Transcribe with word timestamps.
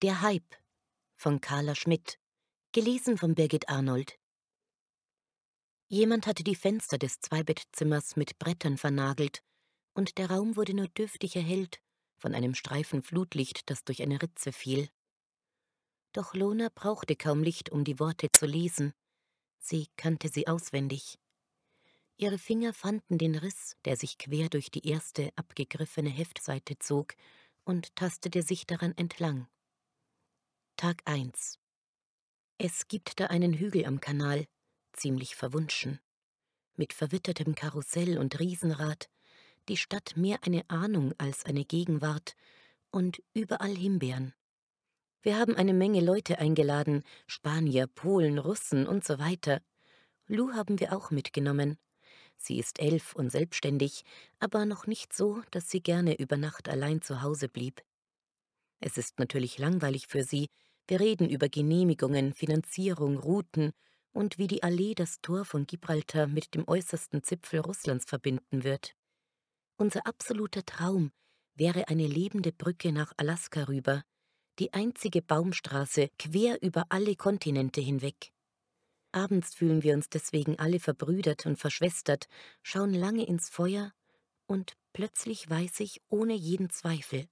Der 0.00 0.20
Hype 0.20 0.54
von 1.16 1.40
Carla 1.40 1.74
Schmidt, 1.74 2.20
gelesen 2.70 3.18
von 3.18 3.34
Birgit 3.34 3.68
Arnold. 3.68 4.16
Jemand 5.88 6.28
hatte 6.28 6.44
die 6.44 6.54
Fenster 6.54 6.98
des 6.98 7.18
Zweibettzimmers 7.18 8.14
mit 8.14 8.38
Brettern 8.38 8.78
vernagelt, 8.78 9.42
und 9.94 10.16
der 10.18 10.30
Raum 10.30 10.54
wurde 10.54 10.72
nur 10.72 10.86
dürftig 10.86 11.34
erhellt 11.34 11.80
von 12.16 12.32
einem 12.32 12.54
Streifen 12.54 13.02
Flutlicht, 13.02 13.68
das 13.68 13.82
durch 13.82 14.00
eine 14.00 14.22
Ritze 14.22 14.52
fiel. 14.52 14.88
Doch 16.12 16.32
Lona 16.32 16.68
brauchte 16.72 17.16
kaum 17.16 17.42
Licht, 17.42 17.70
um 17.70 17.82
die 17.82 17.98
Worte 17.98 18.30
zu 18.30 18.46
lesen. 18.46 18.94
Sie 19.58 19.88
kannte 19.96 20.28
sie 20.28 20.46
auswendig. 20.46 21.18
Ihre 22.16 22.38
Finger 22.38 22.72
fanden 22.72 23.18
den 23.18 23.34
Riss, 23.34 23.74
der 23.84 23.96
sich 23.96 24.16
quer 24.16 24.48
durch 24.48 24.70
die 24.70 24.86
erste 24.86 25.32
abgegriffene 25.34 26.10
Heftseite 26.10 26.78
zog, 26.78 27.16
und 27.64 27.96
tastete 27.96 28.42
sich 28.42 28.64
daran 28.64 28.96
entlang. 28.96 29.48
Tag 30.80 31.02
1 31.06 31.58
Es 32.56 32.86
gibt 32.86 33.18
da 33.18 33.26
einen 33.26 33.52
Hügel 33.52 33.84
am 33.84 33.98
Kanal, 33.98 34.46
ziemlich 34.92 35.34
verwunschen. 35.34 35.98
Mit 36.76 36.92
verwittertem 36.92 37.56
Karussell 37.56 38.16
und 38.16 38.38
Riesenrad, 38.38 39.10
die 39.68 39.76
Stadt 39.76 40.16
mehr 40.16 40.38
eine 40.42 40.70
Ahnung 40.70 41.14
als 41.18 41.44
eine 41.44 41.64
Gegenwart 41.64 42.36
und 42.92 43.20
überall 43.34 43.74
Himbeeren. 43.74 44.34
Wir 45.20 45.36
haben 45.36 45.56
eine 45.56 45.74
Menge 45.74 46.00
Leute 46.00 46.38
eingeladen, 46.38 47.02
Spanier, 47.26 47.88
Polen, 47.88 48.38
Russen 48.38 48.86
und 48.86 49.04
so 49.04 49.18
weiter. 49.18 49.60
Lou 50.28 50.52
haben 50.52 50.78
wir 50.78 50.96
auch 50.96 51.10
mitgenommen. 51.10 51.76
Sie 52.36 52.56
ist 52.56 52.78
elf 52.78 53.16
und 53.16 53.30
selbstständig, 53.30 54.04
aber 54.38 54.64
noch 54.64 54.86
nicht 54.86 55.12
so, 55.12 55.42
dass 55.50 55.68
sie 55.70 55.82
gerne 55.82 56.16
über 56.20 56.36
Nacht 56.36 56.68
allein 56.68 57.02
zu 57.02 57.20
Hause 57.20 57.48
blieb. 57.48 57.82
Es 58.78 58.96
ist 58.96 59.18
natürlich 59.18 59.58
langweilig 59.58 60.06
für 60.06 60.22
sie, 60.22 60.48
wir 60.88 61.00
reden 61.00 61.28
über 61.28 61.48
Genehmigungen, 61.48 62.32
Finanzierung, 62.32 63.18
Routen 63.18 63.72
und 64.12 64.38
wie 64.38 64.46
die 64.46 64.62
Allee 64.62 64.94
das 64.94 65.20
Tor 65.20 65.44
von 65.44 65.66
Gibraltar 65.66 66.26
mit 66.26 66.54
dem 66.54 66.66
äußersten 66.66 67.22
Zipfel 67.22 67.60
Russlands 67.60 68.06
verbinden 68.06 68.64
wird. 68.64 68.94
Unser 69.76 70.06
absoluter 70.06 70.64
Traum 70.64 71.12
wäre 71.54 71.88
eine 71.88 72.06
lebende 72.06 72.52
Brücke 72.52 72.90
nach 72.90 73.12
Alaska 73.16 73.64
rüber, 73.64 74.02
die 74.58 74.72
einzige 74.72 75.22
Baumstraße 75.22 76.08
quer 76.18 76.60
über 76.62 76.86
alle 76.88 77.14
Kontinente 77.16 77.80
hinweg. 77.80 78.32
Abends 79.12 79.54
fühlen 79.54 79.82
wir 79.82 79.94
uns 79.94 80.08
deswegen 80.08 80.58
alle 80.58 80.80
verbrüdert 80.80 81.46
und 81.46 81.58
verschwestert, 81.58 82.28
schauen 82.62 82.92
lange 82.94 83.26
ins 83.26 83.48
Feuer 83.48 83.92
und 84.46 84.72
plötzlich 84.92 85.48
weiß 85.48 85.80
ich 85.80 86.00
ohne 86.08 86.34
jeden 86.34 86.70
Zweifel. 86.70 87.28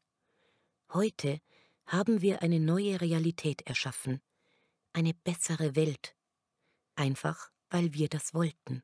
Heute 0.92 1.40
haben 1.86 2.20
wir 2.20 2.42
eine 2.42 2.60
neue 2.60 3.00
Realität 3.00 3.62
erschaffen, 3.62 4.20
eine 4.92 5.14
bessere 5.14 5.76
Welt, 5.76 6.16
einfach 6.96 7.50
weil 7.70 7.94
wir 7.94 8.08
das 8.08 8.34
wollten. 8.34 8.82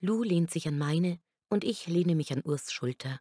Lou 0.00 0.22
lehnt 0.22 0.50
sich 0.50 0.68
an 0.68 0.78
meine 0.78 1.18
und 1.48 1.64
ich 1.64 1.86
lehne 1.86 2.14
mich 2.14 2.32
an 2.32 2.42
Urs 2.42 2.72
Schulter. 2.72 3.20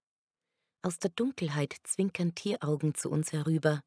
Aus 0.81 0.99
der 0.99 1.11
Dunkelheit 1.11 1.75
zwinkern 1.83 2.35
Tieraugen 2.35 2.93
zu 2.93 3.09
uns 3.09 3.31
herüber. 3.31 3.81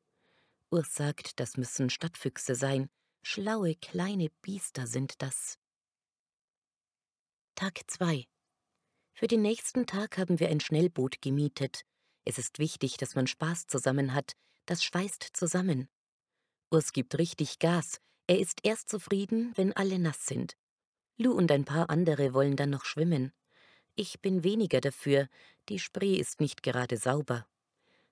Urs 0.70 0.94
sagt, 0.94 1.38
das 1.38 1.56
müssen 1.56 1.90
Stadtfüchse 1.90 2.54
sein, 2.54 2.88
schlaue 3.22 3.74
kleine 3.76 4.30
Biester 4.42 4.86
sind 4.86 5.20
das. 5.22 5.58
Tag 7.54 7.80
2 7.86 8.26
Für 9.12 9.26
den 9.26 9.42
nächsten 9.42 9.86
Tag 9.86 10.16
haben 10.16 10.40
wir 10.40 10.48
ein 10.48 10.60
Schnellboot 10.60 11.20
gemietet, 11.20 11.84
es 12.28 12.36
ist 12.36 12.58
wichtig, 12.58 12.98
dass 12.98 13.14
man 13.14 13.26
Spaß 13.26 13.68
zusammen 13.68 14.12
hat, 14.12 14.36
das 14.66 14.84
schweißt 14.84 15.30
zusammen. 15.32 15.88
Urs 16.70 16.92
gibt 16.92 17.16
richtig 17.16 17.58
Gas, 17.58 18.02
er 18.26 18.38
ist 18.38 18.60
erst 18.62 18.90
zufrieden, 18.90 19.52
wenn 19.56 19.72
alle 19.72 19.98
nass 19.98 20.26
sind. 20.26 20.54
Lou 21.16 21.32
und 21.32 21.50
ein 21.50 21.64
paar 21.64 21.88
andere 21.88 22.34
wollen 22.34 22.54
dann 22.54 22.68
noch 22.68 22.84
schwimmen. 22.84 23.32
Ich 23.96 24.20
bin 24.20 24.44
weniger 24.44 24.82
dafür, 24.82 25.28
die 25.70 25.78
Spree 25.78 26.16
ist 26.16 26.38
nicht 26.38 26.62
gerade 26.62 26.98
sauber. 26.98 27.46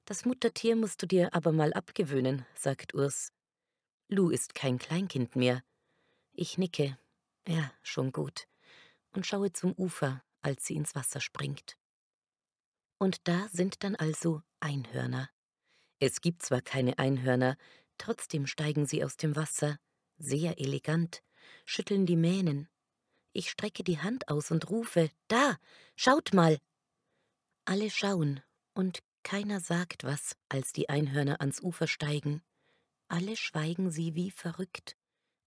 Das 0.07 0.25
Muttertier 0.25 0.77
musst 0.77 1.03
du 1.03 1.07
dir 1.07 1.35
aber 1.35 1.53
mal 1.53 1.75
abgewöhnen, 1.75 2.47
sagt 2.55 2.95
Urs. 2.95 3.33
Lou 4.09 4.31
ist 4.31 4.55
kein 4.55 4.79
Kleinkind 4.79 5.37
mehr. 5.37 5.63
Ich 6.33 6.57
nicke. 6.57 6.97
Ja, 7.47 7.71
schon 7.83 8.13
gut. 8.13 8.49
Und 9.13 9.27
schaue 9.27 9.53
zum 9.53 9.75
Ufer, 9.75 10.23
als 10.41 10.65
sie 10.65 10.75
ins 10.75 10.95
Wasser 10.95 11.21
springt. 11.21 11.77
Und 12.99 13.29
da 13.29 13.49
sind 13.53 13.85
dann 13.85 13.95
also 13.95 14.43
Einhörner. 14.61 15.29
Es 15.99 16.21
gibt 16.21 16.43
zwar 16.43 16.63
keine 16.63 16.99
Einhörner, 16.99 17.57
trotzdem 17.99 18.47
steigen 18.47 18.87
sie 18.87 19.05
aus 19.05 19.17
dem 19.17 19.37
Wasser, 19.37 19.79
sehr 20.19 20.59
elegant, 20.59 21.23
schütteln 21.65 22.07
die 22.07 22.17
Mähnen. 22.17 22.69
Ich 23.33 23.51
strecke 23.51 23.85
die 23.85 23.99
Hand 23.99 24.29
aus 24.29 24.51
und 24.51 24.71
rufe 24.71 25.11
Da, 25.29 25.59
schaut 25.95 26.33
mal. 26.33 26.59
Alle 27.67 27.91
schauen, 27.91 28.41
und 28.75 29.03
keiner 29.23 29.61
sagt 29.61 30.05
was, 30.05 30.37
als 30.49 30.73
die 30.73 30.89
Einhörner 30.89 31.41
ans 31.41 31.61
Ufer 31.61 31.87
steigen. 31.87 32.43
Alle 33.09 33.37
schweigen 33.37 33.91
sie 33.91 34.15
wie 34.15 34.31
verrückt. 34.31 34.97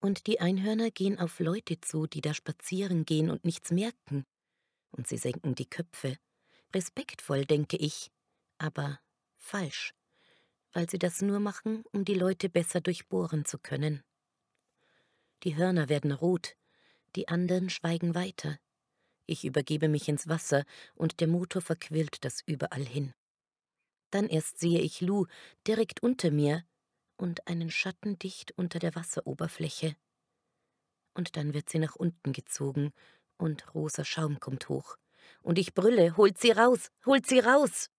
Und 0.01 0.27
die 0.27 0.39
Einhörner 0.39 0.91
gehen 0.91 1.19
auf 1.19 1.39
Leute 1.39 1.81
zu, 1.81 2.05
die 2.05 2.21
da 2.21 2.33
spazieren 2.33 3.05
gehen 3.05 3.29
und 3.29 3.43
nichts 3.43 3.71
merken. 3.71 4.25
Und 4.91 5.07
sie 5.07 5.17
senken 5.17 5.55
die 5.55 5.69
Köpfe 5.69 6.17
Respektvoll, 6.73 7.45
denke 7.45 7.77
ich, 7.77 8.11
aber 8.59 8.99
falsch, 9.37 9.95
weil 10.71 10.87
sie 10.87 10.99
das 10.99 11.21
nur 11.21 11.39
machen, 11.39 11.83
um 11.91 12.05
die 12.05 12.13
Leute 12.13 12.47
besser 12.47 12.79
durchbohren 12.79 13.45
zu 13.45 13.57
können. 13.57 14.03
Die 15.43 15.55
Hörner 15.55 15.89
werden 15.89 16.11
rot, 16.11 16.55
die 17.15 17.27
anderen 17.27 17.71
schweigen 17.71 18.13
weiter. 18.13 18.59
Ich 19.25 19.45
übergebe 19.45 19.87
mich 19.87 20.07
ins 20.09 20.27
Wasser 20.27 20.63
und 20.93 21.21
der 21.21 21.27
Motor 21.27 21.61
verquillt 21.63 22.23
das 22.23 22.41
überall 22.45 22.85
hin. 22.85 23.13
Dann 24.11 24.27
erst 24.27 24.59
sehe 24.59 24.79
ich 24.79 25.01
Lou 25.01 25.25
direkt 25.65 26.03
unter 26.03 26.29
mir 26.29 26.65
und 27.17 27.47
einen 27.47 27.71
Schatten 27.71 28.19
dicht 28.19 28.51
unter 28.57 28.77
der 28.77 28.93
Wasseroberfläche. 28.95 29.95
Und 31.15 31.35
dann 31.35 31.53
wird 31.53 31.69
sie 31.69 31.79
nach 31.79 31.95
unten 31.95 32.31
gezogen 32.31 32.93
und 33.37 33.73
rosa 33.73 34.05
Schaum 34.05 34.39
kommt 34.39 34.69
hoch 34.69 34.97
und 35.41 35.57
ich 35.57 35.73
brülle, 35.73 36.17
holt 36.17 36.37
sie 36.37 36.51
raus, 36.51 36.89
holt 37.05 37.27
sie 37.27 37.39
raus. 37.39 37.89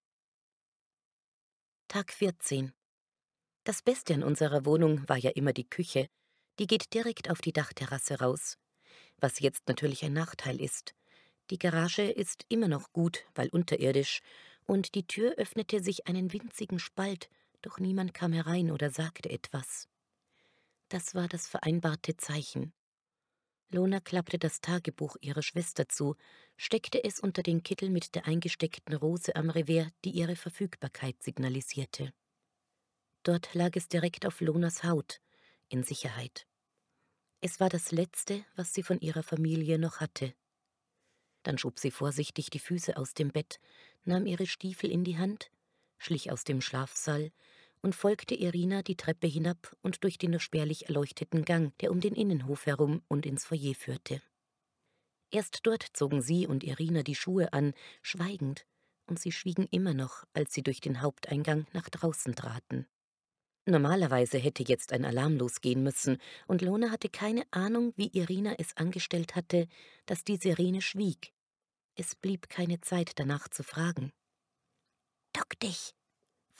Tag 1.88 2.12
14. 2.12 2.72
Das 3.64 3.82
Beste 3.82 4.14
an 4.14 4.22
unserer 4.22 4.64
Wohnung 4.64 5.08
war 5.08 5.16
ja 5.16 5.30
immer 5.30 5.52
die 5.52 5.68
Küche. 5.68 6.08
Die 6.58 6.66
geht 6.66 6.94
direkt 6.94 7.30
auf 7.30 7.40
die 7.40 7.52
Dachterrasse 7.52 8.20
raus. 8.20 8.56
Was 9.18 9.40
jetzt 9.40 9.68
natürlich 9.68 10.04
ein 10.04 10.12
Nachteil 10.12 10.60
ist. 10.60 10.94
Die 11.50 11.58
Garage 11.58 12.02
ist 12.02 12.44
immer 12.48 12.68
noch 12.68 12.92
gut, 12.92 13.24
weil 13.34 13.48
unterirdisch, 13.48 14.20
und 14.66 14.94
die 14.94 15.06
Tür 15.06 15.34
öffnete 15.36 15.82
sich 15.82 16.06
einen 16.06 16.32
winzigen 16.32 16.78
Spalt, 16.78 17.28
doch 17.62 17.78
niemand 17.78 18.14
kam 18.14 18.32
herein 18.32 18.70
oder 18.70 18.90
sagte 18.90 19.28
etwas. 19.28 19.88
Das 20.88 21.14
war 21.14 21.28
das 21.28 21.48
vereinbarte 21.48 22.16
Zeichen. 22.16 22.72
Lona 23.72 24.00
klappte 24.00 24.38
das 24.38 24.60
Tagebuch 24.60 25.16
ihrer 25.20 25.42
Schwester 25.42 25.88
zu, 25.88 26.16
steckte 26.56 27.04
es 27.04 27.20
unter 27.20 27.42
den 27.42 27.62
Kittel 27.62 27.88
mit 27.88 28.14
der 28.16 28.26
eingesteckten 28.26 28.94
Rose 28.94 29.36
am 29.36 29.48
Revers, 29.48 29.92
die 30.04 30.10
ihre 30.10 30.34
Verfügbarkeit 30.34 31.22
signalisierte. 31.22 32.12
Dort 33.22 33.54
lag 33.54 33.70
es 33.74 33.86
direkt 33.86 34.26
auf 34.26 34.40
Lonas 34.40 34.82
Haut, 34.82 35.20
in 35.68 35.84
Sicherheit. 35.84 36.46
Es 37.40 37.60
war 37.60 37.68
das 37.68 37.92
Letzte, 37.92 38.44
was 38.56 38.74
sie 38.74 38.82
von 38.82 39.00
ihrer 39.00 39.22
Familie 39.22 39.78
noch 39.78 40.00
hatte. 40.00 40.34
Dann 41.44 41.56
schob 41.56 41.78
sie 41.78 41.92
vorsichtig 41.92 42.50
die 42.50 42.58
Füße 42.58 42.96
aus 42.96 43.14
dem 43.14 43.30
Bett, 43.30 43.60
nahm 44.04 44.26
ihre 44.26 44.46
Stiefel 44.46 44.90
in 44.90 45.04
die 45.04 45.16
Hand, 45.16 45.50
schlich 45.96 46.32
aus 46.32 46.42
dem 46.42 46.60
Schlafsaal 46.60 47.30
und 47.82 47.94
folgte 47.94 48.34
Irina 48.34 48.82
die 48.82 48.96
Treppe 48.96 49.26
hinab 49.26 49.76
und 49.82 50.04
durch 50.04 50.18
den 50.18 50.32
nur 50.32 50.40
spärlich 50.40 50.86
erleuchteten 50.86 51.44
Gang, 51.44 51.76
der 51.78 51.90
um 51.90 52.00
den 52.00 52.14
Innenhof 52.14 52.66
herum 52.66 53.02
und 53.08 53.26
ins 53.26 53.44
Foyer 53.44 53.74
führte. 53.74 54.22
Erst 55.30 55.60
dort 55.64 55.86
zogen 55.92 56.22
sie 56.22 56.46
und 56.46 56.64
Irina 56.64 57.02
die 57.02 57.14
Schuhe 57.14 57.52
an, 57.52 57.72
schweigend, 58.02 58.66
und 59.06 59.18
sie 59.18 59.32
schwiegen 59.32 59.66
immer 59.70 59.94
noch, 59.94 60.24
als 60.34 60.52
sie 60.52 60.62
durch 60.62 60.80
den 60.80 61.00
Haupteingang 61.02 61.66
nach 61.72 61.88
draußen 61.88 62.34
traten. 62.34 62.86
Normalerweise 63.66 64.38
hätte 64.38 64.64
jetzt 64.64 64.92
ein 64.92 65.04
Alarm 65.04 65.36
losgehen 65.36 65.82
müssen, 65.82 66.18
und 66.48 66.62
Lona 66.62 66.90
hatte 66.90 67.08
keine 67.08 67.44
Ahnung, 67.52 67.92
wie 67.96 68.08
Irina 68.08 68.54
es 68.58 68.76
angestellt 68.76 69.36
hatte, 69.36 69.68
dass 70.06 70.24
die 70.24 70.36
Sirene 70.36 70.80
schwieg. 70.80 71.32
Es 71.94 72.14
blieb 72.14 72.48
keine 72.48 72.80
Zeit 72.80 73.12
danach 73.16 73.48
zu 73.48 73.62
fragen. 73.62 74.12
Duck 75.32 75.58
dich, 75.60 75.94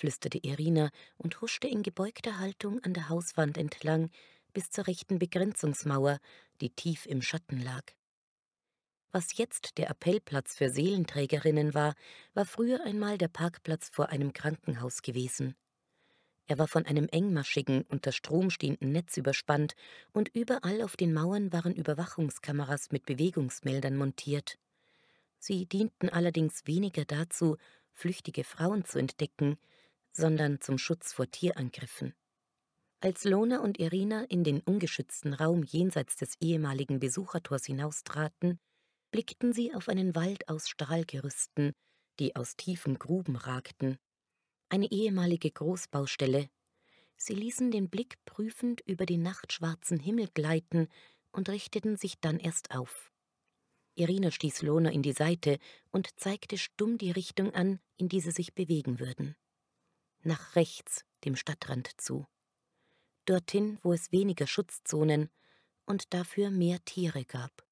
flüsterte 0.01 0.39
Irina 0.39 0.91
und 1.19 1.43
huschte 1.43 1.69
in 1.69 1.83
gebeugter 1.83 2.39
Haltung 2.39 2.83
an 2.85 2.95
der 2.95 3.11
Hauswand 3.11 3.59
entlang 3.59 4.11
bis 4.55 4.71
zur 4.71 4.87
rechten 4.87 5.19
Begrenzungsmauer, 5.19 6.19
die 6.63 6.71
tief 6.71 7.05
im 7.05 7.21
Schatten 7.21 7.63
lag. 7.63 7.83
Was 9.13 9.37
jetzt 9.37 9.77
der 9.77 9.91
Appellplatz 9.91 10.57
für 10.57 10.71
Seelenträgerinnen 10.71 11.75
war, 11.75 11.95
war 12.33 12.47
früher 12.47 12.83
einmal 12.85 13.19
der 13.19 13.29
Parkplatz 13.29 13.91
vor 13.91 14.09
einem 14.09 14.33
Krankenhaus 14.33 15.03
gewesen. 15.03 15.55
Er 16.47 16.59
war 16.59 16.67
von 16.67 16.87
einem 16.87 17.07
engmaschigen, 17.09 17.83
unter 17.83 18.11
Strom 18.11 18.51
stehenden 18.51 18.93
Netz 18.93 19.17
überspannt, 19.19 19.75
und 20.13 20.31
überall 20.35 20.83
auf 20.83 20.97
den 20.97 21.13
Mauern 21.13 21.53
waren 21.53 21.75
Überwachungskameras 21.75 22.91
mit 22.91 23.05
Bewegungsmeldern 23.05 23.97
montiert. 23.97 24.59
Sie 25.39 25.67
dienten 25.67 26.09
allerdings 26.09 26.67
weniger 26.67 27.05
dazu, 27.05 27.57
flüchtige 27.93 28.45
Frauen 28.45 28.85
zu 28.85 28.99
entdecken, 28.99 29.59
sondern 30.13 30.61
zum 30.61 30.79
Schutz 30.79 31.13
vor 31.13 31.31
Tierangriffen. 31.31 32.15
Als 33.01 33.25
Lona 33.25 33.61
und 33.61 33.79
Irina 33.79 34.25
in 34.25 34.45
den 34.45 34.61
ungeschützten 34.61 35.33
Raum 35.33 35.63
jenseits 35.63 36.17
des 36.17 36.35
ehemaligen 36.41 37.01
Besuchertors 37.01 37.65
hinaustraten, 37.65 38.59
blickten 39.11 39.53
sie 39.53 39.73
auf 39.75 39.89
einen 39.89 40.15
Wald 40.15 40.49
aus 40.49 40.69
Stahlgerüsten, 40.69 41.73
die 42.19 42.37
aus 42.37 42.57
tiefen 42.57 42.99
Gruben 42.99 43.37
ragten. 43.37 43.99
Eine 44.69 44.91
ehemalige 44.91 45.51
Großbaustelle. 45.51 46.51
Sie 47.17 47.35
ließen 47.35 47.71
den 47.71 47.89
Blick 47.89 48.17
prüfend 48.25 48.83
über 48.87 49.07
den 49.07 49.23
nachtschwarzen 49.23 49.99
Himmel 49.99 50.29
gleiten 50.33 50.89
und 51.33 51.49
richteten 51.49 51.97
sich 51.97 52.21
dann 52.21 52.39
erst 52.39 52.71
auf. 52.71 53.11
Irina 53.95 54.31
stieß 54.31 54.63
Lona 54.63 54.91
in 54.91 55.03
die 55.03 55.13
Seite 55.13 55.59
und 55.91 56.09
zeigte 56.19 56.59
stumm 56.59 56.99
die 56.99 57.11
Richtung 57.11 57.55
an, 57.55 57.81
in 57.97 58.09
die 58.09 58.21
sie 58.21 58.31
sich 58.31 58.55
bewegen 58.55 59.01
würden. 59.01 59.37
Nach 60.23 60.55
rechts, 60.55 61.05
dem 61.25 61.35
Stadtrand 61.35 61.89
zu. 61.99 62.27
Dorthin, 63.25 63.79
wo 63.83 63.93
es 63.93 64.13
weniger 64.13 64.47
Schutzzonen 64.47 65.31
und 65.87 66.13
dafür 66.13 66.51
mehr 66.51 66.85
Tiere 66.85 67.25
gab. 67.25 67.65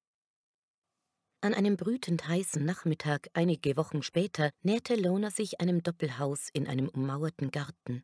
An 1.40 1.54
einem 1.54 1.76
brütend 1.76 2.26
heißen 2.26 2.64
Nachmittag 2.64 3.28
einige 3.32 3.76
Wochen 3.76 4.02
später 4.02 4.50
näherte 4.62 4.96
Lona 4.96 5.30
sich 5.30 5.60
einem 5.60 5.82
Doppelhaus 5.82 6.48
in 6.52 6.66
einem 6.66 6.88
ummauerten 6.88 7.50
Garten. 7.50 8.02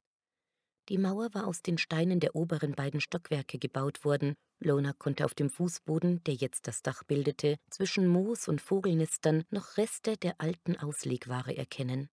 Die 0.88 0.98
Mauer 0.98 1.32
war 1.32 1.46
aus 1.46 1.62
den 1.62 1.78
Steinen 1.78 2.20
der 2.20 2.36
oberen 2.36 2.72
beiden 2.72 3.00
Stockwerke 3.00 3.58
gebaut 3.58 4.04
worden. 4.04 4.34
Lona 4.60 4.92
konnte 4.92 5.24
auf 5.24 5.34
dem 5.34 5.48
Fußboden, 5.48 6.22
der 6.24 6.34
jetzt 6.34 6.68
das 6.68 6.82
Dach 6.82 7.02
bildete, 7.02 7.56
zwischen 7.70 8.06
Moos 8.06 8.46
und 8.46 8.60
Vogelnestern 8.60 9.44
noch 9.50 9.78
Reste 9.78 10.18
der 10.18 10.38
alten 10.38 10.76
Auslegware 10.76 11.56
erkennen. 11.56 12.10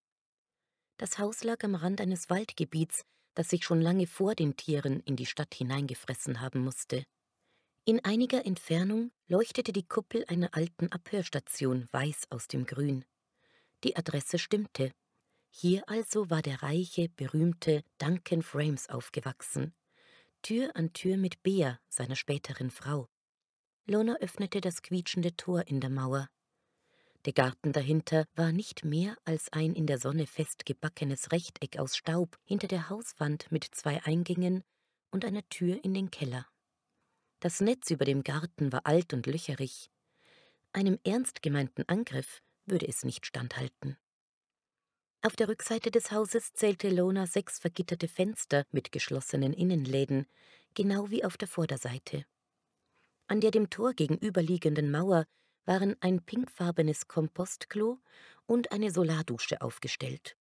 Das 0.97 1.19
Haus 1.19 1.43
lag 1.43 1.63
am 1.63 1.75
Rand 1.75 2.01
eines 2.01 2.29
Waldgebiets, 2.29 3.03
das 3.33 3.49
sich 3.49 3.63
schon 3.63 3.81
lange 3.81 4.07
vor 4.07 4.35
den 4.35 4.55
Tieren 4.55 4.99
in 5.01 5.15
die 5.15 5.25
Stadt 5.25 5.53
hineingefressen 5.53 6.41
haben 6.41 6.63
musste. 6.63 7.03
In 7.85 8.03
einiger 8.05 8.45
Entfernung 8.45 9.11
leuchtete 9.27 9.73
die 9.73 9.87
Kuppel 9.87 10.23
einer 10.27 10.53
alten 10.53 10.91
Abhörstation 10.91 11.87
weiß 11.91 12.27
aus 12.29 12.47
dem 12.47 12.65
Grün. 12.65 13.05
Die 13.83 13.95
Adresse 13.95 14.37
stimmte. 14.37 14.91
Hier 15.49 15.89
also 15.89 16.29
war 16.29 16.41
der 16.41 16.61
reiche, 16.61 17.09
berühmte 17.09 17.83
Duncan 17.97 18.43
Frames 18.43 18.87
aufgewachsen. 18.89 19.73
Tür 20.43 20.75
an 20.75 20.93
Tür 20.93 21.17
mit 21.17 21.41
Bea, 21.43 21.79
seiner 21.89 22.15
späteren 22.15 22.69
Frau. 22.69 23.07
Lona 23.85 24.15
öffnete 24.17 24.61
das 24.61 24.81
quietschende 24.81 25.35
Tor 25.35 25.67
in 25.67 25.81
der 25.81 25.89
Mauer. 25.89 26.29
Der 27.25 27.33
Garten 27.33 27.71
dahinter 27.71 28.25
war 28.33 28.51
nicht 28.51 28.83
mehr 28.83 29.15
als 29.25 29.53
ein 29.53 29.73
in 29.75 29.85
der 29.85 29.99
Sonne 29.99 30.25
festgebackenes 30.25 31.31
Rechteck 31.31 31.77
aus 31.77 31.95
Staub 31.95 32.39
hinter 32.43 32.67
der 32.67 32.89
Hauswand 32.89 33.51
mit 33.51 33.63
zwei 33.63 34.03
Eingängen 34.03 34.63
und 35.11 35.23
einer 35.23 35.47
Tür 35.49 35.83
in 35.83 35.93
den 35.93 36.09
Keller. 36.09 36.47
Das 37.39 37.61
Netz 37.61 37.91
über 37.91 38.05
dem 38.05 38.23
Garten 38.23 38.71
war 38.71 38.85
alt 38.85 39.13
und 39.13 39.27
löcherig. 39.27 39.91
Einem 40.73 40.99
ernst 41.03 41.43
gemeinten 41.43 41.83
Angriff 41.87 42.41
würde 42.65 42.87
es 42.87 43.03
nicht 43.03 43.25
standhalten. 43.25 43.97
Auf 45.21 45.35
der 45.35 45.47
Rückseite 45.47 45.91
des 45.91 46.11
Hauses 46.11 46.53
zählte 46.53 46.89
Lona 46.89 47.27
sechs 47.27 47.59
vergitterte 47.59 48.07
Fenster 48.07 48.65
mit 48.71 48.91
geschlossenen 48.91 49.53
Innenläden, 49.53 50.25
genau 50.73 51.11
wie 51.11 51.23
auf 51.23 51.37
der 51.37 51.47
Vorderseite. 51.47 52.25
An 53.27 53.41
der 53.41 53.51
dem 53.51 53.69
Tor 53.69 53.93
gegenüberliegenden 53.93 54.89
Mauer 54.89 55.27
waren 55.65 55.95
ein 56.01 56.23
pinkfarbenes 56.23 57.07
Kompostklo 57.07 57.99
und 58.45 58.71
eine 58.71 58.91
Solardusche 58.91 59.61
aufgestellt. 59.61 60.35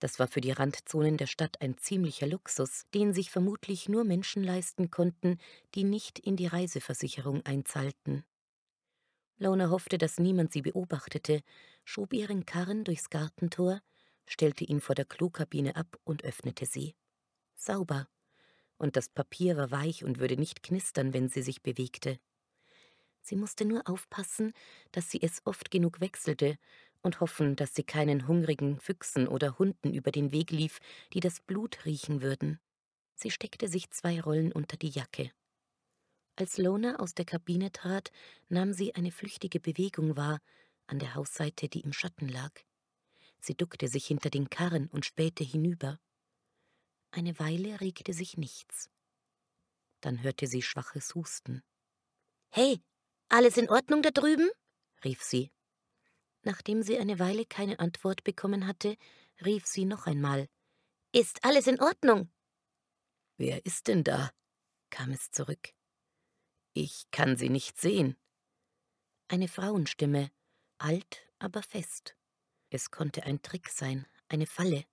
Das 0.00 0.18
war 0.18 0.28
für 0.28 0.40
die 0.40 0.52
Randzonen 0.52 1.16
der 1.16 1.26
Stadt 1.26 1.60
ein 1.60 1.76
ziemlicher 1.76 2.26
Luxus, 2.26 2.86
den 2.94 3.12
sich 3.12 3.30
vermutlich 3.30 3.88
nur 3.88 4.04
Menschen 4.04 4.44
leisten 4.44 4.90
konnten, 4.90 5.38
die 5.74 5.84
nicht 5.84 6.18
in 6.18 6.36
die 6.36 6.46
Reiseversicherung 6.46 7.44
einzahlten. 7.44 8.24
Lona 9.38 9.70
hoffte, 9.70 9.98
dass 9.98 10.18
niemand 10.18 10.52
sie 10.52 10.62
beobachtete, 10.62 11.42
schob 11.84 12.12
ihren 12.12 12.46
Karren 12.46 12.84
durchs 12.84 13.10
Gartentor, 13.10 13.80
stellte 14.26 14.64
ihn 14.64 14.80
vor 14.80 14.94
der 14.94 15.04
Klokabine 15.04 15.76
ab 15.76 15.98
und 16.04 16.24
öffnete 16.24 16.66
sie. 16.66 16.94
Sauber. 17.54 18.08
Und 18.76 18.96
das 18.96 19.08
Papier 19.08 19.56
war 19.56 19.70
weich 19.72 20.04
und 20.04 20.20
würde 20.20 20.36
nicht 20.36 20.62
knistern, 20.62 21.12
wenn 21.12 21.28
sie 21.28 21.42
sich 21.42 21.62
bewegte. 21.62 22.20
Sie 23.22 23.36
musste 23.36 23.64
nur 23.64 23.88
aufpassen, 23.88 24.52
dass 24.92 25.10
sie 25.10 25.20
es 25.22 25.42
oft 25.44 25.70
genug 25.70 26.00
wechselte 26.00 26.58
und 27.02 27.20
hoffen, 27.20 27.56
dass 27.56 27.74
sie 27.74 27.84
keinen 27.84 28.26
hungrigen 28.26 28.78
Füchsen 28.80 29.28
oder 29.28 29.58
Hunden 29.58 29.92
über 29.94 30.10
den 30.10 30.32
Weg 30.32 30.50
lief, 30.50 30.78
die 31.12 31.20
das 31.20 31.40
Blut 31.40 31.84
riechen 31.84 32.22
würden. 32.22 32.60
Sie 33.14 33.30
steckte 33.30 33.68
sich 33.68 33.90
zwei 33.90 34.20
Rollen 34.20 34.52
unter 34.52 34.76
die 34.76 34.90
Jacke. 34.90 35.30
Als 36.36 36.56
Lona 36.56 37.00
aus 37.00 37.14
der 37.14 37.24
Kabine 37.24 37.72
trat, 37.72 38.12
nahm 38.48 38.72
sie 38.72 38.94
eine 38.94 39.10
flüchtige 39.10 39.58
Bewegung 39.58 40.16
wahr 40.16 40.40
an 40.86 40.98
der 40.98 41.14
Hausseite, 41.14 41.68
die 41.68 41.80
im 41.80 41.92
Schatten 41.92 42.28
lag. 42.28 42.52
Sie 43.40 43.56
duckte 43.56 43.88
sich 43.88 44.06
hinter 44.06 44.30
den 44.30 44.48
Karren 44.48 44.88
und 44.88 45.04
spähte 45.04 45.44
hinüber. 45.44 45.98
Eine 47.10 47.38
Weile 47.38 47.80
regte 47.80 48.12
sich 48.12 48.36
nichts. 48.36 48.90
Dann 50.00 50.22
hörte 50.22 50.46
sie 50.46 50.62
schwaches 50.62 51.14
Husten. 51.14 51.62
Hey, 52.50 52.80
alles 53.28 53.56
in 53.56 53.68
Ordnung 53.68 54.02
da 54.02 54.10
drüben? 54.10 54.50
rief 55.04 55.22
sie. 55.22 55.50
Nachdem 56.42 56.82
sie 56.82 56.98
eine 56.98 57.18
Weile 57.18 57.44
keine 57.44 57.78
Antwort 57.78 58.24
bekommen 58.24 58.66
hatte, 58.66 58.96
rief 59.44 59.66
sie 59.66 59.84
noch 59.84 60.06
einmal 60.06 60.48
Ist 61.12 61.44
alles 61.44 61.66
in 61.66 61.80
Ordnung? 61.80 62.30
Wer 63.36 63.64
ist 63.66 63.88
denn 63.88 64.04
da? 64.04 64.30
kam 64.90 65.10
es 65.10 65.30
zurück. 65.30 65.74
Ich 66.72 67.10
kann 67.10 67.36
sie 67.36 67.48
nicht 67.48 67.80
sehen. 67.80 68.16
Eine 69.28 69.48
Frauenstimme, 69.48 70.30
alt, 70.78 71.26
aber 71.38 71.62
fest. 71.62 72.16
Es 72.70 72.90
konnte 72.90 73.24
ein 73.24 73.42
Trick 73.42 73.68
sein, 73.68 74.06
eine 74.28 74.46
Falle. 74.46 74.84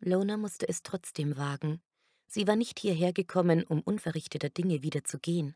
Lona 0.00 0.36
musste 0.36 0.68
es 0.68 0.82
trotzdem 0.82 1.36
wagen. 1.36 1.80
Sie 2.26 2.46
war 2.46 2.56
nicht 2.56 2.78
hierher 2.78 3.12
gekommen, 3.12 3.64
um 3.64 3.80
unverrichteter 3.80 4.48
Dinge 4.48 4.82
wieder 4.82 5.04
zu 5.04 5.18
gehen. 5.18 5.54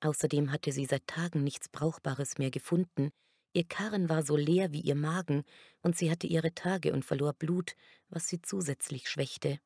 Außerdem 0.00 0.52
hatte 0.52 0.72
sie 0.72 0.84
seit 0.84 1.06
Tagen 1.06 1.42
nichts 1.42 1.68
Brauchbares 1.68 2.38
mehr 2.38 2.50
gefunden, 2.50 3.12
Ihr 3.56 3.64
Karren 3.64 4.10
war 4.10 4.22
so 4.22 4.36
leer 4.36 4.70
wie 4.72 4.82
ihr 4.82 4.94
Magen, 4.94 5.42
und 5.80 5.96
sie 5.96 6.10
hatte 6.10 6.26
ihre 6.26 6.52
Tage 6.54 6.92
und 6.92 7.06
verlor 7.06 7.32
Blut, 7.32 7.74
was 8.10 8.28
sie 8.28 8.42
zusätzlich 8.42 9.08
schwächte. 9.08 9.58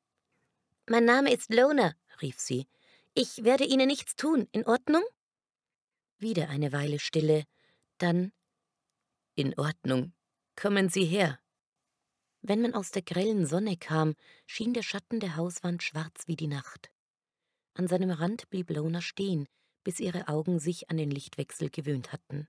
Mein 0.89 1.05
Name 1.05 1.33
ist 1.33 1.53
Lona, 1.53 1.97
rief 2.23 2.39
sie. 2.39 2.69
Ich 3.15 3.43
werde 3.43 3.65
Ihnen 3.65 3.89
nichts 3.89 4.15
tun, 4.15 4.47
in 4.53 4.65
Ordnung? 4.65 5.03
Wieder 6.19 6.51
eine 6.51 6.73
Weile 6.73 7.01
Stille, 7.01 7.43
dann 7.99 8.31
In 9.35 9.59
Ordnung. 9.59 10.13
Kommen 10.55 10.89
Sie 10.89 11.05
her. 11.05 11.41
Wenn 12.43 12.63
man 12.63 12.75
aus 12.75 12.93
der 12.93 13.03
grellen 13.03 13.45
Sonne 13.45 13.77
kam, 13.77 14.15
schien 14.47 14.73
der 14.73 14.85
Schatten 14.85 15.19
der 15.19 15.35
Hauswand 15.35 15.83
schwarz 15.83 16.29
wie 16.29 16.37
die 16.37 16.47
Nacht. 16.47 16.93
An 17.75 17.89
seinem 17.89 18.13
Rand 18.13 18.49
blieb 18.51 18.71
Lona 18.71 19.01
stehen, 19.01 19.49
bis 19.85 20.01
ihre 20.01 20.29
Augen 20.29 20.59
sich 20.59 20.91
an 20.91 20.97
den 20.97 21.11
Lichtwechsel 21.11 21.71
gewöhnt 21.71 22.13
hatten. 22.13 22.49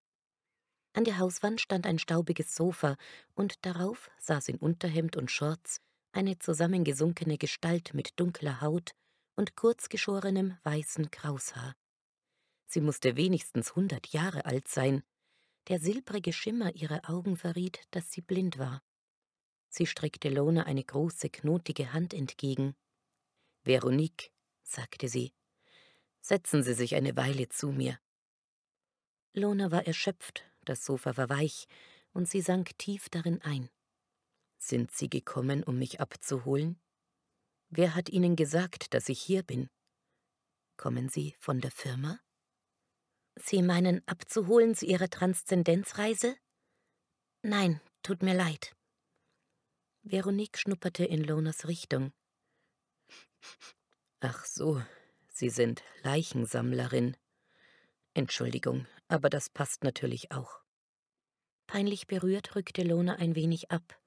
An 0.93 1.05
der 1.05 1.19
Hauswand 1.19 1.61
stand 1.61 1.85
ein 1.85 1.99
staubiges 1.99 2.55
Sofa, 2.55 2.97
und 3.33 3.65
darauf 3.65 4.09
saß 4.19 4.49
in 4.49 4.57
Unterhemd 4.57 5.15
und 5.15 5.31
Shorts 5.31 5.79
eine 6.11 6.37
zusammengesunkene 6.37 7.37
Gestalt 7.37 7.93
mit 7.93 8.19
dunkler 8.19 8.59
Haut 8.61 8.91
und 9.35 9.55
kurzgeschorenem 9.55 10.57
weißen 10.63 11.09
Kraushaar. 11.09 11.75
Sie 12.67 12.81
musste 12.81 13.15
wenigstens 13.15 13.75
hundert 13.75 14.07
Jahre 14.07 14.45
alt 14.45 14.67
sein. 14.67 15.03
Der 15.67 15.79
silbrige 15.79 16.33
Schimmer 16.33 16.75
ihrer 16.75 17.09
Augen 17.09 17.37
verriet, 17.37 17.81
dass 17.91 18.11
sie 18.11 18.21
blind 18.21 18.57
war. 18.57 18.81
Sie 19.69 19.85
streckte 19.85 20.29
Lona 20.29 20.63
eine 20.63 20.83
große, 20.83 21.29
knotige 21.29 21.93
Hand 21.93 22.13
entgegen. 22.13 22.75
Veronique, 23.63 24.31
sagte 24.63 25.07
sie, 25.07 25.33
setzen 26.21 26.63
Sie 26.63 26.73
sich 26.73 26.95
eine 26.95 27.15
Weile 27.17 27.49
zu 27.49 27.71
mir. 27.71 27.99
Lona 29.33 29.71
war 29.71 29.85
erschöpft 29.85 30.51
das 30.65 30.85
Sofa 30.85 31.17
war 31.17 31.29
weich, 31.29 31.67
und 32.13 32.29
sie 32.29 32.41
sank 32.41 32.77
tief 32.77 33.09
darin 33.09 33.41
ein. 33.41 33.69
Sind 34.57 34.91
Sie 34.91 35.09
gekommen, 35.09 35.63
um 35.63 35.77
mich 35.77 35.99
abzuholen? 35.99 36.79
Wer 37.69 37.95
hat 37.95 38.09
Ihnen 38.09 38.35
gesagt, 38.35 38.93
dass 38.93 39.09
ich 39.09 39.21
hier 39.21 39.43
bin? 39.43 39.69
Kommen 40.77 41.09
Sie 41.09 41.35
von 41.39 41.61
der 41.61 41.71
Firma? 41.71 42.19
Sie 43.35 43.61
meinen, 43.61 44.05
abzuholen 44.07 44.75
zu 44.75 44.85
Ihrer 44.85 45.09
Transzendenzreise? 45.09 46.37
Nein, 47.43 47.81
tut 48.03 48.21
mir 48.21 48.35
leid. 48.35 48.75
Veronique 50.03 50.57
schnupperte 50.57 51.05
in 51.05 51.23
Lonas 51.23 51.67
Richtung. 51.67 52.11
Ach 54.19 54.45
so, 54.45 54.81
Sie 55.41 55.49
sind 55.49 55.81
Leichensammlerin. 56.03 57.17
Entschuldigung, 58.13 58.85
aber 59.07 59.27
das 59.27 59.49
passt 59.49 59.83
natürlich 59.83 60.31
auch. 60.31 60.61
Peinlich 61.65 62.05
berührt 62.05 62.55
rückte 62.55 62.83
Lona 62.83 63.15
ein 63.15 63.33
wenig 63.33 63.71
ab. 63.71 63.99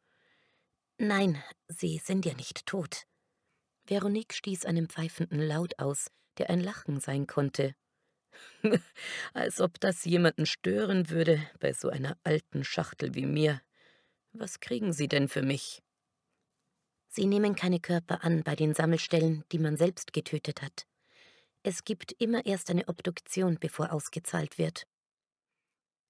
Nein, 0.97 1.43
Sie 1.67 1.99
sind 1.99 2.25
ja 2.25 2.35
nicht 2.35 2.67
tot. 2.67 3.09
Veronique 3.85 4.33
stieß 4.33 4.65
einen 4.65 4.89
pfeifenden 4.89 5.41
Laut 5.41 5.77
aus, 5.81 6.07
der 6.39 6.51
ein 6.51 6.61
Lachen 6.61 7.01
sein 7.01 7.27
konnte. 7.27 7.75
Als 9.33 9.61
ob 9.61 9.81
das 9.81 10.05
jemanden 10.05 10.47
stören 10.47 11.11
würde 11.11 11.45
bei 11.59 11.73
so 11.73 11.89
einer 11.89 12.17
alten 12.23 12.63
Schachtel 12.63 13.17
wie 13.17 13.27
mir. 13.27 13.61
Was 14.31 14.61
kriegen 14.61 14.93
Sie 14.93 15.09
denn 15.09 15.27
für 15.27 15.43
mich? 15.43 15.83
Sie 17.09 17.27
nehmen 17.27 17.57
keine 17.57 17.81
Körper 17.81 18.23
an 18.23 18.45
bei 18.45 18.55
den 18.55 18.73
Sammelstellen, 18.73 19.43
die 19.51 19.59
man 19.59 19.77
selbst 19.77 20.13
getötet 20.13 20.63
hat. 20.63 20.87
Es 21.67 21.85
gibt 21.85 22.13
immer 22.21 22.45
erst 22.45 22.69
eine 22.69 22.87
Obduktion, 22.89 23.59
bevor 23.59 23.91
ausgezahlt 23.91 24.59
wird. 24.59 24.87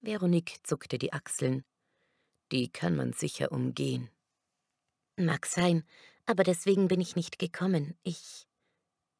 Veronique 0.00 0.58
zuckte 0.64 0.99
die 0.99 1.12
Achseln. 1.12 1.64
Die 2.50 2.73
kann 2.73 2.96
man 2.96 3.12
sicher 3.12 3.52
umgehen. 3.52 4.11
Mag 5.16 5.46
sein, 5.46 5.88
aber 6.26 6.42
deswegen 6.42 6.88
bin 6.88 7.00
ich 7.00 7.14
nicht 7.14 7.38
gekommen. 7.38 7.96
Ich 8.02 8.49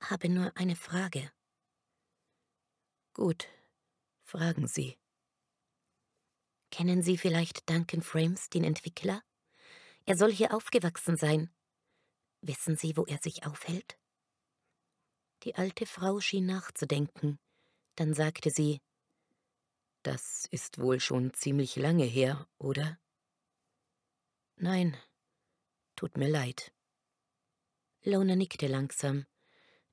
habe 0.01 0.29
nur 0.29 0.51
eine 0.57 0.75
Frage. 0.75 1.31
Gut, 3.13 3.47
fragen 4.25 4.67
Sie. 4.67 4.99
Kennen 6.73 7.03
Sie 7.03 7.17
vielleicht 7.17 7.71
Duncan 7.71 8.03
Frames, 8.03 8.51
den 8.51 8.65
Entwickler? 8.65 9.23
Er 10.05 10.17
soll 10.17 10.33
hier 10.33 10.53
aufgewachsen 10.53 11.17
sein. 11.17 11.55
Wissen 12.41 12.77
Sie, 12.77 12.97
wo 12.97 13.05
er 13.05 13.19
sich 13.19 13.47
aufhält? 13.47 13.97
Die 15.45 15.57
alte 15.57 15.85
Frau 15.85 16.21
schien 16.21 16.47
nachzudenken. 16.47 17.39
Dann 17.97 18.15
sagte 18.15 18.51
sie 18.51 18.81
Das 20.03 20.47
ist 20.51 20.79
wohl 20.79 21.01
schon 21.01 21.35
ziemlich 21.35 21.77
lange 21.77 22.05
her, 22.05 22.49
oder? 22.59 22.99
Nein, 24.57 24.97
tut 25.97 26.17
mir 26.17 26.29
leid. 26.29 26.73
Lona 28.03 28.37
nickte 28.37 28.69
langsam. 28.69 29.27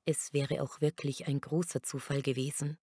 Es 0.06 0.32
wäre 0.32 0.62
auch 0.62 0.80
wirklich 0.80 1.26
ein 1.26 1.40
großer 1.40 1.82
Zufall 1.82 2.22
gewesen. 2.22 2.78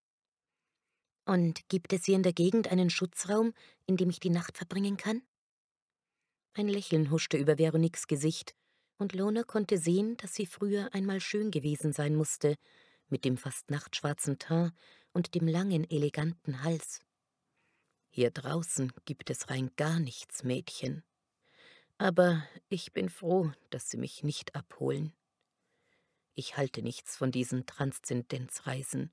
Und 1.24 1.68
gibt 1.68 1.92
es 1.92 2.04
hier 2.04 2.16
in 2.16 2.22
der 2.22 2.32
Gegend 2.32 2.68
einen 2.68 2.90
Schutzraum, 2.90 3.52
in 3.86 3.96
dem 3.96 4.10
ich 4.10 4.20
die 4.20 4.30
Nacht 4.30 4.56
verbringen 4.56 4.96
kann? 4.96 5.22
Ein 6.54 6.68
Lächeln 6.68 7.10
huschte 7.10 7.36
über 7.36 7.58
Veroniques 7.58 8.06
Gesicht, 8.06 8.54
und 9.00 9.14
Lona 9.14 9.42
konnte 9.42 9.78
sehen, 9.78 10.16
dass 10.18 10.34
sie 10.34 10.46
früher 10.46 10.92
einmal 10.94 11.20
schön 11.20 11.50
gewesen 11.50 11.92
sein 11.92 12.14
musste, 12.14 12.56
mit 13.08 13.24
dem 13.24 13.36
fast 13.36 13.70
nachtschwarzen 13.70 14.38
Teint 14.38 14.72
und 15.12 15.34
dem 15.34 15.48
langen, 15.48 15.88
eleganten 15.90 16.62
Hals. 16.62 17.00
Hier 18.10 18.30
draußen 18.30 18.92
gibt 19.04 19.30
es 19.30 19.50
rein 19.50 19.70
gar 19.76 19.98
nichts, 19.98 20.42
Mädchen. 20.42 21.02
Aber 21.98 22.44
ich 22.68 22.92
bin 22.92 23.08
froh, 23.08 23.52
dass 23.70 23.88
Sie 23.90 23.96
mich 23.96 24.22
nicht 24.22 24.54
abholen. 24.54 25.12
Ich 26.34 26.56
halte 26.56 26.82
nichts 26.82 27.16
von 27.16 27.30
diesen 27.30 27.66
Transzendenzreisen. 27.66 29.12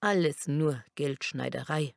Alles 0.00 0.48
nur 0.48 0.82
Geldschneiderei. 0.94 1.94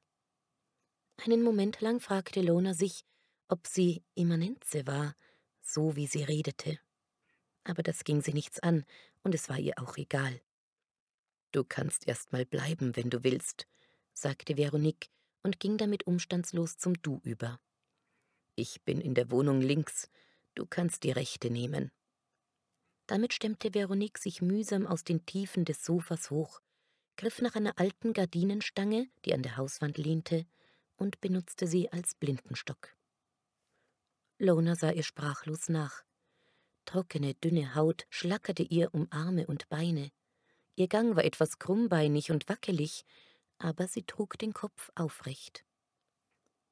Einen 1.18 1.42
Moment 1.42 1.82
lang 1.82 2.00
fragte 2.00 2.42
Lona 2.42 2.74
sich, 2.74 3.06
ob 3.48 3.66
sie 3.66 4.04
Immanenze 4.14 4.86
war, 4.86 5.16
so 5.62 5.96
wie 5.96 6.08
sie 6.08 6.24
redete. 6.24 6.80
Aber 7.66 7.84
das 7.84 8.06
ging 8.06 8.22
sie 8.22 8.32
nichts 8.32 8.60
an, 8.60 8.86
und 9.24 9.36
es 9.36 9.50
war 9.50 9.60
ihr 9.60 9.74
auch 9.78 9.98
egal. 9.98 10.40
Du 11.52 11.66
kannst 11.66 12.08
erst 12.08 12.32
mal 12.32 12.46
bleiben, 12.46 12.96
wenn 12.96 13.10
du 13.10 13.26
willst, 13.26 13.68
sagte 14.14 14.56
Veronique 14.56 15.10
und 15.44 15.60
ging 15.60 15.78
damit 15.78 16.08
umstandslos 16.08 16.78
zum 16.78 16.94
Du 17.02 17.20
über. 17.24 17.60
Ich 18.56 18.82
bin 18.84 19.02
in 19.02 19.16
der 19.16 19.30
Wohnung 19.30 19.60
links, 19.60 20.10
du 20.54 20.66
kannst 20.66 21.04
die 21.04 21.12
rechte 21.12 21.50
nehmen. 21.50 21.92
Damit 23.08 23.34
stemmte 23.34 23.74
Veronique 23.74 24.18
sich 24.18 24.42
mühsam 24.42 24.88
aus 24.88 25.04
den 25.04 25.26
Tiefen 25.26 25.66
des 25.66 25.84
Sofas 25.84 26.32
hoch 26.32 26.62
griff 27.18 27.42
nach 27.42 27.56
einer 27.56 27.78
alten 27.80 28.14
Gardinenstange, 28.14 29.10
die 29.26 29.34
an 29.34 29.42
der 29.42 29.58
Hauswand 29.58 29.98
lehnte, 29.98 30.46
und 30.98 31.20
benutzte 31.22 31.68
sie 31.68 31.92
als 31.92 32.16
Blindenstock. 32.16 32.96
Lona 34.38 34.76
sah 34.76 34.92
ihr 34.92 35.04
sprachlos 35.04 35.70
nach. 35.70 36.04
Trockene, 36.86 37.34
dünne 37.36 37.76
Haut 37.76 38.06
schlackerte 38.10 38.64
ihr 38.64 38.94
um 38.94 39.08
Arme 39.12 39.48
und 39.48 39.68
Beine. 39.70 40.12
Ihr 40.76 40.88
Gang 40.88 41.16
war 41.16 41.24
etwas 41.24 41.60
krummbeinig 41.60 42.32
und 42.32 42.48
wackelig, 42.50 43.06
aber 43.58 43.88
sie 43.88 44.04
trug 44.04 44.38
den 44.38 44.54
Kopf 44.54 44.92
aufrecht. 44.96 45.66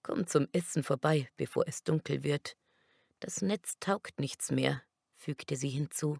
Komm 0.01 0.27
zum 0.27 0.47
Essen 0.51 0.83
vorbei, 0.83 1.29
bevor 1.37 1.67
es 1.67 1.83
dunkel 1.83 2.23
wird. 2.23 2.57
Das 3.19 3.41
Netz 3.41 3.77
taugt 3.79 4.19
nichts 4.19 4.51
mehr, 4.51 4.81
fügte 5.15 5.55
sie 5.55 5.69
hinzu. 5.69 6.17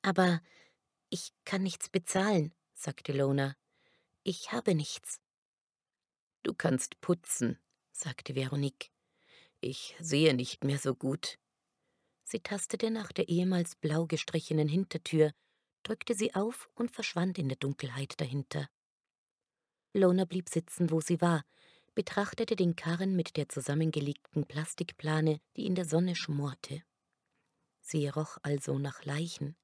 Aber 0.00 0.40
ich 1.10 1.32
kann 1.44 1.62
nichts 1.62 1.88
bezahlen, 1.90 2.54
sagte 2.72 3.12
Lona. 3.12 3.56
Ich 4.22 4.52
habe 4.52 4.74
nichts. 4.74 5.20
Du 6.42 6.54
kannst 6.54 7.00
putzen, 7.00 7.58
sagte 7.92 8.34
Veronique. 8.34 8.90
Ich 9.60 9.94
sehe 9.98 10.34
nicht 10.34 10.64
mehr 10.64 10.78
so 10.78 10.94
gut. 10.94 11.38
Sie 12.30 12.40
tastete 12.40 12.90
nach 12.90 13.10
der 13.10 13.30
ehemals 13.30 13.74
blau 13.74 14.04
gestrichenen 14.04 14.68
Hintertür, 14.68 15.32
drückte 15.82 16.14
sie 16.14 16.34
auf 16.34 16.68
und 16.74 16.90
verschwand 16.90 17.38
in 17.38 17.48
der 17.48 17.56
Dunkelheit 17.56 18.20
dahinter. 18.20 18.68
Lona 19.94 20.26
blieb 20.26 20.50
sitzen, 20.50 20.90
wo 20.90 21.00
sie 21.00 21.22
war, 21.22 21.46
betrachtete 21.94 22.54
den 22.54 22.76
Karren 22.76 23.16
mit 23.16 23.38
der 23.38 23.48
zusammengelegten 23.48 24.44
Plastikplane, 24.44 25.40
die 25.56 25.64
in 25.64 25.74
der 25.74 25.86
Sonne 25.86 26.14
schmorte. 26.16 26.82
Sie 27.80 28.06
roch 28.08 28.36
also 28.42 28.78
nach 28.78 29.06
Leichen. 29.06 29.56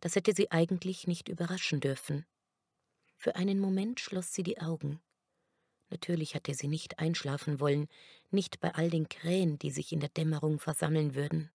Das 0.00 0.16
hätte 0.16 0.34
sie 0.34 0.50
eigentlich 0.50 1.06
nicht 1.06 1.28
überraschen 1.28 1.78
dürfen. 1.78 2.26
Für 3.14 3.36
einen 3.36 3.60
Moment 3.60 4.00
schloss 4.00 4.34
sie 4.34 4.42
die 4.42 4.60
Augen. 4.60 5.00
Natürlich 5.90 6.34
hatte 6.34 6.54
sie 6.54 6.66
nicht 6.66 6.98
einschlafen 6.98 7.60
wollen, 7.60 7.86
nicht 8.32 8.58
bei 8.58 8.74
all 8.74 8.90
den 8.90 9.08
Krähen, 9.08 9.60
die 9.60 9.70
sich 9.70 9.92
in 9.92 10.00
der 10.00 10.08
Dämmerung 10.08 10.58
versammeln 10.58 11.14
würden. 11.14 11.52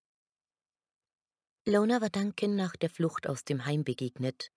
Lona 1.66 2.02
war 2.02 2.10
Duncan 2.10 2.56
nach 2.56 2.76
der 2.76 2.90
Flucht 2.90 3.28
aus 3.28 3.44
dem 3.44 3.66
Heim 3.66 3.84
begegnet. 3.84 4.50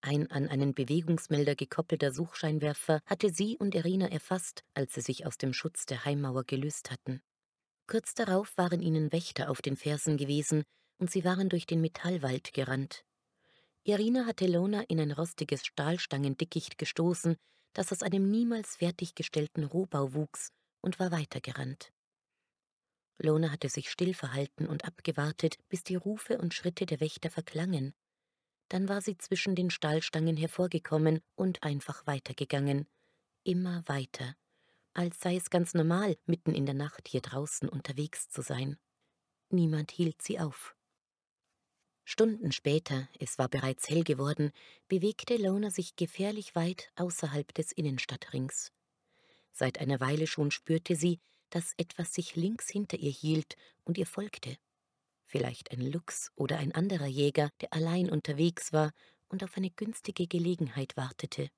Ein 0.00 0.30
an 0.30 0.48
einen 0.48 0.74
Bewegungsmelder 0.74 1.54
gekoppelter 1.54 2.12
Suchscheinwerfer 2.12 3.00
hatte 3.06 3.30
sie 3.30 3.56
und 3.56 3.74
Irina 3.74 4.08
erfasst, 4.08 4.62
als 4.74 4.94
sie 4.94 5.00
sich 5.00 5.26
aus 5.26 5.38
dem 5.38 5.52
Schutz 5.52 5.86
der 5.86 6.04
Heimmauer 6.04 6.44
gelöst 6.44 6.90
hatten. 6.90 7.22
Kurz 7.86 8.14
darauf 8.14 8.56
waren 8.56 8.80
ihnen 8.82 9.12
Wächter 9.12 9.50
auf 9.50 9.62
den 9.62 9.76
Fersen 9.76 10.16
gewesen, 10.16 10.64
und 10.98 11.10
sie 11.10 11.24
waren 11.24 11.48
durch 11.48 11.66
den 11.66 11.80
Metallwald 11.80 12.52
gerannt. 12.52 13.04
Irina 13.84 14.26
hatte 14.26 14.46
Lona 14.46 14.82
in 14.82 15.00
ein 15.00 15.10
rostiges 15.10 15.64
Stahlstangendickicht 15.66 16.78
gestoßen, 16.78 17.36
das 17.72 17.90
aus 17.92 18.02
einem 18.02 18.30
niemals 18.30 18.76
fertiggestellten 18.76 19.64
Rohbau 19.64 20.14
wuchs, 20.14 20.52
und 20.80 21.00
war 21.00 21.10
weitergerannt. 21.10 21.92
Lona 23.18 23.50
hatte 23.50 23.68
sich 23.68 23.90
still 23.90 24.14
verhalten 24.14 24.66
und 24.66 24.84
abgewartet, 24.84 25.56
bis 25.68 25.84
die 25.84 25.96
Rufe 25.96 26.38
und 26.38 26.54
Schritte 26.54 26.86
der 26.86 27.00
Wächter 27.00 27.30
verklangen. 27.30 27.94
Dann 28.68 28.88
war 28.88 29.00
sie 29.00 29.18
zwischen 29.18 29.54
den 29.54 29.70
Stahlstangen 29.70 30.36
hervorgekommen 30.36 31.20
und 31.34 31.62
einfach 31.62 32.06
weitergegangen. 32.06 32.86
Immer 33.44 33.82
weiter, 33.86 34.34
als 34.94 35.20
sei 35.20 35.36
es 35.36 35.50
ganz 35.50 35.74
normal, 35.74 36.16
mitten 36.26 36.54
in 36.54 36.66
der 36.66 36.74
Nacht 36.74 37.08
hier 37.08 37.20
draußen 37.20 37.68
unterwegs 37.68 38.28
zu 38.28 38.42
sein. 38.42 38.78
Niemand 39.50 39.90
hielt 39.90 40.22
sie 40.22 40.38
auf. 40.38 40.74
Stunden 42.04 42.52
später, 42.52 43.08
es 43.20 43.38
war 43.38 43.48
bereits 43.48 43.88
hell 43.88 44.04
geworden, 44.04 44.52
bewegte 44.88 45.36
Lona 45.36 45.70
sich 45.70 45.96
gefährlich 45.96 46.54
weit 46.54 46.90
außerhalb 46.96 47.54
des 47.54 47.72
Innenstadtrings. 47.72 48.72
Seit 49.52 49.78
einer 49.78 50.00
Weile 50.00 50.26
schon 50.26 50.50
spürte 50.50 50.96
sie, 50.96 51.20
dass 51.54 51.74
etwas 51.76 52.12
sich 52.12 52.36
links 52.36 52.68
hinter 52.68 52.98
ihr 52.98 53.10
hielt 53.10 53.56
und 53.84 53.98
ihr 53.98 54.06
folgte. 54.06 54.56
Vielleicht 55.24 55.70
ein 55.70 55.80
Luchs 55.80 56.30
oder 56.34 56.58
ein 56.58 56.72
anderer 56.72 57.06
Jäger, 57.06 57.50
der 57.60 57.72
allein 57.72 58.10
unterwegs 58.10 58.72
war 58.72 58.92
und 59.28 59.44
auf 59.44 59.56
eine 59.56 59.70
günstige 59.70 60.26
Gelegenheit 60.26 60.96
wartete. 60.96 61.48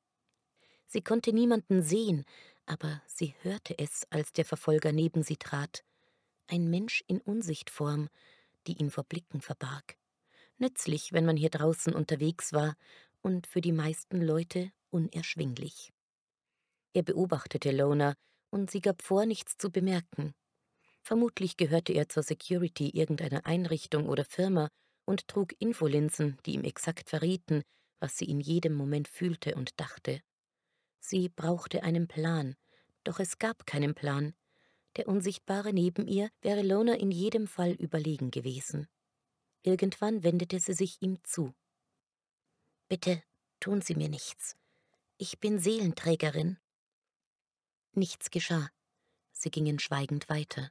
Sie 0.86 1.00
konnte 1.00 1.32
niemanden 1.32 1.82
sehen, 1.82 2.24
aber 2.66 3.02
sie 3.06 3.34
hörte 3.40 3.78
es, 3.78 4.06
als 4.10 4.32
der 4.32 4.44
Verfolger 4.44 4.92
neben 4.92 5.22
sie 5.22 5.36
trat. 5.36 5.84
Ein 6.46 6.70
Mensch 6.70 7.02
in 7.06 7.20
Unsichtform, 7.20 8.08
die 8.66 8.78
ihn 8.78 8.90
vor 8.90 9.04
Blicken 9.04 9.40
verbarg 9.40 9.96
nützlich, 10.58 11.12
wenn 11.12 11.24
man 11.24 11.36
hier 11.36 11.50
draußen 11.50 11.94
unterwegs 11.94 12.52
war, 12.52 12.76
und 13.22 13.46
für 13.46 13.60
die 13.60 13.72
meisten 13.72 14.20
Leute 14.20 14.70
unerschwinglich. 14.90 15.92
Er 16.92 17.02
beobachtete 17.02 17.70
Lona, 17.70 18.14
und 18.54 18.70
sie 18.70 18.80
gab 18.80 19.02
vor, 19.02 19.26
nichts 19.26 19.58
zu 19.58 19.70
bemerken. 19.70 20.32
Vermutlich 21.02 21.56
gehörte 21.56 21.92
er 21.92 22.08
zur 22.08 22.22
Security 22.22 22.88
irgendeiner 22.90 23.44
Einrichtung 23.46 24.08
oder 24.08 24.24
Firma 24.24 24.68
und 25.04 25.26
trug 25.26 25.60
Infolinsen, 25.60 26.38
die 26.46 26.54
ihm 26.54 26.62
exakt 26.62 27.10
verrieten, 27.10 27.64
was 27.98 28.16
sie 28.16 28.26
in 28.26 28.40
jedem 28.40 28.74
Moment 28.74 29.08
fühlte 29.08 29.56
und 29.56 29.78
dachte. 29.80 30.20
Sie 31.00 31.28
brauchte 31.28 31.82
einen 31.82 32.06
Plan, 32.06 32.54
doch 33.02 33.18
es 33.18 33.38
gab 33.38 33.66
keinen 33.66 33.94
Plan. 33.94 34.34
Der 34.96 35.08
Unsichtbare 35.08 35.72
neben 35.72 36.06
ihr 36.06 36.30
wäre 36.40 36.62
Lona 36.62 36.94
in 36.94 37.10
jedem 37.10 37.48
Fall 37.48 37.72
überlegen 37.72 38.30
gewesen. 38.30 38.86
Irgendwann 39.62 40.22
wendete 40.22 40.60
sie 40.60 40.74
sich 40.74 41.02
ihm 41.02 41.18
zu. 41.24 41.52
Bitte 42.88 43.20
tun 43.58 43.82
Sie 43.82 43.96
mir 43.96 44.08
nichts. 44.08 44.56
Ich 45.18 45.40
bin 45.40 45.58
Seelenträgerin. 45.58 46.58
Nichts 47.96 48.30
geschah. 48.30 48.70
Sie 49.32 49.50
gingen 49.50 49.78
schweigend 49.78 50.28
weiter. 50.28 50.70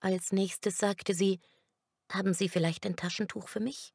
Als 0.00 0.32
nächstes 0.32 0.78
sagte 0.78 1.14
sie, 1.14 1.40
haben 2.10 2.34
Sie 2.34 2.48
vielleicht 2.48 2.86
ein 2.86 2.96
Taschentuch 2.96 3.48
für 3.48 3.60
mich? 3.60 3.92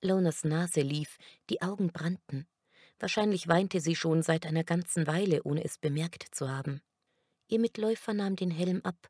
Lonas 0.00 0.44
Nase 0.44 0.80
lief, 0.80 1.18
die 1.50 1.60
Augen 1.62 1.92
brannten. 1.92 2.46
Wahrscheinlich 2.98 3.46
weinte 3.46 3.80
sie 3.80 3.94
schon 3.94 4.22
seit 4.22 4.46
einer 4.46 4.64
ganzen 4.64 5.06
Weile, 5.06 5.42
ohne 5.44 5.64
es 5.64 5.78
bemerkt 5.78 6.34
zu 6.34 6.48
haben. 6.48 6.80
Ihr 7.46 7.60
Mitläufer 7.60 8.14
nahm 8.14 8.34
den 8.34 8.50
Helm 8.50 8.80
ab. 8.82 9.08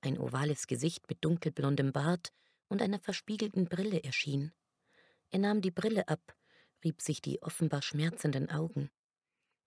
Ein 0.00 0.18
ovales 0.18 0.66
Gesicht 0.66 1.08
mit 1.08 1.24
dunkelblondem 1.24 1.92
Bart 1.92 2.32
und 2.68 2.82
einer 2.82 2.98
verspiegelten 2.98 3.66
Brille 3.66 4.02
erschien. 4.04 4.52
Er 5.30 5.40
nahm 5.40 5.60
die 5.60 5.70
Brille 5.70 6.06
ab, 6.08 6.36
rieb 6.84 7.00
sich 7.00 7.20
die 7.20 7.42
offenbar 7.42 7.82
schmerzenden 7.82 8.50
Augen. 8.50 8.90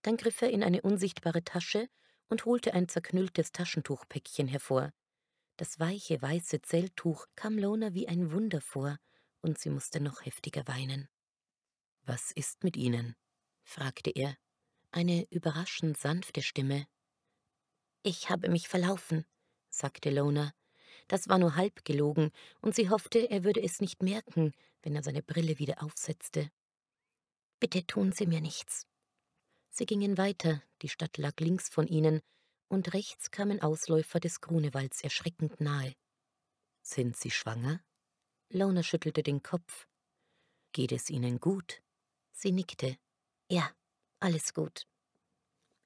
Dann 0.02 0.16
griff 0.16 0.42
er 0.42 0.50
in 0.50 0.62
eine 0.62 0.82
unsichtbare 0.82 1.44
Tasche 1.44 1.88
und 2.28 2.44
holte 2.44 2.74
ein 2.74 2.88
zerknülltes 2.88 3.52
Taschentuchpäckchen 3.52 4.48
hervor. 4.48 4.92
Das 5.56 5.80
weiche, 5.80 6.22
weiße 6.22 6.62
Zelltuch 6.62 7.26
kam 7.34 7.58
Lona 7.58 7.94
wie 7.94 8.08
ein 8.08 8.30
Wunder 8.32 8.60
vor, 8.60 8.98
und 9.40 9.58
sie 9.58 9.70
musste 9.70 10.00
noch 10.00 10.24
heftiger 10.24 10.66
weinen. 10.68 11.08
Was 12.02 12.32
ist 12.32 12.64
mit 12.64 12.76
Ihnen? 12.76 13.16
fragte 13.64 14.10
er. 14.10 14.36
Eine 14.90 15.26
überraschend 15.30 15.98
sanfte 15.98 16.42
Stimme. 16.42 16.86
Ich 18.02 18.30
habe 18.30 18.48
mich 18.48 18.68
verlaufen, 18.68 19.26
sagte 19.68 20.10
Lona. 20.10 20.52
Das 21.08 21.28
war 21.28 21.38
nur 21.38 21.56
halb 21.56 21.84
gelogen, 21.84 22.30
und 22.60 22.74
sie 22.74 22.88
hoffte, 22.88 23.30
er 23.30 23.44
würde 23.44 23.62
es 23.62 23.80
nicht 23.80 24.02
merken, 24.02 24.52
wenn 24.82 24.94
er 24.94 25.02
seine 25.02 25.22
Brille 25.22 25.58
wieder 25.58 25.82
aufsetzte. 25.82 26.50
Bitte 27.60 27.86
tun 27.86 28.12
Sie 28.12 28.26
mir 28.26 28.40
nichts. 28.40 28.86
Sie 29.70 29.86
gingen 29.86 30.18
weiter, 30.18 30.62
die 30.82 30.88
Stadt 30.88 31.18
lag 31.18 31.38
links 31.40 31.68
von 31.68 31.86
ihnen, 31.86 32.20
und 32.68 32.92
rechts 32.92 33.30
kamen 33.30 33.62
Ausläufer 33.62 34.20
des 34.20 34.40
Grunewalds 34.40 35.02
erschreckend 35.02 35.60
nahe. 35.60 35.94
Sind 36.82 37.16
Sie 37.16 37.30
schwanger? 37.30 37.80
Lona 38.50 38.82
schüttelte 38.82 39.22
den 39.22 39.42
Kopf. 39.42 39.86
Geht 40.72 40.92
es 40.92 41.10
Ihnen 41.10 41.40
gut? 41.40 41.82
Sie 42.32 42.52
nickte. 42.52 42.98
Ja, 43.50 43.70
alles 44.20 44.54
gut. 44.54 44.86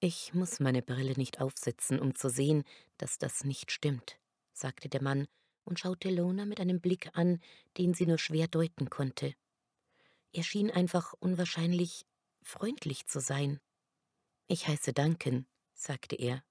Ich 0.01 0.35
muss 0.35 0.59
meine 0.59 0.83
Brille 0.83 1.13
nicht 1.13 1.41
aufsetzen, 1.41 2.01
um 2.01 2.15
zu 2.15 2.29
sehen, 2.29 2.65
dass 2.99 3.19
das 3.19 3.45
nicht 3.45 3.71
stimmt, 3.71 4.19
sagte 4.53 4.89
der 4.89 5.03
Mann 5.03 5.29
und 5.65 5.79
schaute 5.79 6.11
Lona 6.11 6.45
mit 6.45 6.61
einem 6.61 6.81
Blick 6.81 7.17
an, 7.17 7.41
den 7.79 7.95
sie 7.95 8.07
nur 8.07 8.19
schwer 8.19 8.49
deuten 8.49 8.91
konnte. 8.91 9.35
Er 10.33 10.43
schien 10.43 10.71
einfach 10.71 11.15
unwahrscheinlich 11.21 12.05
freundlich 12.43 13.07
zu 13.07 13.21
sein. 13.21 13.61
Ich 14.53 14.69
heiße 14.69 14.93
Duncan, 14.93 15.47
sagte 15.73 16.15
er. 16.15 16.45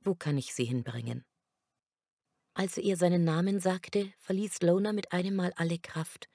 Wo 0.00 0.16
kann 0.16 0.36
ich 0.38 0.52
Sie 0.52 0.64
hinbringen? 0.64 1.24
Als 2.52 2.76
er 2.76 2.82
ihr 2.82 2.96
seinen 2.96 3.22
Namen 3.22 3.60
sagte, 3.60 4.12
verließ 4.18 4.60
Lona 4.62 4.92
mit 4.92 5.12
einem 5.12 5.36
Mal 5.36 5.52
alle 5.54 5.78
Kraft, 5.78 6.28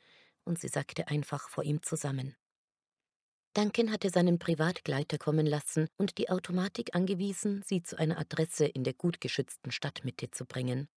und 0.45 0.60
sie 0.60 0.69
sackte 0.69 1.10
einfach 1.10 1.50
vor 1.50 1.65
ihm 1.65 1.83
zusammen. 1.83 2.38
Duncan 3.53 3.91
hatte 3.91 4.12
seinen 4.12 4.39
Privatgleiter 4.39 5.18
kommen 5.18 5.46
lassen 5.46 5.89
und 5.98 6.18
die 6.18 6.29
Automatik 6.29 6.96
angewiesen, 6.96 7.63
sie 7.66 7.83
zu 7.83 8.00
einer 8.00 8.18
Adresse 8.18 8.66
in 8.66 8.85
der 8.85 8.94
gut 8.94 9.20
geschützten 9.20 9.72
Stadtmitte 9.72 10.31
zu 10.31 10.46
bringen. 10.46 10.87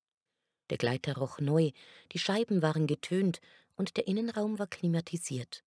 Der 0.70 0.78
Gleiter 0.78 1.16
roch 1.16 1.40
neu, 1.40 1.72
die 2.12 2.20
Scheiben 2.20 2.62
waren 2.62 2.86
getönt 2.86 3.40
und 3.74 3.96
der 3.96 4.06
Innenraum 4.06 4.60
war 4.60 4.68
klimatisiert. 4.68 5.64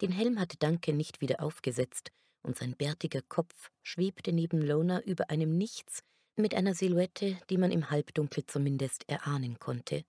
Den 0.00 0.10
Helm 0.10 0.40
hatte 0.40 0.56
Duncan 0.56 0.96
nicht 0.96 1.20
wieder 1.20 1.40
aufgesetzt, 1.40 2.10
und 2.42 2.58
sein 2.58 2.76
bärtiger 2.76 3.22
Kopf 3.22 3.70
schwebte 3.82 4.32
neben 4.32 4.60
Lona 4.60 5.00
über 5.02 5.30
einem 5.30 5.56
Nichts 5.56 6.02
mit 6.36 6.54
einer 6.54 6.74
Silhouette, 6.74 7.38
die 7.50 7.58
man 7.58 7.70
im 7.70 7.90
Halbdunkel 7.90 8.46
zumindest 8.46 9.08
erahnen 9.08 9.58
konnte. 9.58 10.04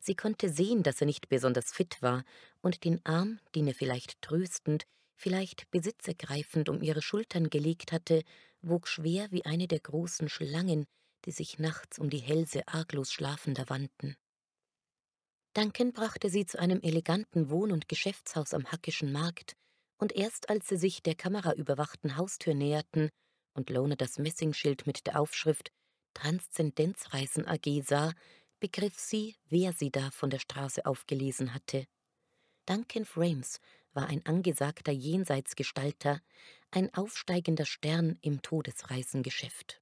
Sie 0.00 0.14
konnte 0.14 0.48
sehen, 0.48 0.82
dass 0.82 1.00
er 1.00 1.06
nicht 1.06 1.28
besonders 1.28 1.72
fit 1.72 2.00
war, 2.00 2.24
und 2.60 2.84
den 2.84 3.04
Arm, 3.04 3.40
den 3.54 3.66
er 3.66 3.74
vielleicht 3.74 4.20
tröstend, 4.22 4.86
vielleicht 5.16 5.70
besitzergreifend 5.70 6.68
um 6.68 6.82
ihre 6.82 7.02
Schultern 7.02 7.50
gelegt 7.50 7.92
hatte, 7.92 8.22
wog 8.62 8.86
schwer 8.88 9.30
wie 9.30 9.44
eine 9.44 9.66
der 9.66 9.80
großen 9.80 10.28
Schlangen, 10.28 10.86
die 11.24 11.32
sich 11.32 11.58
nachts 11.58 11.98
um 11.98 12.10
die 12.10 12.18
Hälse 12.18 12.66
arglos 12.68 13.12
Schlafender 13.12 13.68
wandten. 13.68 14.16
Duncan 15.54 15.92
brachte 15.92 16.30
sie 16.30 16.46
zu 16.46 16.58
einem 16.58 16.80
eleganten 16.82 17.50
Wohn- 17.50 17.72
und 17.72 17.88
Geschäftshaus 17.88 18.54
am 18.54 18.66
Hackischen 18.66 19.10
Markt, 19.10 19.56
und 19.98 20.14
erst 20.14 20.48
als 20.48 20.68
sie 20.68 20.76
sich 20.76 21.02
der 21.02 21.14
kameraüberwachten 21.14 22.16
Haustür 22.16 22.54
näherten 22.54 23.10
und 23.54 23.70
Lona 23.70 23.96
das 23.96 24.18
Messingschild 24.18 24.86
mit 24.86 25.06
der 25.06 25.20
Aufschrift 25.20 25.70
Transzendenzreisen 26.14 27.46
AG 27.46 27.82
sah, 27.84 28.12
begriff 28.60 28.98
sie, 28.98 29.36
wer 29.48 29.72
sie 29.72 29.90
da 29.90 30.10
von 30.10 30.30
der 30.30 30.38
Straße 30.38 30.84
aufgelesen 30.86 31.54
hatte. 31.54 31.84
Duncan 32.66 33.04
Frames 33.04 33.60
war 33.92 34.08
ein 34.08 34.24
angesagter 34.26 34.92
Jenseitsgestalter, 34.92 36.20
ein 36.70 36.92
aufsteigender 36.94 37.66
Stern 37.66 38.18
im 38.20 38.42
Todesreisengeschäft. 38.42 39.80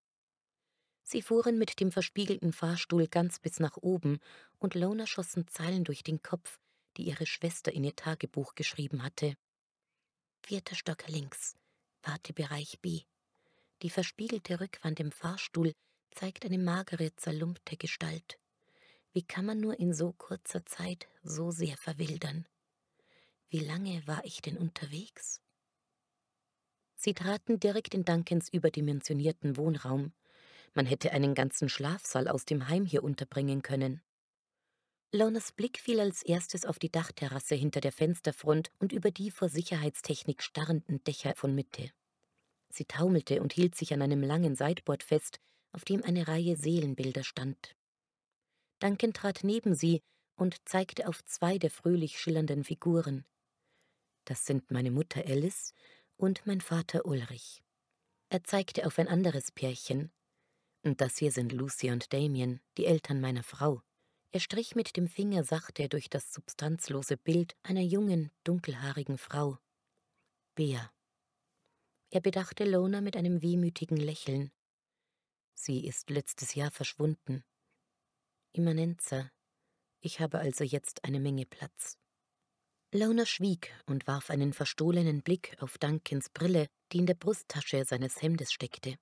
Sie 1.03 1.23
fuhren 1.23 1.59
mit 1.59 1.81
dem 1.81 1.93
verspiegelten 1.93 2.53
Fahrstuhl 2.53 3.07
ganz 3.07 3.39
bis 3.39 3.61
nach 3.61 3.77
oben, 3.77 4.19
und 4.59 4.75
Lona 4.75 5.07
schossen 5.07 5.47
Zeilen 5.47 5.85
durch 5.85 6.03
den 6.03 6.23
Kopf, 6.23 6.59
die 6.97 7.05
ihre 7.05 7.27
Schwester 7.27 7.73
in 7.73 7.85
ihr 7.85 7.95
Tagebuch 7.95 8.55
geschrieben 8.55 9.03
hatte. 9.03 9.35
Vierter 10.49 10.77
Stock 10.77 11.09
links, 11.09 11.57
Wartebereich 12.05 12.79
B. 12.81 13.01
Die 13.83 13.91
verspiegelte 13.91 14.61
Rückwand 14.61 15.01
im 15.01 15.11
Fahrstuhl 15.11 15.73
zeigt 16.13 16.45
eine 16.45 16.59
magere, 16.59 17.11
zerlumpte 17.17 17.77
Gestalt. 17.77 18.39
Wie 19.13 19.25
kann 19.25 19.45
man 19.45 19.59
nur 19.59 19.81
in 19.81 19.93
so 19.93 20.13
kurzer 20.13 20.65
Zeit 20.65 21.09
so 21.25 21.51
sehr 21.51 21.77
verwildern? 21.77 22.47
Wie 23.49 23.59
lange 23.59 24.07
war 24.07 24.25
ich 24.25 24.41
denn 24.41 24.57
unterwegs? 24.57 25.41
Sie 26.95 27.13
traten 27.13 27.59
direkt 27.59 27.93
in 27.93 28.05
Duncans 28.05 28.49
überdimensionierten 28.49 29.57
Wohnraum. 29.57 30.13
Man 30.75 30.87
hätte 30.87 31.11
einen 31.11 31.35
ganzen 31.35 31.69
Schlafsaal 31.69 32.29
aus 32.29 32.45
dem 32.45 32.69
Heim 32.69 32.87
hier 32.87 33.03
unterbringen 33.03 33.63
können. 33.63 34.01
Lonas 35.13 35.53
Blick 35.53 35.79
fiel 35.79 36.01
als 36.01 36.23
erstes 36.23 36.65
auf 36.65 36.79
die 36.79 36.91
Dachterrasse 36.91 37.55
hinter 37.55 37.81
der 37.81 37.93
Fensterfront 37.93 38.71
und 38.79 38.93
über 38.93 39.11
die 39.11 39.31
vor 39.31 39.49
Sicherheitstechnik 39.49 40.43
starrenden 40.43 41.03
Dächer 41.05 41.35
von 41.37 41.55
Mitte. 41.55 41.91
Sie 42.71 42.85
taumelte 42.85 43.41
und 43.41 43.53
hielt 43.53 43.75
sich 43.75 43.95
an 43.95 44.03
einem 44.03 44.23
langen 44.23 44.57
Sideboard 44.57 45.03
fest, 45.03 45.39
auf 45.73 45.85
dem 45.85 46.03
eine 46.05 46.27
Reihe 46.29 46.57
Seelenbilder 46.57 47.25
stand. 47.25 47.77
Duncan 48.81 49.13
trat 49.13 49.45
neben 49.45 49.75
sie 49.75 50.03
und 50.37 50.69
zeigte 50.69 51.09
auf 51.09 51.25
zwei 51.25 51.59
der 51.59 51.71
fröhlich 51.71 52.19
schillernden 52.21 52.65
Figuren. 52.65 53.25
Das 54.25 54.45
sind 54.45 54.71
meine 54.71 54.91
Mutter 54.91 55.25
Alice 55.25 55.73
und 56.17 56.47
mein 56.47 56.61
Vater 56.61 57.07
Ulrich. 57.07 57.63
Er 58.29 58.43
zeigte 58.45 58.87
auf 58.87 58.99
ein 58.99 59.09
anderes 59.09 59.53
Pärchen. 59.53 60.11
Und 60.83 61.01
das 61.01 61.17
hier 61.17 61.31
sind 61.31 61.53
Lucy 61.53 61.91
und 61.91 62.13
Damien, 62.13 62.61
die 62.77 62.87
Eltern 62.87 63.21
meiner 63.21 63.43
Frau. 63.43 63.83
Er 64.33 64.41
strich 64.41 64.75
mit 64.75 64.97
dem 64.97 65.09
Finger 65.09 65.45
sachte 65.45 65.89
durch 65.89 66.11
das 66.11 66.33
substanzlose 66.33 67.17
Bild 67.17 67.57
einer 67.63 67.81
jungen, 67.81 68.31
dunkelhaarigen 68.45 69.19
Frau. 69.19 69.59
Bea. 70.55 70.91
Er 72.11 72.21
bedachte 72.21 72.65
Lona 72.65 73.01
mit 73.01 73.17
einem 73.17 73.43
wehmütigen 73.43 73.97
Lächeln. 73.97 74.53
Sie 75.55 75.87
ist 75.87 76.11
letztes 76.11 76.55
Jahr 76.55 76.71
verschwunden. 76.71 77.45
Immanenza. 78.53 79.31
Ich 80.01 80.21
habe 80.21 80.39
also 80.39 80.65
jetzt 80.65 81.05
eine 81.05 81.21
Menge 81.21 81.47
Platz. 81.47 81.99
Lona 82.93 83.27
schwieg 83.27 83.73
und 83.87 84.07
warf 84.07 84.31
einen 84.31 84.53
verstohlenen 84.53 85.23
Blick 85.23 85.57
auf 85.61 85.79
Duncans 85.79 86.31
Brille, 86.31 86.69
die 86.93 86.99
in 86.99 87.07
der 87.07 87.15
Brusttasche 87.15 87.85
seines 87.85 88.23
Hemdes 88.23 88.53
steckte. 88.53 88.97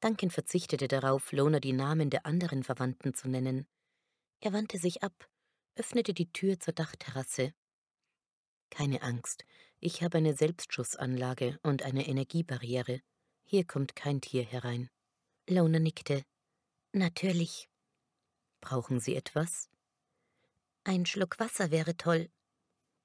Duncan 0.00 0.30
verzichtete 0.30 0.88
darauf, 0.88 1.30
Lona 1.32 1.60
die 1.60 1.72
Namen 1.72 2.10
der 2.10 2.26
anderen 2.26 2.62
Verwandten 2.62 3.14
zu 3.14 3.28
nennen. 3.28 3.66
Er 4.44 4.52
wandte 4.52 4.76
sich 4.76 5.02
ab, 5.02 5.26
öffnete 5.74 6.12
die 6.12 6.30
Tür 6.30 6.60
zur 6.60 6.74
Dachterrasse. 6.74 7.54
Keine 8.68 9.00
Angst, 9.00 9.46
ich 9.80 10.02
habe 10.02 10.18
eine 10.18 10.36
Selbstschussanlage 10.36 11.58
und 11.62 11.82
eine 11.82 12.06
Energiebarriere. 12.06 13.00
Hier 13.44 13.64
kommt 13.64 13.96
kein 13.96 14.20
Tier 14.20 14.44
herein. 14.44 14.90
Lona 15.48 15.78
nickte. 15.78 16.26
Natürlich. 16.92 17.70
Brauchen 18.60 19.00
Sie 19.00 19.14
etwas? 19.14 19.70
Ein 20.84 21.06
Schluck 21.06 21.40
Wasser 21.40 21.70
wäre 21.70 21.96
toll. 21.96 22.28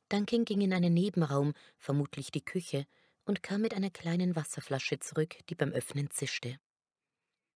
Duncan 0.10 0.44
ging 0.44 0.60
in 0.60 0.74
einen 0.74 0.94
Nebenraum, 0.94 1.54
vermutlich 1.78 2.32
die 2.32 2.44
Küche, 2.44 2.86
und 3.24 3.44
kam 3.44 3.62
mit 3.62 3.74
einer 3.74 3.92
kleinen 3.92 4.36
Wasserflasche 4.36 5.00
zurück, 5.00 5.38
die 5.48 5.56
beim 5.56 5.72
Öffnen 5.72 6.12
zischte. 6.12 6.60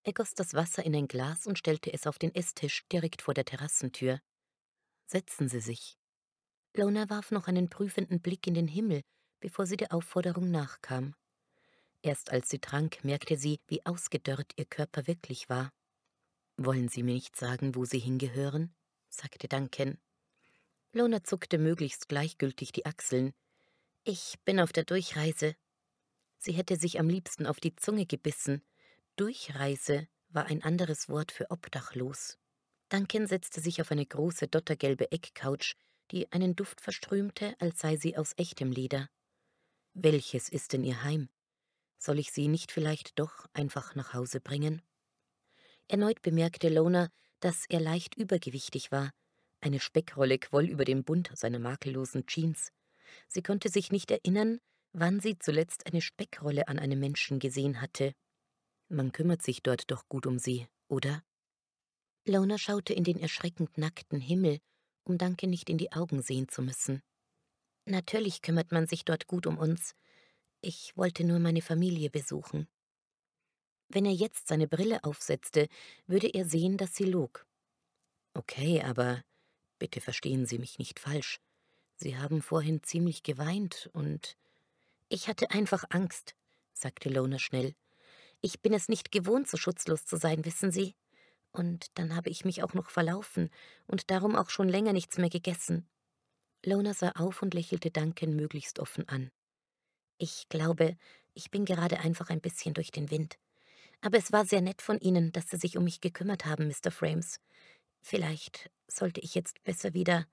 Er 0.03 0.13
goss 0.13 0.33
das 0.33 0.53
Wasser 0.53 0.85
in 0.85 0.95
ein 0.95 1.07
Glas 1.07 1.47
und 1.47 1.57
stellte 1.57 1.93
es 1.93 2.07
auf 2.07 2.19
den 2.19 2.35
Esstisch 2.35 2.85
direkt 2.91 3.21
vor 3.21 3.33
der 3.33 3.45
Terrassentür. 3.45 4.19
Setzen 5.05 5.47
Sie 5.47 5.61
sich. 5.61 5.97
Lona 6.75 7.09
warf 7.09 7.31
noch 7.31 7.47
einen 7.47 7.69
prüfenden 7.69 8.19
Blick 8.19 8.47
in 8.47 8.53
den 8.53 8.67
Himmel, 8.67 9.01
bevor 9.39 9.65
sie 9.65 9.77
der 9.77 9.93
Aufforderung 9.93 10.51
nachkam. 10.51 11.13
Erst 12.01 12.31
als 12.31 12.49
sie 12.49 12.59
trank, 12.59 13.03
merkte 13.03 13.37
sie, 13.37 13.59
wie 13.67 13.85
ausgedörrt 13.85 14.51
ihr 14.57 14.65
Körper 14.65 15.07
wirklich 15.07 15.49
war. 15.49 15.71
Wollen 16.57 16.89
Sie 16.89 17.03
mir 17.03 17.13
nicht 17.13 17.35
sagen, 17.35 17.75
wo 17.75 17.85
Sie 17.85 17.99
hingehören? 17.99 18.75
sagte 19.09 19.47
Duncan. 19.47 19.97
Lona 20.91 21.23
zuckte 21.23 21.57
möglichst 21.57 22.09
gleichgültig 22.09 22.71
die 22.71 22.85
Achseln. 22.85 23.33
Ich 24.03 24.35
bin 24.43 24.59
auf 24.59 24.73
der 24.73 24.83
Durchreise. 24.83 25.55
Sie 26.37 26.51
hätte 26.51 26.75
sich 26.75 26.99
am 26.99 27.07
liebsten 27.07 27.45
auf 27.45 27.59
die 27.59 27.75
Zunge 27.75 28.05
gebissen. 28.05 28.61
Durchreise 29.15 30.07
war 30.29 30.45
ein 30.47 30.63
anderes 30.63 31.07
Wort 31.07 31.31
für 31.31 31.51
obdachlos. 31.51 32.39
Duncan 32.89 33.27
setzte 33.27 33.61
sich 33.61 33.79
auf 33.79 33.91
eine 33.91 34.05
große 34.05 34.47
dottergelbe 34.47 35.11
Eckcouch, 35.11 35.75
die 36.09 36.31
einen 36.31 36.55
Duft 36.55 36.81
verströmte, 36.81 37.55
als 37.59 37.79
sei 37.79 37.95
sie 37.95 38.17
aus 38.17 38.33
echtem 38.37 38.71
Leder. 38.71 39.09
Welches 39.93 40.49
ist 40.49 40.73
denn 40.73 40.83
Ihr 40.83 41.03
Heim? 41.03 41.29
Soll 41.99 42.17
ich 42.17 42.31
Sie 42.31 42.47
nicht 42.47 42.71
vielleicht 42.71 43.19
doch 43.19 43.45
einfach 43.53 43.93
nach 43.93 44.15
Hause 44.15 44.41
bringen? 44.41 44.81
Erneut 45.87 46.23
bemerkte 46.23 46.69
Lona, 46.69 47.09
dass 47.39 47.65
er 47.69 47.79
leicht 47.79 48.15
übergewichtig 48.15 48.91
war, 48.91 49.11
eine 49.61 49.79
Speckrolle 49.79 50.39
quoll 50.39 50.65
über 50.65 50.85
dem 50.85 51.03
Bund 51.03 51.29
seiner 51.35 51.59
makellosen 51.59 52.25
Jeans. 52.25 52.71
Sie 53.27 53.43
konnte 53.43 53.69
sich 53.69 53.91
nicht 53.91 54.09
erinnern, 54.09 54.59
wann 54.91 55.19
sie 55.19 55.37
zuletzt 55.37 55.85
eine 55.85 56.01
Speckrolle 56.01 56.67
an 56.67 56.79
einem 56.79 56.99
Menschen 56.99 57.37
gesehen 57.39 57.79
hatte. 57.79 58.13
Man 58.89 59.11
kümmert 59.11 59.41
sich 59.41 59.63
dort 59.63 59.89
doch 59.91 60.07
gut 60.07 60.25
um 60.25 60.39
sie, 60.39 60.67
oder? 60.87 61.23
Lona 62.25 62.57
schaute 62.57 62.93
in 62.93 63.03
den 63.03 63.19
erschreckend 63.19 63.77
nackten 63.77 64.19
Himmel, 64.19 64.59
um 65.03 65.17
Danke 65.17 65.47
nicht 65.47 65.69
in 65.69 65.77
die 65.77 65.91
Augen 65.91 66.21
sehen 66.21 66.47
zu 66.47 66.61
müssen. 66.61 67.01
Natürlich 67.85 68.41
kümmert 68.41 68.71
man 68.71 68.87
sich 68.87 69.03
dort 69.03 69.27
gut 69.27 69.45
um 69.47 69.57
uns. 69.57 69.95
Ich 70.61 70.95
wollte 70.95 71.25
nur 71.25 71.39
meine 71.39 71.61
Familie 71.61 72.09
besuchen. 72.09 72.67
Wenn 73.89 74.05
er 74.05 74.13
jetzt 74.13 74.47
seine 74.47 74.67
Brille 74.67 75.03
aufsetzte, 75.03 75.67
würde 76.07 76.27
er 76.27 76.45
sehen, 76.45 76.77
dass 76.77 76.95
sie 76.95 77.03
log. 77.03 77.45
Okay, 78.33 78.81
aber 78.81 79.23
Bitte 79.83 79.99
verstehen 79.99 80.45
Sie 80.45 80.59
mich 80.59 80.79
nicht 80.79 80.97
falsch. 80.97 81.41
Sie 81.97 82.17
haben 82.17 82.41
vorhin 82.41 82.81
ziemlich 82.83 83.21
geweint 83.21 83.89
und. 83.91 84.37
Ich 85.09 85.27
hatte 85.27 85.51
einfach 85.51 85.83
Angst, 85.89 86.35
sagte 86.71 87.09
Lona 87.09 87.37
schnell. 87.37 87.75
Ich 88.45 88.61
bin 88.61 88.73
es 88.73 88.89
nicht 88.89 89.13
gewohnt, 89.13 89.47
so 89.47 89.55
schutzlos 89.55 90.05
zu 90.05 90.17
sein, 90.17 90.43
wissen 90.43 90.69
Sie. 90.69 90.95
Und 91.53 91.97
dann 91.97 92.13
habe 92.13 92.29
ich 92.29 92.43
mich 92.43 92.61
auch 92.61 92.73
noch 92.73 92.89
verlaufen 92.89 93.49
und 93.87 94.11
darum 94.11 94.35
auch 94.35 94.49
schon 94.49 94.67
länger 94.67 94.91
nichts 94.91 95.17
mehr 95.17 95.29
gegessen. 95.29 95.87
Lona 96.65 96.93
sah 96.93 97.11
auf 97.11 97.41
und 97.41 97.53
lächelte 97.53 97.89
Duncan 97.89 98.35
möglichst 98.35 98.79
offen 98.79 99.07
an. 99.07 99.31
Ich 100.17 100.49
glaube, 100.49 100.97
ich 101.33 101.51
bin 101.51 101.63
gerade 101.63 102.01
einfach 102.01 102.29
ein 102.29 102.41
bisschen 102.41 102.73
durch 102.73 102.91
den 102.91 103.09
Wind. 103.11 103.37
Aber 104.01 104.17
es 104.17 104.33
war 104.33 104.45
sehr 104.45 104.61
nett 104.61 104.81
von 104.81 104.99
Ihnen, 104.99 105.31
dass 105.31 105.49
Sie 105.49 105.57
sich 105.57 105.77
um 105.77 105.85
mich 105.85 106.01
gekümmert 106.01 106.45
haben, 106.45 106.67
Mr. 106.67 106.91
Frames. 106.91 107.39
Vielleicht 108.01 108.69
sollte 108.87 109.21
ich 109.21 109.35
jetzt 109.35 109.63
besser 109.63 109.93
wieder. 109.93 110.27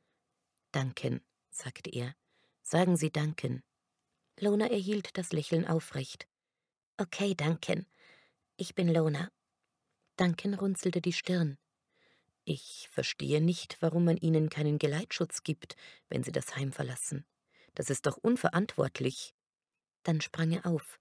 Danken, 0.72 1.20
sagte 1.50 1.90
er. 1.90 2.16
Sagen 2.62 2.96
Sie 2.96 3.12
Danken. 3.12 3.62
Lona 4.40 4.66
erhielt 4.66 5.16
das 5.16 5.30
Lächeln 5.30 5.64
aufrecht. 5.64 6.26
Okay, 6.96 7.36
Duncan. 7.36 7.86
Ich 8.60 8.74
bin 8.74 8.92
Lona. 8.92 9.32
Duncan 10.18 10.52
runzelte 10.52 11.00
die 11.00 11.14
Stirn. 11.14 11.56
Ich 12.44 12.90
verstehe 12.92 13.40
nicht, 13.40 13.78
warum 13.80 14.04
man 14.04 14.18
Ihnen 14.18 14.50
keinen 14.50 14.78
Geleitschutz 14.78 15.44
gibt, 15.44 15.76
wenn 16.10 16.22
Sie 16.22 16.30
das 16.30 16.56
Heim 16.56 16.70
verlassen. 16.70 17.24
Das 17.74 17.88
ist 17.88 18.04
doch 18.04 18.18
unverantwortlich. 18.18 19.34
Dann 20.02 20.20
sprang 20.20 20.52
er 20.52 20.66
auf. 20.66 21.00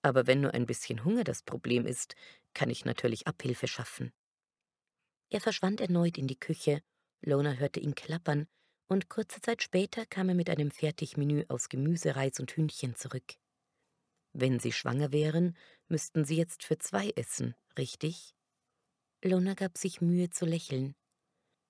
Aber 0.00 0.26
wenn 0.26 0.40
nur 0.40 0.54
ein 0.54 0.64
bisschen 0.64 1.04
Hunger 1.04 1.22
das 1.22 1.42
Problem 1.42 1.84
ist, 1.84 2.14
kann 2.54 2.70
ich 2.70 2.86
natürlich 2.86 3.26
Abhilfe 3.26 3.68
schaffen. 3.68 4.10
Er 5.28 5.42
verschwand 5.42 5.82
erneut 5.82 6.16
in 6.16 6.28
die 6.28 6.40
Küche, 6.40 6.80
Lona 7.20 7.52
hörte 7.52 7.78
ihn 7.78 7.94
klappern, 7.94 8.48
und 8.88 9.10
kurze 9.10 9.42
Zeit 9.42 9.62
später 9.62 10.06
kam 10.06 10.30
er 10.30 10.34
mit 10.34 10.48
einem 10.48 10.70
Fertigmenü 10.70 11.44
aus 11.48 11.68
Gemüse, 11.68 12.16
Reis 12.16 12.40
und 12.40 12.52
Hühnchen 12.52 12.94
zurück. 12.94 13.34
Wenn 14.38 14.60
Sie 14.60 14.72
schwanger 14.72 15.12
wären, 15.12 15.56
müssten 15.88 16.26
Sie 16.26 16.36
jetzt 16.36 16.62
für 16.62 16.76
zwei 16.76 17.08
essen, 17.16 17.54
richtig? 17.78 18.34
Lona 19.24 19.54
gab 19.54 19.78
sich 19.78 20.02
Mühe 20.02 20.28
zu 20.28 20.44
lächeln. 20.44 20.94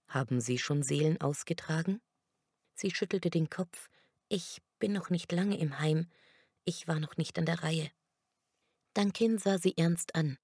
Haben 0.09 0.40
Sie 0.40 0.59
schon 0.59 0.83
Seelen 0.83 1.20
ausgetragen? 1.20 2.00
Sie 2.74 2.90
schüttelte 2.90 3.31
den 3.31 3.48
Kopf. 3.50 3.88
Ich 4.29 4.61
bin 4.81 4.92
noch 4.92 5.11
nicht 5.11 5.31
lange 5.31 5.57
im 5.61 5.79
Heim. 5.79 6.09
Ich 6.64 6.88
war 6.88 6.98
noch 6.98 7.16
nicht 7.16 7.38
an 7.38 7.46
der 7.46 7.62
Reihe. 7.62 7.88
Duncan 8.94 9.38
sah 9.38 9.59
sie 9.59 9.76
ernst 9.76 10.16
an. 10.16 10.37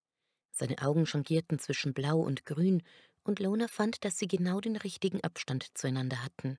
Seine 0.52 0.78
Augen 0.78 1.06
changierten 1.06 1.58
zwischen 1.58 1.92
Blau 1.92 2.20
und 2.20 2.46
Grün, 2.46 2.84
und 3.24 3.40
Lona 3.40 3.66
fand, 3.66 4.04
dass 4.04 4.16
sie 4.16 4.28
genau 4.28 4.60
den 4.60 4.76
richtigen 4.76 5.24
Abstand 5.24 5.76
zueinander 5.76 6.22
hatten. 6.22 6.56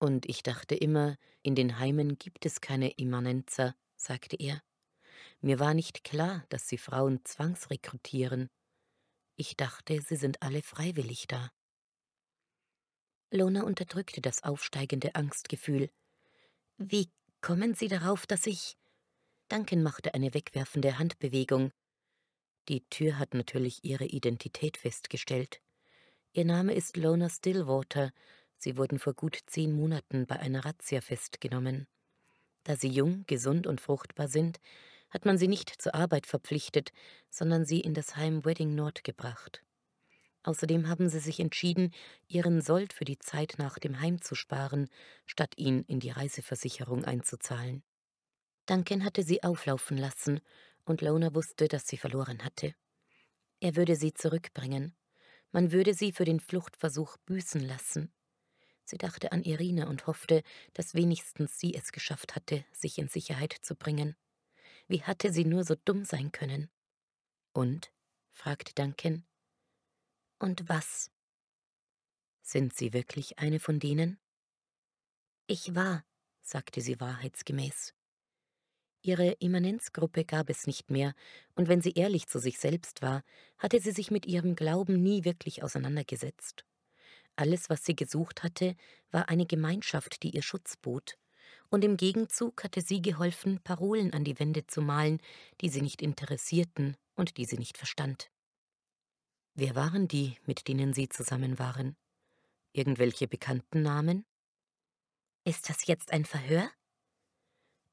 Und 0.00 0.26
ich 0.26 0.42
dachte 0.42 0.74
immer, 0.74 1.18
in 1.42 1.54
den 1.54 1.78
Heimen 1.78 2.18
gibt 2.18 2.46
es 2.46 2.60
keine 2.60 2.90
Immanenzer, 2.90 3.76
sagte 3.96 4.36
er. 4.36 4.62
Mir 5.40 5.58
war 5.58 5.74
nicht 5.74 6.04
klar, 6.04 6.44
dass 6.48 6.68
sie 6.68 6.78
Frauen 6.78 7.24
zwangsrekrutieren. 7.24 8.48
Ich 9.36 9.56
dachte, 9.56 10.00
sie 10.00 10.16
sind 10.16 10.42
alle 10.42 10.62
freiwillig 10.62 11.26
da. 11.26 11.50
Lona 13.30 13.62
unterdrückte 13.64 14.20
das 14.20 14.44
aufsteigende 14.44 15.14
Angstgefühl. 15.14 15.90
Wie 16.78 17.10
kommen 17.40 17.74
Sie 17.74 17.88
darauf, 17.88 18.26
dass 18.26 18.46
ich. 18.46 18.76
Duncan 19.48 19.82
machte 19.82 20.14
eine 20.14 20.34
wegwerfende 20.34 20.98
Handbewegung. 20.98 21.72
Die 22.68 22.84
Tür 22.88 23.18
hat 23.18 23.34
natürlich 23.34 23.84
ihre 23.84 24.06
Identität 24.06 24.76
festgestellt. 24.76 25.60
Ihr 26.32 26.44
Name 26.44 26.74
ist 26.74 26.96
Lona 26.96 27.28
Stillwater. 27.28 28.12
Sie 28.58 28.76
wurden 28.76 28.98
vor 28.98 29.14
gut 29.14 29.38
zehn 29.46 29.72
Monaten 29.72 30.26
bei 30.26 30.38
einer 30.38 30.64
Razzia 30.64 31.00
festgenommen. 31.00 31.86
Da 32.66 32.74
sie 32.74 32.88
jung, 32.88 33.22
gesund 33.28 33.68
und 33.68 33.80
fruchtbar 33.80 34.26
sind, 34.26 34.58
hat 35.10 35.24
man 35.24 35.38
sie 35.38 35.46
nicht 35.46 35.70
zur 35.80 35.94
Arbeit 35.94 36.26
verpflichtet, 36.26 36.90
sondern 37.30 37.64
sie 37.64 37.80
in 37.80 37.94
das 37.94 38.16
Heim 38.16 38.44
Wedding 38.44 38.74
Nord 38.74 39.04
gebracht. 39.04 39.62
Außerdem 40.42 40.88
haben 40.88 41.08
sie 41.08 41.20
sich 41.20 41.38
entschieden, 41.38 41.94
ihren 42.26 42.60
Sold 42.60 42.92
für 42.92 43.04
die 43.04 43.20
Zeit 43.20 43.54
nach 43.58 43.78
dem 43.78 44.00
Heim 44.00 44.20
zu 44.20 44.34
sparen, 44.34 44.90
statt 45.26 45.54
ihn 45.56 45.82
in 45.82 46.00
die 46.00 46.10
Reiseversicherung 46.10 47.04
einzuzahlen. 47.04 47.84
Duncan 48.66 49.04
hatte 49.04 49.22
sie 49.22 49.44
auflaufen 49.44 49.96
lassen 49.96 50.40
und 50.84 51.02
Lona 51.02 51.36
wusste, 51.36 51.68
dass 51.68 51.86
sie 51.86 51.98
verloren 51.98 52.42
hatte. 52.42 52.74
Er 53.60 53.76
würde 53.76 53.94
sie 53.94 54.12
zurückbringen. 54.12 54.96
Man 55.52 55.70
würde 55.70 55.94
sie 55.94 56.10
für 56.10 56.24
den 56.24 56.40
Fluchtversuch 56.40 57.16
büßen 57.26 57.60
lassen. 57.60 58.12
Sie 58.86 58.98
dachte 58.98 59.32
an 59.32 59.42
Irina 59.42 59.88
und 59.88 60.06
hoffte, 60.06 60.42
dass 60.72 60.94
wenigstens 60.94 61.58
sie 61.58 61.74
es 61.74 61.90
geschafft 61.90 62.36
hatte, 62.36 62.64
sich 62.72 62.98
in 62.98 63.08
Sicherheit 63.08 63.52
zu 63.52 63.74
bringen. 63.74 64.16
Wie 64.86 65.02
hatte 65.02 65.32
sie 65.32 65.44
nur 65.44 65.64
so 65.64 65.74
dumm 65.84 66.04
sein 66.04 66.30
können? 66.30 66.70
Und? 67.52 67.92
fragte 68.32 68.72
Duncan. 68.74 69.26
Und 70.38 70.68
was? 70.68 71.10
Sind 72.42 72.74
Sie 72.76 72.92
wirklich 72.92 73.40
eine 73.40 73.58
von 73.58 73.80
denen? 73.80 74.20
Ich 75.48 75.74
war, 75.74 76.04
sagte 76.42 76.80
sie 76.80 77.00
wahrheitsgemäß. 77.00 77.92
Ihre 79.02 79.32
Immanenzgruppe 79.32 80.24
gab 80.24 80.48
es 80.48 80.66
nicht 80.66 80.90
mehr, 80.90 81.14
und 81.54 81.68
wenn 81.68 81.80
sie 81.80 81.92
ehrlich 81.92 82.28
zu 82.28 82.38
sich 82.38 82.58
selbst 82.58 83.02
war, 83.02 83.24
hatte 83.58 83.80
sie 83.80 83.92
sich 83.92 84.12
mit 84.12 84.26
ihrem 84.26 84.54
Glauben 84.54 85.02
nie 85.02 85.24
wirklich 85.24 85.62
auseinandergesetzt. 85.62 86.64
Alles, 87.36 87.68
was 87.68 87.84
sie 87.84 87.94
gesucht 87.94 88.42
hatte, 88.42 88.76
war 89.10 89.28
eine 89.28 89.46
Gemeinschaft, 89.46 90.22
die 90.22 90.30
ihr 90.30 90.42
Schutz 90.42 90.76
bot, 90.76 91.18
und 91.68 91.84
im 91.84 91.96
Gegenzug 91.96 92.64
hatte 92.64 92.80
sie 92.80 93.02
geholfen, 93.02 93.60
Parolen 93.62 94.12
an 94.12 94.24
die 94.24 94.38
Wände 94.38 94.66
zu 94.66 94.80
malen, 94.80 95.20
die 95.60 95.68
sie 95.68 95.82
nicht 95.82 96.00
interessierten 96.00 96.96
und 97.14 97.36
die 97.36 97.44
sie 97.44 97.58
nicht 97.58 97.76
verstand. 97.76 98.30
Wer 99.54 99.74
waren 99.74 100.08
die, 100.08 100.36
mit 100.46 100.68
denen 100.68 100.92
sie 100.92 101.08
zusammen 101.08 101.58
waren? 101.58 101.96
Irgendwelche 102.72 103.26
bekannten 103.26 103.82
Namen? 103.82 104.24
Ist 105.44 105.68
das 105.68 105.86
jetzt 105.86 106.12
ein 106.12 106.24
Verhör? 106.24 106.70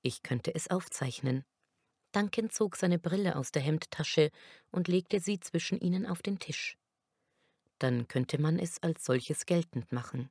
Ich 0.02 0.24
könnte 0.24 0.54
es 0.54 0.70
aufzeichnen. 0.70 1.46
Duncan 2.12 2.50
zog 2.50 2.76
seine 2.76 3.00
Brille 3.00 3.36
aus 3.36 3.52
der 3.52 3.62
Hemdtasche 3.62 4.30
und 4.72 4.88
legte 4.88 5.20
sie 5.20 5.40
zwischen 5.40 5.80
ihnen 5.80 6.06
auf 6.06 6.22
den 6.22 6.38
Tisch. 6.38 6.78
Dann 7.84 8.08
könnte 8.08 8.40
man 8.40 8.60
es 8.60 8.82
als 8.82 9.04
solches 9.04 9.46
geltend 9.46 9.92
machen. 9.92 10.30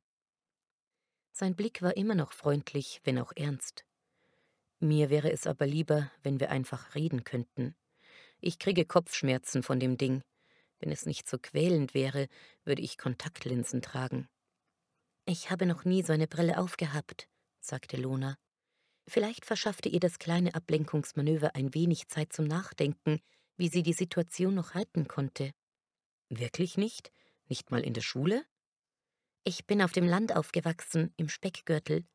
Sein 1.33 1.55
Blick 1.55 1.83
war 1.83 1.95
immer 1.95 2.15
noch 2.15 2.33
freundlich, 2.33 2.99
wenn 3.03 3.19
auch 3.19 3.31
ernst. 3.35 3.85
Mir 4.79 5.11
wäre 5.11 5.31
es 5.31 5.45
aber 5.45 5.67
lieber, 5.67 6.11
wenn 6.23 6.39
wir 6.39 6.49
einfach 6.49 6.95
reden 6.95 7.23
könnten. 7.23 7.75
Ich 8.39 8.57
kriege 8.57 8.85
Kopfschmerzen 8.85 9.61
von 9.61 9.79
dem 9.79 9.99
Ding. 9.99 10.23
Wenn 10.79 10.91
es 10.91 11.05
nicht 11.05 11.29
so 11.29 11.37
quälend 11.37 11.93
wäre, 11.93 12.27
würde 12.63 12.81
ich 12.81 12.97
Kontaktlinsen 12.97 13.83
tragen. 13.83 14.27
Ich 15.25 15.51
habe 15.51 15.67
noch 15.67 15.85
nie 15.85 16.01
so 16.01 16.11
eine 16.11 16.27
Brille 16.27 16.57
aufgehabt, 16.57 17.29
sagte 17.59 17.97
Lona. 17.97 18.35
Vielleicht 19.07 19.45
verschaffte 19.45 19.89
ihr 19.89 19.99
das 19.99 20.17
kleine 20.17 20.55
Ablenkungsmanöver 20.55 21.53
ein 21.53 21.75
wenig 21.75 22.07
Zeit 22.07 22.33
zum 22.33 22.45
Nachdenken, 22.45 23.19
wie 23.57 23.67
sie 23.67 23.83
die 23.83 23.93
Situation 23.93 24.55
noch 24.55 24.73
halten 24.73 25.07
konnte. 25.07 25.51
Wirklich 26.29 26.77
nicht? 26.77 27.11
Nicht 27.47 27.71
mal 27.71 27.81
in 27.81 27.93
der 27.93 28.01
Schule? 28.01 28.45
Ich 29.43 29.65
bin 29.67 29.81
auf 29.81 29.91
dem 29.91 30.07
Land 30.07 30.35
aufgewachsen, 30.35 31.13
im 31.17 31.29
Speckgürtel. 31.29 32.05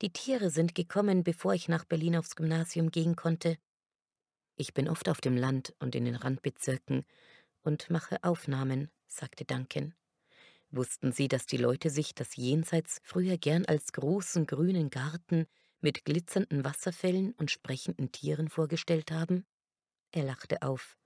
Die 0.00 0.12
Tiere 0.12 0.50
sind 0.50 0.74
gekommen, 0.74 1.24
bevor 1.24 1.52
ich 1.52 1.68
nach 1.68 1.84
Berlin 1.84 2.16
aufs 2.16 2.36
Gymnasium 2.36 2.90
gehen 2.90 3.16
konnte. 3.16 3.58
Ich 4.56 4.72
bin 4.72 4.88
oft 4.88 5.08
auf 5.08 5.20
dem 5.20 5.36
Land 5.36 5.74
und 5.78 5.94
in 5.94 6.04
den 6.04 6.14
Randbezirken 6.14 7.04
und 7.62 7.90
mache 7.90 8.22
Aufnahmen, 8.24 8.90
sagte 9.06 9.44
Duncan. 9.44 9.94
Wussten 10.70 11.12
Sie, 11.12 11.28
dass 11.28 11.46
die 11.46 11.56
Leute 11.56 11.90
sich 11.90 12.14
das 12.14 12.36
Jenseits 12.36 13.00
früher 13.02 13.36
gern 13.36 13.66
als 13.66 13.92
großen 13.92 14.46
grünen 14.46 14.88
Garten 14.90 15.46
mit 15.80 16.04
glitzernden 16.04 16.64
Wasserfällen 16.64 17.32
und 17.32 17.50
sprechenden 17.50 18.12
Tieren 18.12 18.48
vorgestellt 18.48 19.10
haben? 19.10 19.44
Er 20.12 20.24
lachte 20.24 20.62
auf. 20.62 20.96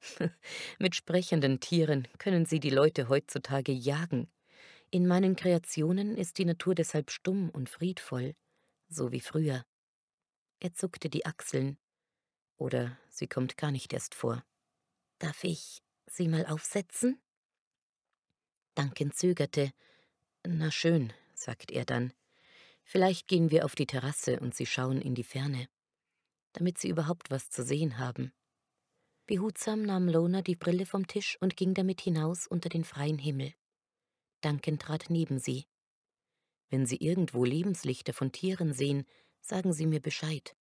mit 0.78 0.94
sprechenden 0.94 1.60
Tieren 1.60 2.08
können 2.18 2.46
Sie 2.46 2.60
die 2.60 2.70
Leute 2.70 3.08
heutzutage 3.08 3.72
jagen. 3.72 4.30
In 4.90 5.06
meinen 5.06 5.36
Kreationen 5.36 6.16
ist 6.16 6.38
die 6.38 6.44
Natur 6.44 6.74
deshalb 6.74 7.10
stumm 7.10 7.50
und 7.50 7.68
friedvoll, 7.68 8.34
so 8.88 9.12
wie 9.12 9.20
früher. 9.20 9.64
Er 10.60 10.72
zuckte 10.72 11.08
die 11.08 11.26
Achseln. 11.26 11.78
Oder 12.56 12.98
sie 13.08 13.28
kommt 13.28 13.56
gar 13.56 13.70
nicht 13.70 13.92
erst 13.92 14.14
vor. 14.14 14.44
Darf 15.18 15.44
ich 15.44 15.82
sie 16.06 16.28
mal 16.28 16.46
aufsetzen? 16.46 17.20
Duncan 18.74 19.12
zögerte. 19.12 19.72
Na 20.46 20.70
schön, 20.70 21.12
sagt 21.34 21.70
er 21.70 21.84
dann. 21.84 22.12
Vielleicht 22.82 23.28
gehen 23.28 23.50
wir 23.50 23.64
auf 23.64 23.74
die 23.74 23.86
Terrasse 23.86 24.40
und 24.40 24.54
sie 24.54 24.66
schauen 24.66 25.02
in 25.02 25.14
die 25.14 25.24
Ferne, 25.24 25.68
damit 26.54 26.78
sie 26.78 26.88
überhaupt 26.88 27.30
was 27.30 27.50
zu 27.50 27.62
sehen 27.62 27.98
haben. 27.98 28.32
Behutsam 29.28 29.82
nahm 29.82 30.08
Lona 30.08 30.40
die 30.40 30.56
Brille 30.56 30.86
vom 30.86 31.06
Tisch 31.06 31.36
und 31.42 31.54
ging 31.54 31.74
damit 31.74 32.00
hinaus 32.00 32.46
unter 32.46 32.70
den 32.70 32.82
freien 32.82 33.18
Himmel. 33.18 33.52
Duncan 34.40 34.78
trat 34.78 35.10
neben 35.10 35.38
sie. 35.38 35.66
Wenn 36.70 36.86
Sie 36.86 36.96
irgendwo 36.96 37.44
Lebenslichter 37.44 38.14
von 38.14 38.32
Tieren 38.32 38.72
sehen, 38.72 39.04
sagen 39.42 39.74
Sie 39.74 39.84
mir 39.84 40.00
Bescheid. 40.00 40.56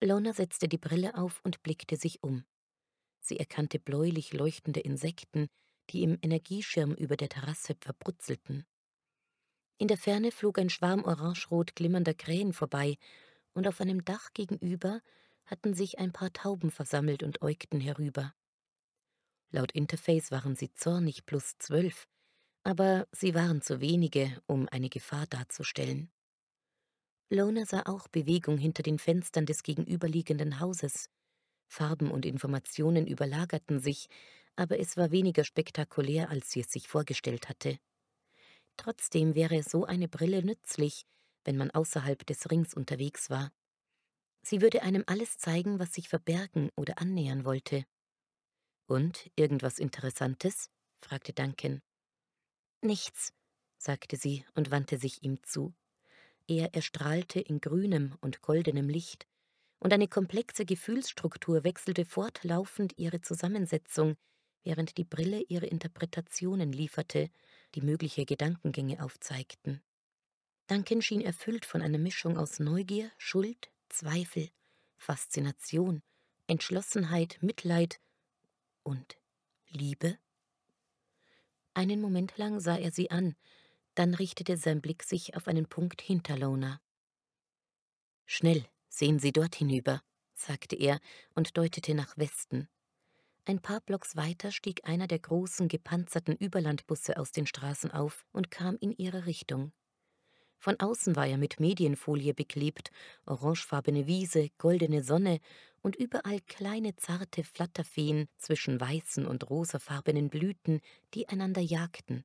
Lona 0.00 0.32
setzte 0.32 0.66
die 0.66 0.78
Brille 0.78 1.14
auf 1.14 1.40
und 1.44 1.62
blickte 1.62 1.96
sich 1.96 2.24
um. 2.24 2.44
Sie 3.20 3.38
erkannte 3.38 3.78
bläulich 3.78 4.32
leuchtende 4.32 4.80
Insekten, 4.80 5.46
die 5.90 6.02
im 6.02 6.18
Energieschirm 6.22 6.92
über 6.94 7.16
der 7.16 7.28
Terrasse 7.28 7.76
verbrutzelten. 7.80 8.66
In 9.78 9.86
der 9.86 9.96
Ferne 9.96 10.32
flog 10.32 10.58
ein 10.58 10.70
Schwarm 10.70 11.04
orangerot 11.04 11.76
glimmernder 11.76 12.14
Krähen 12.14 12.52
vorbei, 12.52 12.96
und 13.52 13.68
auf 13.68 13.80
einem 13.80 14.04
Dach 14.04 14.32
gegenüber 14.32 15.00
hatten 15.46 15.74
sich 15.74 15.98
ein 15.98 16.12
paar 16.12 16.32
Tauben 16.32 16.70
versammelt 16.70 17.22
und 17.22 17.42
äugten 17.42 17.80
herüber. 17.80 18.34
Laut 19.52 19.72
Interface 19.72 20.30
waren 20.30 20.54
sie 20.54 20.72
zornig 20.74 21.26
plus 21.26 21.58
zwölf, 21.58 22.06
aber 22.62 23.08
sie 23.12 23.34
waren 23.34 23.62
zu 23.62 23.80
wenige, 23.80 24.40
um 24.46 24.68
eine 24.68 24.88
Gefahr 24.88 25.26
darzustellen. 25.26 26.10
Lona 27.30 27.64
sah 27.64 27.82
auch 27.86 28.08
Bewegung 28.08 28.58
hinter 28.58 28.82
den 28.82 28.98
Fenstern 28.98 29.46
des 29.46 29.62
gegenüberliegenden 29.62 30.60
Hauses. 30.60 31.08
Farben 31.68 32.10
und 32.10 32.26
Informationen 32.26 33.06
überlagerten 33.06 33.80
sich, 33.80 34.08
aber 34.56 34.78
es 34.80 34.96
war 34.96 35.10
weniger 35.12 35.44
spektakulär, 35.44 36.30
als 36.30 36.50
sie 36.50 36.60
es 36.60 36.70
sich 36.70 36.88
vorgestellt 36.88 37.48
hatte. 37.48 37.78
Trotzdem 38.76 39.34
wäre 39.34 39.62
so 39.62 39.84
eine 39.84 40.08
Brille 40.08 40.44
nützlich, 40.44 41.06
wenn 41.44 41.56
man 41.56 41.70
außerhalb 41.70 42.26
des 42.26 42.50
Rings 42.50 42.74
unterwegs 42.74 43.30
war. 43.30 43.52
Sie 44.42 44.62
würde 44.62 44.82
einem 44.82 45.04
alles 45.06 45.38
zeigen, 45.38 45.78
was 45.78 45.92
sich 45.92 46.08
verbergen 46.08 46.70
oder 46.76 46.98
annähern 46.98 47.44
wollte. 47.44 47.84
Und 48.86 49.30
irgendwas 49.36 49.78
Interessantes? 49.78 50.70
fragte 51.00 51.32
Duncan. 51.32 51.82
Nichts, 52.82 53.32
sagte 53.78 54.16
sie 54.16 54.44
und 54.54 54.70
wandte 54.70 54.98
sich 54.98 55.22
ihm 55.22 55.42
zu. 55.42 55.74
Er 56.46 56.74
erstrahlte 56.74 57.40
in 57.40 57.60
grünem 57.60 58.16
und 58.20 58.42
goldenem 58.42 58.88
Licht, 58.88 59.26
und 59.78 59.92
eine 59.94 60.08
komplexe 60.08 60.66
Gefühlsstruktur 60.66 61.64
wechselte 61.64 62.04
fortlaufend 62.04 62.92
ihre 62.98 63.22
Zusammensetzung, 63.22 64.16
während 64.62 64.98
die 64.98 65.04
Brille 65.04 65.40
ihre 65.48 65.66
Interpretationen 65.66 66.72
lieferte, 66.72 67.30
die 67.74 67.80
mögliche 67.80 68.26
Gedankengänge 68.26 69.02
aufzeigten. 69.02 69.80
Duncan 70.66 71.02
schien 71.02 71.20
erfüllt 71.20 71.64
von 71.64 71.82
einer 71.82 71.98
Mischung 71.98 72.36
aus 72.36 72.58
Neugier, 72.58 73.10
Schuld, 73.16 73.69
Zweifel, 73.90 74.50
Faszination, 74.96 76.02
Entschlossenheit, 76.46 77.38
Mitleid 77.42 78.00
und 78.82 79.18
Liebe. 79.68 80.18
Einen 81.74 82.00
Moment 82.00 82.36
lang 82.38 82.60
sah 82.60 82.76
er 82.76 82.92
sie 82.92 83.10
an, 83.10 83.36
dann 83.94 84.14
richtete 84.14 84.56
sein 84.56 84.80
Blick 84.80 85.02
sich 85.02 85.36
auf 85.36 85.48
einen 85.48 85.66
Punkt 85.66 86.00
hinter 86.00 86.38
Lona. 86.38 86.80
Schnell, 88.26 88.64
sehen 88.88 89.18
Sie 89.18 89.32
dort 89.32 89.54
hinüber, 89.56 90.02
sagte 90.34 90.76
er 90.76 91.00
und 91.34 91.56
deutete 91.56 91.94
nach 91.94 92.16
Westen. 92.16 92.68
Ein 93.44 93.60
paar 93.60 93.80
Blocks 93.80 94.16
weiter 94.16 94.52
stieg 94.52 94.82
einer 94.84 95.08
der 95.08 95.18
großen 95.18 95.68
gepanzerten 95.68 96.36
Überlandbusse 96.36 97.16
aus 97.18 97.32
den 97.32 97.46
Straßen 97.46 97.90
auf 97.90 98.24
und 98.32 98.50
kam 98.50 98.76
in 98.76 98.92
ihre 98.92 99.26
Richtung. 99.26 99.72
Von 100.60 100.78
außen 100.78 101.16
war 101.16 101.26
er 101.26 101.38
mit 101.38 101.58
Medienfolie 101.58 102.34
beklebt, 102.34 102.90
orangefarbene 103.24 104.06
Wiese, 104.06 104.50
goldene 104.58 105.02
Sonne 105.02 105.40
und 105.80 105.96
überall 105.96 106.40
kleine 106.42 106.94
zarte 106.96 107.44
Flatterfeen 107.44 108.28
zwischen 108.36 108.78
weißen 108.78 109.26
und 109.26 109.48
rosafarbenen 109.48 110.28
Blüten, 110.28 110.82
die 111.14 111.26
einander 111.28 111.62
jagten. 111.62 112.24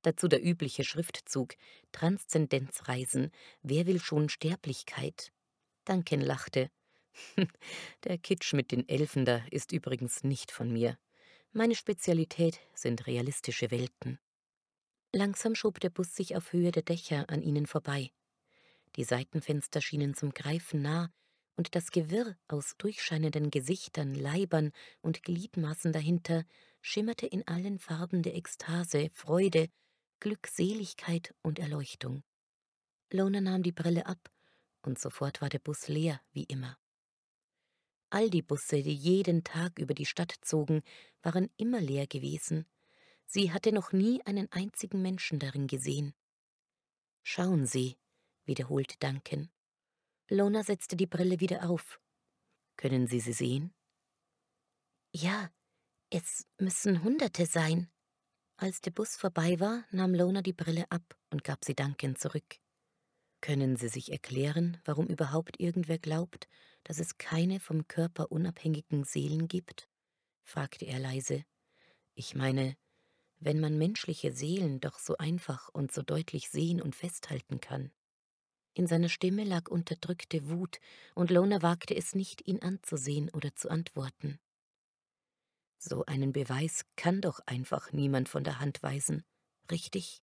Dazu 0.00 0.28
der 0.28 0.42
übliche 0.42 0.82
Schriftzug 0.82 1.56
Transzendenzreisen, 1.92 3.30
wer 3.62 3.86
will 3.86 4.00
schon 4.00 4.30
Sterblichkeit? 4.30 5.30
Duncan 5.84 6.22
lachte. 6.22 6.70
Der 8.04 8.16
Kitsch 8.16 8.54
mit 8.54 8.72
den 8.72 8.88
Elfen 8.88 9.26
da 9.26 9.42
ist 9.50 9.72
übrigens 9.72 10.24
nicht 10.24 10.52
von 10.52 10.72
mir. 10.72 10.96
Meine 11.52 11.74
Spezialität 11.74 12.60
sind 12.72 13.06
realistische 13.06 13.70
Welten. 13.70 14.18
Langsam 15.12 15.54
schob 15.54 15.80
der 15.80 15.90
Bus 15.90 16.14
sich 16.14 16.36
auf 16.36 16.52
Höhe 16.52 16.70
der 16.70 16.82
Dächer 16.82 17.28
an 17.28 17.42
ihnen 17.42 17.66
vorbei. 17.66 18.10
Die 18.96 19.04
Seitenfenster 19.04 19.80
schienen 19.80 20.14
zum 20.14 20.32
Greifen 20.32 20.82
nah, 20.82 21.10
und 21.56 21.74
das 21.74 21.90
Gewirr 21.90 22.36
aus 22.46 22.74
durchscheinenden 22.78 23.50
Gesichtern, 23.50 24.14
Leibern 24.14 24.70
und 25.00 25.22
Gliedmaßen 25.22 25.92
dahinter 25.92 26.44
schimmerte 26.80 27.26
in 27.26 27.46
allen 27.48 27.78
Farben 27.78 28.22
der 28.22 28.36
Ekstase, 28.36 29.10
Freude 29.12 29.68
Glückseligkeit 30.20 31.34
und 31.42 31.58
Erleuchtung. 31.58 32.24
Lona 33.12 33.40
nahm 33.40 33.62
die 33.62 33.72
Brille 33.72 34.06
ab, 34.06 34.30
und 34.82 34.98
sofort 34.98 35.40
war 35.40 35.48
der 35.48 35.60
Bus 35.60 35.88
leer, 35.88 36.20
wie 36.32 36.44
immer. 36.44 36.76
All 38.10 38.28
die 38.28 38.42
Busse, 38.42 38.82
die 38.82 38.94
jeden 38.94 39.44
Tag 39.44 39.78
über 39.78 39.94
die 39.94 40.06
Stadt 40.06 40.34
zogen, 40.42 40.82
waren 41.22 41.50
immer 41.56 41.80
leer 41.80 42.06
gewesen. 42.06 42.66
Sie 43.28 43.52
hatte 43.52 43.72
noch 43.72 43.92
nie 43.92 44.20
einen 44.26 44.50
einzigen 44.50 45.00
Menschen 45.02 45.38
darin 45.38 45.66
gesehen. 45.66 46.14
Schauen 47.22 47.66
Sie, 47.66 47.96
wiederholte 48.44 48.96
Duncan. 48.98 49.50
Lona 50.28 50.64
setzte 50.64 50.96
die 50.96 51.06
Brille 51.06 51.38
wieder 51.38 51.70
auf. 51.70 52.00
Können 52.76 53.06
Sie 53.06 53.20
sie 53.20 53.32
sehen? 53.32 53.72
Ja, 55.12 55.50
es 56.10 56.46
müssen 56.58 57.04
Hunderte 57.04 57.46
sein, 57.46 57.90
als 58.60 58.80
der 58.80 58.90
Bus 58.90 59.16
vorbei 59.16 59.60
war, 59.60 59.84
nahm 59.92 60.12
Lona 60.16 60.42
die 60.42 60.52
Brille 60.52 60.90
ab 60.90 61.16
und 61.30 61.44
gab 61.44 61.64
sie 61.64 61.76
Duncan 61.76 62.16
zurück. 62.16 62.58
Können 63.40 63.76
Sie 63.76 63.88
sich 63.88 64.10
erklären, 64.10 64.80
warum 64.84 65.06
überhaupt 65.06 65.60
irgendwer 65.60 65.98
glaubt, 65.98 66.48
dass 66.82 66.98
es 66.98 67.18
keine 67.18 67.60
vom 67.60 67.86
Körper 67.86 68.32
unabhängigen 68.32 69.04
Seelen 69.04 69.46
gibt? 69.46 69.88
fragte 70.42 70.86
er 70.86 70.98
leise. 70.98 71.44
Ich 72.14 72.34
meine, 72.34 72.76
wenn 73.40 73.60
man 73.60 73.78
menschliche 73.78 74.32
Seelen 74.32 74.80
doch 74.80 74.98
so 74.98 75.16
einfach 75.18 75.68
und 75.68 75.92
so 75.92 76.02
deutlich 76.02 76.50
sehen 76.50 76.80
und 76.82 76.94
festhalten 76.94 77.60
kann. 77.60 77.90
In 78.74 78.86
seiner 78.86 79.08
Stimme 79.08 79.44
lag 79.44 79.68
unterdrückte 79.68 80.48
Wut, 80.48 80.78
und 81.14 81.30
Lona 81.30 81.62
wagte 81.62 81.96
es 81.96 82.14
nicht, 82.14 82.46
ihn 82.46 82.62
anzusehen 82.62 83.28
oder 83.30 83.54
zu 83.54 83.70
antworten. 83.70 84.38
So 85.78 86.04
einen 86.06 86.32
Beweis 86.32 86.84
kann 86.96 87.20
doch 87.20 87.40
einfach 87.46 87.92
niemand 87.92 88.28
von 88.28 88.44
der 88.44 88.60
Hand 88.60 88.82
weisen, 88.82 89.24
richtig? 89.70 90.22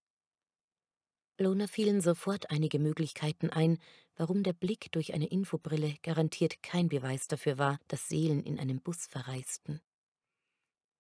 Lona 1.38 1.68
fielen 1.68 2.00
sofort 2.00 2.50
einige 2.50 2.80
Möglichkeiten 2.80 3.50
ein, 3.50 3.78
warum 4.16 4.44
der 4.44 4.54
Blick 4.54 4.92
durch 4.94 5.14
eine 5.14 5.28
Infobrille 5.28 5.96
garantiert 6.02 6.64
kein 6.64 6.88
Beweis 6.88 7.28
dafür 7.28 7.58
war, 7.58 7.80
dass 7.90 8.08
Seelen 8.08 8.42
in 8.44 8.58
einem 8.58 8.80
Bus 8.80 9.06
verreisten. 9.06 9.82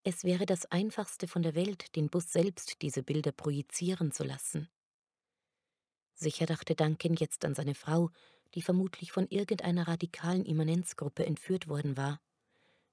Es 0.07 0.23
wäre 0.23 0.45
das 0.45 0.67
Einfachste 0.67 1.27
von 1.27 1.41
der 1.41 1.55
Welt, 1.55 1.95
den 1.95 2.11
Bus 2.11 2.31
selbst 2.31 2.83
diese 2.83 3.01
Bilder 3.01 3.31
projizieren 3.31 4.11
zu 4.11 4.23
lassen. 4.23 4.69
Sicher 6.13 6.45
dachte 6.45 6.75
Duncan 6.75 7.15
jetzt 7.15 7.43
an 7.43 7.55
seine 7.55 7.73
Frau, 7.73 8.11
die 8.53 8.61
vermutlich 8.61 9.11
von 9.11 9.27
irgendeiner 9.29 9.87
radikalen 9.87 10.45
Immanenzgruppe 10.45 11.25
entführt 11.25 11.67
worden 11.67 11.97
war. 11.97 12.21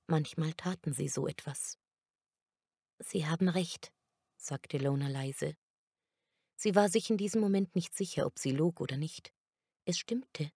Manchmal 0.07 0.55
taten 0.55 0.95
sie 0.95 1.09
so 1.09 1.27
etwas. 1.29 1.77
Sie 2.99 3.27
haben 3.27 3.51
recht, 3.51 3.93
sagte 4.39 4.79
Lona 4.79 5.09
leise. 5.09 5.55
Sie 6.57 6.75
war 6.75 6.89
sich 6.89 7.11
in 7.11 7.19
diesem 7.19 7.43
Moment 7.43 7.77
nicht 7.77 7.95
sicher, 7.95 8.25
ob 8.25 8.39
sie 8.39 8.53
log 8.53 8.81
oder 8.81 8.97
nicht. 8.97 9.35
Es 9.85 9.99
stimmte. 9.99 10.51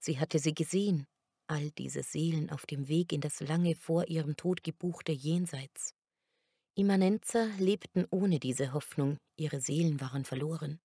Sie 0.00 0.18
hatte 0.18 0.40
sie 0.40 0.54
gesehen, 0.54 1.06
all 1.46 1.70
diese 1.70 2.02
Seelen 2.02 2.50
auf 2.50 2.66
dem 2.66 2.88
Weg 2.88 3.12
in 3.12 3.20
das 3.20 3.38
lange 3.38 3.76
vor 3.76 4.08
ihrem 4.08 4.36
Tod 4.36 4.64
gebuchte 4.64 5.12
Jenseits. 5.12 5.94
Immanenzer 6.80 7.46
lebten 7.58 8.06
ohne 8.10 8.40
diese 8.40 8.72
Hoffnung, 8.72 9.18
ihre 9.36 9.60
Seelen 9.60 10.00
waren 10.00 10.24
verloren. 10.24 10.80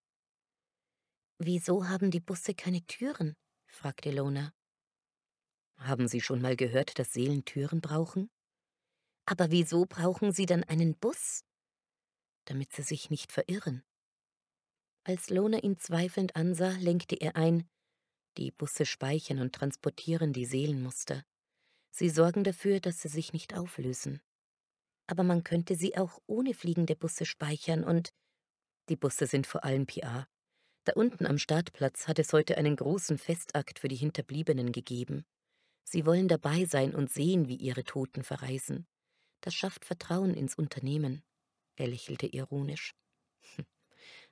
Wieso 1.40 1.88
haben 1.88 2.12
die 2.12 2.20
Busse 2.20 2.54
keine 2.54 2.86
Türen? 2.86 3.34
fragte 3.72 4.12
Lona. 4.12 4.52
Haben 5.78 6.10
Sie 6.10 6.20
schon 6.20 6.42
mal 6.42 6.58
gehört, 6.58 7.00
dass 7.00 7.14
Seelen 7.14 7.46
Türen 7.46 7.80
brauchen? 7.80 8.30
Aber 9.26 9.52
wieso 9.52 9.86
brauchen 9.86 10.34
sie 10.34 10.46
dann 10.46 10.66
einen 10.66 10.98
Bus? 10.98 11.46
Damit 12.44 12.74
sie 12.74 12.84
sich 12.84 13.10
nicht 13.10 13.32
verirren. 13.32 13.82
Als 15.06 15.30
Lona 15.30 15.60
ihn 15.60 15.80
zweifelnd 15.80 16.36
ansah, 16.36 16.72
lenkte 16.72 17.16
er 17.16 17.38
ein, 17.38 17.70
die 18.38 18.52
Busse 18.52 18.86
speichern 18.86 19.40
und 19.40 19.56
transportieren 19.56 20.34
die 20.34 20.46
Seelenmuster. 20.46 21.24
Sie 21.92 22.10
sorgen 22.10 22.44
dafür, 22.44 22.82
dass 22.82 23.02
sie 23.02 23.08
sich 23.08 23.32
nicht 23.32 23.56
auflösen. 23.56 24.22
Aber 25.08 25.24
man 25.24 25.44
könnte 25.44 25.76
sie 25.76 25.98
auch 25.98 26.20
ohne 26.26 26.54
fliegende 26.54 26.96
Busse 26.96 27.26
speichern 27.26 27.84
und 27.84 28.10
die 28.90 28.96
Busse 28.96 29.28
sind 29.28 29.48
vor 29.48 29.64
allem 29.64 29.86
PA. 29.86 30.28
Da 30.84 30.94
unten 30.94 31.26
am 31.26 31.40
Startplatz 31.40 32.08
hat 32.08 32.20
es 32.20 32.32
heute 32.34 32.58
einen 32.58 32.76
großen 32.76 33.18
Festakt 33.18 33.80
für 33.80 33.88
die 33.88 33.96
Hinterbliebenen 33.96 34.72
gegeben. 34.72 35.26
Sie 35.84 36.06
wollen 36.06 36.28
dabei 36.28 36.66
sein 36.66 36.94
und 36.94 37.12
sehen, 37.12 37.48
wie 37.48 37.56
ihre 37.56 37.84
Toten 37.84 38.24
verreisen. 38.24 38.88
Das 39.42 39.54
schafft 39.54 39.86
Vertrauen 39.86 40.34
ins 40.34 40.56
Unternehmen. 40.56 41.24
Er 41.76 41.88
lächelte 41.88 42.28
ironisch. 42.28 42.96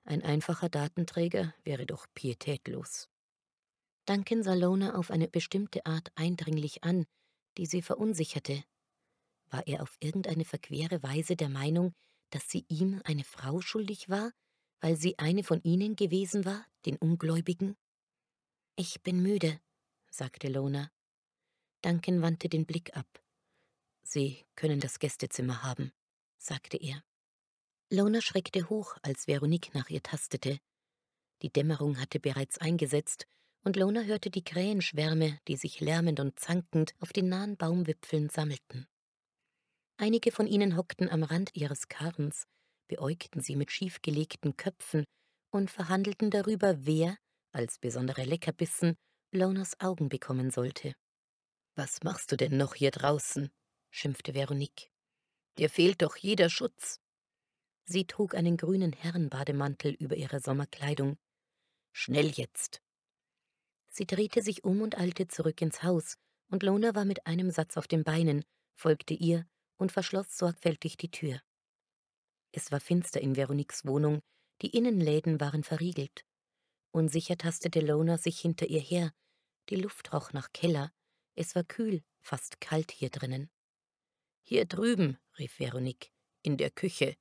Ein 0.03 0.23
einfacher 0.23 0.69
Datenträger 0.69 1.53
wäre 1.63 1.85
doch 1.85 2.07
pietätlos. 2.13 3.09
Duncan 4.05 4.43
sah 4.43 4.53
Lona 4.53 4.95
auf 4.95 5.11
eine 5.11 5.27
bestimmte 5.27 5.85
Art 5.85 6.11
eindringlich 6.15 6.83
an, 6.83 7.05
die 7.57 7.65
sie 7.65 7.81
verunsicherte. 7.81 8.63
War 9.49 9.67
er 9.67 9.81
auf 9.81 9.95
irgendeine 9.99 10.45
verquere 10.45 11.03
Weise 11.03 11.35
der 11.35 11.49
Meinung, 11.49 11.93
dass 12.29 12.49
sie 12.49 12.65
ihm 12.67 13.01
eine 13.03 13.23
Frau 13.23 13.61
schuldig 13.61 14.09
war, 14.09 14.31
weil 14.79 14.95
sie 14.95 15.17
eine 15.19 15.43
von 15.43 15.61
ihnen 15.63 15.95
gewesen 15.95 16.45
war, 16.45 16.65
den 16.85 16.97
Ungläubigen? 16.97 17.77
Ich 18.75 19.01
bin 19.03 19.21
müde, 19.21 19.59
sagte 20.09 20.47
Lona. 20.47 20.91
Duncan 21.81 22.21
wandte 22.21 22.49
den 22.49 22.65
Blick 22.65 22.95
ab. 22.97 23.07
Sie 24.03 24.45
können 24.55 24.79
das 24.79 24.99
Gästezimmer 24.99 25.63
haben, 25.63 25.91
sagte 26.37 26.77
er. 26.77 27.03
Lona 27.89 28.21
schreckte 28.21 28.69
hoch, 28.69 28.97
als 29.01 29.27
Veronique 29.27 29.73
nach 29.73 29.89
ihr 29.89 30.01
tastete. 30.01 30.59
Die 31.41 31.51
Dämmerung 31.51 31.99
hatte 31.99 32.19
bereits 32.19 32.57
eingesetzt, 32.57 33.27
und 33.63 33.75
Lona 33.75 34.01
hörte 34.01 34.29
die 34.29 34.43
Krähenschwärme, 34.43 35.39
die 35.47 35.55
sich 35.55 35.79
lärmend 35.79 36.19
und 36.19 36.39
zankend 36.39 36.95
auf 36.99 37.13
den 37.13 37.29
nahen 37.29 37.55
Baumwipfeln 37.57 38.29
sammelten. 38.29 38.87
Einige 39.97 40.31
von 40.31 40.47
ihnen 40.47 40.75
hockten 40.75 41.09
am 41.09 41.23
Rand 41.23 41.51
ihres 41.53 41.87
Karrens, 41.87 42.45
beäugten 42.87 43.41
sie 43.41 43.55
mit 43.55 43.71
schiefgelegten 43.71 44.57
Köpfen 44.57 45.05
und 45.51 45.69
verhandelten 45.69 46.31
darüber, 46.31 46.85
wer, 46.85 47.17
als 47.51 47.79
besondere 47.79 48.23
Leckerbissen, 48.23 48.95
Lonas 49.31 49.79
Augen 49.79 50.09
bekommen 50.09 50.51
sollte. 50.51 50.93
Was 51.75 52.03
machst 52.03 52.31
du 52.31 52.37
denn 52.37 52.57
noch 52.57 52.75
hier 52.75 52.91
draußen? 52.91 53.49
schimpfte 53.91 54.33
Veronique. 54.33 54.89
Dir 55.57 55.69
fehlt 55.69 56.01
doch 56.01 56.15
jeder 56.17 56.49
Schutz. 56.49 56.99
Sie 57.85 58.05
trug 58.05 58.35
einen 58.35 58.57
grünen 58.57 58.93
Herrenbademantel 58.93 59.93
über 59.93 60.15
ihre 60.15 60.39
Sommerkleidung. 60.39 61.17
Schnell 61.91 62.29
jetzt! 62.31 62.81
Sie 63.89 64.07
drehte 64.07 64.41
sich 64.41 64.63
um 64.63 64.81
und 64.81 64.97
eilte 64.97 65.27
zurück 65.27 65.61
ins 65.61 65.83
Haus, 65.83 66.15
und 66.49 66.63
Lona 66.63 66.95
war 66.95 67.05
mit 67.05 67.27
einem 67.27 67.51
Satz 67.51 67.77
auf 67.77 67.87
den 67.87 68.03
Beinen, 68.03 68.43
folgte 68.75 69.13
ihr 69.13 69.45
und 69.77 69.91
verschloss 69.91 70.37
sorgfältig 70.37 70.97
die 70.97 71.11
Tür. 71.11 71.41
Es 72.51 72.71
war 72.71 72.79
finster 72.79 73.21
in 73.21 73.35
Veroniques 73.35 73.85
Wohnung, 73.85 74.21
die 74.61 74.69
Innenläden 74.69 75.39
waren 75.39 75.63
verriegelt. 75.63 76.23
Unsicher 76.91 77.37
tastete 77.37 77.79
Lona 77.79 78.17
sich 78.17 78.39
hinter 78.39 78.67
ihr 78.67 78.79
her. 78.79 79.11
Die 79.69 79.75
Luft 79.75 80.13
roch 80.13 80.31
nach 80.33 80.51
Keller. 80.53 80.91
Es 81.35 81.55
war 81.55 81.63
kühl, 81.63 82.03
fast 82.21 82.61
kalt 82.61 82.91
hier 82.91 83.09
drinnen. 83.09 83.49
Hier 84.43 84.65
drüben, 84.65 85.17
rief 85.39 85.59
Veronique, 85.59 86.11
in 86.43 86.57
der 86.57 86.69
Küche. 86.69 87.15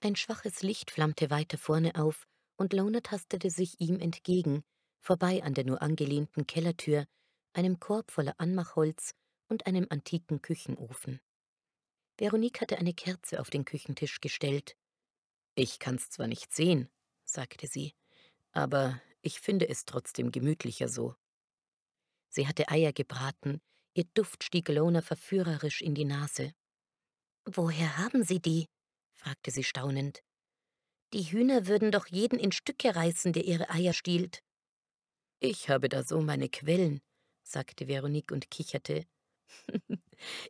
Ein 0.00 0.16
schwaches 0.16 0.62
Licht 0.62 0.90
flammte 0.90 1.30
weiter 1.30 1.56
vorne 1.56 1.94
auf, 1.94 2.26
und 2.56 2.72
Lona 2.74 3.00
tastete 3.00 3.50
sich 3.50 3.80
ihm 3.80 3.98
entgegen, 4.00 4.62
vorbei 5.00 5.42
an 5.42 5.54
der 5.54 5.64
nur 5.64 5.80
angelehnten 5.80 6.46
Kellertür, 6.46 7.06
einem 7.54 7.80
Korb 7.80 8.10
voller 8.10 8.34
Anmachholz 8.38 9.14
und 9.48 9.66
einem 9.66 9.86
antiken 9.88 10.42
Küchenofen. 10.42 11.20
Veronique 12.16 12.60
hatte 12.60 12.78
eine 12.78 12.94
Kerze 12.94 13.40
auf 13.40 13.50
den 13.50 13.64
Küchentisch 13.64 14.20
gestellt. 14.20 14.76
Ich 15.54 15.78
kann's 15.78 16.10
zwar 16.10 16.26
nicht 16.26 16.52
sehen, 16.54 16.88
sagte 17.24 17.66
sie, 17.66 17.94
aber 18.52 19.00
ich 19.22 19.40
finde 19.40 19.68
es 19.68 19.84
trotzdem 19.84 20.30
gemütlicher 20.30 20.88
so. 20.88 21.14
Sie 22.28 22.46
hatte 22.48 22.68
Eier 22.68 22.92
gebraten, 22.92 23.60
ihr 23.94 24.04
Duft 24.14 24.44
stieg 24.44 24.68
Lona 24.68 25.02
verführerisch 25.02 25.80
in 25.80 25.94
die 25.94 26.04
Nase. 26.04 26.52
Woher 27.44 27.98
haben 27.98 28.24
Sie 28.24 28.40
die? 28.40 28.66
fragte 29.12 29.50
sie 29.50 29.64
staunend. 29.64 30.22
Die 31.12 31.22
Hühner 31.22 31.66
würden 31.66 31.92
doch 31.92 32.06
jeden 32.06 32.38
in 32.38 32.52
Stücke 32.52 32.96
reißen, 32.96 33.32
der 33.32 33.44
ihre 33.44 33.70
Eier 33.70 33.92
stiehlt. 33.92 34.42
Ich 35.40 35.68
habe 35.68 35.88
da 35.88 36.02
so 36.02 36.20
meine 36.20 36.48
Quellen, 36.48 37.00
sagte 37.42 37.86
Veronique 37.86 38.32
und 38.32 38.50
kicherte. 38.50 39.06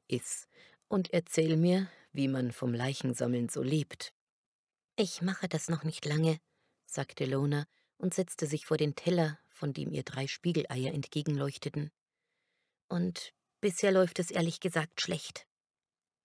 Iss, 0.09 0.47
und 0.89 1.13
erzähl 1.13 1.57
mir, 1.57 1.89
wie 2.13 2.29
man 2.29 2.53
vom 2.53 2.73
Leichensammeln 2.73 3.49
so 3.49 3.63
lebt. 3.63 4.13
Ich 4.97 5.23
mache 5.23 5.49
das 5.49 5.69
noch 5.69 5.83
nicht 5.83 6.05
lange, 6.05 6.39
sagte 6.87 7.25
Lona 7.25 7.67
und 7.99 8.15
setzte 8.15 8.47
sich 8.47 8.67
vor 8.67 8.77
den 8.77 8.95
Teller, 8.95 9.39
von 9.49 9.73
dem 9.73 9.93
ihr 9.93 10.03
drei 10.03 10.27
Spiegeleier 10.27 10.93
entgegenleuchteten. 10.93 11.91
Und 12.89 13.33
bisher 13.61 13.91
läuft 13.91 14.19
es 14.19 14.31
ehrlich 14.31 14.61
gesagt 14.61 15.01
schlecht. 15.01 15.47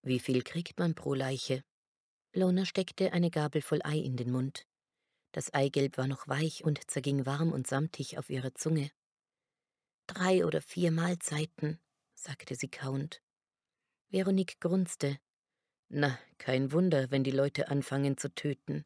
Wie 0.01 0.19
viel 0.19 0.43
kriegt 0.43 0.79
man 0.79 0.95
pro 0.95 1.13
Leiche? 1.13 1.63
Lona 2.33 2.65
steckte 2.65 3.11
eine 3.11 3.31
Gabel 3.31 3.61
voll 3.61 3.81
Ei 3.83 3.97
in 3.97 4.17
den 4.17 4.31
Mund. 4.31 4.65
Das 5.31 5.53
Eigelb 5.53 5.97
war 5.97 6.07
noch 6.07 6.27
weich 6.27 6.63
und 6.63 6.89
zerging 6.89 7.25
warm 7.25 7.51
und 7.51 7.67
samtig 7.67 8.17
auf 8.17 8.29
ihrer 8.29 8.53
Zunge. 8.55 8.91
Drei 10.07 10.45
oder 10.45 10.61
vier 10.61 10.91
Mahlzeiten, 10.91 11.79
sagte 12.13 12.55
sie 12.55 12.69
kauend. 12.69 13.21
Veronique 14.11 14.59
grunzte. 14.59 15.19
Na, 15.89 16.17
kein 16.39 16.71
Wunder, 16.71 17.11
wenn 17.11 17.23
die 17.23 17.31
Leute 17.31 17.67
anfangen 17.69 18.17
zu 18.17 18.33
töten. 18.33 18.83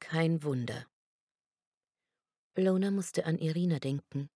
Kein 0.00 0.42
Wunder. 0.42 0.86
Lona 2.56 2.90
musste 2.90 3.26
an 3.26 3.36
Irina 3.38 3.78
denken. 3.78 4.30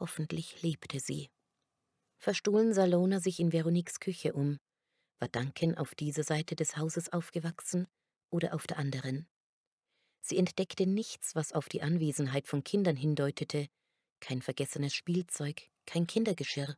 Hoffentlich 0.00 0.62
lebte 0.62 0.98
sie. 0.98 1.28
Verstohlen 2.16 2.72
sah 2.72 2.86
Lona 2.86 3.20
sich 3.20 3.38
in 3.38 3.52
Veroniques 3.52 4.00
Küche 4.00 4.32
um. 4.32 4.58
War 5.18 5.28
Duncan 5.28 5.76
auf 5.76 5.94
dieser 5.94 6.24
Seite 6.24 6.56
des 6.56 6.78
Hauses 6.78 7.12
aufgewachsen 7.12 7.86
oder 8.30 8.54
auf 8.54 8.66
der 8.66 8.78
anderen? 8.78 9.28
Sie 10.22 10.38
entdeckte 10.38 10.86
nichts, 10.86 11.34
was 11.34 11.52
auf 11.52 11.68
die 11.68 11.82
Anwesenheit 11.82 12.48
von 12.48 12.64
Kindern 12.64 12.96
hindeutete, 12.96 13.68
kein 14.20 14.40
vergessenes 14.40 14.94
Spielzeug, 14.94 15.68
kein 15.84 16.06
Kindergeschirr. 16.06 16.76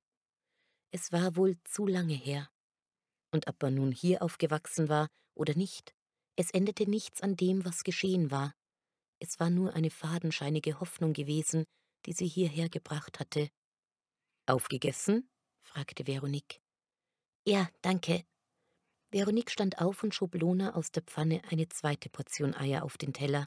Es 0.93 1.12
war 1.12 1.36
wohl 1.36 1.57
zu 1.64 1.86
lange 1.86 2.14
her. 2.14 2.51
Und 3.32 3.47
ob 3.47 3.62
er 3.62 3.70
nun 3.70 3.93
hier 3.93 4.22
aufgewachsen 4.22 4.88
war 4.88 5.09
oder 5.34 5.55
nicht, 5.55 5.95
es 6.36 6.51
änderte 6.51 6.88
nichts 6.88 7.20
an 7.20 7.36
dem, 7.36 7.64
was 7.64 7.84
geschehen 7.84 8.30
war. 8.30 8.55
Es 9.20 9.38
war 9.38 9.51
nur 9.51 9.74
eine 9.74 9.91
fadenscheinige 9.91 10.80
Hoffnung 10.80 11.12
gewesen, 11.12 11.64
die 12.07 12.12
sie 12.12 12.26
hierher 12.26 12.68
gebracht 12.68 13.20
hatte. 13.20 13.51
Aufgegessen? 14.47 15.28
fragte 15.62 16.07
Veronique. 16.07 16.61
Ja, 17.47 17.68
danke. 17.82 18.24
Veronique 19.12 19.51
stand 19.51 19.80
auf 19.80 20.03
und 20.03 20.14
schob 20.14 20.34
Lona 20.34 20.74
aus 20.74 20.91
der 20.93 21.03
Pfanne 21.03 21.43
eine 21.51 21.68
zweite 21.68 22.09
Portion 22.09 22.55
Eier 22.55 22.84
auf 22.84 22.97
den 22.97 23.12
Teller, 23.12 23.47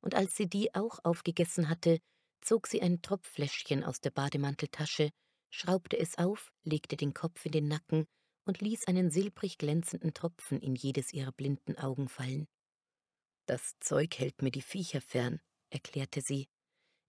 und 0.00 0.14
als 0.14 0.36
sie 0.36 0.48
die 0.48 0.74
auch 0.74 0.98
aufgegessen 1.04 1.68
hatte, 1.68 2.00
zog 2.40 2.66
sie 2.66 2.80
ein 2.80 3.02
Tropffläschchen 3.02 3.84
aus 3.84 4.00
der 4.00 4.10
Bademanteltasche, 4.10 5.10
schraubte 5.50 5.98
es 5.98 6.16
auf, 6.16 6.52
legte 6.62 6.96
den 6.96 7.12
Kopf 7.12 7.44
in 7.44 7.52
den 7.52 7.68
Nacken 7.68 8.06
und 8.44 8.60
ließ 8.60 8.86
einen 8.86 9.10
silbrig 9.10 9.58
glänzenden 9.58 10.14
Tropfen 10.14 10.60
in 10.60 10.74
jedes 10.74 11.12
ihrer 11.12 11.32
blinden 11.32 11.76
Augen 11.76 12.08
fallen. 12.08 12.48
Das 13.46 13.74
Zeug 13.80 14.18
hält 14.18 14.42
mir 14.42 14.50
die 14.50 14.62
Viecher 14.62 15.00
fern, 15.00 15.40
erklärte 15.70 16.20
sie. 16.20 16.48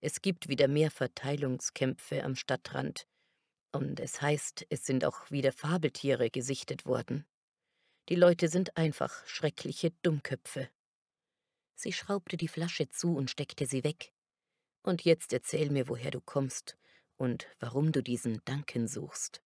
Es 0.02 0.22
gibt 0.22 0.50
wieder 0.50 0.68
mehr 0.68 0.92
Verteilungskämpfe 0.92 2.24
am 2.24 2.36
Stadtrand, 2.36 3.08
und 3.72 4.00
es 4.00 4.22
heißt, 4.22 4.66
es 4.70 4.86
sind 4.86 5.06
auch 5.06 5.32
wieder 5.32 5.54
Fabeltiere 5.54 6.30
gesichtet 6.30 6.86
worden. 6.86 7.26
Die 8.10 8.16
Leute 8.16 8.50
sind 8.50 8.76
einfach 8.76 9.26
schreckliche 9.26 9.92
Dummköpfe. 10.02 10.70
Sie 11.76 11.94
schraubte 11.94 12.36
die 12.36 12.50
Flasche 12.50 12.89
zu 12.89 13.16
und 13.16 13.30
steckte 13.30 13.66
sie 13.66 13.84
weg. 13.84 14.12
Und 14.84 15.06
jetzt 15.06 15.32
erzähl 15.32 15.70
mir, 15.70 15.88
woher 15.88 16.12
du 16.12 16.20
kommst 16.20 16.78
und 17.22 17.48
warum 17.60 17.92
du 17.92 18.02
diesen 18.02 18.42
Duncan 18.46 18.88
suchst. 18.88 19.44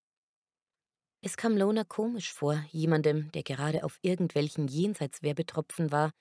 Es 1.22 1.36
kam 1.36 1.58
Lona 1.58 1.84
komisch 1.84 2.32
vor, 2.32 2.64
jemandem, 2.72 3.34
der 3.34 3.44
gerade 3.44 3.84
auf 3.84 4.00
irgendwelchen 4.02 4.70
Jenseitswerbetropfen 4.70 5.92
war, 5.92 6.14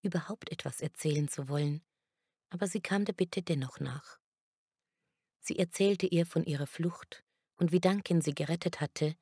überhaupt 0.00 0.50
etwas 0.50 0.80
erzählen 0.80 1.28
zu 1.28 1.50
wollen, 1.50 1.82
aber 2.48 2.66
sie 2.66 2.80
kam 2.80 3.04
der 3.04 3.12
Bitte 3.12 3.42
dennoch 3.42 3.78
nach. 3.78 4.18
Sie 5.40 5.58
erzählte 5.58 6.06
ihr 6.06 6.24
von 6.24 6.44
ihrer 6.44 6.66
Flucht 6.66 7.22
und 7.56 7.72
wie 7.72 7.80
Duncan 7.80 8.22
sie 8.22 8.34
gerettet 8.34 8.80
hatte 8.80 9.14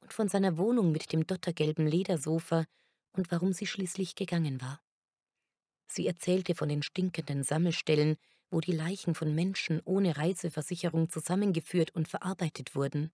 und 0.00 0.14
von 0.14 0.30
seiner 0.30 0.56
Wohnung 0.56 0.92
mit 0.92 1.12
dem 1.12 1.26
dottergelben 1.26 1.86
Ledersofa 1.86 2.64
und 3.12 3.30
warum 3.30 3.52
sie 3.52 3.66
schließlich 3.66 4.14
gegangen 4.14 4.62
war. 4.62 4.80
Sie 5.88 6.06
erzählte 6.06 6.54
von 6.54 6.70
den 6.70 6.82
stinkenden 6.82 7.42
Sammelstellen, 7.42 8.16
wo 8.50 8.60
die 8.60 8.72
Leichen 8.72 9.14
von 9.14 9.34
Menschen 9.34 9.80
ohne 9.84 10.16
Reiseversicherung 10.16 11.10
zusammengeführt 11.10 11.94
und 11.94 12.08
verarbeitet 12.08 12.74
wurden. 12.74 13.12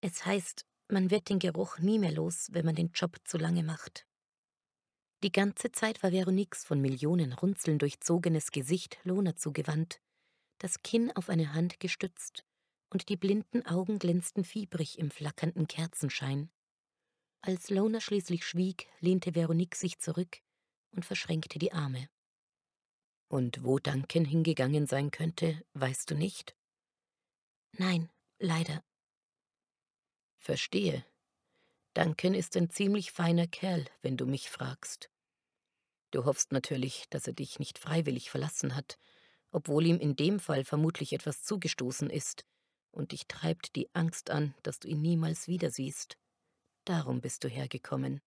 Es 0.00 0.24
heißt, 0.24 0.64
man 0.88 1.10
wird 1.10 1.28
den 1.28 1.38
Geruch 1.38 1.78
nie 1.78 1.98
mehr 1.98 2.12
los, 2.12 2.48
wenn 2.52 2.64
man 2.64 2.74
den 2.74 2.90
Job 2.92 3.16
zu 3.24 3.38
lange 3.38 3.62
macht. 3.62 4.06
Die 5.22 5.32
ganze 5.32 5.70
Zeit 5.70 6.02
war 6.02 6.12
Veroniques 6.12 6.64
von 6.64 6.80
Millionen 6.80 7.34
Runzeln 7.34 7.78
durchzogenes 7.78 8.50
Gesicht 8.50 8.98
Lona 9.04 9.36
zugewandt, 9.36 10.00
das 10.58 10.82
Kinn 10.82 11.14
auf 11.14 11.28
eine 11.28 11.52
Hand 11.52 11.78
gestützt, 11.78 12.44
und 12.90 13.08
die 13.08 13.16
blinden 13.16 13.66
Augen 13.66 13.98
glänzten 13.98 14.44
fiebrig 14.44 14.98
im 14.98 15.10
flackernden 15.10 15.66
Kerzenschein. 15.66 16.50
Als 17.42 17.70
Lona 17.70 18.00
schließlich 18.00 18.44
schwieg, 18.44 18.88
lehnte 19.00 19.34
Veronique 19.34 19.76
sich 19.76 19.98
zurück 19.98 20.38
und 20.92 21.04
verschränkte 21.04 21.58
die 21.58 21.72
Arme. 21.72 22.08
Und 23.30 23.62
wo 23.62 23.78
Duncan 23.78 24.24
hingegangen 24.24 24.88
sein 24.88 25.12
könnte, 25.12 25.62
weißt 25.74 26.10
du 26.10 26.16
nicht? 26.16 26.56
Nein, 27.78 28.10
leider. 28.40 28.82
Verstehe. 30.38 31.06
Duncan 31.94 32.34
ist 32.34 32.56
ein 32.56 32.70
ziemlich 32.70 33.12
feiner 33.12 33.46
Kerl, 33.46 33.86
wenn 34.02 34.16
du 34.16 34.26
mich 34.26 34.50
fragst. 34.50 35.10
Du 36.10 36.24
hoffst 36.24 36.50
natürlich, 36.50 37.08
dass 37.10 37.28
er 37.28 37.32
dich 37.32 37.60
nicht 37.60 37.78
freiwillig 37.78 38.30
verlassen 38.30 38.74
hat, 38.74 38.98
obwohl 39.52 39.86
ihm 39.86 40.00
in 40.00 40.16
dem 40.16 40.40
Fall 40.40 40.64
vermutlich 40.64 41.12
etwas 41.12 41.44
zugestoßen 41.44 42.10
ist, 42.10 42.44
und 42.90 43.12
dich 43.12 43.28
treibt 43.28 43.76
die 43.76 43.88
Angst 43.94 44.30
an, 44.30 44.56
dass 44.64 44.80
du 44.80 44.88
ihn 44.88 45.02
niemals 45.02 45.46
wieder 45.46 45.70
siehst. 45.70 46.18
Darum 46.84 47.20
bist 47.20 47.44
du 47.44 47.48
hergekommen. 47.48 48.20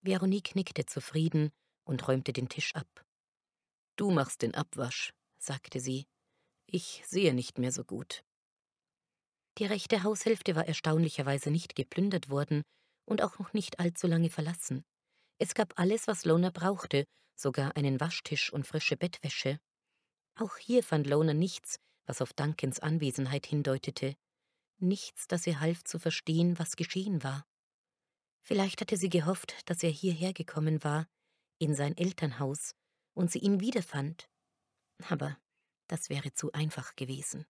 Veronique 0.00 0.54
nickte 0.54 0.86
zufrieden 0.86 1.50
und 1.82 2.06
räumte 2.06 2.32
den 2.32 2.48
Tisch 2.48 2.72
ab. 2.76 3.04
Du 3.96 4.10
machst 4.10 4.42
den 4.42 4.54
Abwasch, 4.54 5.12
sagte 5.38 5.80
sie. 5.80 6.06
Ich 6.66 7.02
sehe 7.06 7.34
nicht 7.34 7.58
mehr 7.58 7.72
so 7.72 7.84
gut. 7.84 8.24
Die 9.58 9.66
rechte 9.66 10.02
Haushälfte 10.02 10.56
war 10.56 10.66
erstaunlicherweise 10.66 11.50
nicht 11.50 11.76
geplündert 11.76 12.28
worden 12.28 12.62
und 13.06 13.22
auch 13.22 13.38
noch 13.38 13.52
nicht 13.52 13.78
allzu 13.78 14.06
lange 14.06 14.30
verlassen. 14.30 14.84
Es 15.38 15.54
gab 15.54 15.78
alles, 15.78 16.08
was 16.08 16.24
Lona 16.24 16.50
brauchte, 16.50 17.04
sogar 17.36 17.76
einen 17.76 18.00
Waschtisch 18.00 18.52
und 18.52 18.66
frische 18.66 18.96
Bettwäsche. 18.96 19.58
Auch 20.36 20.56
hier 20.56 20.82
fand 20.82 21.06
Lona 21.06 21.34
nichts, 21.34 21.78
was 22.06 22.20
auf 22.20 22.32
Duncans 22.32 22.80
Anwesenheit 22.80 23.46
hindeutete, 23.46 24.16
nichts, 24.78 25.26
das 25.28 25.46
ihr 25.46 25.60
half 25.60 25.84
zu 25.84 25.98
verstehen, 25.98 26.58
was 26.58 26.76
geschehen 26.76 27.22
war. 27.22 27.44
Vielleicht 28.42 28.80
hatte 28.80 28.96
sie 28.96 29.08
gehofft, 29.08 29.56
dass 29.66 29.82
er 29.82 29.90
hierher 29.90 30.32
gekommen 30.32 30.82
war, 30.84 31.06
in 31.58 31.74
sein 31.74 31.96
Elternhaus, 31.96 32.74
und 33.14 33.30
sie 33.30 33.38
ihn 33.38 33.60
wiederfand. 33.60 34.28
Aber 35.08 35.38
das 35.88 36.10
wäre 36.10 36.32
zu 36.32 36.52
einfach 36.52 36.96
gewesen. 36.96 37.46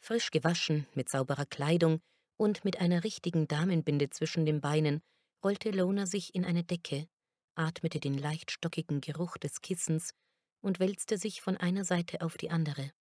Frisch 0.00 0.30
gewaschen, 0.30 0.86
mit 0.94 1.08
sauberer 1.08 1.46
Kleidung 1.46 2.00
und 2.36 2.64
mit 2.64 2.80
einer 2.80 3.04
richtigen 3.04 3.46
Damenbinde 3.46 4.10
zwischen 4.10 4.44
den 4.44 4.60
Beinen, 4.60 5.00
rollte 5.44 5.70
Lona 5.70 6.06
sich 6.06 6.34
in 6.34 6.44
eine 6.44 6.64
Decke, 6.64 7.08
atmete 7.54 8.00
den 8.00 8.18
leicht 8.18 8.50
stockigen 8.50 9.00
Geruch 9.00 9.36
des 9.36 9.60
Kissens 9.60 10.14
und 10.60 10.80
wälzte 10.80 11.18
sich 11.18 11.40
von 11.40 11.56
einer 11.56 11.84
Seite 11.84 12.20
auf 12.22 12.36
die 12.36 12.50
andere. 12.50 12.92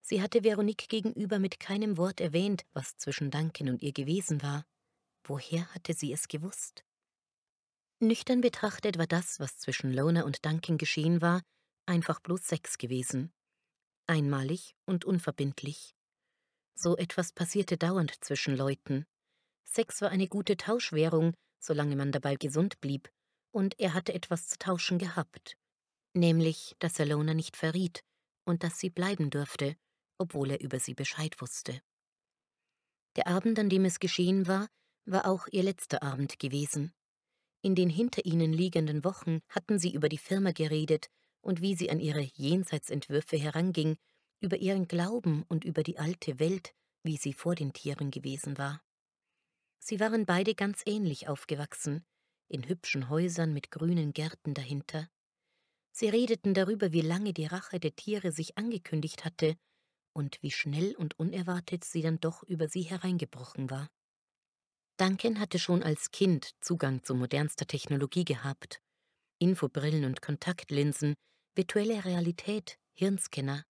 Sie 0.00 0.22
hatte 0.22 0.44
Veronique 0.44 0.88
gegenüber 0.88 1.38
mit 1.38 1.60
keinem 1.60 1.98
Wort 1.98 2.20
erwähnt, 2.20 2.64
was 2.72 2.96
zwischen 2.96 3.30
Duncan 3.30 3.68
und 3.68 3.82
ihr 3.82 3.92
gewesen 3.92 4.42
war. 4.42 4.64
Woher 5.24 5.66
hatte 5.74 5.92
sie 5.92 6.12
es 6.12 6.28
gewusst? 6.28 6.84
Nüchtern 8.00 8.40
betrachtet 8.40 8.96
war 8.96 9.08
das, 9.08 9.40
was 9.40 9.58
zwischen 9.58 9.92
Lona 9.92 10.22
und 10.22 10.44
Duncan 10.46 10.78
geschehen 10.78 11.20
war, 11.20 11.42
einfach 11.86 12.20
bloß 12.20 12.46
Sex 12.46 12.78
gewesen. 12.78 13.32
Einmalig 14.06 14.76
und 14.86 15.04
unverbindlich. 15.04 15.96
So 16.74 16.96
etwas 16.96 17.32
passierte 17.32 17.76
dauernd 17.76 18.24
zwischen 18.24 18.56
Leuten. 18.56 19.04
Sex 19.64 20.00
war 20.00 20.10
eine 20.10 20.28
gute 20.28 20.56
Tauschwährung, 20.56 21.34
solange 21.58 21.96
man 21.96 22.12
dabei 22.12 22.36
gesund 22.36 22.80
blieb, 22.80 23.10
und 23.50 23.78
er 23.80 23.94
hatte 23.94 24.14
etwas 24.14 24.46
zu 24.46 24.58
tauschen 24.58 24.98
gehabt. 24.98 25.56
Nämlich, 26.14 26.76
dass 26.78 27.00
er 27.00 27.06
Lona 27.06 27.34
nicht 27.34 27.56
verriet 27.56 28.04
und 28.44 28.62
dass 28.62 28.78
sie 28.78 28.90
bleiben 28.90 29.30
durfte, 29.30 29.76
obwohl 30.18 30.52
er 30.52 30.60
über 30.60 30.78
sie 30.78 30.94
Bescheid 30.94 31.40
wusste. 31.40 31.82
Der 33.16 33.26
Abend, 33.26 33.58
an 33.58 33.68
dem 33.68 33.84
es 33.84 33.98
geschehen 33.98 34.46
war, 34.46 34.68
war 35.04 35.26
auch 35.26 35.48
ihr 35.50 35.64
letzter 35.64 36.04
Abend 36.04 36.38
gewesen. 36.38 36.92
In 37.62 37.74
den 37.74 37.90
hinter 37.90 38.24
ihnen 38.24 38.52
liegenden 38.52 39.04
Wochen 39.04 39.40
hatten 39.48 39.78
sie 39.78 39.92
über 39.92 40.08
die 40.08 40.18
Firma 40.18 40.52
geredet 40.52 41.08
und 41.40 41.60
wie 41.60 41.74
sie 41.74 41.90
an 41.90 42.00
ihre 42.00 42.20
Jenseitsentwürfe 42.20 43.36
heranging 43.36 43.96
über 44.40 44.56
ihren 44.58 44.86
Glauben 44.86 45.44
und 45.48 45.64
über 45.64 45.82
die 45.82 45.98
alte 45.98 46.38
Welt, 46.38 46.72
wie 47.02 47.16
sie 47.16 47.32
vor 47.32 47.54
den 47.54 47.72
Tieren 47.72 48.10
gewesen 48.10 48.58
war. 48.58 48.80
Sie 49.80 50.00
waren 50.00 50.26
beide 50.26 50.54
ganz 50.54 50.82
ähnlich 50.86 51.28
aufgewachsen, 51.28 52.04
in 52.48 52.68
hübschen 52.68 53.08
Häusern 53.08 53.52
mit 53.52 53.70
grünen 53.70 54.12
Gärten 54.12 54.54
dahinter. 54.54 55.08
Sie 55.90 56.08
redeten 56.08 56.54
darüber, 56.54 56.92
wie 56.92 57.00
lange 57.00 57.32
die 57.32 57.46
Rache 57.46 57.80
der 57.80 57.96
Tiere 57.96 58.30
sich 58.30 58.56
angekündigt 58.56 59.24
hatte 59.24 59.56
und 60.12 60.40
wie 60.42 60.50
schnell 60.50 60.94
und 60.96 61.18
unerwartet 61.18 61.84
sie 61.84 62.02
dann 62.02 62.20
doch 62.20 62.42
über 62.44 62.68
sie 62.68 62.82
hereingebrochen 62.82 63.70
war. 63.70 63.88
Duncan 64.98 65.38
hatte 65.38 65.60
schon 65.60 65.84
als 65.84 66.10
Kind 66.10 66.50
Zugang 66.60 67.04
zu 67.04 67.14
modernster 67.14 67.68
Technologie 67.68 68.24
gehabt. 68.24 68.80
Infobrillen 69.38 70.04
und 70.04 70.20
Kontaktlinsen, 70.22 71.14
virtuelle 71.54 72.04
Realität, 72.04 72.76
Hirnscanner. 72.94 73.62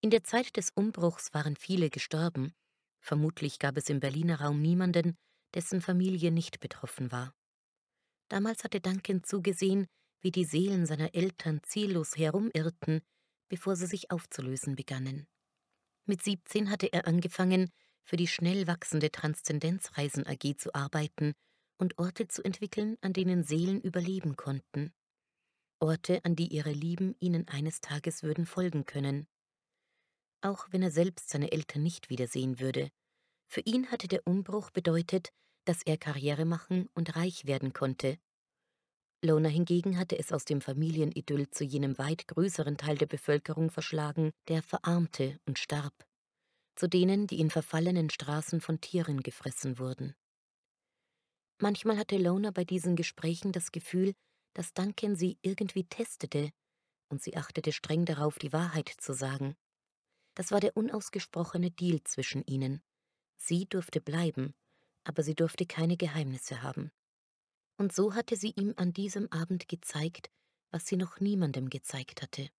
In 0.00 0.10
der 0.10 0.22
Zeit 0.22 0.56
des 0.56 0.70
Umbruchs 0.70 1.34
waren 1.34 1.56
viele 1.56 1.90
gestorben. 1.90 2.54
Vermutlich 3.00 3.58
gab 3.58 3.76
es 3.76 3.88
im 3.88 3.98
Berliner 3.98 4.40
Raum 4.40 4.62
niemanden, 4.62 5.16
dessen 5.52 5.80
Familie 5.80 6.30
nicht 6.30 6.60
betroffen 6.60 7.10
war. 7.10 7.34
Damals 8.28 8.62
hatte 8.62 8.80
Duncan 8.80 9.24
zugesehen, 9.24 9.88
wie 10.20 10.30
die 10.30 10.44
Seelen 10.44 10.86
seiner 10.86 11.12
Eltern 11.12 11.60
ziellos 11.64 12.16
herumirrten, 12.16 13.00
bevor 13.48 13.74
sie 13.74 13.86
sich 13.86 14.12
aufzulösen 14.12 14.76
begannen. 14.76 15.26
Mit 16.04 16.22
17 16.22 16.70
hatte 16.70 16.92
er 16.92 17.08
angefangen, 17.08 17.72
für 18.06 18.16
die 18.16 18.26
schnell 18.26 18.66
wachsende 18.66 19.10
Transzendenzreisen 19.10 20.26
AG 20.26 20.56
zu 20.56 20.74
arbeiten 20.74 21.34
und 21.76 21.98
Orte 21.98 22.28
zu 22.28 22.42
entwickeln, 22.42 22.96
an 23.02 23.12
denen 23.12 23.44
Seelen 23.44 23.82
überleben 23.82 24.36
konnten. 24.36 24.94
Orte, 25.80 26.24
an 26.24 26.34
die 26.34 26.48
ihre 26.48 26.72
Lieben 26.72 27.14
ihnen 27.20 27.46
eines 27.48 27.82
Tages 27.82 28.22
würden 28.22 28.46
folgen 28.46 28.86
können 28.86 29.26
auch 30.46 30.68
wenn 30.70 30.82
er 30.82 30.90
selbst 30.90 31.28
seine 31.28 31.52
Eltern 31.52 31.82
nicht 31.82 32.08
wiedersehen 32.08 32.60
würde. 32.60 32.90
Für 33.48 33.60
ihn 33.60 33.90
hatte 33.90 34.08
der 34.08 34.26
Umbruch 34.26 34.70
bedeutet, 34.70 35.30
dass 35.64 35.82
er 35.82 35.96
Karriere 35.96 36.44
machen 36.44 36.88
und 36.94 37.16
reich 37.16 37.46
werden 37.46 37.72
konnte. 37.72 38.18
Lona 39.24 39.48
hingegen 39.48 39.98
hatte 39.98 40.18
es 40.18 40.32
aus 40.32 40.44
dem 40.44 40.60
Familienidyll 40.60 41.50
zu 41.50 41.64
jenem 41.64 41.98
weit 41.98 42.28
größeren 42.28 42.76
Teil 42.76 42.96
der 42.96 43.06
Bevölkerung 43.06 43.70
verschlagen, 43.70 44.30
der 44.48 44.62
verarmte 44.62 45.40
und 45.46 45.58
starb, 45.58 46.05
zu 46.76 46.88
denen, 46.88 47.26
die 47.26 47.40
in 47.40 47.50
verfallenen 47.50 48.10
Straßen 48.10 48.60
von 48.60 48.80
Tieren 48.80 49.22
gefressen 49.22 49.78
wurden. 49.78 50.14
Manchmal 51.58 51.96
hatte 51.96 52.18
Lona 52.18 52.50
bei 52.50 52.64
diesen 52.64 52.96
Gesprächen 52.96 53.50
das 53.52 53.72
Gefühl, 53.72 54.14
dass 54.54 54.74
Duncan 54.74 55.16
sie 55.16 55.38
irgendwie 55.42 55.84
testete, 55.84 56.50
und 57.08 57.22
sie 57.22 57.36
achtete 57.36 57.72
streng 57.72 58.04
darauf, 58.04 58.38
die 58.38 58.52
Wahrheit 58.52 58.88
zu 58.88 59.14
sagen. 59.14 59.56
Das 60.34 60.50
war 60.50 60.60
der 60.60 60.76
unausgesprochene 60.76 61.70
Deal 61.70 62.02
zwischen 62.04 62.44
ihnen. 62.44 62.82
Sie 63.36 63.66
durfte 63.66 64.00
bleiben, 64.00 64.54
aber 65.04 65.22
sie 65.22 65.34
durfte 65.34 65.66
keine 65.66 65.96
Geheimnisse 65.96 66.62
haben. 66.62 66.90
Und 67.78 67.94
so 67.94 68.14
hatte 68.14 68.36
sie 68.36 68.52
ihm 68.56 68.74
an 68.76 68.92
diesem 68.92 69.30
Abend 69.30 69.68
gezeigt, 69.68 70.30
was 70.70 70.86
sie 70.86 70.96
noch 70.96 71.20
niemandem 71.20 71.70
gezeigt 71.70 72.22
hatte. 72.22 72.50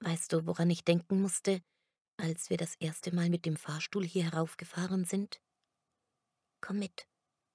Weißt 0.00 0.32
du, 0.32 0.46
woran 0.46 0.70
ich 0.70 0.84
denken 0.84 1.20
musste, 1.20 1.60
als 2.20 2.50
wir 2.50 2.56
das 2.56 2.74
erste 2.76 3.14
Mal 3.14 3.30
mit 3.30 3.46
dem 3.46 3.56
Fahrstuhl 3.56 4.04
hier 4.04 4.24
heraufgefahren 4.24 5.04
sind? 5.04 5.40
Komm 6.60 6.78
mit, 6.78 7.08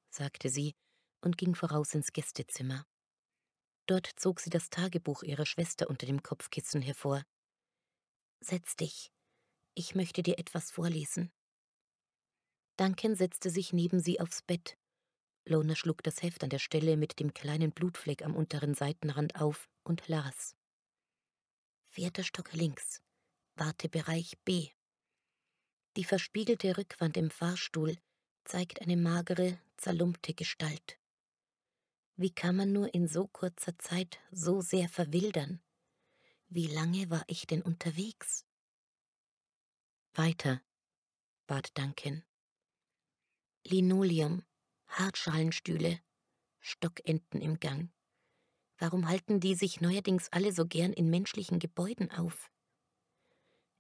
sagte 0.10 0.50
sie 0.50 0.76
und 1.22 1.38
ging 1.38 1.56
voraus 1.56 1.94
ins 1.94 2.12
Gästezimmer. 2.14 2.86
Dort 3.88 4.08
zog 4.16 4.40
sie 4.40 4.50
das 4.50 4.70
Tagebuch 4.70 5.24
ihrer 5.24 5.46
Schwester 5.46 5.90
unter 5.90 6.06
dem 6.06 6.24
Kopfkissen 6.24 6.82
hervor. 6.82 7.24
Setz 8.40 8.76
dich, 8.76 9.12
ich 9.76 9.94
möchte 9.94 10.24
dir 10.24 10.40
etwas 10.40 10.72
vorlesen. 10.72 11.32
Duncan 12.78 13.16
setzte 13.16 13.50
sich 13.50 13.74
neben 13.74 14.00
sie 14.00 14.20
aufs 14.20 14.42
Bett. 14.42 14.78
Lona 15.46 15.76
schlug 15.76 16.02
das 16.02 16.24
Heft 16.24 16.44
an 16.44 16.50
der 16.50 16.60
Stelle 16.60 16.98
mit 16.98 17.20
dem 17.20 17.34
kleinen 17.34 17.72
Blutfleck 17.72 18.24
am 18.24 18.36
unteren 18.36 18.74
Seitenrand 18.74 19.40
auf 19.40 19.70
und 19.84 20.08
las. 20.08 20.56
Vierter 21.86 22.24
Stock 22.24 22.52
links, 22.54 23.02
Wartebereich 23.58 24.38
B. 24.44 24.70
Die 25.96 26.04
verspiegelte 26.04 26.78
Rückwand 26.78 27.16
im 27.16 27.32
Fahrstuhl 27.32 27.98
zeigt 28.44 28.82
eine 28.82 28.98
magere, 28.98 29.58
zerlumpte 29.78 30.34
Gestalt. 30.34 31.00
Wie 32.18 32.32
kann 32.32 32.58
man 32.58 32.74
nur 32.74 32.94
in 32.94 33.08
so 33.08 33.28
kurzer 33.28 33.78
Zeit 33.80 34.20
so 34.32 34.60
sehr 34.60 34.90
verwildern? 34.90 35.62
Wie 36.50 36.68
lange 36.68 37.10
war 37.10 37.24
ich 37.28 37.48
denn 37.48 37.62
unterwegs? 37.62 38.46
Weiter, 40.14 40.62
bat 41.48 41.78
Duncan. 41.78 42.24
Linoleum, 43.66 44.44
Hartschalenstühle, 44.88 46.00
Stockenten 46.60 47.42
im 47.42 47.60
Gang. 47.60 47.90
Warum 48.78 49.08
halten 49.08 49.40
die 49.40 49.56
sich 49.56 49.80
neuerdings 49.80 50.28
alle 50.32 50.52
so 50.52 50.66
gern 50.66 50.92
in 50.92 51.10
menschlichen 51.10 51.60
Gebäuden 51.60 52.12
auf? 52.12 52.52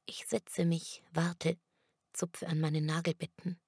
Ich 0.05 0.27
setze 0.27 0.65
mich, 0.65 1.03
warte, 1.11 1.57
zupfe 2.13 2.47
an 2.47 2.59
meine 2.59 2.81
Nagelbetten. 2.81 3.59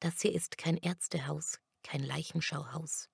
Das 0.00 0.20
hier 0.20 0.34
ist 0.34 0.58
kein 0.58 0.76
Ärztehaus, 0.76 1.60
kein 1.82 2.02
Leichenschauhaus. 2.02 3.08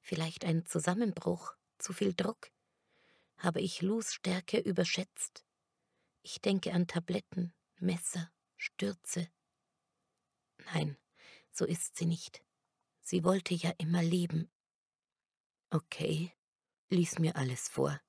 Vielleicht 0.00 0.44
ein 0.44 0.66
Zusammenbruch, 0.66 1.54
zu 1.78 1.92
viel 1.92 2.14
Druck? 2.14 2.50
Habe 3.36 3.60
ich 3.60 3.82
Lus 3.82 4.12
Stärke 4.12 4.58
überschätzt? 4.58 5.44
Ich 6.22 6.40
denke 6.40 6.72
an 6.72 6.86
Tabletten, 6.86 7.54
Messer, 7.76 8.32
Stürze. 8.56 9.28
Nein, 10.66 10.96
so 11.52 11.64
ist 11.64 11.96
sie 11.96 12.06
nicht. 12.06 12.44
Sie 13.00 13.24
wollte 13.24 13.54
ja 13.54 13.72
immer 13.78 14.02
leben. 14.02 14.50
Okay, 15.70 16.32
lies 16.88 17.18
mir 17.18 17.36
alles 17.36 17.68
vor, 17.68 18.00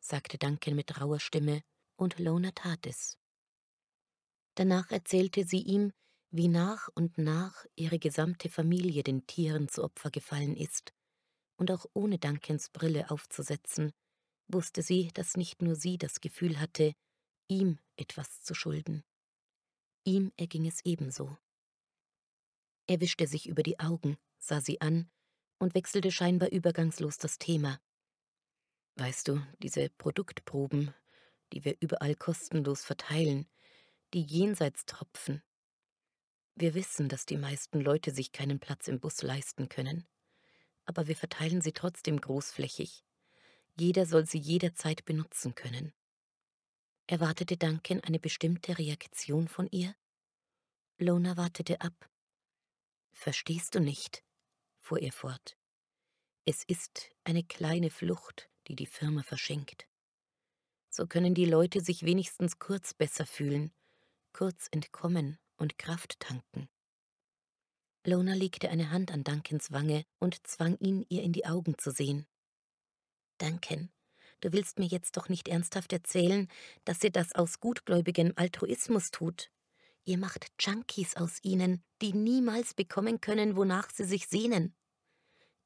sagte 0.00 0.38
Duncan 0.38 0.74
mit 0.74 1.00
rauer 1.00 1.20
Stimme, 1.20 1.62
und 1.96 2.18
Lona 2.18 2.50
tat 2.52 2.86
es. 2.86 3.18
Danach 4.54 4.90
erzählte 4.90 5.44
sie 5.44 5.62
ihm, 5.62 5.92
wie 6.30 6.48
nach 6.48 6.88
und 6.94 7.18
nach 7.18 7.64
ihre 7.76 7.98
gesamte 7.98 8.48
Familie 8.48 9.02
den 9.02 9.26
Tieren 9.26 9.68
zu 9.68 9.84
Opfer 9.84 10.10
gefallen 10.10 10.56
ist, 10.56 10.92
und 11.56 11.70
auch 11.70 11.86
ohne 11.92 12.18
Duncans 12.18 12.70
Brille 12.70 13.10
aufzusetzen, 13.10 13.92
wusste 14.48 14.82
sie, 14.82 15.10
dass 15.14 15.36
nicht 15.36 15.62
nur 15.62 15.76
sie 15.76 15.98
das 15.98 16.20
Gefühl 16.20 16.58
hatte, 16.60 16.94
ihm 17.48 17.78
etwas 17.96 18.42
zu 18.42 18.54
schulden. 18.54 19.04
Ihm 20.04 20.32
erging 20.36 20.66
es 20.66 20.84
ebenso. 20.84 21.36
Er 22.86 23.00
wischte 23.00 23.26
sich 23.26 23.48
über 23.48 23.62
die 23.62 23.78
Augen, 23.80 24.18
sah 24.38 24.60
sie 24.60 24.80
an 24.80 25.08
und 25.58 25.74
wechselte 25.74 26.10
scheinbar 26.10 26.50
übergangslos 26.50 27.16
das 27.16 27.38
Thema. 27.38 27.80
Weißt 28.96 29.28
du, 29.28 29.40
diese 29.60 29.88
Produktproben, 29.90 30.94
die 31.52 31.64
wir 31.64 31.76
überall 31.80 32.14
kostenlos 32.14 32.84
verteilen, 32.84 33.48
die 34.12 34.22
Jenseitstropfen. 34.22 35.42
Wir 36.54 36.74
wissen, 36.74 37.08
dass 37.08 37.26
die 37.26 37.36
meisten 37.36 37.80
Leute 37.80 38.12
sich 38.12 38.32
keinen 38.32 38.60
Platz 38.60 38.88
im 38.88 39.00
Bus 39.00 39.22
leisten 39.22 39.68
können, 39.68 40.06
aber 40.84 41.08
wir 41.08 41.16
verteilen 41.16 41.60
sie 41.60 41.72
trotzdem 41.72 42.20
großflächig. 42.20 43.04
Jeder 43.76 44.06
soll 44.06 44.26
sie 44.26 44.38
jederzeit 44.38 45.04
benutzen 45.04 45.54
können. 45.54 45.92
Erwartete 47.06 47.56
Duncan 47.56 48.00
eine 48.00 48.20
bestimmte 48.20 48.78
Reaktion 48.78 49.48
von 49.48 49.68
ihr? 49.70 49.94
Lona 50.98 51.36
wartete 51.36 51.80
ab. 51.80 52.08
Verstehst 53.12 53.74
du 53.74 53.80
nicht? 53.80 54.22
fuhr 54.78 55.00
er 55.00 55.12
fort. 55.12 55.56
Es 56.44 56.62
ist 56.64 57.10
eine 57.24 57.42
kleine 57.42 57.90
Flucht, 57.90 58.50
die 58.68 58.76
die 58.76 58.86
Firma 58.86 59.22
verschenkt. 59.22 59.88
So 60.96 61.08
können 61.08 61.34
die 61.34 61.44
Leute 61.44 61.80
sich 61.80 62.04
wenigstens 62.04 62.60
kurz 62.60 62.94
besser 62.94 63.26
fühlen, 63.26 63.72
kurz 64.32 64.68
entkommen 64.70 65.40
und 65.56 65.76
Kraft 65.76 66.20
tanken. 66.20 66.68
Lona 68.06 68.34
legte 68.34 68.70
eine 68.70 68.92
Hand 68.92 69.10
an 69.10 69.24
Duncans 69.24 69.72
Wange 69.72 70.04
und 70.20 70.46
zwang 70.46 70.78
ihn, 70.78 71.04
ihr 71.08 71.24
in 71.24 71.32
die 71.32 71.46
Augen 71.46 71.76
zu 71.78 71.90
sehen. 71.90 72.28
Duncan, 73.38 73.90
du 74.40 74.52
willst 74.52 74.78
mir 74.78 74.86
jetzt 74.86 75.16
doch 75.16 75.28
nicht 75.28 75.48
ernsthaft 75.48 75.92
erzählen, 75.92 76.46
dass 76.84 77.00
sie 77.00 77.10
das 77.10 77.34
aus 77.34 77.58
gutgläubigem 77.58 78.32
Altruismus 78.36 79.10
tut. 79.10 79.50
Ihr 80.04 80.18
macht 80.18 80.46
Junkies 80.60 81.16
aus 81.16 81.40
ihnen, 81.42 81.82
die 82.02 82.12
niemals 82.12 82.72
bekommen 82.72 83.20
können, 83.20 83.56
wonach 83.56 83.90
sie 83.90 84.04
sich 84.04 84.28
sehnen. 84.28 84.76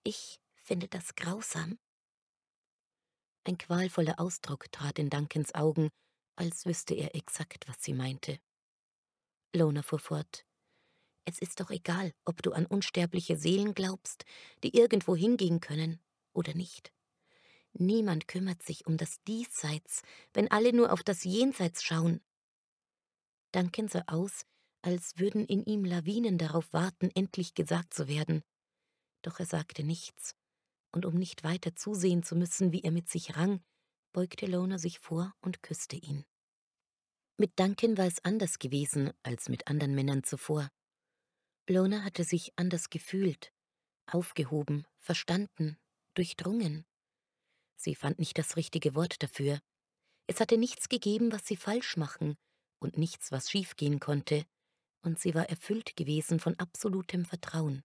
Ich 0.05 0.41
finde 0.55 0.89
das 0.89 1.17
grausam. 1.17 1.79
Ein 3.49 3.57
qualvoller 3.57 4.21
Ausdruck 4.21 4.71
trat 4.73 4.99
in 4.99 5.09
Duncans 5.09 5.55
Augen, 5.55 5.89
als 6.37 6.67
wüsste 6.67 6.93
er 6.93 7.15
exakt, 7.15 7.67
was 7.67 7.83
sie 7.83 7.95
meinte. 7.95 8.39
Lona 9.57 9.81
fuhr 9.81 9.99
fort. 9.99 10.45
Es 11.25 11.39
ist 11.39 11.59
doch 11.59 11.71
egal, 11.71 12.13
ob 12.27 12.43
du 12.43 12.53
an 12.53 12.67
unsterbliche 12.67 13.39
Seelen 13.39 13.73
glaubst, 13.73 14.27
die 14.63 14.77
irgendwo 14.77 15.17
hingehen 15.17 15.61
können 15.61 15.99
oder 16.35 16.53
nicht. 16.53 16.93
Niemand 17.73 18.29
kümmert 18.29 18.63
sich 18.63 18.87
um 18.87 18.99
das 18.99 19.23
Diesseits, 19.23 20.03
wenn 20.35 20.51
alle 20.51 20.75
nur 20.75 20.93
auf 20.93 21.03
das 21.03 21.25
Jenseits 21.25 21.83
schauen. 21.83 22.21
Duncan 23.53 23.89
sah 23.89 24.05
aus, 24.09 24.45
als 24.83 25.17
würden 25.17 25.47
in 25.47 25.65
ihm 25.65 25.87
Lawinen 25.87 26.37
darauf 26.37 26.71
warten, 26.75 27.11
endlich 27.15 27.55
gesagt 27.55 27.95
zu 27.95 28.09
werden. 28.09 28.43
Doch 29.23 29.41
er 29.41 29.47
sagte 29.47 29.85
nichts, 29.85 30.37
und 30.93 31.07
um 31.07 31.15
nicht 31.15 31.45
weiter 31.45 31.75
zusehen 31.75 32.23
zu 32.23 32.37
müssen, 32.37 32.73
wie 32.73 32.83
er 32.83 32.91
mit 32.91 33.09
sich 33.09 33.37
rang, 33.37 33.63
beugte 34.13 34.47
Lona 34.47 34.79
sich 34.79 34.99
vor 34.99 35.35
und 35.41 35.63
küsste 35.63 35.97
ihn. 35.97 36.25
Mit 37.37 37.59
Duncan 37.59 37.97
war 37.97 38.07
es 38.07 38.25
anders 38.25 38.59
gewesen 38.59 39.13
als 39.23 39.49
mit 39.49 39.69
anderen 39.69 39.95
Männern 39.95 40.25
zuvor. 40.25 40.69
Lona 41.69 42.03
hatte 42.03 42.25
sich 42.25 42.53
anders 42.57 42.91
gefühlt, 42.91 43.53
aufgehoben, 44.07 44.87
verstanden, 44.99 45.77
durchdrungen. 46.15 46.85
Sie 47.77 47.95
fand 47.95 48.19
nicht 48.19 48.39
das 48.39 48.57
richtige 48.57 48.95
Wort 48.95 49.23
dafür. 49.23 49.61
Es 50.27 50.41
hatte 50.41 50.59
nichts 50.59 50.89
gegeben, 50.89 51.31
was 51.31 51.47
sie 51.47 51.57
falsch 51.57 51.97
machen, 51.97 52.37
und 52.81 52.99
nichts, 52.99 53.31
was 53.31 53.51
schiefgehen 53.51 54.01
konnte, 54.01 54.45
und 55.03 55.19
sie 55.19 55.35
war 55.35 55.49
erfüllt 55.49 55.95
gewesen 55.97 56.41
von 56.41 56.59
absolutem 56.59 57.25
Vertrauen. 57.25 57.85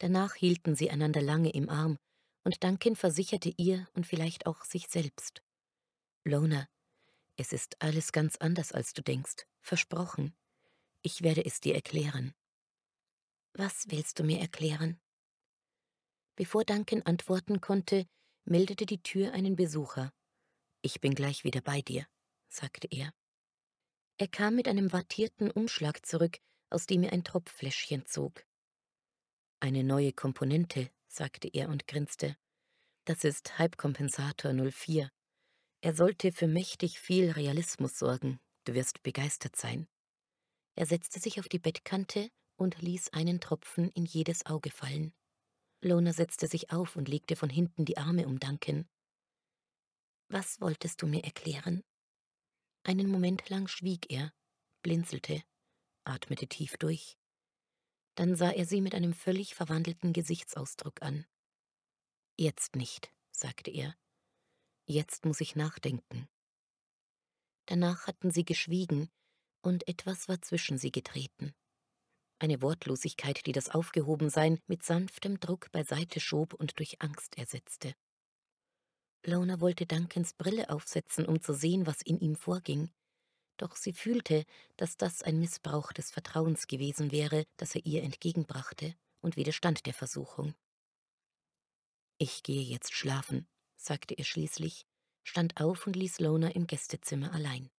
Danach 0.00 0.34
hielten 0.34 0.74
sie 0.74 0.90
einander 0.90 1.20
lange 1.20 1.50
im 1.50 1.68
Arm, 1.68 1.98
und 2.42 2.64
Duncan 2.64 2.96
versicherte 2.96 3.52
ihr 3.58 3.86
und 3.92 4.06
vielleicht 4.06 4.46
auch 4.46 4.64
sich 4.64 4.88
selbst. 4.88 5.42
Lona, 6.24 6.66
es 7.36 7.52
ist 7.52 7.80
alles 7.82 8.10
ganz 8.10 8.36
anders, 8.36 8.72
als 8.72 8.94
du 8.94 9.02
denkst, 9.02 9.46
versprochen. 9.60 10.34
Ich 11.02 11.22
werde 11.22 11.44
es 11.44 11.60
dir 11.60 11.74
erklären. 11.74 12.34
Was 13.52 13.90
willst 13.90 14.18
du 14.18 14.24
mir 14.24 14.40
erklären? 14.40 14.98
Bevor 16.34 16.64
Duncan 16.64 17.02
antworten 17.02 17.60
konnte, 17.60 18.06
meldete 18.44 18.86
die 18.86 19.02
Tür 19.02 19.32
einen 19.32 19.54
Besucher. 19.54 20.12
Ich 20.80 21.02
bin 21.02 21.14
gleich 21.14 21.44
wieder 21.44 21.60
bei 21.60 21.82
dir, 21.82 22.06
sagte 22.48 22.88
er. 22.90 23.12
Er 24.16 24.28
kam 24.28 24.54
mit 24.54 24.66
einem 24.66 24.92
wattierten 24.92 25.50
Umschlag 25.50 26.06
zurück, 26.06 26.38
aus 26.70 26.86
dem 26.86 27.02
er 27.02 27.12
ein 27.12 27.24
Tropffläschchen 27.24 28.06
zog. 28.06 28.46
Eine 29.62 29.84
neue 29.84 30.14
Komponente, 30.14 30.90
sagte 31.06 31.46
er 31.52 31.68
und 31.68 31.86
grinste. 31.86 32.34
Das 33.04 33.24
ist 33.24 33.58
Halbkompensator 33.58 34.54
04. 34.54 35.10
Er 35.82 35.94
sollte 35.94 36.32
für 36.32 36.46
mächtig 36.46 36.98
viel 36.98 37.30
Realismus 37.30 37.98
sorgen. 37.98 38.40
Du 38.64 38.72
wirst 38.72 39.02
begeistert 39.02 39.56
sein. 39.56 39.86
Er 40.76 40.86
setzte 40.86 41.20
sich 41.20 41.40
auf 41.40 41.48
die 41.48 41.58
Bettkante 41.58 42.30
und 42.56 42.80
ließ 42.80 43.12
einen 43.12 43.38
Tropfen 43.38 43.90
in 43.90 44.06
jedes 44.06 44.46
Auge 44.46 44.70
fallen. 44.70 45.12
Lona 45.82 46.14
setzte 46.14 46.46
sich 46.46 46.72
auf 46.72 46.96
und 46.96 47.08
legte 47.08 47.36
von 47.36 47.50
hinten 47.50 47.84
die 47.84 47.98
Arme 47.98 48.26
um 48.26 48.40
Duncan. 48.40 48.88
Was 50.28 50.58
wolltest 50.62 51.02
du 51.02 51.06
mir 51.06 51.24
erklären? 51.24 51.82
Einen 52.82 53.10
Moment 53.10 53.46
lang 53.50 53.68
schwieg 53.68 54.10
er, 54.10 54.32
blinzelte, 54.82 55.42
atmete 56.04 56.46
tief 56.46 56.78
durch. 56.78 57.19
Dann 58.14 58.36
sah 58.36 58.50
er 58.50 58.66
sie 58.66 58.80
mit 58.80 58.94
einem 58.94 59.14
völlig 59.14 59.54
verwandelten 59.54 60.12
Gesichtsausdruck 60.12 61.02
an. 61.02 61.26
Jetzt 62.36 62.76
nicht, 62.76 63.12
sagte 63.30 63.70
er. 63.70 63.94
Jetzt 64.86 65.24
muss 65.24 65.40
ich 65.40 65.56
nachdenken. 65.56 66.28
Danach 67.66 68.06
hatten 68.06 68.30
sie 68.30 68.44
geschwiegen, 68.44 69.10
und 69.62 69.86
etwas 69.86 70.28
war 70.28 70.40
zwischen 70.42 70.78
sie 70.78 70.90
getreten. 70.90 71.54
Eine 72.38 72.62
Wortlosigkeit, 72.62 73.46
die 73.46 73.52
das 73.52 73.68
Aufgehobensein 73.68 74.58
mit 74.66 74.82
sanftem 74.82 75.38
Druck 75.38 75.70
beiseite 75.70 76.20
schob 76.20 76.54
und 76.54 76.78
durch 76.78 77.02
Angst 77.02 77.36
ersetzte. 77.36 77.94
Lona 79.24 79.60
wollte 79.60 79.84
Duncans 79.84 80.32
Brille 80.32 80.70
aufsetzen, 80.70 81.26
um 81.26 81.42
zu 81.42 81.52
sehen, 81.52 81.86
was 81.86 82.00
in 82.00 82.18
ihm 82.18 82.36
vorging, 82.36 82.90
doch 83.62 83.76
sie 83.76 83.92
fühlte, 83.92 84.44
dass 84.76 84.96
das 84.96 85.22
ein 85.22 85.38
Missbrauch 85.38 85.92
des 85.92 86.10
Vertrauens 86.10 86.66
gewesen 86.66 87.12
wäre, 87.12 87.46
das 87.56 87.74
er 87.74 87.84
ihr 87.86 88.02
entgegenbrachte, 88.02 88.94
und 89.20 89.36
widerstand 89.36 89.86
der 89.86 89.94
Versuchung. 89.94 90.54
Ich 92.18 92.42
gehe 92.42 92.62
jetzt 92.62 92.92
schlafen, 92.92 93.48
sagte 93.76 94.14
er 94.14 94.24
schließlich, 94.24 94.86
stand 95.24 95.60
auf 95.60 95.86
und 95.86 95.96
ließ 95.96 96.20
Lona 96.20 96.48
im 96.48 96.66
Gästezimmer 96.66 97.32
allein. 97.32 97.70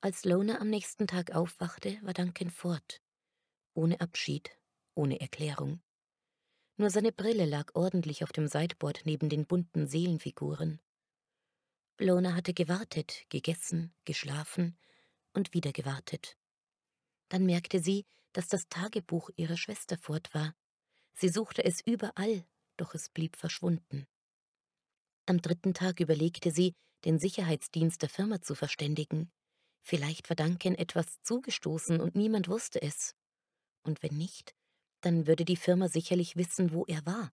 Als 0.00 0.24
Lona 0.24 0.60
am 0.60 0.70
nächsten 0.70 1.06
Tag 1.06 1.34
aufwachte, 1.34 1.98
war 2.02 2.14
Duncan 2.14 2.50
fort, 2.50 3.02
ohne 3.74 4.00
Abschied, 4.00 4.56
ohne 4.94 5.20
Erklärung. 5.20 5.82
Nur 6.78 6.90
seine 6.90 7.12
Brille 7.12 7.46
lag 7.46 7.74
ordentlich 7.74 8.22
auf 8.22 8.32
dem 8.32 8.48
Sideboard 8.48 9.02
neben 9.04 9.28
den 9.28 9.46
bunten 9.46 9.86
Seelenfiguren. 9.86 10.80
Lona 11.98 12.34
hatte 12.34 12.52
gewartet, 12.52 13.24
gegessen, 13.30 13.94
geschlafen 14.04 14.76
und 15.32 15.54
wieder 15.54 15.72
gewartet. 15.72 16.36
Dann 17.30 17.46
merkte 17.46 17.80
sie, 17.80 18.04
dass 18.32 18.48
das 18.48 18.68
Tagebuch 18.68 19.30
ihrer 19.36 19.56
Schwester 19.56 19.96
fort 19.96 20.34
war. 20.34 20.54
Sie 21.14 21.30
suchte 21.30 21.64
es 21.64 21.80
überall, 21.80 22.44
doch 22.76 22.94
es 22.94 23.08
blieb 23.08 23.36
verschwunden. 23.36 24.06
Am 25.24 25.40
dritten 25.40 25.72
Tag 25.72 26.00
überlegte 26.00 26.50
sie, 26.50 26.74
den 27.06 27.18
Sicherheitsdienst 27.18 28.02
der 28.02 28.10
Firma 28.10 28.42
zu 28.42 28.54
verständigen. 28.54 29.32
Vielleicht 29.80 30.28
war 30.28 30.36
Duncan 30.36 30.74
etwas 30.74 31.22
zugestoßen 31.22 32.00
und 32.00 32.14
niemand 32.14 32.48
wusste 32.48 32.82
es. 32.82 33.14
Und 33.82 34.02
wenn 34.02 34.18
nicht, 34.18 34.54
dann 35.00 35.26
würde 35.26 35.46
die 35.46 35.56
Firma 35.56 35.88
sicherlich 35.88 36.36
wissen, 36.36 36.72
wo 36.72 36.84
er 36.84 37.06
war 37.06 37.32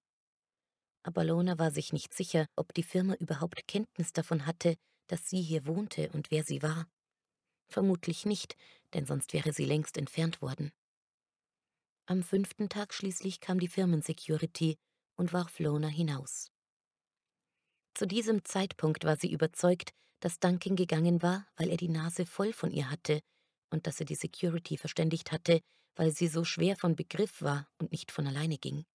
aber 1.03 1.23
Lona 1.23 1.59
war 1.59 1.71
sich 1.71 1.93
nicht 1.93 2.13
sicher, 2.13 2.47
ob 2.55 2.73
die 2.73 2.83
Firma 2.83 3.13
überhaupt 3.15 3.67
Kenntnis 3.67 4.13
davon 4.13 4.45
hatte, 4.45 4.75
dass 5.07 5.29
sie 5.29 5.41
hier 5.41 5.65
wohnte 5.65 6.09
und 6.11 6.31
wer 6.31 6.43
sie 6.43 6.61
war. 6.61 6.87
Vermutlich 7.67 8.25
nicht, 8.25 8.55
denn 8.93 9.05
sonst 9.05 9.33
wäre 9.33 9.53
sie 9.53 9.65
längst 9.65 9.97
entfernt 9.97 10.41
worden. 10.41 10.71
Am 12.05 12.23
fünften 12.23 12.69
Tag 12.69 12.93
schließlich 12.93 13.39
kam 13.39 13.59
die 13.59 13.67
Firmensecurity 13.67 14.77
und 15.15 15.33
warf 15.33 15.59
Lona 15.59 15.87
hinaus. 15.87 16.51
Zu 17.93 18.07
diesem 18.07 18.43
Zeitpunkt 18.43 19.03
war 19.03 19.17
sie 19.17 19.31
überzeugt, 19.31 19.91
dass 20.19 20.39
Duncan 20.39 20.75
gegangen 20.75 21.21
war, 21.21 21.45
weil 21.57 21.69
er 21.69 21.77
die 21.77 21.89
Nase 21.89 22.25
voll 22.25 22.53
von 22.53 22.71
ihr 22.71 22.89
hatte 22.89 23.19
und 23.69 23.87
dass 23.87 23.99
er 23.99 24.05
die 24.05 24.15
Security 24.15 24.77
verständigt 24.77 25.31
hatte, 25.31 25.61
weil 25.95 26.11
sie 26.11 26.27
so 26.27 26.43
schwer 26.43 26.75
von 26.75 26.95
Begriff 26.95 27.41
war 27.41 27.67
und 27.79 27.91
nicht 27.91 28.11
von 28.11 28.25
alleine 28.25 28.57
ging. 28.57 28.85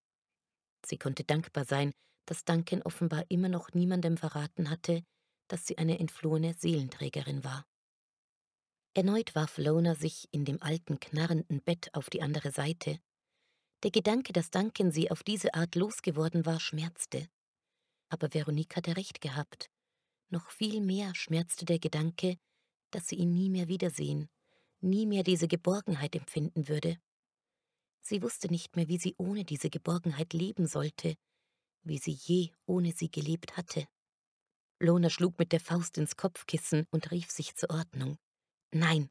Sie 0.88 0.96
konnte 0.96 1.22
dankbar 1.22 1.66
sein, 1.66 1.92
dass 2.24 2.44
Duncan 2.44 2.80
offenbar 2.82 3.24
immer 3.28 3.50
noch 3.50 3.74
niemandem 3.74 4.16
verraten 4.16 4.70
hatte, 4.70 5.04
dass 5.46 5.66
sie 5.66 5.76
eine 5.76 5.98
entflohene 5.98 6.54
Seelenträgerin 6.54 7.44
war. 7.44 7.66
Erneut 8.94 9.34
warf 9.34 9.58
Lona 9.58 9.94
sich 9.94 10.28
in 10.32 10.46
dem 10.46 10.62
alten, 10.62 10.98
knarrenden 10.98 11.62
Bett 11.62 11.90
auf 11.92 12.08
die 12.08 12.22
andere 12.22 12.52
Seite. 12.52 13.00
Der 13.82 13.90
Gedanke, 13.90 14.32
dass 14.32 14.50
Duncan 14.50 14.90
sie 14.90 15.10
auf 15.10 15.22
diese 15.22 15.52
Art 15.54 15.74
losgeworden 15.74 16.46
war, 16.46 16.58
schmerzte. 16.58 17.28
Aber 18.08 18.32
Veronique 18.32 18.74
hatte 18.74 18.96
recht 18.96 19.20
gehabt. 19.20 19.70
Noch 20.30 20.50
viel 20.50 20.80
mehr 20.80 21.14
schmerzte 21.14 21.66
der 21.66 21.78
Gedanke, 21.78 22.38
dass 22.90 23.08
sie 23.08 23.16
ihn 23.16 23.34
nie 23.34 23.50
mehr 23.50 23.68
wiedersehen, 23.68 24.30
nie 24.80 25.06
mehr 25.06 25.22
diese 25.22 25.48
Geborgenheit 25.48 26.16
empfinden 26.16 26.66
würde. 26.66 26.98
Sie 28.00 28.22
wusste 28.22 28.48
nicht 28.48 28.76
mehr, 28.76 28.88
wie 28.88 28.98
sie 28.98 29.14
ohne 29.18 29.44
diese 29.44 29.70
Geborgenheit 29.70 30.32
leben 30.32 30.66
sollte, 30.66 31.16
wie 31.82 31.98
sie 31.98 32.12
je 32.12 32.50
ohne 32.66 32.92
sie 32.92 33.10
gelebt 33.10 33.56
hatte. 33.56 33.86
Lona 34.80 35.10
schlug 35.10 35.38
mit 35.38 35.52
der 35.52 35.60
Faust 35.60 35.98
ins 35.98 36.16
Kopfkissen 36.16 36.86
und 36.90 37.10
rief 37.10 37.30
sich 37.30 37.56
zur 37.56 37.70
Ordnung. 37.70 38.16
Nein, 38.72 39.10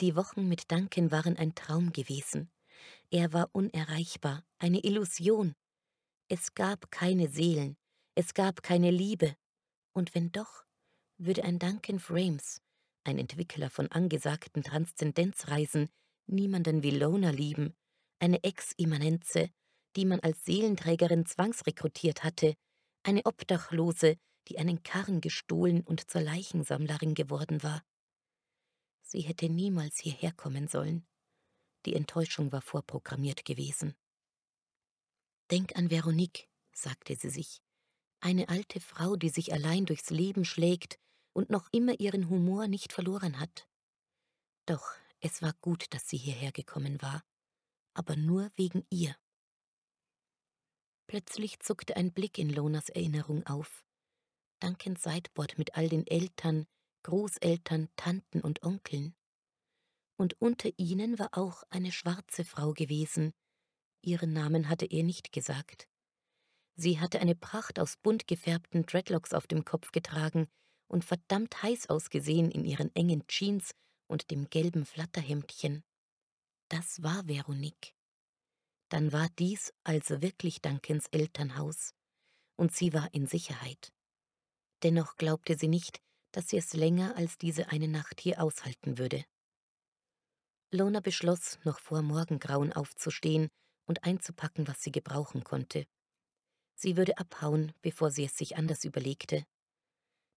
die 0.00 0.14
Wochen 0.14 0.48
mit 0.48 0.70
Duncan 0.70 1.10
waren 1.10 1.36
ein 1.36 1.54
Traum 1.54 1.92
gewesen. 1.92 2.50
Er 3.10 3.32
war 3.32 3.50
unerreichbar, 3.52 4.44
eine 4.58 4.84
Illusion. 4.84 5.54
Es 6.28 6.54
gab 6.54 6.90
keine 6.90 7.28
Seelen, 7.28 7.76
es 8.14 8.34
gab 8.34 8.62
keine 8.62 8.90
Liebe. 8.90 9.36
Und 9.92 10.14
wenn 10.14 10.30
doch, 10.30 10.64
würde 11.18 11.44
ein 11.44 11.58
Duncan 11.58 11.98
Frames, 11.98 12.62
ein 13.04 13.18
Entwickler 13.18 13.68
von 13.68 13.88
angesagten 13.88 14.62
Transzendenzreisen, 14.62 15.90
niemanden 16.26 16.82
wie 16.82 16.92
Lona 16.92 17.30
lieben, 17.30 17.74
eine 18.20 18.44
Ex-Immanenze, 18.44 19.50
die 19.96 20.04
man 20.04 20.20
als 20.20 20.44
Seelenträgerin 20.44 21.26
zwangsrekrutiert 21.26 22.22
hatte, 22.22 22.54
eine 23.02 23.24
Obdachlose, 23.24 24.16
die 24.48 24.58
einen 24.58 24.82
Karren 24.82 25.20
gestohlen 25.20 25.80
und 25.82 26.10
zur 26.10 26.20
Leichensammlerin 26.20 27.14
geworden 27.14 27.62
war. 27.62 27.82
Sie 29.02 29.22
hätte 29.22 29.48
niemals 29.48 29.98
hierher 29.98 30.32
kommen 30.32 30.68
sollen. 30.68 31.06
Die 31.86 31.94
Enttäuschung 31.94 32.52
war 32.52 32.62
vorprogrammiert 32.62 33.44
gewesen. 33.44 33.94
Denk 35.50 35.76
an 35.76 35.90
Veronique, 35.90 36.48
sagte 36.72 37.16
sie 37.16 37.30
sich, 37.30 37.60
eine 38.20 38.48
alte 38.48 38.80
Frau, 38.80 39.16
die 39.16 39.30
sich 39.30 39.52
allein 39.52 39.86
durchs 39.86 40.10
Leben 40.10 40.44
schlägt 40.44 40.98
und 41.32 41.50
noch 41.50 41.68
immer 41.72 41.98
ihren 41.98 42.28
Humor 42.28 42.68
nicht 42.68 42.92
verloren 42.92 43.40
hat. 43.40 43.66
Doch 44.66 44.92
es 45.20 45.42
war 45.42 45.54
gut, 45.60 45.86
dass 45.94 46.08
sie 46.08 46.18
hierher 46.18 46.52
gekommen 46.52 47.00
war 47.02 47.24
aber 47.94 48.16
nur 48.16 48.50
wegen 48.56 48.84
ihr. 48.90 49.16
Plötzlich 51.06 51.58
zuckte 51.60 51.96
ein 51.96 52.12
Blick 52.12 52.38
in 52.38 52.50
Lonas 52.50 52.88
Erinnerung 52.88 53.46
auf. 53.46 53.84
Duncans 54.60 55.02
Sideboard 55.02 55.58
mit 55.58 55.74
all 55.76 55.88
den 55.88 56.06
Eltern, 56.06 56.66
Großeltern, 57.02 57.88
Tanten 57.96 58.40
und 58.40 58.62
Onkeln. 58.62 59.14
Und 60.16 60.40
unter 60.40 60.70
ihnen 60.76 61.18
war 61.18 61.30
auch 61.32 61.64
eine 61.70 61.92
schwarze 61.92 62.44
Frau 62.44 62.74
gewesen. 62.74 63.32
Ihren 64.02 64.32
Namen 64.32 64.68
hatte 64.68 64.86
er 64.86 65.02
nicht 65.02 65.32
gesagt. 65.32 65.88
Sie 66.76 67.00
hatte 67.00 67.20
eine 67.20 67.34
Pracht 67.34 67.78
aus 67.78 67.96
bunt 67.96 68.26
gefärbten 68.26 68.86
Dreadlocks 68.86 69.34
auf 69.34 69.46
dem 69.46 69.64
Kopf 69.64 69.92
getragen 69.92 70.46
und 70.88 71.04
verdammt 71.04 71.62
heiß 71.62 71.88
ausgesehen 71.88 72.50
in 72.50 72.64
ihren 72.64 72.94
engen 72.94 73.26
Jeans 73.26 73.72
und 74.06 74.30
dem 74.30 74.48
gelben 74.48 74.84
Flatterhemdchen. 74.84 75.82
Das 76.70 77.02
war 77.02 77.26
Veronique. 77.26 77.96
Dann 78.90 79.12
war 79.12 79.28
dies 79.40 79.72
also 79.82 80.22
wirklich 80.22 80.62
Duncans 80.62 81.08
Elternhaus, 81.08 81.94
und 82.56 82.72
sie 82.72 82.92
war 82.92 83.12
in 83.12 83.26
Sicherheit. 83.26 83.92
Dennoch 84.84 85.16
glaubte 85.16 85.58
sie 85.58 85.66
nicht, 85.66 86.00
dass 86.30 86.48
sie 86.48 86.58
es 86.58 86.72
länger 86.72 87.16
als 87.16 87.38
diese 87.38 87.70
eine 87.70 87.88
Nacht 87.88 88.20
hier 88.20 88.40
aushalten 88.40 88.98
würde. 88.98 89.24
Lona 90.70 91.00
beschloss, 91.00 91.58
noch 91.64 91.80
vor 91.80 92.02
Morgengrauen 92.02 92.72
aufzustehen 92.72 93.48
und 93.86 94.04
einzupacken, 94.04 94.68
was 94.68 94.80
sie 94.80 94.92
gebrauchen 94.92 95.42
konnte. 95.42 95.86
Sie 96.76 96.96
würde 96.96 97.18
abhauen, 97.18 97.72
bevor 97.82 98.12
sie 98.12 98.24
es 98.26 98.36
sich 98.36 98.56
anders 98.56 98.84
überlegte. 98.84 99.44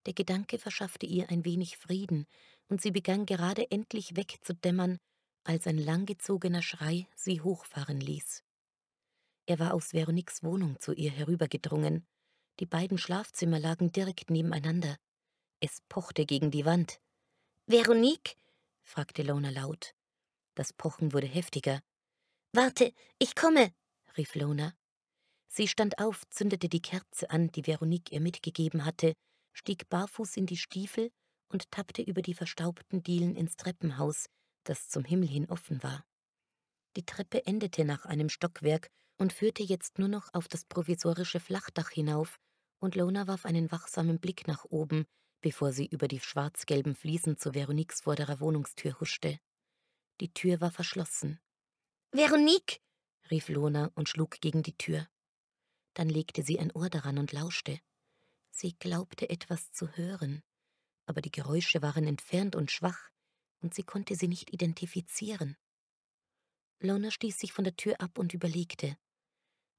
Der 0.06 0.14
Gedanke 0.14 0.58
verschaffte 0.58 1.06
ihr 1.06 1.30
ein 1.30 1.44
wenig 1.44 1.78
Frieden, 1.78 2.26
und 2.68 2.82
sie 2.82 2.90
begann 2.90 3.24
gerade 3.24 3.70
endlich 3.70 4.16
wegzudämmern, 4.16 4.98
als 5.44 5.66
ein 5.66 5.78
langgezogener 5.78 6.62
Schrei 6.62 7.06
sie 7.14 7.40
hochfahren 7.40 8.00
ließ. 8.00 8.42
Er 9.46 9.58
war 9.58 9.74
aus 9.74 9.92
Veroniques 9.92 10.42
Wohnung 10.42 10.80
zu 10.80 10.92
ihr 10.92 11.10
herübergedrungen. 11.10 12.06
Die 12.60 12.66
beiden 12.66 12.98
Schlafzimmer 12.98 13.60
lagen 13.60 13.92
direkt 13.92 14.30
nebeneinander. 14.30 14.96
Es 15.60 15.82
pochte 15.88 16.24
gegen 16.24 16.50
die 16.50 16.64
Wand. 16.64 17.00
Veronique? 17.66 18.36
fragte 18.82 19.22
Lona 19.22 19.50
laut. 19.50 19.94
Das 20.54 20.72
Pochen 20.72 21.12
wurde 21.12 21.26
heftiger. 21.26 21.80
Warte, 22.52 22.92
ich 23.18 23.34
komme, 23.34 23.72
rief 24.16 24.34
Lona. 24.34 24.74
Sie 25.48 25.68
stand 25.68 25.98
auf, 25.98 26.22
zündete 26.30 26.68
die 26.68 26.82
Kerze 26.82 27.30
an, 27.30 27.48
die 27.48 27.66
Veronique 27.66 28.12
ihr 28.12 28.20
mitgegeben 28.20 28.84
hatte, 28.84 29.14
stieg 29.52 29.88
barfuß 29.88 30.36
in 30.36 30.46
die 30.46 30.56
Stiefel 30.56 31.10
und 31.48 31.70
tappte 31.70 32.02
über 32.02 32.22
die 32.22 32.34
verstaubten 32.34 33.02
Dielen 33.02 33.36
ins 33.36 33.56
Treppenhaus, 33.56 34.26
das 34.64 34.88
zum 34.88 35.04
Himmel 35.04 35.28
hin 35.28 35.50
offen 35.50 35.82
war. 35.82 36.04
Die 36.96 37.04
Treppe 37.06 37.46
endete 37.46 37.84
nach 37.84 38.04
einem 38.04 38.28
Stockwerk 38.28 38.88
und 39.18 39.32
führte 39.32 39.62
jetzt 39.62 39.98
nur 39.98 40.08
noch 40.08 40.32
auf 40.32 40.48
das 40.48 40.64
provisorische 40.64 41.40
Flachdach 41.40 41.90
hinauf, 41.90 42.38
und 42.80 42.96
Lona 42.96 43.26
warf 43.26 43.46
einen 43.46 43.70
wachsamen 43.70 44.18
Blick 44.18 44.46
nach 44.46 44.64
oben, 44.64 45.06
bevor 45.40 45.72
sie 45.72 45.86
über 45.86 46.08
die 46.08 46.20
schwarz-gelben 46.20 46.94
Fliesen 46.94 47.36
zu 47.36 47.54
Veroniques 47.54 48.02
vorderer 48.02 48.40
Wohnungstür 48.40 48.98
huschte. 49.00 49.38
Die 50.20 50.32
Tür 50.32 50.60
war 50.60 50.70
verschlossen. 50.70 51.40
Veronique! 52.12 52.80
rief 53.30 53.48
Lona 53.48 53.90
und 53.94 54.08
schlug 54.08 54.40
gegen 54.40 54.62
die 54.62 54.76
Tür. 54.76 55.08
Dann 55.94 56.08
legte 56.08 56.42
sie 56.42 56.58
ein 56.58 56.72
Ohr 56.72 56.90
daran 56.90 57.18
und 57.18 57.32
lauschte. 57.32 57.80
Sie 58.50 58.74
glaubte 58.78 59.28
etwas 59.30 59.72
zu 59.72 59.88
hören, 59.96 60.42
aber 61.06 61.20
die 61.20 61.30
Geräusche 61.30 61.82
waren 61.82 62.06
entfernt 62.06 62.54
und 62.56 62.70
schwach, 62.70 63.10
und 63.64 63.74
sie 63.74 63.82
konnte 63.82 64.14
sie 64.14 64.28
nicht 64.28 64.52
identifizieren. 64.52 65.56
Lona 66.80 67.10
stieß 67.10 67.38
sich 67.38 67.52
von 67.54 67.64
der 67.64 67.76
Tür 67.76 67.98
ab 67.98 68.18
und 68.18 68.34
überlegte. 68.34 68.96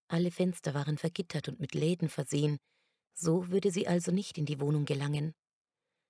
Alle 0.08 0.32
Fenster 0.32 0.74
waren 0.74 0.98
vergittert 0.98 1.48
und 1.48 1.60
mit 1.60 1.76
Läden 1.76 2.10
versehen, 2.10 2.58
so 3.14 3.50
würde 3.50 3.72
sie 3.72 3.88
also 3.88 4.12
nicht 4.12 4.40
in 4.40 4.46
die 4.46 4.60
Wohnung 4.60 4.86
gelangen. 4.86 5.34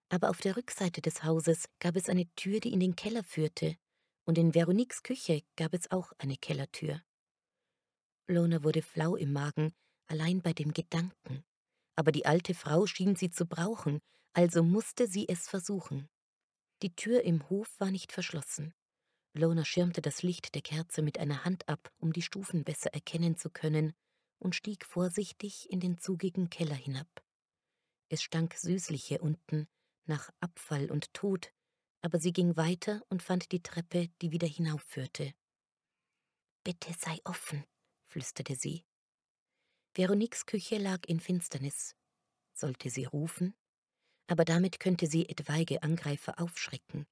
Aber 0.09 0.29
auf 0.29 0.39
der 0.39 0.55
Rückseite 0.55 1.01
des 1.01 1.23
Hauses 1.23 1.65
gab 1.79 1.97
es 1.97 2.07
eine 2.07 2.33
Tür, 2.35 2.61
die 2.61 2.71
in 2.71 2.79
den 2.79 2.95
Keller 2.95 3.25
führte, 3.25 3.75
und 4.23 4.37
in 4.37 4.55
Veroniques 4.55 5.03
Küche 5.03 5.43
gab 5.57 5.73
es 5.73 5.91
auch 5.91 6.13
eine 6.17 6.37
Kellertür. 6.37 7.01
Lona 8.27 8.63
wurde 8.63 8.81
flau 8.81 9.17
im 9.17 9.33
Magen, 9.33 9.73
allein 10.07 10.41
bei 10.41 10.53
dem 10.53 10.73
Gedanken. 10.73 11.43
Aber 11.97 12.13
die 12.13 12.25
alte 12.25 12.53
Frau 12.53 12.87
schien 12.87 13.15
sie 13.15 13.31
zu 13.31 13.45
brauchen, 13.45 13.99
also 14.33 14.63
musste 14.63 15.07
sie 15.07 15.27
es 15.27 15.49
versuchen. 15.49 16.09
Die 16.85 16.95
Tür 16.95 17.23
im 17.23 17.49
Hof 17.49 17.79
war 17.79 17.89
nicht 17.89 18.11
verschlossen. 18.11 18.71
Lona 19.33 19.65
schirmte 19.65 20.03
das 20.03 20.21
Licht 20.21 20.53
der 20.53 20.61
Kerze 20.61 21.01
mit 21.01 21.17
einer 21.17 21.43
Hand 21.43 21.67
ab, 21.67 21.91
um 21.97 22.13
die 22.13 22.21
Stufen 22.21 22.63
besser 22.63 22.93
erkennen 22.93 23.37
zu 23.37 23.49
können, 23.49 23.95
und 24.37 24.53
stieg 24.53 24.85
vorsichtig 24.85 25.67
in 25.71 25.79
den 25.79 25.97
zugigen 25.97 26.51
Keller 26.51 26.75
hinab. 26.75 27.07
Es 28.09 28.21
stank 28.21 28.53
süßlich 28.53 29.03
hier 29.03 29.23
unten, 29.23 29.67
nach 30.05 30.29
Abfall 30.39 30.91
und 30.91 31.11
Tod, 31.15 31.51
aber 32.03 32.19
sie 32.19 32.31
ging 32.31 32.55
weiter 32.55 33.01
und 33.09 33.23
fand 33.23 33.51
die 33.51 33.63
Treppe, 33.63 34.09
die 34.21 34.29
wieder 34.31 34.47
hinaufführte. 34.47 35.33
Bitte 36.63 36.93
sei 36.99 37.17
offen, 37.23 37.65
flüsterte 38.05 38.55
sie. 38.55 38.85
Veroniques 39.95 40.45
Küche 40.45 40.77
lag 40.77 40.99
in 41.07 41.19
Finsternis. 41.19 41.95
Sollte 42.53 42.91
sie 42.91 43.05
rufen? 43.05 43.55
Aber 44.27 44.45
damit 44.45 44.79
könnte 44.79 45.07
sie 45.07 45.29
etwaige 45.29 45.83
Angreifer 45.83 46.39
aufschrecken. 46.39 47.05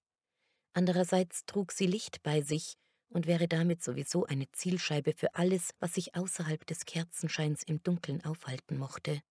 Andererseits 0.74 1.46
trug 1.46 1.72
sie 1.72 1.86
Licht 1.86 2.24
bei 2.24 2.42
sich 2.42 2.76
und 3.10 3.28
wäre 3.28 3.48
damit 3.48 3.84
sowieso 3.84 4.26
eine 4.26 4.52
Zielscheibe 4.52 5.14
für 5.14 5.36
alles, 5.36 5.74
was 5.80 5.94
sich 5.94 6.16
außerhalb 6.16 6.66
des 6.66 6.86
Kerzenscheins 6.86 7.64
im 7.64 7.82
Dunkeln 7.84 8.26
aufhalten 8.26 8.78
mochte. 8.78 9.22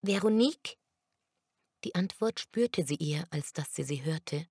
Veronique? 0.00 0.78
Die 1.84 1.94
Antwort 1.94 2.40
spürte 2.40 2.86
sie 2.86 2.96
eher, 2.96 3.26
als 3.30 3.52
dass 3.52 3.74
sie 3.74 3.84
sie 3.84 4.02
hörte. 4.02 4.48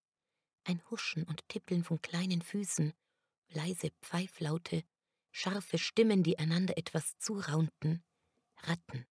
Ein 0.64 0.82
Huschen 0.90 1.24
und 1.24 1.48
Tippeln 1.50 1.84
von 1.84 2.02
kleinen 2.02 2.42
Füßen, 2.42 2.94
leise 3.50 3.92
Pfeiflaute, 4.02 4.84
scharfe 5.32 5.78
Stimmen, 5.78 6.24
die 6.24 6.38
einander 6.38 6.78
etwas 6.78 7.18
zuraunten. 7.18 8.04
Ratten. 8.64 9.06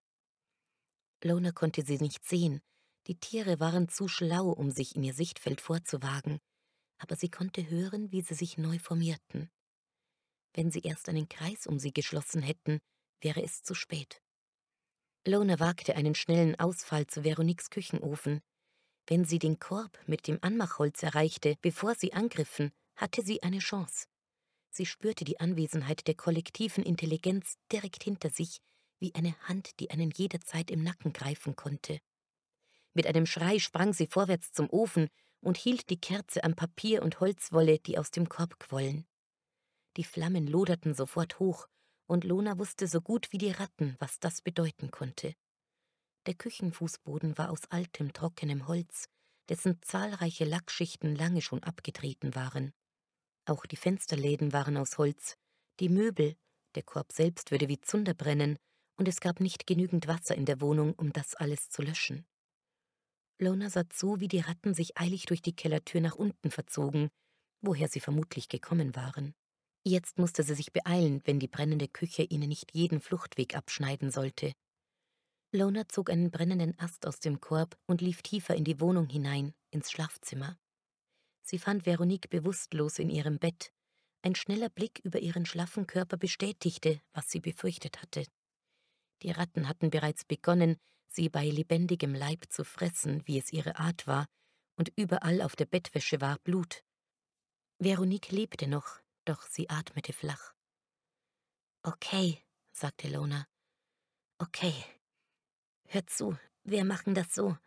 Lona 1.23 1.51
konnte 1.51 1.83
sie 1.83 1.97
nicht 1.97 2.25
sehen, 2.25 2.61
die 3.07 3.19
Tiere 3.19 3.59
waren 3.59 3.87
zu 3.89 4.07
schlau, 4.07 4.49
um 4.49 4.71
sich 4.71 4.95
in 4.95 5.03
ihr 5.03 5.13
Sichtfeld 5.13 5.61
vorzuwagen, 5.61 6.39
aber 6.97 7.15
sie 7.15 7.29
konnte 7.29 7.69
hören, 7.69 8.11
wie 8.11 8.21
sie 8.21 8.33
sich 8.33 8.57
neu 8.57 8.79
formierten. 8.79 9.49
Wenn 10.53 10.71
sie 10.71 10.79
erst 10.79 11.09
einen 11.09 11.27
Kreis 11.27 11.67
um 11.67 11.79
sie 11.79 11.93
geschlossen 11.93 12.41
hätten, 12.41 12.79
wäre 13.21 13.43
es 13.43 13.61
zu 13.61 13.73
spät. 13.75 14.21
Lona 15.27 15.59
wagte 15.59 15.95
einen 15.95 16.15
schnellen 16.15 16.57
Ausfall 16.59 17.07
zu 17.07 17.23
Veroniques 17.23 17.69
Küchenofen. 17.69 18.41
Wenn 19.07 19.25
sie 19.25 19.39
den 19.39 19.59
Korb 19.59 19.99
mit 20.07 20.27
dem 20.27 20.39
Anmachholz 20.41 21.03
erreichte, 21.03 21.57
bevor 21.61 21.95
sie 21.95 22.13
angriffen, 22.13 22.71
hatte 22.95 23.23
sie 23.23 23.43
eine 23.43 23.59
Chance. 23.59 24.05
Sie 24.69 24.85
spürte 24.85 25.25
die 25.25 25.39
Anwesenheit 25.39 26.07
der 26.07 26.15
kollektiven 26.15 26.83
Intelligenz 26.83 27.55
direkt 27.71 28.03
hinter 28.03 28.29
sich, 28.29 28.61
wie 28.99 29.13
eine 29.15 29.37
Hand, 29.47 29.79
die 29.79 29.89
einen 29.91 30.11
jederzeit 30.11 30.71
im 30.71 30.83
Nacken 30.83 31.13
greifen 31.13 31.55
konnte. 31.55 31.99
Mit 32.95 33.05
einem 33.05 33.25
Schrei 33.25 33.59
sprang 33.59 33.93
sie 33.93 34.07
vorwärts 34.07 34.53
zum 34.53 34.69
Ofen 34.69 35.09
und 35.41 35.57
hielt 35.57 35.89
die 35.89 35.99
Kerze 35.99 36.43
am 36.43 36.55
Papier 36.55 37.03
und 37.03 37.19
Holzwolle, 37.19 37.77
die 37.77 37.99
aus 37.99 38.09
dem 38.09 38.29
Korb 38.29 38.57
quollen. 38.57 39.05
Die 39.97 40.05
Flammen 40.05 40.47
loderten 40.47 40.95
sofort 40.95 41.39
hoch, 41.39 41.67
und 42.07 42.23
Lona 42.23 42.57
wusste 42.57 42.87
so 42.87 43.01
gut 43.01 43.31
wie 43.31 43.37
die 43.37 43.51
Ratten, 43.51 43.95
was 43.99 44.19
das 44.19 44.41
bedeuten 44.41 44.91
konnte. 44.91 45.35
Der 46.25 46.35
Küchenfußboden 46.35 47.37
war 47.37 47.51
aus 47.51 47.69
altem, 47.69 48.13
trockenem 48.13 48.67
Holz, 48.67 49.09
dessen 49.49 49.81
zahlreiche 49.81 50.45
Lackschichten 50.45 51.15
lange 51.15 51.41
schon 51.41 51.63
abgetreten 51.63 52.33
waren. 52.33 52.73
Auch 53.45 53.65
die 53.65 53.75
Fensterläden 53.75 54.53
waren 54.53 54.77
aus 54.77 54.97
Holz, 54.97 55.35
die 55.79 55.89
Möbel, 55.89 56.35
der 56.75 56.83
Korb 56.83 57.11
selbst 57.11 57.51
würde 57.51 57.67
wie 57.67 57.79
Zunder 57.81 58.13
brennen, 58.13 58.57
und 58.97 59.07
es 59.07 59.19
gab 59.19 59.41
nicht 59.41 59.67
genügend 59.67 60.07
Wasser 60.07 60.35
in 60.35 60.45
der 60.45 60.61
Wohnung, 60.61 60.93
um 60.93 61.11
das 61.11 61.35
alles 61.35 61.69
zu 61.69 61.81
löschen. 61.81 62.25
Lona 63.39 63.69
sah 63.69 63.89
zu, 63.89 64.19
wie 64.19 64.27
die 64.27 64.39
Ratten 64.39 64.73
sich 64.73 64.97
eilig 64.97 65.25
durch 65.25 65.41
die 65.41 65.55
Kellertür 65.55 66.01
nach 66.01 66.15
unten 66.15 66.51
verzogen, 66.51 67.09
woher 67.61 67.87
sie 67.87 67.99
vermutlich 67.99 68.47
gekommen 68.47 68.95
waren. 68.95 69.33
Jetzt 69.83 70.17
musste 70.17 70.43
sie 70.43 70.55
sich 70.55 70.71
beeilen, 70.71 71.21
wenn 71.25 71.39
die 71.39 71.47
brennende 71.47 71.87
Küche 71.87 72.23
ihnen 72.23 72.49
nicht 72.49 72.73
jeden 72.73 73.01
Fluchtweg 73.01 73.55
abschneiden 73.55 74.09
sollte. 74.09 74.53
Lona 75.51 75.87
zog 75.87 76.09
einen 76.09 76.31
brennenden 76.31 76.77
Ast 76.79 77.05
aus 77.05 77.19
dem 77.19 77.39
Korb 77.39 77.77
und 77.85 78.01
lief 78.01 78.21
tiefer 78.21 78.55
in 78.55 78.63
die 78.63 78.79
Wohnung 78.79 79.07
hinein, 79.07 79.53
ins 79.71 79.91
Schlafzimmer. 79.91 80.57
Sie 81.43 81.59
fand 81.59 81.85
Veronique 81.85 82.29
bewusstlos 82.29 82.99
in 82.99 83.09
ihrem 83.09 83.37
Bett. 83.37 83.71
Ein 84.23 84.33
schneller 84.33 84.69
Blick 84.69 84.99
über 85.03 85.19
ihren 85.19 85.45
schlaffen 85.45 85.85
Körper 85.85 86.17
bestätigte, 86.17 86.99
was 87.13 87.29
sie 87.29 87.39
befürchtet 87.39 88.01
hatte. 88.01 88.25
Die 89.21 89.31
Ratten 89.31 89.69
hatten 89.69 89.91
bereits 89.91 90.25
begonnen, 90.25 90.77
sie 91.07 91.29
bei 91.29 91.49
lebendigem 91.49 92.13
Leib 92.13 92.45
zu 92.49 92.63
fressen, 92.63 93.21
wie 93.25 93.39
es 93.39 93.51
ihre 93.51 93.77
Art 93.77 94.07
war, 94.07 94.27
und 94.77 94.91
überall 94.95 95.41
auf 95.41 95.55
der 95.55 95.65
Bettwäsche 95.65 96.21
war 96.21 96.37
Blut. 96.39 96.83
Veronique 97.79 98.31
lebte 98.31 98.67
noch, 98.67 99.01
doch 99.25 99.41
sie 99.43 99.69
atmete 99.69 100.13
flach. 100.13 100.53
Okay, 101.83 102.41
sagte 102.71 103.09
Lona. 103.09 103.47
Okay. 104.37 104.73
Hör 105.87 106.05
zu, 106.07 106.37
wir 106.63 106.83
machen 106.83 107.13
das 107.13 107.33
so. 107.33 107.57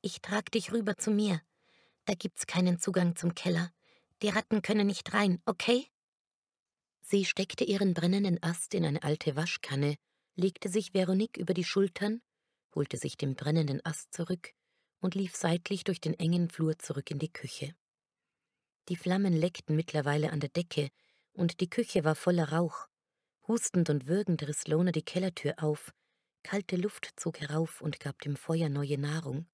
Ich 0.00 0.22
trag 0.22 0.50
dich 0.50 0.72
rüber 0.72 0.96
zu 0.96 1.10
mir. 1.10 1.42
Da 2.06 2.14
gibt's 2.14 2.46
keinen 2.46 2.78
Zugang 2.80 3.16
zum 3.16 3.34
Keller. 3.34 3.70
Die 4.22 4.28
Ratten 4.28 4.62
können 4.62 4.86
nicht 4.86 5.12
rein, 5.12 5.40
okay? 5.44 5.86
Sie 7.02 7.24
steckte 7.24 7.64
ihren 7.64 7.94
brennenden 7.94 8.42
Ast 8.42 8.74
in 8.74 8.84
eine 8.84 9.02
alte 9.02 9.36
Waschkanne, 9.36 9.96
legte 10.36 10.68
sich 10.68 10.94
Veronique 10.94 11.36
über 11.38 11.54
die 11.54 11.64
Schultern 11.64 12.22
holte 12.74 12.96
sich 12.96 13.16
den 13.16 13.34
brennenden 13.34 13.84
Ast 13.84 14.12
zurück 14.12 14.52
und 15.00 15.14
lief 15.14 15.36
seitlich 15.36 15.84
durch 15.84 16.00
den 16.00 16.14
engen 16.14 16.50
Flur 16.50 16.78
zurück 16.78 17.10
in 17.10 17.18
die 17.18 17.32
Küche. 17.32 17.74
Die 18.88 18.96
Flammen 18.96 19.32
leckten 19.32 19.76
mittlerweile 19.76 20.30
an 20.30 20.40
der 20.40 20.50
Decke, 20.50 20.90
und 21.32 21.60
die 21.60 21.70
Küche 21.70 22.04
war 22.04 22.14
voller 22.14 22.52
Rauch. 22.52 22.86
Hustend 23.46 23.88
und 23.88 24.06
würgend 24.06 24.46
riss 24.46 24.66
Lona 24.66 24.92
die 24.92 25.04
Kellertür 25.04 25.54
auf, 25.62 25.92
kalte 26.42 26.76
Luft 26.76 27.12
zog 27.16 27.40
herauf 27.40 27.80
und 27.80 28.00
gab 28.00 28.20
dem 28.20 28.36
Feuer 28.36 28.68
neue 28.68 28.98
Nahrung. 28.98 29.46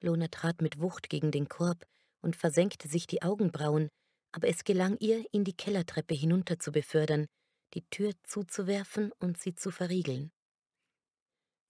Lona 0.00 0.28
trat 0.28 0.62
mit 0.62 0.80
Wucht 0.80 1.08
gegen 1.08 1.30
den 1.30 1.48
Korb 1.48 1.86
und 2.20 2.36
versenkte 2.36 2.88
sich 2.88 3.06
die 3.06 3.22
Augenbrauen, 3.22 3.88
aber 4.32 4.48
es 4.48 4.64
gelang 4.64 4.96
ihr, 4.98 5.24
ihn 5.32 5.44
die 5.44 5.56
Kellertreppe 5.56 6.14
hinunter 6.14 6.58
zu 6.58 6.72
befördern, 6.72 7.26
die 7.74 7.84
Tür 7.90 8.12
zuzuwerfen 8.24 9.12
und 9.18 9.38
sie 9.38 9.54
zu 9.54 9.70
verriegeln. 9.70 10.32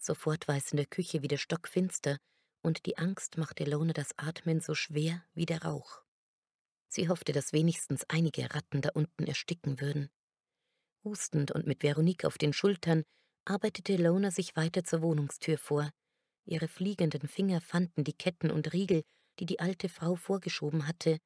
Sofort 0.03 0.49
war 0.49 0.57
es 0.57 0.73
in 0.73 0.79
der 0.79 0.87
Küche 0.87 1.23
wieder 1.23 1.39
stockfinster, 1.39 2.19
und 2.61 2.87
die 2.87 2.99
Angst 2.99 3.39
machte 3.39 3.65
Lona 3.65 3.93
das 3.93 4.19
Atmen 4.19 4.61
so 4.61 4.75
schwer 4.75 5.25
wie 5.33 5.47
der 5.47 5.63
Rauch. 5.63 6.03
Sie 6.89 7.09
hoffte, 7.09 7.33
dass 7.33 7.53
wenigstens 7.53 8.05
einige 8.09 8.53
Ratten 8.53 8.83
da 8.83 8.91
unten 8.95 9.25
ersticken 9.25 9.81
würden. 9.81 10.11
Hustend 11.05 11.53
und 11.53 11.67
mit 11.67 11.85
Veronique 11.85 12.25
auf 12.25 12.37
den 12.37 12.53
Schultern 12.53 13.05
arbeitete 13.45 13.97
Lona 13.97 14.33
sich 14.33 14.57
weiter 14.57 14.83
zur 14.83 15.03
Wohnungstür 15.03 15.57
vor. 15.57 15.89
Ihre 16.47 16.67
fliegenden 16.67 17.29
Finger 17.29 17.61
fanden 17.61 18.03
die 18.03 18.13
Ketten 18.13 18.51
und 18.51 18.73
Riegel, 18.73 19.05
die 19.39 19.47
die 19.47 19.61
alte 19.61 19.89
Frau 19.89 20.17
vorgeschoben 20.17 20.89
hatte, 20.89 21.19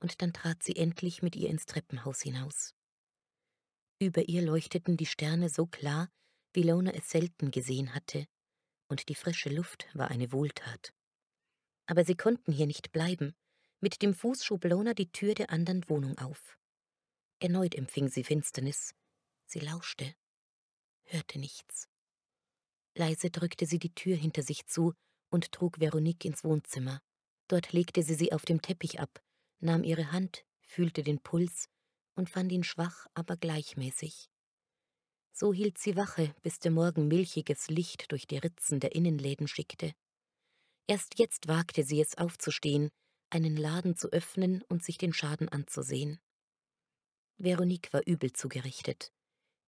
und 0.00 0.20
dann 0.22 0.32
trat 0.32 0.62
sie 0.64 0.74
endlich 0.74 1.22
mit 1.22 1.36
ihr 1.36 1.50
ins 1.50 1.66
Treppenhaus 1.66 2.20
hinaus. 2.20 2.74
Über 4.00 4.28
ihr 4.28 4.42
leuchteten 4.42 4.96
die 4.96 5.06
Sterne 5.06 5.48
so 5.48 5.66
klar, 5.66 6.08
wie 6.54 6.62
Lona 6.62 6.92
es 6.92 7.10
selten 7.10 7.50
gesehen 7.50 7.94
hatte, 7.94 8.26
und 8.88 9.08
die 9.08 9.14
frische 9.14 9.50
Luft 9.50 9.88
war 9.94 10.08
eine 10.10 10.32
Wohltat. 10.32 10.92
Aber 11.86 12.04
sie 12.04 12.16
konnten 12.16 12.52
hier 12.52 12.66
nicht 12.66 12.92
bleiben. 12.92 13.34
Mit 13.80 14.00
dem 14.00 14.14
Fuß 14.14 14.44
schob 14.44 14.64
Lona 14.64 14.94
die 14.94 15.10
Tür 15.12 15.34
der 15.34 15.50
anderen 15.50 15.86
Wohnung 15.88 16.16
auf. 16.18 16.58
Erneut 17.40 17.74
empfing 17.74 18.08
sie 18.08 18.24
Finsternis. 18.24 18.94
Sie 19.46 19.58
lauschte. 19.58 20.14
hörte 21.04 21.38
nichts. 21.38 21.88
Leise 22.94 23.30
drückte 23.30 23.66
sie 23.66 23.78
die 23.78 23.94
Tür 23.94 24.16
hinter 24.16 24.42
sich 24.42 24.66
zu 24.66 24.94
und 25.28 25.52
trug 25.52 25.80
Veronique 25.80 26.24
ins 26.24 26.44
Wohnzimmer. 26.44 27.02
Dort 27.48 27.72
legte 27.72 28.02
sie 28.02 28.14
sie 28.14 28.32
auf 28.32 28.44
dem 28.44 28.62
Teppich 28.62 29.00
ab, 29.00 29.22
nahm 29.60 29.84
ihre 29.84 30.12
Hand, 30.12 30.46
fühlte 30.60 31.02
den 31.02 31.20
Puls 31.20 31.68
und 32.14 32.30
fand 32.30 32.52
ihn 32.52 32.64
schwach, 32.64 33.06
aber 33.14 33.36
gleichmäßig. 33.36 34.30
So 35.36 35.52
hielt 35.52 35.78
sie 35.78 35.96
Wache, 35.96 36.32
bis 36.42 36.60
der 36.60 36.70
Morgen 36.70 37.08
milchiges 37.08 37.68
Licht 37.68 38.12
durch 38.12 38.28
die 38.28 38.38
Ritzen 38.38 38.78
der 38.78 38.94
Innenläden 38.94 39.48
schickte. 39.48 39.92
Erst 40.86 41.18
jetzt 41.18 41.48
wagte 41.48 41.82
sie 41.82 42.00
es 42.00 42.16
aufzustehen, 42.16 42.90
einen 43.30 43.56
Laden 43.56 43.96
zu 43.96 44.12
öffnen 44.12 44.62
und 44.68 44.84
sich 44.84 44.96
den 44.96 45.12
Schaden 45.12 45.48
anzusehen. 45.48 46.20
Veronique 47.36 47.92
war 47.92 48.06
übel 48.06 48.32
zugerichtet. 48.32 49.12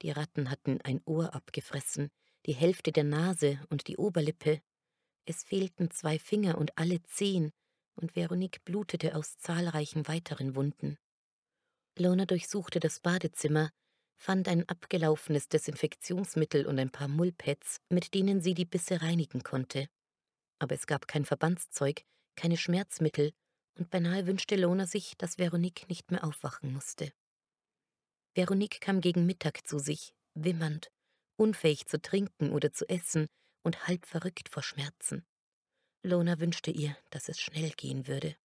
Die 0.02 0.12
Ratten 0.12 0.50
hatten 0.50 0.80
ein 0.82 1.00
Ohr 1.04 1.34
abgefressen, 1.34 2.10
die 2.46 2.54
Hälfte 2.54 2.92
der 2.92 3.04
Nase 3.04 3.60
und 3.68 3.88
die 3.88 3.96
Oberlippe. 3.96 4.62
Es 5.24 5.42
fehlten 5.42 5.90
zwei 5.90 6.20
Finger 6.20 6.58
und 6.58 6.78
alle 6.78 7.02
Zehen, 7.02 7.50
und 7.96 8.14
Veronique 8.14 8.64
blutete 8.64 9.16
aus 9.16 9.36
zahlreichen 9.38 10.06
weiteren 10.06 10.54
Wunden. 10.54 10.96
Lona 11.98 12.24
durchsuchte 12.24 12.78
das 12.78 13.00
Badezimmer, 13.00 13.72
fand 14.16 14.48
ein 14.48 14.68
abgelaufenes 14.68 15.48
Desinfektionsmittel 15.48 16.66
und 16.66 16.78
ein 16.78 16.90
paar 16.90 17.08
Mullpads, 17.08 17.80
mit 17.88 18.14
denen 18.14 18.40
sie 18.40 18.54
die 18.54 18.64
Bisse 18.64 19.02
reinigen 19.02 19.42
konnte. 19.42 19.88
Aber 20.58 20.74
es 20.74 20.86
gab 20.86 21.06
kein 21.06 21.24
Verbandszeug, 21.24 22.02
keine 22.34 22.56
Schmerzmittel, 22.56 23.32
und 23.78 23.90
beinahe 23.90 24.26
wünschte 24.26 24.56
Lona 24.56 24.86
sich, 24.86 25.16
dass 25.18 25.38
Veronique 25.38 25.88
nicht 25.88 26.10
mehr 26.10 26.24
aufwachen 26.24 26.72
musste. 26.72 27.12
Veronique 28.34 28.80
kam 28.80 29.00
gegen 29.00 29.26
Mittag 29.26 29.66
zu 29.66 29.78
sich, 29.78 30.14
wimmernd, 30.34 30.90
unfähig 31.36 31.86
zu 31.86 32.00
trinken 32.00 32.52
oder 32.52 32.72
zu 32.72 32.88
essen 32.88 33.26
und 33.62 33.86
halb 33.86 34.06
verrückt 34.06 34.48
vor 34.48 34.62
Schmerzen. 34.62 35.26
Lona 36.02 36.38
wünschte 36.38 36.70
ihr, 36.70 36.96
dass 37.10 37.28
es 37.28 37.40
schnell 37.40 37.70
gehen 37.70 38.06
würde. 38.06 38.36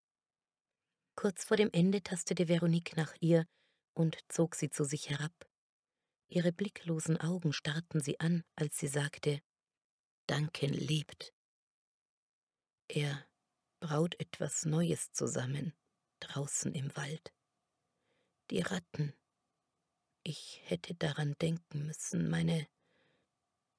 Kurz 1.16 1.44
vor 1.46 1.58
dem 1.58 1.70
Ende 1.72 2.02
tastete 2.02 2.48
Veronique 2.48 2.96
nach 2.96 3.14
ihr 3.20 3.46
und 3.94 4.18
zog 4.30 4.56
sie 4.56 4.70
zu 4.70 4.84
sich 4.84 5.10
herab. 5.10 5.34
Ihre 6.32 6.52
blicklosen 6.52 7.18
Augen 7.18 7.54
starrten 7.54 8.00
sie 8.00 8.20
an, 8.20 8.44
als 8.56 8.78
sie 8.78 8.88
sagte, 8.88 9.42
Duncan 10.28 10.70
lebt. 10.70 11.34
Er 12.88 13.26
braut 13.80 14.20
etwas 14.20 14.66
Neues 14.66 15.12
zusammen, 15.12 15.74
draußen 16.22 16.74
im 16.74 16.96
Wald. 16.96 17.34
Die 18.50 18.62
Ratten. 18.62 19.14
Ich 20.24 20.62
hätte 20.66 20.96
daran 20.96 21.36
denken 21.42 21.86
müssen, 21.86 22.30
meine. 22.30 22.68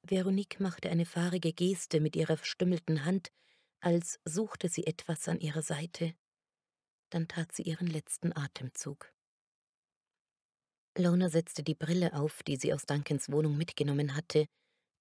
Veronique 0.03 0.61
machte 0.61 0.91
eine 0.91 1.07
fahrige 1.07 1.53
Geste 1.53 2.01
mit 2.01 2.17
ihrer 2.17 2.37
verstümmelten 2.37 3.05
Hand, 3.05 3.33
als 3.81 4.21
suchte 4.25 4.69
sie 4.69 4.87
etwas 4.87 5.29
an 5.29 5.41
ihrer 5.41 5.63
Seite 5.63 6.15
dann 7.13 7.29
tat 7.29 7.53
sie 7.53 7.63
ihren 7.63 7.87
letzten 7.87 8.35
Atemzug. 8.35 9.13
Lona 10.99 11.31
setzte 11.31 11.63
die 11.63 11.75
Brille 11.75 12.13
auf, 12.13 12.43
die 12.43 12.57
sie 12.57 12.75
aus 12.75 12.85
Duncans 12.85 13.31
Wohnung 13.31 13.57
mitgenommen 13.57 14.15
hatte, 14.15 14.47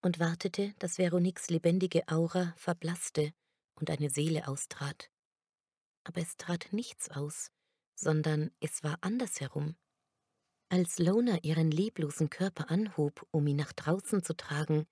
und 0.01 0.19
wartete, 0.19 0.73
dass 0.79 0.97
Veroniques 0.97 1.49
lebendige 1.49 2.07
Aura 2.07 2.53
verblasste 2.57 3.33
und 3.75 3.89
eine 3.89 4.09
Seele 4.09 4.47
austrat. 4.47 5.11
Aber 6.03 6.21
es 6.21 6.37
trat 6.37 6.71
nichts 6.71 7.09
aus, 7.09 7.51
sondern 7.95 8.51
es 8.59 8.83
war 8.83 8.97
andersherum. 9.01 9.75
Als 10.69 10.97
Lona 10.97 11.37
ihren 11.43 11.69
leblosen 11.69 12.29
Körper 12.29 12.71
anhob, 12.71 13.27
um 13.31 13.45
ihn 13.45 13.57
nach 13.57 13.73
draußen 13.73 14.23
zu 14.23 14.35
tragen, 14.35 14.87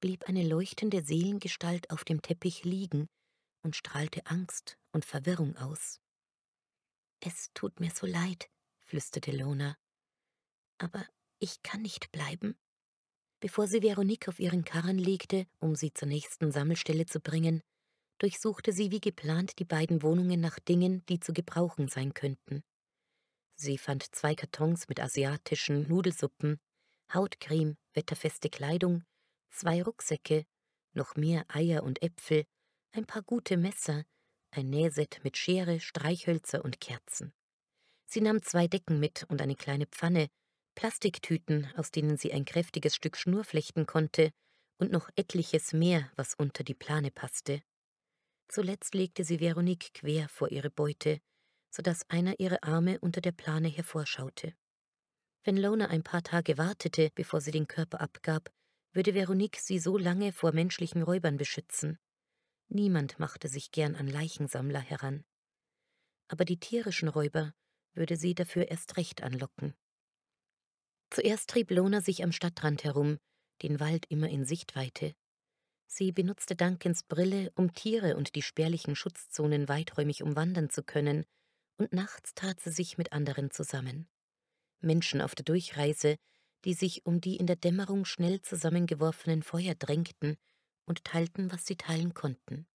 blieb 0.00 0.24
eine 0.24 0.46
leuchtende 0.46 1.02
Seelengestalt 1.02 1.90
auf 1.90 2.04
dem 2.04 2.20
Teppich 2.20 2.64
liegen 2.64 3.08
und 3.62 3.76
strahlte 3.76 4.26
Angst 4.26 4.76
und 4.92 5.04
Verwirrung 5.04 5.56
aus. 5.56 6.00
Es 7.20 7.50
tut 7.54 7.80
mir 7.80 7.90
so 7.90 8.06
leid, 8.06 8.50
flüsterte 8.80 9.32
Lona. 9.32 9.76
Aber 10.78 11.06
ich 11.38 11.62
kann 11.62 11.82
nicht 11.82 12.12
bleiben. 12.12 12.56
Bevor 13.40 13.66
sie 13.66 13.82
Veronique 13.82 14.28
auf 14.28 14.40
ihren 14.40 14.64
Karren 14.64 14.98
legte, 14.98 15.46
um 15.58 15.74
sie 15.74 15.92
zur 15.92 16.08
nächsten 16.08 16.52
Sammelstelle 16.52 17.06
zu 17.06 17.20
bringen, 17.20 17.62
durchsuchte 18.18 18.72
sie 18.72 18.90
wie 18.90 19.00
geplant 19.00 19.58
die 19.58 19.64
beiden 19.64 20.02
Wohnungen 20.02 20.40
nach 20.40 20.58
Dingen, 20.58 21.04
die 21.06 21.20
zu 21.20 21.32
gebrauchen 21.32 21.88
sein 21.88 22.14
könnten. 22.14 22.62
Sie 23.54 23.78
fand 23.78 24.14
zwei 24.14 24.34
Kartons 24.34 24.88
mit 24.88 25.00
asiatischen 25.00 25.88
Nudelsuppen, 25.88 26.58
Hautcreme, 27.12 27.76
wetterfeste 27.94 28.50
Kleidung, 28.50 29.04
zwei 29.50 29.82
Rucksäcke, 29.82 30.44
noch 30.92 31.16
mehr 31.16 31.44
Eier 31.48 31.82
und 31.82 32.02
Äpfel, 32.02 32.44
ein 32.92 33.06
paar 33.06 33.22
gute 33.22 33.56
Messer, 33.56 34.04
ein 34.50 34.70
Nähset 34.70 35.20
mit 35.22 35.36
Schere, 35.36 35.80
Streichhölzer 35.80 36.64
und 36.64 36.80
Kerzen. 36.80 37.32
Sie 38.06 38.20
nahm 38.20 38.42
zwei 38.42 38.66
Decken 38.66 39.00
mit 39.00 39.24
und 39.28 39.42
eine 39.42 39.56
kleine 39.56 39.86
Pfanne, 39.86 40.28
Plastiktüten, 40.76 41.66
aus 41.76 41.90
denen 41.90 42.16
sie 42.16 42.32
ein 42.32 42.44
kräftiges 42.44 42.94
Stück 42.94 43.16
Schnur 43.16 43.42
flechten 43.42 43.86
konnte, 43.86 44.30
und 44.78 44.92
noch 44.92 45.08
etliches 45.16 45.72
mehr, 45.72 46.10
was 46.16 46.34
unter 46.34 46.62
die 46.62 46.74
Plane 46.74 47.10
passte. 47.10 47.62
Zuletzt 48.48 48.94
legte 48.94 49.24
sie 49.24 49.40
Veronique 49.40 49.92
quer 49.94 50.28
vor 50.28 50.52
ihre 50.52 50.70
Beute, 50.70 51.20
so 51.70 51.82
dass 51.82 52.08
einer 52.10 52.38
ihrer 52.38 52.62
Arme 52.62 53.00
unter 53.00 53.20
der 53.20 53.32
Plane 53.32 53.68
hervorschaute. 53.68 54.54
Wenn 55.44 55.56
Lona 55.56 55.86
ein 55.86 56.02
paar 56.02 56.22
Tage 56.22 56.58
wartete, 56.58 57.10
bevor 57.14 57.40
sie 57.40 57.52
den 57.52 57.66
Körper 57.66 58.00
abgab, 58.00 58.52
würde 58.92 59.14
Veronique 59.14 59.58
sie 59.58 59.78
so 59.78 59.96
lange 59.96 60.32
vor 60.32 60.52
menschlichen 60.52 61.02
Räubern 61.02 61.38
beschützen. 61.38 61.98
Niemand 62.68 63.18
machte 63.18 63.48
sich 63.48 63.70
gern 63.70 63.96
an 63.96 64.08
Leichensammler 64.08 64.80
heran. 64.80 65.24
Aber 66.28 66.44
die 66.44 66.58
tierischen 66.58 67.08
Räuber 67.08 67.54
würde 67.94 68.16
sie 68.16 68.34
dafür 68.34 68.68
erst 68.68 68.96
recht 68.96 69.22
anlocken. 69.22 69.74
Zuerst 71.10 71.50
trieb 71.50 71.70
Lona 71.70 72.00
sich 72.00 72.22
am 72.22 72.32
Stadtrand 72.32 72.84
herum, 72.84 73.18
den 73.62 73.80
Wald 73.80 74.06
immer 74.08 74.28
in 74.28 74.44
Sichtweite. 74.44 75.14
Sie 75.86 76.12
benutzte 76.12 76.56
Duncans 76.56 77.04
Brille, 77.04 77.52
um 77.54 77.72
Tiere 77.72 78.16
und 78.16 78.34
die 78.34 78.42
spärlichen 78.42 78.96
Schutzzonen 78.96 79.68
weiträumig 79.68 80.22
umwandern 80.22 80.68
zu 80.68 80.82
können, 80.82 81.24
und 81.78 81.92
nachts 81.92 82.34
tat 82.34 82.60
sie 82.60 82.70
sich 82.70 82.98
mit 82.98 83.12
anderen 83.12 83.50
zusammen. 83.50 84.08
Menschen 84.80 85.20
auf 85.20 85.34
der 85.34 85.44
Durchreise, 85.44 86.16
die 86.64 86.74
sich 86.74 87.06
um 87.06 87.20
die 87.20 87.36
in 87.36 87.46
der 87.46 87.56
Dämmerung 87.56 88.04
schnell 88.04 88.42
zusammengeworfenen 88.42 89.42
Feuer 89.42 89.74
drängten 89.74 90.36
und 90.86 91.04
teilten, 91.04 91.52
was 91.52 91.66
sie 91.66 91.76
teilen 91.76 92.14
konnten. 92.14 92.66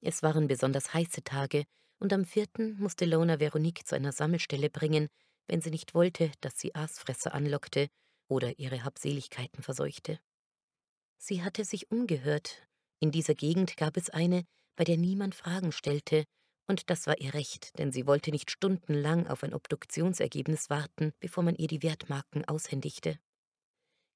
Es 0.00 0.22
waren 0.22 0.46
besonders 0.46 0.94
heiße 0.94 1.24
Tage, 1.24 1.64
und 1.98 2.12
am 2.12 2.24
vierten 2.24 2.78
musste 2.78 3.04
Lona 3.04 3.40
Veronique 3.40 3.84
zu 3.84 3.96
einer 3.96 4.12
Sammelstelle 4.12 4.70
bringen, 4.70 5.08
wenn 5.48 5.60
sie 5.60 5.70
nicht 5.70 5.94
wollte, 5.94 6.30
dass 6.40 6.58
sie 6.58 6.74
Aasfresser 6.74 7.34
anlockte 7.34 7.88
oder 8.28 8.58
ihre 8.58 8.84
Habseligkeiten 8.84 9.62
verseuchte. 9.62 10.20
Sie 11.16 11.42
hatte 11.42 11.64
sich 11.64 11.90
umgehört. 11.90 12.68
In 13.00 13.10
dieser 13.10 13.34
Gegend 13.34 13.76
gab 13.76 13.96
es 13.96 14.10
eine, 14.10 14.44
bei 14.76 14.84
der 14.84 14.96
niemand 14.96 15.34
Fragen 15.34 15.72
stellte, 15.72 16.24
und 16.68 16.90
das 16.90 17.06
war 17.06 17.18
ihr 17.18 17.34
Recht, 17.34 17.78
denn 17.78 17.92
sie 17.92 18.06
wollte 18.06 18.30
nicht 18.30 18.50
stundenlang 18.50 19.26
auf 19.26 19.42
ein 19.42 19.54
Obduktionsergebnis 19.54 20.70
warten, 20.70 21.12
bevor 21.18 21.42
man 21.42 21.56
ihr 21.56 21.66
die 21.66 21.82
Wertmarken 21.82 22.44
aushändigte. 22.44 23.18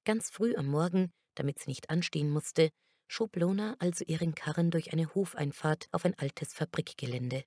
Ganz 0.05 0.29
früh 0.29 0.55
am 0.55 0.67
Morgen 0.67 1.11
damit 1.35 1.59
sie 1.59 1.69
nicht 1.69 1.89
anstehen 1.89 2.29
musste, 2.29 2.69
schob 3.07 3.35
Lona 3.35 3.75
also 3.79 4.05
ihren 4.05 4.35
Karren 4.35 4.71
durch 4.71 4.93
eine 4.93 5.13
Hofeinfahrt 5.13 5.87
auf 5.91 6.05
ein 6.05 6.17
altes 6.17 6.53
Fabrikgelände. 6.53 7.43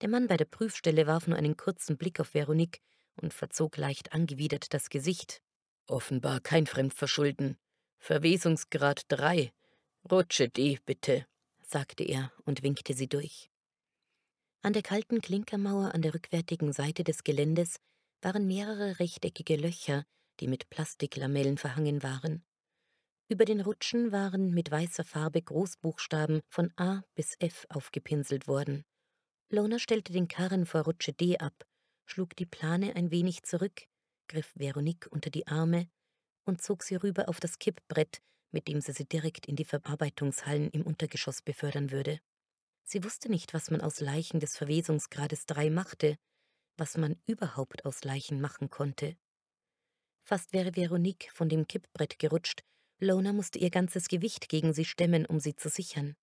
Der 0.00 0.08
Mann 0.08 0.28
bei 0.28 0.36
der 0.36 0.46
Prüfstelle 0.46 1.06
warf 1.06 1.26
nur 1.26 1.36
einen 1.36 1.56
kurzen 1.56 1.98
Blick 1.98 2.20
auf 2.20 2.34
Veronique 2.34 2.80
und 3.16 3.34
verzog 3.34 3.76
leicht 3.76 4.12
angewidert 4.12 4.72
das 4.74 4.90
Gesicht. 4.90 5.42
Offenbar 5.86 6.40
kein 6.40 6.66
Fremdverschulden. 6.66 7.56
Verwesungsgrad 7.98 9.02
3. 9.08 9.52
Rutsche 10.10 10.48
D, 10.48 10.78
bitte, 10.86 11.26
sagte 11.62 12.04
er 12.04 12.32
und 12.44 12.62
winkte 12.62 12.94
sie 12.94 13.08
durch. 13.08 13.50
An 14.62 14.72
der 14.72 14.82
kalten 14.82 15.20
Klinkermauer 15.20 15.94
an 15.94 16.02
der 16.02 16.14
rückwärtigen 16.14 16.72
Seite 16.72 17.04
des 17.04 17.24
Geländes 17.24 17.76
waren 18.22 18.46
mehrere 18.46 18.98
rechteckige 18.98 19.56
Löcher, 19.56 20.04
die 20.40 20.48
mit 20.48 20.68
Plastiklamellen 20.70 21.58
verhangen 21.58 22.02
waren. 22.02 22.44
Über 23.28 23.44
den 23.44 23.60
Rutschen 23.60 24.12
waren 24.12 24.50
mit 24.52 24.70
weißer 24.70 25.04
Farbe 25.04 25.40
Großbuchstaben 25.40 26.40
von 26.48 26.72
A 26.76 27.02
bis 27.14 27.36
F 27.38 27.66
aufgepinselt 27.68 28.48
worden. 28.48 28.84
Lona 29.50 29.78
stellte 29.78 30.12
den 30.12 30.28
Karren 30.28 30.66
vor 30.66 30.82
Rutsche 30.82 31.12
D 31.12 31.38
ab, 31.38 31.64
schlug 32.10 32.36
die 32.36 32.46
Plane 32.46 32.96
ein 32.96 33.10
wenig 33.10 33.44
zurück, 33.44 33.86
griff 34.28 34.52
Veronique 34.54 35.06
unter 35.10 35.30
die 35.30 35.46
Arme 35.46 35.88
und 36.44 36.60
zog 36.60 36.82
sie 36.82 36.96
rüber 36.96 37.28
auf 37.28 37.40
das 37.40 37.58
Kippbrett, 37.58 38.20
mit 38.50 38.68
dem 38.68 38.80
sie 38.80 38.92
sie 38.92 39.06
direkt 39.06 39.46
in 39.46 39.56
die 39.56 39.64
Verarbeitungshallen 39.64 40.70
im 40.70 40.82
Untergeschoss 40.82 41.42
befördern 41.42 41.90
würde. 41.90 42.20
Sie 42.82 43.04
wusste 43.04 43.30
nicht, 43.30 43.54
was 43.54 43.70
man 43.70 43.80
aus 43.80 44.00
Leichen 44.00 44.40
des 44.40 44.56
Verwesungsgrades 44.56 45.46
3 45.46 45.70
machte, 45.70 46.16
was 46.76 46.96
man 46.96 47.20
überhaupt 47.26 47.84
aus 47.84 48.02
Leichen 48.02 48.40
machen 48.40 48.70
konnte. 48.70 49.16
Fast 50.24 50.52
wäre 50.52 50.74
Veronique 50.74 51.30
von 51.32 51.48
dem 51.48 51.66
Kippbrett 51.66 52.18
gerutscht. 52.18 52.62
Lona 52.98 53.32
musste 53.32 53.58
ihr 53.58 53.70
ganzes 53.70 54.08
Gewicht 54.08 54.48
gegen 54.48 54.72
sie 54.72 54.84
stemmen, 54.84 55.26
um 55.26 55.38
sie 55.40 55.54
zu 55.54 55.68
sichern. 55.68 56.16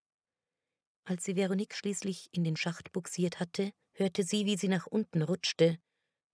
Als 1.08 1.24
sie 1.24 1.38
Veronique 1.38 1.74
schließlich 1.74 2.28
in 2.34 2.43
den 2.43 2.58
Schacht 2.58 2.91
buxiert 2.91 3.39
hatte, 3.39 3.72
hörte 3.93 4.24
sie, 4.24 4.45
wie 4.45 4.58
sie 4.58 4.68
nach 4.68 4.88
unten 4.88 5.22
rutschte 5.22 5.80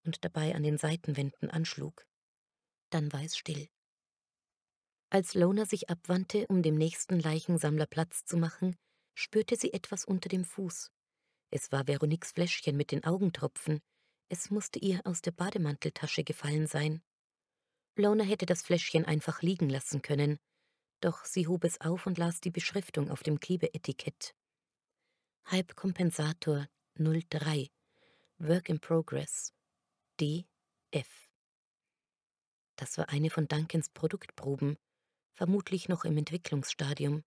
und 0.04 0.26
dabei 0.26 0.56
an 0.56 0.64
den 0.64 0.80
Seitenwänden 0.80 1.52
anschlug. 1.52 2.08
Dann 2.90 3.14
war 3.14 3.22
es 3.22 3.38
still. 3.38 3.70
Als 5.12 5.36
Lona 5.36 5.68
sich 5.68 5.92
abwandte, 5.92 6.48
um 6.48 6.64
dem 6.64 6.74
nächsten 6.74 7.20
Leichensammler 7.20 7.86
Platz 7.86 8.26
zu 8.26 8.36
machen, 8.36 8.76
spürte 9.14 9.58
sie 9.58 9.74
etwas 9.74 10.06
unter 10.06 10.28
dem 10.28 10.44
Fuß. 10.44 10.90
Es 11.52 11.72
war 11.72 11.86
Veroniques 11.86 12.32
Fläschchen 12.32 12.76
mit 12.76 12.92
den 12.92 13.04
Augentropfen. 13.04 13.80
Es 14.30 14.50
musste 14.50 14.80
ihr 14.80 15.02
aus 15.06 15.22
der 15.22 15.34
Bademanteltasche 15.34 16.24
gefallen 16.24 16.66
sein. 16.66 17.04
Lona 17.96 18.24
hätte 18.24 18.48
das 18.48 18.64
Fläschchen 18.64 19.06
einfach 19.06 19.44
liegen 19.44 19.70
lassen 19.70 20.02
können, 20.02 20.40
doch 21.00 21.26
sie 21.26 21.46
hob 21.46 21.64
es 21.64 21.80
auf 21.80 22.08
und 22.08 22.18
las 22.18 22.42
die 22.42 22.50
Beschriftung 22.50 23.12
auf 23.12 23.22
dem 23.22 23.40
Klebeetikett. 23.40 24.34
Halbkompensator 25.46 26.68
03 26.96 27.70
Work 28.40 28.70
in 28.70 28.80
Progress 28.80 29.54
DF. 30.20 30.48
Das 32.78 32.98
war 32.98 33.10
eine 33.10 33.30
von 33.30 33.48
Duncans 33.48 33.90
Produktproben, 33.90 34.78
vermutlich 35.34 35.90
noch 35.90 36.06
im 36.06 36.18
Entwicklungsstadium. 36.18 37.24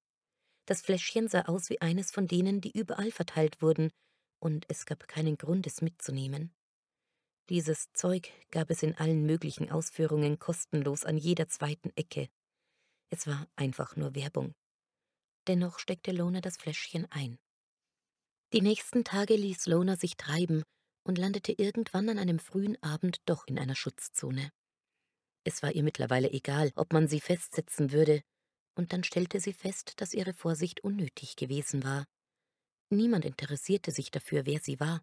Das 0.65 0.81
Fläschchen 0.81 1.29
sah 1.29 1.43
aus 1.43 1.69
wie 1.69 1.81
eines 1.83 2.11
von 2.11 2.27
denen, 2.27 2.61
die 2.61 2.77
überall 2.77 3.13
verteilt 3.13 3.61
wurden, 3.61 3.93
und 4.41 4.65
es 4.69 4.87
gab 4.87 5.07
keinen 5.07 5.37
Grund, 5.37 5.67
es 5.67 5.83
mitzunehmen. 5.83 6.53
Dieses 7.51 7.93
Zeug 7.93 8.33
gab 8.51 8.71
es 8.71 8.83
in 8.83 8.97
allen 8.97 9.25
möglichen 9.25 9.71
Ausführungen 9.71 10.39
kostenlos 10.39 11.05
an 11.05 11.19
jeder 11.19 11.49
zweiten 11.49 11.91
Ecke. 11.97 12.29
Es 13.11 13.27
war 13.27 13.47
einfach 13.57 13.95
nur 13.95 14.15
Werbung. 14.17 14.55
Dennoch 15.47 15.79
steckte 15.79 16.11
Lona 16.11 16.41
das 16.41 16.57
Fläschchen 16.57 17.07
ein. 17.13 17.39
Die 18.53 18.63
nächsten 18.63 19.05
Tage 19.05 19.35
ließ 19.35 19.67
Lona 19.67 19.97
sich 19.97 20.17
treiben 20.17 20.63
und 21.05 21.19
landete 21.19 21.53
irgendwann 21.53 22.09
an 22.09 22.19
einem 22.19 22.39
frühen 22.39 22.81
Abend 22.83 23.19
doch 23.27 23.47
in 23.47 23.59
einer 23.59 23.75
Schutzzone. 23.75 24.51
Es 25.45 25.63
war 25.63 25.73
ihr 25.73 25.83
mittlerweile 25.83 26.31
egal, 26.31 26.73
ob 26.77 26.93
man 26.93 27.09
sie 27.09 27.21
festsetzen 27.21 27.93
würde, 27.93 28.23
und 28.77 28.93
dann 28.93 29.05
stellte 29.05 29.41
sie 29.41 29.53
fest, 29.53 29.95
dass 30.01 30.15
ihre 30.15 30.35
Vorsicht 30.35 30.83
unnötig 30.85 31.37
gewesen 31.37 31.83
war. 31.83 32.05
Niemand 32.91 33.25
interessierte 33.25 33.91
sich 33.91 34.11
dafür, 34.11 34.47
wer 34.47 34.61
sie 34.61 34.79
war. 34.79 35.03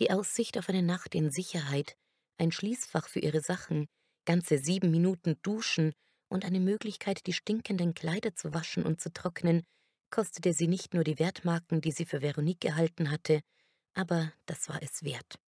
Die 0.00 0.10
Aussicht 0.10 0.58
auf 0.58 0.68
eine 0.68 0.82
Nacht 0.82 1.14
in 1.14 1.30
Sicherheit, 1.30 1.96
ein 2.38 2.52
Schließfach 2.52 3.08
für 3.08 3.20
ihre 3.20 3.40
Sachen, 3.40 3.86
ganze 4.24 4.58
sieben 4.58 4.90
Minuten 4.90 5.36
duschen 5.42 5.92
und 6.28 6.44
eine 6.44 6.60
Möglichkeit, 6.60 7.26
die 7.26 7.32
stinkenden 7.32 7.94
Kleider 7.94 8.34
zu 8.34 8.52
waschen 8.54 8.84
und 8.84 9.00
zu 9.00 9.12
trocknen, 9.12 9.64
kostete 10.10 10.52
sie 10.52 10.68
nicht 10.68 10.94
nur 10.94 11.04
die 11.04 11.18
Wertmarken, 11.18 11.80
die 11.80 11.92
sie 11.92 12.04
für 12.04 12.22
Veronique 12.22 12.60
gehalten 12.60 13.10
hatte, 13.10 13.40
aber 13.94 14.32
das 14.46 14.68
war 14.68 14.82
es 14.82 15.02
wert. 15.02 15.38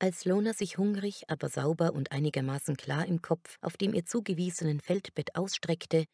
Als 0.00 0.24
Lona 0.24 0.52
sich 0.52 0.78
hungrig, 0.78 1.28
aber 1.28 1.48
sauber 1.48 1.92
und 1.92 2.12
einigermaßen 2.12 2.76
klar 2.76 3.06
im 3.06 3.20
Kopf 3.20 3.58
auf 3.60 3.76
dem 3.76 3.94
ihr 3.94 4.04
zugewiesenen 4.04 4.80
Feldbett 4.80 5.34
ausstreckte, 5.34 6.04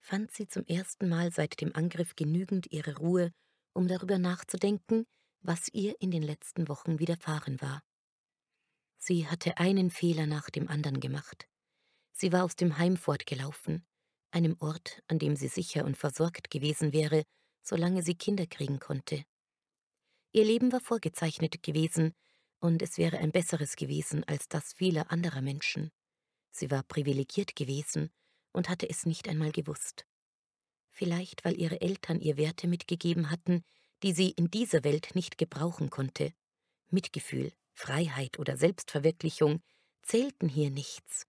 fand 0.00 0.30
sie 0.30 0.46
zum 0.46 0.64
ersten 0.66 1.08
Mal 1.08 1.32
seit 1.32 1.60
dem 1.60 1.74
Angriff 1.74 2.14
genügend 2.14 2.70
ihre 2.70 2.96
Ruhe, 2.98 3.32
um 3.72 3.88
darüber 3.88 4.18
nachzudenken, 4.18 5.06
was 5.40 5.68
ihr 5.72 6.00
in 6.00 6.10
den 6.10 6.22
letzten 6.22 6.68
Wochen 6.68 6.98
widerfahren 6.98 7.60
war. 7.60 7.82
Sie 8.98 9.26
hatte 9.26 9.58
einen 9.58 9.90
Fehler 9.90 10.26
nach 10.26 10.48
dem 10.50 10.68
anderen 10.68 11.00
gemacht. 11.00 11.48
Sie 12.12 12.32
war 12.32 12.44
aus 12.44 12.54
dem 12.54 12.78
Heim 12.78 12.96
fortgelaufen, 12.96 13.84
einem 14.32 14.56
Ort, 14.60 15.02
an 15.08 15.18
dem 15.18 15.36
sie 15.36 15.48
sicher 15.48 15.84
und 15.84 15.96
versorgt 15.96 16.50
gewesen 16.50 16.92
wäre, 16.92 17.24
solange 17.62 18.02
sie 18.02 18.14
Kinder 18.14 18.46
kriegen 18.46 18.80
konnte. 18.80 19.24
Ihr 20.32 20.44
Leben 20.44 20.72
war 20.72 20.80
vorgezeichnet 20.80 21.62
gewesen, 21.62 22.14
und 22.58 22.80
es 22.80 22.96
wäre 22.96 23.18
ein 23.18 23.32
besseres 23.32 23.76
gewesen 23.76 24.24
als 24.24 24.48
das 24.48 24.72
vieler 24.72 25.10
anderer 25.10 25.42
Menschen. 25.42 25.90
Sie 26.52 26.70
war 26.70 26.82
privilegiert 26.82 27.56
gewesen 27.56 28.10
und 28.52 28.68
hatte 28.68 28.88
es 28.88 29.04
nicht 29.04 29.28
einmal 29.28 29.52
gewusst. 29.52 30.06
Vielleicht, 30.90 31.44
weil 31.44 31.58
ihre 31.58 31.80
Eltern 31.80 32.20
ihr 32.20 32.36
Werte 32.36 32.68
mitgegeben 32.68 33.30
hatten, 33.30 33.64
die 34.02 34.12
sie 34.12 34.30
in 34.30 34.50
dieser 34.50 34.84
Welt 34.84 35.14
nicht 35.14 35.38
gebrauchen 35.38 35.90
konnte. 35.90 36.32
Mitgefühl, 36.90 37.52
Freiheit 37.72 38.38
oder 38.38 38.56
Selbstverwirklichung 38.56 39.62
zählten 40.02 40.48
hier 40.48 40.70
nichts, 40.70 41.26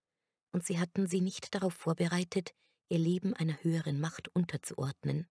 und 0.51 0.65
sie 0.65 0.79
hatten 0.79 1.07
sie 1.07 1.21
nicht 1.21 1.55
darauf 1.55 1.73
vorbereitet, 1.73 2.53
ihr 2.89 2.99
Leben 2.99 3.33
einer 3.33 3.61
höheren 3.63 3.99
Macht 3.99 4.29
unterzuordnen. 4.35 5.27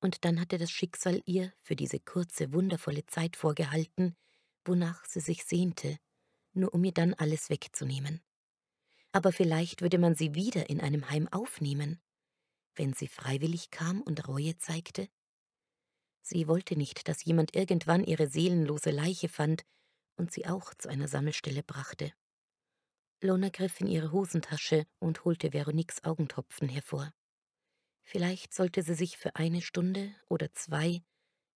Und 0.00 0.24
dann 0.24 0.40
hatte 0.40 0.58
das 0.58 0.70
Schicksal 0.70 1.22
ihr 1.26 1.52
für 1.62 1.74
diese 1.74 1.98
kurze, 1.98 2.52
wundervolle 2.52 3.06
Zeit 3.06 3.36
vorgehalten, 3.36 4.16
wonach 4.64 5.04
sie 5.06 5.20
sich 5.20 5.44
sehnte, 5.44 5.98
nur 6.52 6.72
um 6.72 6.84
ihr 6.84 6.92
dann 6.92 7.14
alles 7.14 7.50
wegzunehmen. 7.50 8.22
Aber 9.12 9.32
vielleicht 9.32 9.82
würde 9.82 9.98
man 9.98 10.14
sie 10.14 10.34
wieder 10.34 10.68
in 10.70 10.80
einem 10.80 11.10
Heim 11.10 11.28
aufnehmen, 11.28 12.00
wenn 12.76 12.92
sie 12.92 13.08
freiwillig 13.08 13.70
kam 13.70 14.02
und 14.02 14.28
Reue 14.28 14.56
zeigte? 14.58 15.08
Sie 16.22 16.46
wollte 16.46 16.76
nicht, 16.76 17.08
dass 17.08 17.24
jemand 17.24 17.56
irgendwann 17.56 18.04
ihre 18.04 18.28
seelenlose 18.28 18.90
Leiche 18.90 19.28
fand 19.28 19.64
und 20.16 20.30
sie 20.30 20.46
auch 20.46 20.74
zu 20.74 20.88
einer 20.88 21.08
Sammelstelle 21.08 21.62
brachte. 21.62 22.12
Lona 23.20 23.48
griff 23.48 23.80
in 23.80 23.88
ihre 23.88 24.12
Hosentasche 24.12 24.86
und 25.00 25.24
holte 25.24 25.52
Veroniques 25.52 26.04
Augentropfen 26.04 26.68
hervor. 26.68 27.12
Vielleicht 28.04 28.54
sollte 28.54 28.82
sie 28.82 28.94
sich 28.94 29.18
für 29.18 29.34
eine 29.34 29.60
Stunde 29.60 30.14
oder 30.28 30.52
zwei 30.52 31.02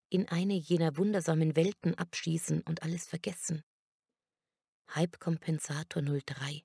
in 0.09 0.27
eine 0.27 0.53
jener 0.53 0.97
wundersamen 0.97 1.55
Welten 1.55 1.95
abschießen 1.95 2.61
und 2.61 2.83
alles 2.83 3.07
vergessen. 3.07 3.63
Halbkompensator 4.89 6.03
03. 6.03 6.63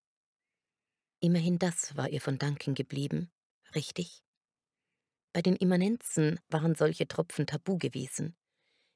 Immerhin 1.21 1.59
das 1.59 1.97
war 1.97 2.11
ihr 2.11 2.21
von 2.21 2.39
Danken 2.39 2.75
geblieben, 2.75 3.31
richtig? 3.75 4.23
Bei 5.33 5.43
den 5.43 5.57
Immanenzen 5.57 6.41
waren 6.49 6.75
solche 6.75 7.07
Tropfen 7.07 7.47
tabu 7.47 7.79
gewesen. 7.79 8.37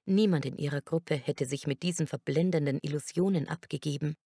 Niemand 0.05 0.44
in 0.46 0.59
ihrer 0.59 0.82
Gruppe 0.82 1.14
hätte 1.14 1.46
sich 1.46 1.68
mit 1.68 1.84
diesen 1.84 2.09
verblendenden 2.09 2.80
Illusionen 2.82 3.48
abgegeben. 3.48 4.16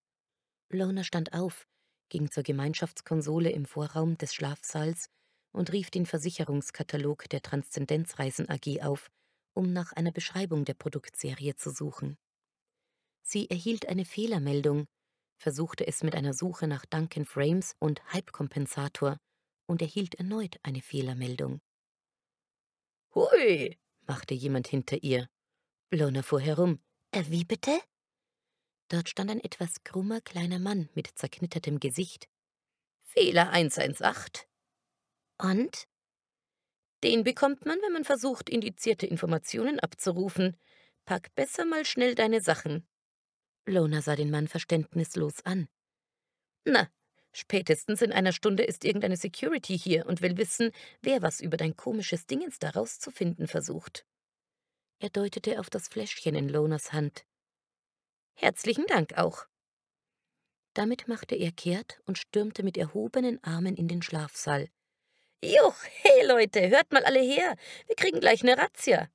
Lona 0.69 1.03
stand 1.03 1.33
auf, 1.33 1.65
ging 2.09 2.29
zur 2.29 2.43
Gemeinschaftskonsole 2.43 3.51
im 3.51 3.65
Vorraum 3.65 4.17
des 4.17 4.33
Schlafsaals 4.33 5.09
und 5.51 5.71
rief 5.71 5.89
den 5.89 6.05
Versicherungskatalog 6.05 7.29
der 7.29 7.41
Transzendenzreisen 7.41 8.49
AG 8.49 8.81
auf, 8.81 9.09
um 9.53 9.71
nach 9.73 9.93
einer 9.93 10.11
Beschreibung 10.11 10.65
der 10.65 10.73
Produktserie 10.73 11.55
zu 11.55 11.71
suchen. 11.71 12.17
Sie 13.23 13.49
erhielt 13.49 13.87
eine 13.87 14.05
Fehlermeldung, 14.05 14.85
versuchte 15.37 15.87
es 15.87 16.03
mit 16.03 16.15
einer 16.15 16.33
Suche 16.33 16.67
nach 16.67 16.85
Duncan 16.85 17.25
Frames 17.25 17.75
und 17.79 18.01
Hype-Kompensator 18.13 19.17
und 19.67 19.81
erhielt 19.81 20.15
erneut 20.15 20.57
eine 20.63 20.81
Fehlermeldung. 20.81 21.59
Hui, 23.15 23.77
machte 24.01 24.33
jemand 24.33 24.67
hinter 24.67 25.01
ihr. 25.03 25.27
Lona 25.91 26.23
fuhr 26.23 26.41
herum. 26.41 26.79
Äh, 27.11 27.23
wie 27.29 27.45
bitte? 27.45 27.79
Dort 28.89 29.09
stand 29.09 29.29
ein 29.29 29.43
etwas 29.43 29.83
krummer 29.83 30.21
kleiner 30.21 30.59
Mann 30.59 30.89
mit 30.93 31.07
zerknittertem 31.07 31.79
Gesicht. 31.79 32.29
Fehler 33.03 33.49
118. 33.49 34.45
Und? 35.37 35.87
Den 37.03 37.23
bekommt 37.23 37.65
man, 37.65 37.79
wenn 37.81 37.93
man 37.93 38.05
versucht, 38.05 38.49
indizierte 38.49 39.05
Informationen 39.05 39.79
abzurufen. 39.79 40.57
Pack 41.05 41.35
besser 41.35 41.65
mal 41.65 41.85
schnell 41.85 42.15
deine 42.15 42.41
Sachen. 42.41 42.87
Lona 43.65 44.01
sah 44.01 44.15
den 44.15 44.31
Mann 44.31 44.47
verständnislos 44.47 45.45
an. 45.45 45.67
Na, 46.63 46.89
spätestens 47.33 48.01
in 48.01 48.11
einer 48.11 48.31
Stunde 48.31 48.63
ist 48.63 48.85
irgendeine 48.85 49.17
Security 49.17 49.77
hier 49.77 50.05
und 50.05 50.21
will 50.21 50.37
wissen, 50.37 50.71
wer 51.01 51.21
was 51.21 51.41
über 51.41 51.57
dein 51.57 51.75
komisches 51.75 52.25
Dingens 52.25 52.57
da 52.59 52.69
rauszufinden 52.69 53.47
versucht. 53.47 54.05
Er 54.99 55.09
deutete 55.09 55.59
auf 55.59 55.69
das 55.69 55.89
Fläschchen 55.89 56.33
in 56.33 56.49
Lonas 56.49 56.93
Hand. 56.93 57.25
Herzlichen 58.39 58.85
Dank 58.85 59.17
auch. 59.17 59.47
Damit 60.75 61.07
machte 61.07 61.33
er 61.33 61.51
kehrt 61.51 61.99
und 62.05 62.19
stürmte 62.19 62.61
mit 62.61 62.77
erhobenen 62.77 63.43
Armen 63.43 63.75
in 63.75 63.87
den 63.87 64.03
Schlafsaal. 64.03 64.69
Juch, 65.43 65.75
hey 66.03 66.23
Leute, 66.27 66.69
hört 66.69 66.91
mal 66.91 67.03
alle 67.03 67.19
her. 67.19 67.55
Wir 67.87 67.95
kriegen 67.95 68.19
gleich 68.19 68.43
eine 68.43 68.55
Razzia. 68.55 69.09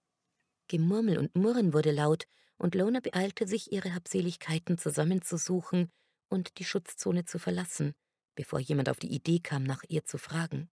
Gemurmel 0.66 1.18
und 1.18 1.36
Murren 1.36 1.72
wurde 1.72 1.92
laut, 1.92 2.26
und 2.58 2.74
Lona 2.74 2.98
beeilte 2.98 3.46
sich, 3.46 3.70
ihre 3.70 3.94
Habseligkeiten 3.94 4.76
zusammenzusuchen 4.76 5.92
und 6.28 6.58
die 6.58 6.64
Schutzzone 6.64 7.24
zu 7.24 7.38
verlassen, 7.38 7.94
bevor 8.34 8.58
jemand 8.58 8.88
auf 8.88 8.98
die 8.98 9.14
Idee 9.14 9.38
kam, 9.38 9.62
nach 9.62 9.84
ihr 9.88 10.04
zu 10.04 10.18
fragen. 10.18 10.68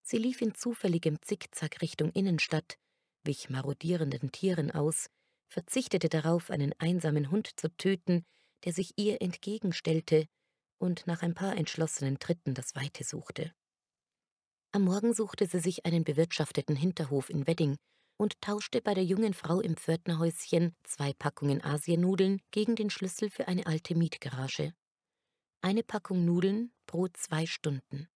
Sie 0.00 0.16
lief 0.16 0.40
in 0.40 0.54
zufälligem 0.54 1.20
Zickzack 1.20 1.82
Richtung 1.82 2.10
Innenstadt, 2.12 2.78
wich 3.22 3.50
marodierenden 3.50 4.32
Tieren 4.32 4.70
aus, 4.70 5.10
verzichtete 5.50 6.08
darauf, 6.08 6.50
einen 6.50 6.72
einsamen 6.78 7.30
Hund 7.30 7.50
zu 7.56 7.68
töten, 7.76 8.24
der 8.64 8.72
sich 8.72 8.92
ihr 8.96 9.20
entgegenstellte, 9.20 10.26
und 10.78 11.06
nach 11.06 11.22
ein 11.22 11.34
paar 11.34 11.56
entschlossenen 11.56 12.18
Tritten 12.18 12.54
das 12.54 12.74
Weite 12.74 13.04
suchte. 13.04 13.52
Am 14.72 14.84
Morgen 14.84 15.12
suchte 15.12 15.46
sie 15.46 15.58
sich 15.58 15.84
einen 15.84 16.04
bewirtschafteten 16.04 16.76
Hinterhof 16.76 17.28
in 17.28 17.46
Wedding 17.46 17.76
und 18.16 18.40
tauschte 18.40 18.80
bei 18.80 18.94
der 18.94 19.04
jungen 19.04 19.34
Frau 19.34 19.60
im 19.60 19.76
Pförtnerhäuschen 19.76 20.76
zwei 20.84 21.12
Packungen 21.12 21.62
Asiennudeln 21.62 22.40
gegen 22.50 22.76
den 22.76 22.88
Schlüssel 22.88 23.30
für 23.30 23.48
eine 23.48 23.66
alte 23.66 23.94
Mietgarage. 23.94 24.72
Eine 25.60 25.82
Packung 25.82 26.24
Nudeln 26.24 26.72
pro 26.86 27.08
zwei 27.08 27.46
Stunden. 27.46 28.08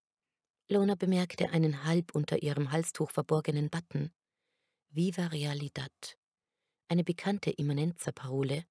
Lona 0.69 0.95
bemerkte 0.95 1.51
einen 1.51 1.85
halb 1.85 2.15
unter 2.15 2.43
ihrem 2.43 2.71
Halstuch 2.71 3.11
verborgenen 3.11 3.69
Button. 3.69 4.13
Viva 4.91 5.27
Realidad. 5.27 6.17
Eine 6.89 7.03
bekannte 7.03 7.51
Immanenza-Parole. 7.51 8.67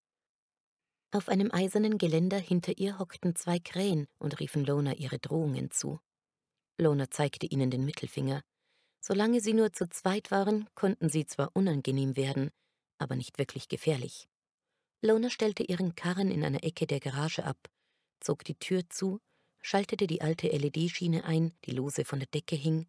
Auf 1.11 1.29
einem 1.29 1.51
eisernen 1.51 1.97
Geländer 1.97 2.37
hinter 2.37 2.77
ihr 2.77 2.99
hockten 2.99 3.35
zwei 3.35 3.57
Krähen 3.57 4.07
und 4.19 4.39
riefen 4.39 4.63
Lona 4.63 4.93
ihre 4.93 5.17
Drohungen 5.17 5.71
zu. 5.71 5.99
Lona 6.77 7.09
zeigte 7.09 7.47
ihnen 7.47 7.71
den 7.71 7.85
Mittelfinger. 7.85 8.43
Solange 8.99 9.41
sie 9.41 9.53
nur 9.53 9.73
zu 9.73 9.89
zweit 9.89 10.29
waren, 10.29 10.69
konnten 10.75 11.09
sie 11.09 11.25
zwar 11.25 11.49
unangenehm 11.55 12.15
werden, 12.15 12.51
aber 12.99 13.15
nicht 13.15 13.39
wirklich 13.39 13.67
gefährlich. 13.67 14.29
Lona 15.01 15.31
stellte 15.31 15.63
ihren 15.63 15.95
Karren 15.95 16.29
in 16.29 16.45
einer 16.45 16.63
Ecke 16.63 16.85
der 16.85 16.99
Garage 16.99 17.43
ab, 17.43 17.57
zog 18.19 18.43
die 18.43 18.55
Tür 18.55 18.87
zu, 18.89 19.19
schaltete 19.61 20.05
die 20.05 20.21
alte 20.21 20.47
LED-Schiene 20.47 21.25
ein, 21.25 21.51
die 21.65 21.71
lose 21.71 22.05
von 22.05 22.19
der 22.19 22.29
Decke 22.29 22.55
hing, 22.55 22.87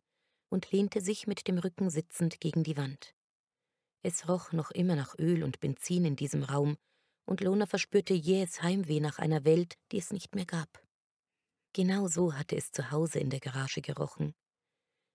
und 0.51 0.71
lehnte 0.71 1.01
sich 1.01 1.27
mit 1.27 1.49
dem 1.49 1.59
Rücken 1.59 1.89
sitzend 1.89 2.41
gegen 2.41 2.63
die 2.63 2.77
Wand. 2.77 3.14
Es 4.07 4.29
roch 4.29 4.53
noch 4.53 4.71
immer 4.71 4.97
nach 4.97 5.19
Öl 5.19 5.43
und 5.43 5.61
Benzin 5.61 6.05
in 6.05 6.15
diesem 6.15 6.43
Raum, 6.43 6.77
und 7.25 7.41
Lona 7.41 7.65
verspürte 7.65 8.13
jähes 8.13 8.63
Heimweh 8.63 9.01
nach 9.01 9.19
einer 9.19 9.47
Welt, 9.47 9.79
die 9.93 9.99
es 9.99 10.13
nicht 10.13 10.35
mehr 10.35 10.45
gab. 10.45 10.85
Genau 11.73 12.07
so 12.07 12.35
hatte 12.35 12.55
es 12.55 12.71
zu 12.71 12.91
Hause 12.91 13.19
in 13.19 13.31
der 13.31 13.41
Garage 13.41 13.81
gerochen. 13.81 14.35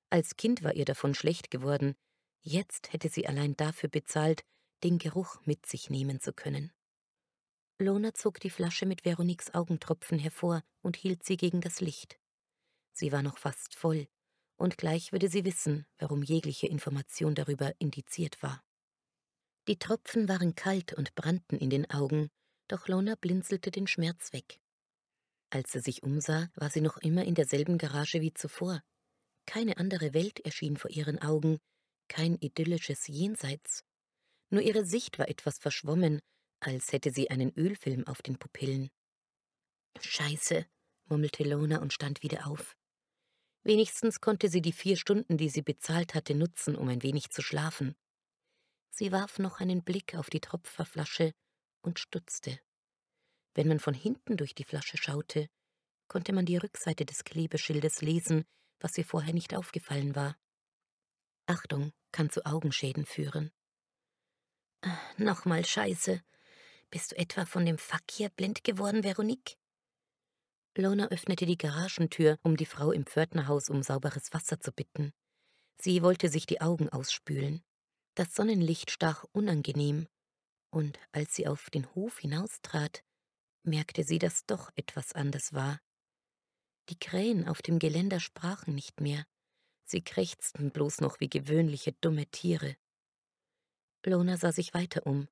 Als 0.10 0.38
Kind 0.38 0.64
war 0.64 0.74
ihr 0.74 0.86
davon 0.86 1.14
schlecht 1.14 1.52
geworden, 1.52 1.96
jetzt 2.42 2.92
hätte 2.92 3.10
sie 3.10 3.28
allein 3.28 3.56
dafür 3.56 3.90
bezahlt, 3.90 4.42
den 4.84 4.98
Geruch 4.98 5.40
mit 5.46 5.68
sich 5.68 5.92
nehmen 5.92 6.20
zu 6.20 6.34
können. 6.34 6.72
Lona 7.78 8.16
zog 8.16 8.40
die 8.40 8.50
Flasche 8.50 8.88
mit 8.88 9.06
Veroniques 9.06 9.54
Augentropfen 9.54 10.18
hervor 10.18 10.64
und 10.82 10.98
hielt 10.98 11.24
sie 11.24 11.38
gegen 11.38 11.62
das 11.62 11.80
Licht. 11.80 12.20
Sie 12.92 13.12
war 13.12 13.22
noch 13.22 13.38
fast 13.38 13.76
voll, 13.76 14.08
und 14.58 14.80
gleich 14.80 15.12
würde 15.12 15.30
sie 15.30 15.46
wissen, 15.46 15.86
warum 16.00 16.24
jegliche 16.24 16.66
Information 16.66 17.36
darüber 17.36 17.72
indiziert 17.78 18.42
war. 18.42 18.64
Die 19.70 19.78
Tropfen 19.78 20.28
waren 20.28 20.56
kalt 20.56 20.94
und 20.94 21.14
brannten 21.14 21.56
in 21.60 21.70
den 21.70 21.88
Augen, 21.92 22.32
doch 22.68 22.88
Lona 22.88 23.14
blinzelte 23.14 23.70
den 23.70 23.86
Schmerz 23.86 24.34
weg. 24.34 24.60
Als 25.52 25.74
sie 25.74 25.80
sich 25.80 26.02
umsah, 26.02 26.50
war 26.56 26.72
sie 26.72 26.82
noch 26.82 26.98
immer 26.98 27.24
in 27.24 27.36
derselben 27.36 27.78
Garage 27.78 28.20
wie 28.20 28.34
zuvor. 28.34 28.82
Keine 29.46 29.78
andere 29.78 30.16
Welt 30.16 30.40
erschien 30.40 30.76
vor 30.76 30.90
ihren 30.90 31.22
Augen, 31.22 31.60
kein 32.08 32.36
idyllisches 32.40 33.06
Jenseits. 33.06 33.84
Nur 34.50 34.64
ihre 34.64 34.86
Sicht 34.86 35.20
war 35.20 35.30
etwas 35.30 35.60
verschwommen, 35.60 36.20
als 36.62 36.92
hätte 36.92 37.12
sie 37.12 37.30
einen 37.30 37.56
Ölfilm 37.56 38.08
auf 38.08 38.24
den 38.24 38.40
Pupillen. 38.40 38.90
Scheiße, 40.02 40.66
murmelte 41.10 41.44
Lona 41.44 41.78
und 41.78 41.94
stand 41.94 42.24
wieder 42.24 42.48
auf. 42.48 42.76
Wenigstens 43.62 44.20
konnte 44.20 44.50
sie 44.50 44.64
die 44.64 44.74
vier 44.74 44.98
Stunden, 44.98 45.38
die 45.38 45.50
sie 45.50 45.62
bezahlt 45.62 46.16
hatte, 46.16 46.34
nutzen, 46.34 46.76
um 46.76 46.88
ein 46.88 47.04
wenig 47.04 47.30
zu 47.30 47.44
schlafen. 47.44 47.96
Sie 48.90 49.12
warf 49.12 49.40
noch 49.40 49.60
einen 49.60 49.84
Blick 49.84 50.16
auf 50.16 50.30
die 50.30 50.42
Tropferflasche 50.42 51.34
und 51.82 52.00
stutzte. 52.00 52.60
Wenn 53.54 53.68
man 53.68 53.80
von 53.80 53.94
hinten 53.94 54.38
durch 54.38 54.56
die 54.56 54.64
Flasche 54.64 54.98
schaute, 54.98 55.50
konnte 56.08 56.34
man 56.34 56.46
die 56.46 56.58
Rückseite 56.58 57.06
des 57.06 57.24
Klebeschildes 57.24 58.02
lesen, 58.02 58.46
was 58.80 58.98
ihr 58.98 59.06
vorher 59.06 59.34
nicht 59.34 59.56
aufgefallen 59.56 60.16
war. 60.16 60.38
Achtung 61.46 61.92
kann 62.12 62.30
zu 62.30 62.46
Augenschäden 62.46 63.06
führen. 63.06 63.52
Äh, 64.82 64.90
nochmal 65.18 65.66
Scheiße. 65.66 66.22
Bist 66.90 67.12
du 67.12 67.18
etwa 67.18 67.46
von 67.46 67.66
dem 67.66 67.78
Fuck 67.78 68.04
hier 68.12 68.30
blind 68.30 68.64
geworden, 68.64 69.04
Veronique? 69.04 69.58
Lona 70.76 71.08
öffnete 71.08 71.46
die 71.46 71.58
Garagentür, 71.58 72.40
um 72.44 72.56
die 72.56 72.66
Frau 72.66 72.92
im 72.92 73.06
Pförtnerhaus 73.06 73.70
um 73.70 73.84
sauberes 73.84 74.34
Wasser 74.34 74.60
zu 74.60 74.72
bitten. 74.72 75.14
Sie 75.78 76.02
wollte 76.02 76.30
sich 76.30 76.46
die 76.46 76.62
Augen 76.62 76.90
ausspülen. 76.90 77.64
Das 78.20 78.36
Sonnenlicht 78.36 78.92
stach 78.92 79.24
unangenehm, 79.32 80.06
und 80.72 81.00
als 81.14 81.36
sie 81.36 81.48
auf 81.48 81.70
den 81.70 81.90
Hof 81.96 82.20
hinaustrat, 82.20 83.02
merkte 83.64 84.04
sie, 84.04 84.20
dass 84.20 84.46
doch 84.46 84.72
etwas 84.76 85.14
anders 85.14 85.54
war. 85.54 85.80
Die 86.90 87.00
Krähen 87.00 87.48
auf 87.48 87.62
dem 87.62 87.80
Geländer 87.80 88.20
sprachen 88.20 88.76
nicht 88.76 89.00
mehr, 89.00 89.26
sie 89.86 90.02
krächzten 90.02 90.72
bloß 90.72 91.00
noch 91.00 91.22
wie 91.22 91.30
gewöhnliche 91.30 91.94
dumme 91.94 92.26
Tiere. 92.26 92.76
Lona 94.06 94.36
sah 94.36 94.52
sich 94.52 94.74
weiter 94.74 95.08
um. 95.08 95.30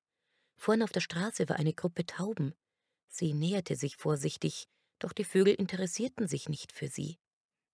Vorn 0.55 0.81
auf 0.81 0.93
der 0.93 1.01
Straße 1.01 1.49
war 1.49 1.57
eine 1.57 1.73
Gruppe 1.73 2.05
Tauben. 2.05 2.55
Sie 3.09 3.33
näherte 3.33 3.75
sich 3.75 3.97
vorsichtig, 3.97 4.69
doch 4.99 5.11
die 5.11 5.25
Vögel 5.25 5.55
interessierten 5.55 6.29
sich 6.29 6.47
nicht 6.47 6.71
für 6.71 6.88
sie. 6.88 7.17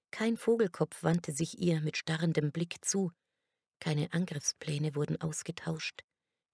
Kein 0.09 0.37
Vogelkopf 0.37 1.03
wandte 1.03 1.33
sich 1.33 1.59
ihr 1.59 1.81
mit 1.81 1.97
starrendem 1.97 2.51
Blick 2.51 2.83
zu, 2.83 3.11
keine 3.83 4.13
Angriffspläne 4.13 4.95
wurden 4.95 5.19
ausgetauscht. 5.19 6.05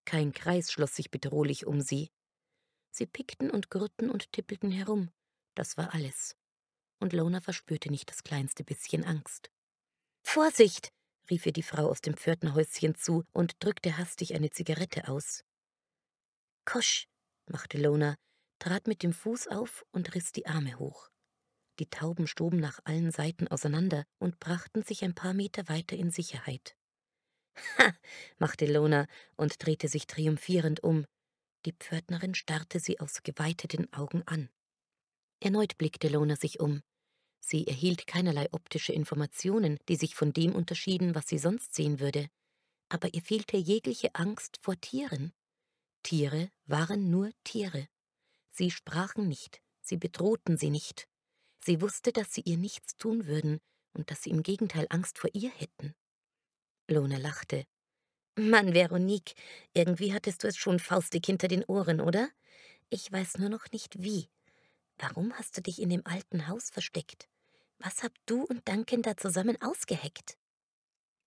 Kein 0.04 0.32
Kreis 0.32 0.72
schloss 0.72 0.96
sich 0.96 1.12
bedrohlich 1.12 1.68
um 1.68 1.80
sie. 1.80 2.10
Sie 2.90 3.06
pickten 3.06 3.52
und 3.52 3.70
gurrten 3.70 4.10
und 4.10 4.32
tippelten 4.32 4.72
herum. 4.72 5.12
Das 5.54 5.78
war 5.78 5.94
alles. 5.94 6.36
Und 7.00 7.14
Lona 7.14 7.40
verspürte 7.40 7.92
nicht 7.92 8.10
das 8.10 8.24
kleinste 8.24 8.64
bisschen 8.64 9.06
Angst. 9.06 9.52
Vorsicht! 10.24 10.92
rief 11.30 11.46
ihr 11.46 11.54
die 11.54 11.62
Frau 11.62 11.88
aus 11.88 12.02
dem 12.02 12.18
Pförtnerhäuschen 12.18 12.96
zu 12.96 13.24
und 13.32 13.64
drückte 13.64 14.00
hastig 14.00 14.34
eine 14.34 14.50
Zigarette 14.50 15.08
aus. 15.08 15.44
Kosch, 16.66 17.08
machte 17.46 17.78
Lona, 17.78 18.16
trat 18.58 18.88
mit 18.88 19.04
dem 19.04 19.14
Fuß 19.14 19.50
auf 19.50 19.86
und 19.92 20.16
riss 20.16 20.32
die 20.32 20.48
Arme 20.48 20.80
hoch. 20.80 21.12
Die 21.78 21.92
Tauben 21.92 22.26
stoben 22.26 22.60
nach 22.60 22.80
allen 22.86 23.12
Seiten 23.12 23.48
auseinander 23.48 24.04
und 24.18 24.40
brachten 24.40 24.82
sich 24.82 25.04
ein 25.04 25.14
paar 25.14 25.36
Meter 25.36 25.70
weiter 25.70 25.96
in 25.96 26.10
Sicherheit. 26.10 26.76
Ha, 27.78 27.94
machte 28.38 28.66
Lona 28.66 29.08
und 29.36 29.64
drehte 29.64 29.88
sich 29.88 30.08
triumphierend 30.08 30.84
um. 30.84 31.06
Die 31.66 31.74
Pförtnerin 31.74 32.36
starrte 32.36 32.80
sie 32.80 33.00
aus 33.00 33.24
geweiteten 33.24 33.92
Augen 33.94 34.24
an. 34.26 34.50
Erneut 35.42 35.78
blickte 35.78 36.10
Lona 36.10 36.36
sich 36.36 36.60
um. 36.60 36.82
Sie 37.40 37.68
erhielt 37.68 38.08
keinerlei 38.08 38.48
optische 38.52 38.94
Informationen, 38.94 39.80
die 39.88 39.96
sich 39.96 40.16
von 40.16 40.34
dem 40.34 40.56
unterschieden, 40.56 41.16
was 41.16 41.28
sie 41.28 41.38
sonst 41.38 41.74
sehen 41.74 42.00
würde. 42.00 42.28
Aber 42.90 43.14
ihr 43.14 43.22
fehlte 43.22 43.58
jegliche 43.58 44.14
Angst 44.16 44.60
vor 44.62 44.80
Tieren. 44.80 45.34
Tiere 46.04 46.50
waren 46.66 47.10
nur 47.10 47.32
Tiere. 47.44 47.88
Sie 48.52 48.72
sprachen 48.72 49.28
nicht, 49.28 49.62
sie 49.82 49.98
bedrohten 49.98 50.58
sie 50.58 50.70
nicht. 50.70 51.08
Sie 51.64 51.82
wusste, 51.82 52.12
dass 52.12 52.34
sie 52.34 52.42
ihr 52.42 52.58
nichts 52.58 52.96
tun 52.98 53.26
würden 53.26 53.60
und 53.94 54.12
dass 54.12 54.24
sie 54.24 54.30
im 54.30 54.44
Gegenteil 54.44 54.88
Angst 54.90 55.18
vor 55.18 55.30
ihr 55.34 55.50
hätten. 55.50 55.94
Lona 56.90 57.18
lachte. 57.18 57.66
Mann, 58.36 58.74
Veronique, 58.74 59.34
irgendwie 59.74 60.14
hattest 60.14 60.44
du 60.44 60.48
es 60.48 60.58
schon 60.58 60.80
faustig 60.80 61.26
hinter 61.26 61.48
den 61.48 61.66
Ohren, 61.66 62.00
oder? 62.00 62.30
Ich 62.90 63.12
weiß 63.12 63.38
nur 63.38 63.50
noch 63.50 63.72
nicht 63.72 64.02
wie. 64.02 64.30
Warum 64.98 65.34
hast 65.34 65.58
du 65.58 65.62
dich 65.62 65.82
in 65.82 65.90
dem 65.90 66.06
alten 66.06 66.48
Haus 66.48 66.70
versteckt? 66.70 67.28
Was 67.80 68.04
habt 68.04 68.18
du 68.26 68.44
und 68.44 68.68
Duncan 68.68 69.02
da 69.02 69.16
zusammen 69.18 69.62
ausgeheckt? 69.62 70.38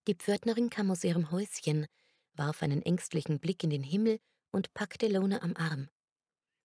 Die 0.06 0.14
Pförtnerin 0.14 0.70
kam 0.70 0.90
aus 0.90 1.04
ihrem 1.04 1.30
Häuschen, 1.30 1.86
warf 2.34 2.62
einen 2.62 2.82
ängstlichen 2.82 3.38
Blick 3.38 3.62
in 3.62 3.70
den 3.70 3.82
Himmel 3.82 4.18
und 4.50 4.74
packte 4.74 5.06
Lona 5.08 5.42
am 5.42 5.56
Arm. 5.56 5.88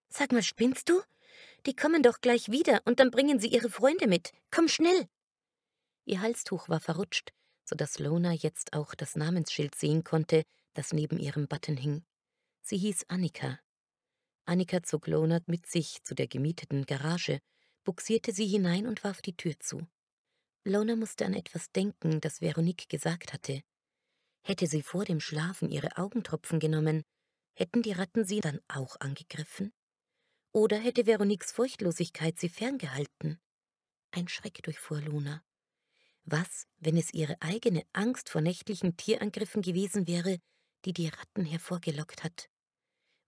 Sag 0.09 0.31
mal, 0.31 0.43
spinnst 0.43 0.89
du? 0.89 1.01
Die 1.65 1.75
kommen 1.75 2.03
doch 2.03 2.21
gleich 2.21 2.49
wieder 2.49 2.81
und 2.85 2.99
dann 2.99 3.11
bringen 3.11 3.39
sie 3.39 3.49
ihre 3.49 3.69
Freunde 3.69 4.07
mit. 4.07 4.31
Komm 4.49 4.67
schnell! 4.67 5.07
Ihr 6.05 6.21
Halstuch 6.21 6.69
war 6.69 6.79
verrutscht 6.79 7.33
so 7.67 7.75
dass 7.75 7.99
Lona 7.99 8.31
jetzt 8.31 8.73
auch 8.73 8.95
das 8.95 9.15
Namensschild 9.15 9.75
sehen 9.75 10.03
konnte, 10.03 10.43
das 10.73 10.93
neben 10.93 11.19
ihrem 11.19 11.47
Button 11.47 11.75
hing. 11.75 12.05
Sie 12.61 12.77
hieß 12.77 13.09
Annika. 13.09 13.59
Annika 14.45 14.83
zog 14.83 15.07
Lona 15.07 15.41
mit 15.47 15.67
sich 15.67 16.01
zu 16.03 16.15
der 16.15 16.27
gemieteten 16.27 16.85
Garage, 16.85 17.39
buxierte 17.83 18.31
sie 18.31 18.47
hinein 18.47 18.87
und 18.87 19.03
warf 19.03 19.21
die 19.21 19.35
Tür 19.35 19.59
zu. 19.59 19.85
Lona 20.63 20.95
musste 20.95 21.25
an 21.25 21.33
etwas 21.33 21.71
denken, 21.71 22.21
das 22.21 22.41
Veronique 22.41 22.87
gesagt 22.87 23.33
hatte. 23.33 23.61
Hätte 24.43 24.67
sie 24.67 24.81
vor 24.81 25.03
dem 25.03 25.19
Schlafen 25.19 25.69
ihre 25.69 25.97
Augentropfen 25.97 26.59
genommen, 26.59 27.03
hätten 27.53 27.81
die 27.81 27.91
Ratten 27.91 28.25
sie 28.25 28.39
dann 28.39 28.61
auch 28.69 28.95
angegriffen? 28.99 29.73
Oder 30.53 30.77
hätte 30.77 31.05
Veroniques 31.05 31.51
Furchtlosigkeit 31.51 32.39
sie 32.39 32.49
ferngehalten? 32.49 33.39
Ein 34.11 34.27
Schreck 34.27 34.63
durchfuhr 34.63 35.01
Luna. 35.01 35.43
Was, 36.29 36.67
wenn 36.79 36.97
es 36.97 37.13
ihre 37.13 37.41
eigene 37.41 37.83
Angst 37.93 38.27
vor 38.27 38.41
nächtlichen 38.41 38.97
Tierangriffen 38.97 39.61
gewesen 39.61 40.07
wäre, 40.07 40.39
die 40.83 40.91
die 40.91 41.07
Ratten 41.07 41.45
hervorgelockt 41.45 42.25
hat? 42.25 42.49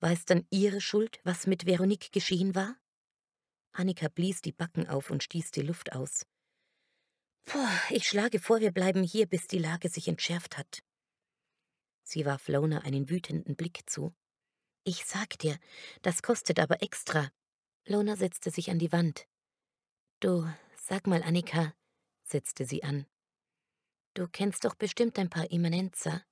War 0.02 0.12
es 0.12 0.26
dann 0.26 0.46
ihre 0.50 0.82
Schuld, 0.82 1.22
was 1.24 1.48
mit 1.48 1.66
Veronique 1.66 2.12
geschehen 2.12 2.56
war? 2.56 2.76
Annika 3.72 4.10
blies 4.10 4.42
die 4.42 4.52
Backen 4.52 4.90
auf 4.90 5.12
und 5.12 5.24
stieß 5.24 5.52
die 5.52 5.62
Luft 5.62 5.94
aus. 5.94 6.26
Puh, 7.46 7.66
ich 7.90 8.06
schlage 8.06 8.38
vor, 8.38 8.60
wir 8.60 8.74
bleiben 8.74 9.04
hier, 9.04 9.28
bis 9.28 9.48
die 9.48 9.60
Lage 9.60 9.88
sich 9.88 10.10
entschärft 10.10 10.58
hat. 10.58 10.84
Sie 12.04 12.26
warf 12.26 12.50
Lona 12.50 12.80
einen 12.80 13.10
wütenden 13.10 13.56
Blick 13.56 13.90
zu. 13.90 14.14
Ich 14.84 15.06
sag 15.06 15.40
dir, 15.40 15.58
das 16.02 16.22
kostet 16.22 16.60
aber 16.60 16.82
extra. 16.82 17.32
Lona 17.86 18.18
setzte 18.18 18.52
sich 18.52 18.70
an 18.70 18.80
die 18.80 18.92
Wand. 18.92 19.26
Du, 20.20 20.46
sag 20.76 21.08
mal, 21.08 21.24
Annika, 21.24 21.74
setzte 22.30 22.66
sie 22.66 22.84
an. 22.84 23.06
Du 24.14 24.28
kennst 24.28 24.66
doch 24.66 24.76
bestimmt 24.76 25.18
ein 25.20 25.30
paar 25.30 25.52
Immanenza. 25.52 26.24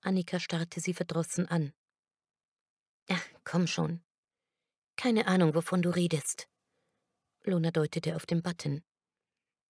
Annika 0.00 0.40
starrte 0.40 0.80
sie 0.80 0.94
verdrossen 0.94 1.48
an. 1.48 1.72
Ja, 3.08 3.20
komm 3.44 3.66
schon. 3.66 4.02
Keine 4.96 5.26
Ahnung, 5.26 5.54
wovon 5.54 5.82
du 5.82 5.90
redest. 5.90 6.48
Lona 7.44 7.70
deutete 7.70 8.16
auf 8.16 8.26
den 8.26 8.42
Button. 8.42 8.82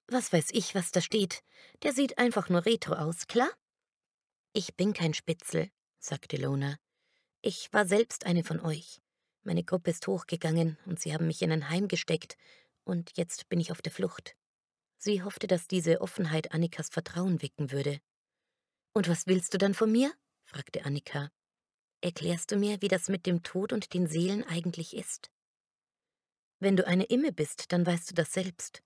Was 0.07 0.33
weiß 0.33 0.49
ich, 0.53 0.75
was 0.75 0.91
da 0.91 1.01
steht. 1.01 1.43
Der 1.83 1.93
sieht 1.93 2.19
einfach 2.19 2.49
nur 2.49 2.65
retro 2.65 2.95
aus, 2.95 3.27
klar? 3.27 3.51
Ich 4.55 4.75
bin 4.75 4.95
kein 4.95 5.13
Spitzel, 5.13 5.71
sagte 5.99 6.39
Lona. 6.39 6.79
Ich 7.43 7.73
war 7.73 7.87
selbst 7.87 8.25
eine 8.25 8.43
von 8.43 8.61
euch. 8.61 9.01
Meine 9.43 9.65
Gruppe 9.65 9.91
ist 9.91 10.07
hochgegangen 10.07 10.79
und 10.87 10.99
sie 10.99 11.13
haben 11.13 11.27
mich 11.27 11.43
in 11.43 11.53
ein 11.53 11.69
Heim 11.69 11.89
gesteckt, 11.89 12.37
und 12.85 13.17
jetzt 13.17 13.51
bin 13.51 13.61
ich 13.61 13.71
auf 13.71 13.83
der 13.83 13.93
Flucht. 13.93 14.35
Sie 14.99 15.23
hoffte, 15.23 15.47
dass 15.47 15.69
diese 15.69 16.01
Offenheit 16.01 16.53
Annikas 16.53 16.89
Vertrauen 16.89 17.41
wecken 17.41 17.71
würde. 17.71 18.01
Und 18.93 19.09
was 19.09 19.27
willst 19.27 19.55
du 19.55 19.59
dann 19.59 19.75
von 19.75 19.91
mir? 19.91 20.13
fragte 20.45 20.85
Annika. 20.85 21.31
Erklärst 22.01 22.51
du 22.51 22.57
mir, 22.57 22.83
wie 22.83 22.89
das 22.89 23.09
mit 23.09 23.27
dem 23.27 23.43
Tod 23.43 23.73
und 23.73 23.95
den 23.95 24.07
Seelen 24.07 24.45
eigentlich 24.45 24.95
ist? 24.95 25.31
Wenn 26.61 26.77
du 26.77 26.87
eine 26.87 27.05
Imme 27.05 27.33
bist, 27.33 27.73
dann 27.73 27.87
weißt 27.87 28.11
du 28.11 28.15
das 28.15 28.33
selbst. 28.33 28.83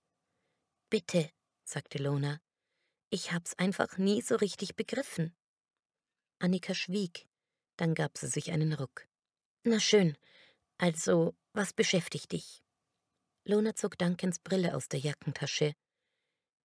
Bitte, 0.89 1.29
sagte 1.63 1.97
Lona. 1.97 2.39
Ich 3.09 3.31
hab's 3.31 3.57
einfach 3.57 3.97
nie 3.97 4.21
so 4.21 4.35
richtig 4.35 4.75
begriffen. 4.75 5.35
Annika 6.39 6.75
schwieg, 6.75 7.27
dann 7.77 7.95
gab 7.95 8.17
sie 8.17 8.27
sich 8.27 8.51
einen 8.51 8.73
Ruck. 8.73 9.07
Na 9.63 9.79
schön, 9.79 10.17
also, 10.77 11.35
was 11.53 11.73
beschäftigt 11.73 12.31
dich? 12.31 12.63
Lona 13.45 13.75
zog 13.75 13.97
Duncans 13.97 14.39
Brille 14.39 14.75
aus 14.75 14.89
der 14.89 14.99
Jackentasche. 14.99 15.75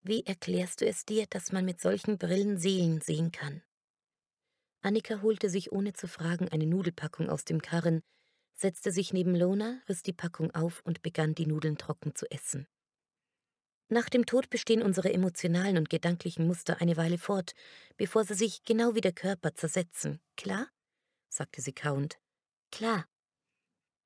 Wie 0.02 0.24
erklärst 0.24 0.80
du 0.80 0.86
es 0.86 1.04
dir, 1.04 1.26
dass 1.26 1.52
man 1.52 1.64
mit 1.64 1.80
solchen 1.80 2.18
Brillen 2.18 2.58
Seelen 2.58 3.00
sehen 3.00 3.32
kann? 3.32 3.62
Annika 4.80 5.22
holte 5.22 5.50
sich 5.50 5.72
ohne 5.72 5.92
zu 5.92 6.06
fragen 6.06 6.48
eine 6.48 6.66
Nudelpackung 6.66 7.28
aus 7.28 7.44
dem 7.44 7.60
Karren, 7.60 8.02
setzte 8.54 8.92
sich 8.92 9.12
neben 9.12 9.34
Lona, 9.34 9.80
riss 9.88 10.02
die 10.02 10.12
Packung 10.12 10.54
auf 10.54 10.82
und 10.84 11.02
begann 11.02 11.34
die 11.34 11.46
Nudeln 11.46 11.78
trocken 11.78 12.14
zu 12.14 12.30
essen. 12.30 12.66
Nach 13.90 14.08
dem 14.08 14.26
Tod 14.26 14.50
bestehen 14.50 14.82
unsere 14.82 15.12
emotionalen 15.12 15.78
und 15.78 15.88
gedanklichen 15.88 16.46
Muster 16.46 16.80
eine 16.80 16.96
Weile 16.96 17.16
fort, 17.16 17.52
bevor 17.96 18.24
sie 18.24 18.34
sich 18.34 18.62
genau 18.64 18.94
wie 18.94 19.00
der 19.00 19.12
Körper 19.12 19.54
zersetzen. 19.54 20.20
Klar? 20.36 20.68
sagte 21.28 21.62
sie 21.62 21.72
kauend. 21.72 22.18
Klar. 22.70 23.06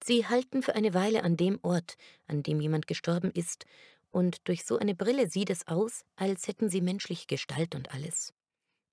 Sie 0.05 0.27
halten 0.27 0.62
für 0.62 0.74
eine 0.74 0.94
Weile 0.94 1.24
an 1.24 1.36
dem 1.36 1.59
Ort, 1.62 1.97
an 2.27 2.43
dem 2.43 2.60
jemand 2.60 2.86
gestorben 2.86 3.31
ist, 3.32 3.66
und 4.12 4.47
durch 4.47 4.64
so 4.64 4.78
eine 4.78 4.94
Brille 4.94 5.28
sieht 5.28 5.51
es 5.51 5.66
aus, 5.66 6.05
als 6.16 6.47
hätten 6.47 6.68
sie 6.68 6.80
menschliche 6.80 7.26
Gestalt 7.26 7.74
und 7.74 7.93
alles. 7.93 8.32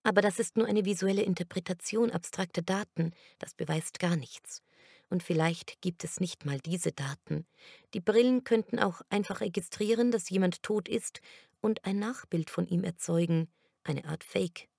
Aber 0.04 0.22
das 0.22 0.40
ist 0.40 0.58
nur 0.58 0.66
eine 0.66 0.86
visuelle 0.86 1.22
Interpretation 1.22 2.10
abstrakter 2.10 2.62
Daten, 2.62 3.12
das 3.38 3.54
beweist 3.54 4.00
gar 4.00 4.16
nichts. 4.16 4.64
Und 5.10 5.24
vielleicht 5.24 5.82
gibt 5.82 6.04
es 6.04 6.20
nicht 6.20 6.46
mal 6.46 6.60
diese 6.60 6.92
Daten. 6.92 7.46
Die 7.94 8.00
Brillen 8.00 8.44
könnten 8.44 8.80
auch 8.80 9.02
einfach 9.10 9.42
registrieren, 9.42 10.12
dass 10.12 10.30
jemand 10.30 10.64
tot 10.64 10.88
ist 10.88 11.20
und 11.62 11.86
ein 11.86 12.00
Nachbild 12.00 12.50
von 12.50 12.68
ihm 12.68 12.84
erzeugen, 12.84 13.52
eine 13.84 14.06
Art 14.06 14.24
Fake. 14.24 14.70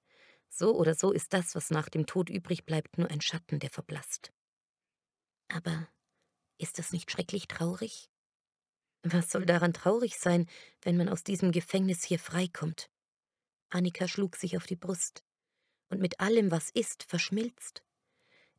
So 0.48 0.74
oder 0.74 0.94
so 0.94 1.12
ist 1.12 1.32
das, 1.32 1.54
was 1.54 1.70
nach 1.70 1.88
dem 1.88 2.06
Tod 2.06 2.30
übrig 2.30 2.64
bleibt, 2.64 2.98
nur 2.98 3.10
ein 3.10 3.20
Schatten, 3.20 3.58
der 3.60 3.70
verblasst. 3.70 4.32
Aber 5.48 5.88
ist 6.58 6.78
das 6.78 6.92
nicht 6.92 7.10
schrecklich 7.10 7.48
traurig? 7.48 8.09
Was 9.02 9.30
soll 9.30 9.46
daran 9.46 9.72
traurig 9.72 10.18
sein, 10.18 10.46
wenn 10.82 10.96
man 10.96 11.08
aus 11.08 11.24
diesem 11.24 11.52
Gefängnis 11.52 12.04
hier 12.04 12.18
freikommt? 12.18 12.90
Annika 13.70 14.08
schlug 14.08 14.36
sich 14.36 14.56
auf 14.56 14.66
die 14.66 14.76
Brust. 14.76 15.24
Und 15.88 16.00
mit 16.00 16.20
allem, 16.20 16.50
was 16.50 16.70
ist, 16.70 17.04
verschmilzt. 17.04 17.82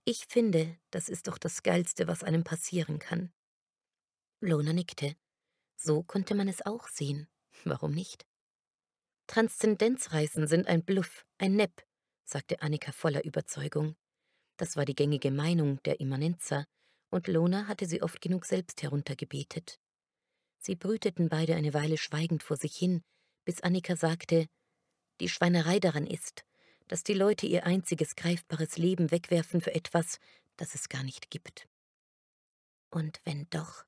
Ich 0.03 0.25
finde, 0.27 0.77
das 0.89 1.09
ist 1.09 1.27
doch 1.27 1.37
das 1.37 1.63
Geilste, 1.63 2.07
was 2.07 2.23
einem 2.23 2.43
passieren 2.43 2.97
kann. 2.97 3.31
Lona 4.39 4.73
nickte. 4.73 5.15
So 5.77 6.03
konnte 6.03 6.33
man 6.33 6.47
es 6.47 6.65
auch 6.65 6.87
sehen. 6.87 7.27
Warum 7.63 7.91
nicht? 7.91 8.25
Transzendenzreisen 9.27 10.47
sind 10.47 10.67
ein 10.67 10.83
Bluff, 10.83 11.25
ein 11.37 11.55
Nepp, 11.55 11.85
sagte 12.23 12.61
Annika 12.61 12.91
voller 12.91 13.23
Überzeugung. 13.23 13.95
Das 14.57 14.75
war 14.75 14.85
die 14.85 14.95
gängige 14.95 15.31
Meinung 15.31 15.81
der 15.83 15.99
Immanenza, 15.99 16.65
und 17.09 17.27
Lona 17.27 17.67
hatte 17.67 17.85
sie 17.85 18.01
oft 18.01 18.21
genug 18.21 18.45
selbst 18.45 18.81
heruntergebetet. 18.83 19.80
Sie 20.63 20.75
brüteten 20.75 21.27
beide 21.27 21.55
eine 21.55 21.73
Weile 21.73 21.97
schweigend 21.97 22.43
vor 22.43 22.55
sich 22.55 22.77
hin, 22.77 23.01
bis 23.45 23.61
Annika 23.61 23.95
sagte, 23.95 24.45
die 25.19 25.27
Schweinerei 25.27 25.79
daran 25.79 26.05
ist, 26.05 26.45
dass 26.87 27.03
die 27.03 27.15
Leute 27.15 27.47
ihr 27.47 27.65
einziges 27.65 28.15
greifbares 28.15 28.77
Leben 28.77 29.09
wegwerfen 29.09 29.61
für 29.61 29.73
etwas, 29.73 30.19
das 30.57 30.75
es 30.75 30.87
gar 30.87 31.03
nicht 31.03 31.31
gibt. 31.31 31.67
Und 32.91 33.21
wenn 33.23 33.47
doch? 33.49 33.85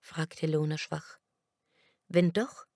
fragte 0.00 0.46
Lona 0.46 0.76
schwach. 0.76 1.18
Wenn 2.08 2.32
doch, 2.32 2.66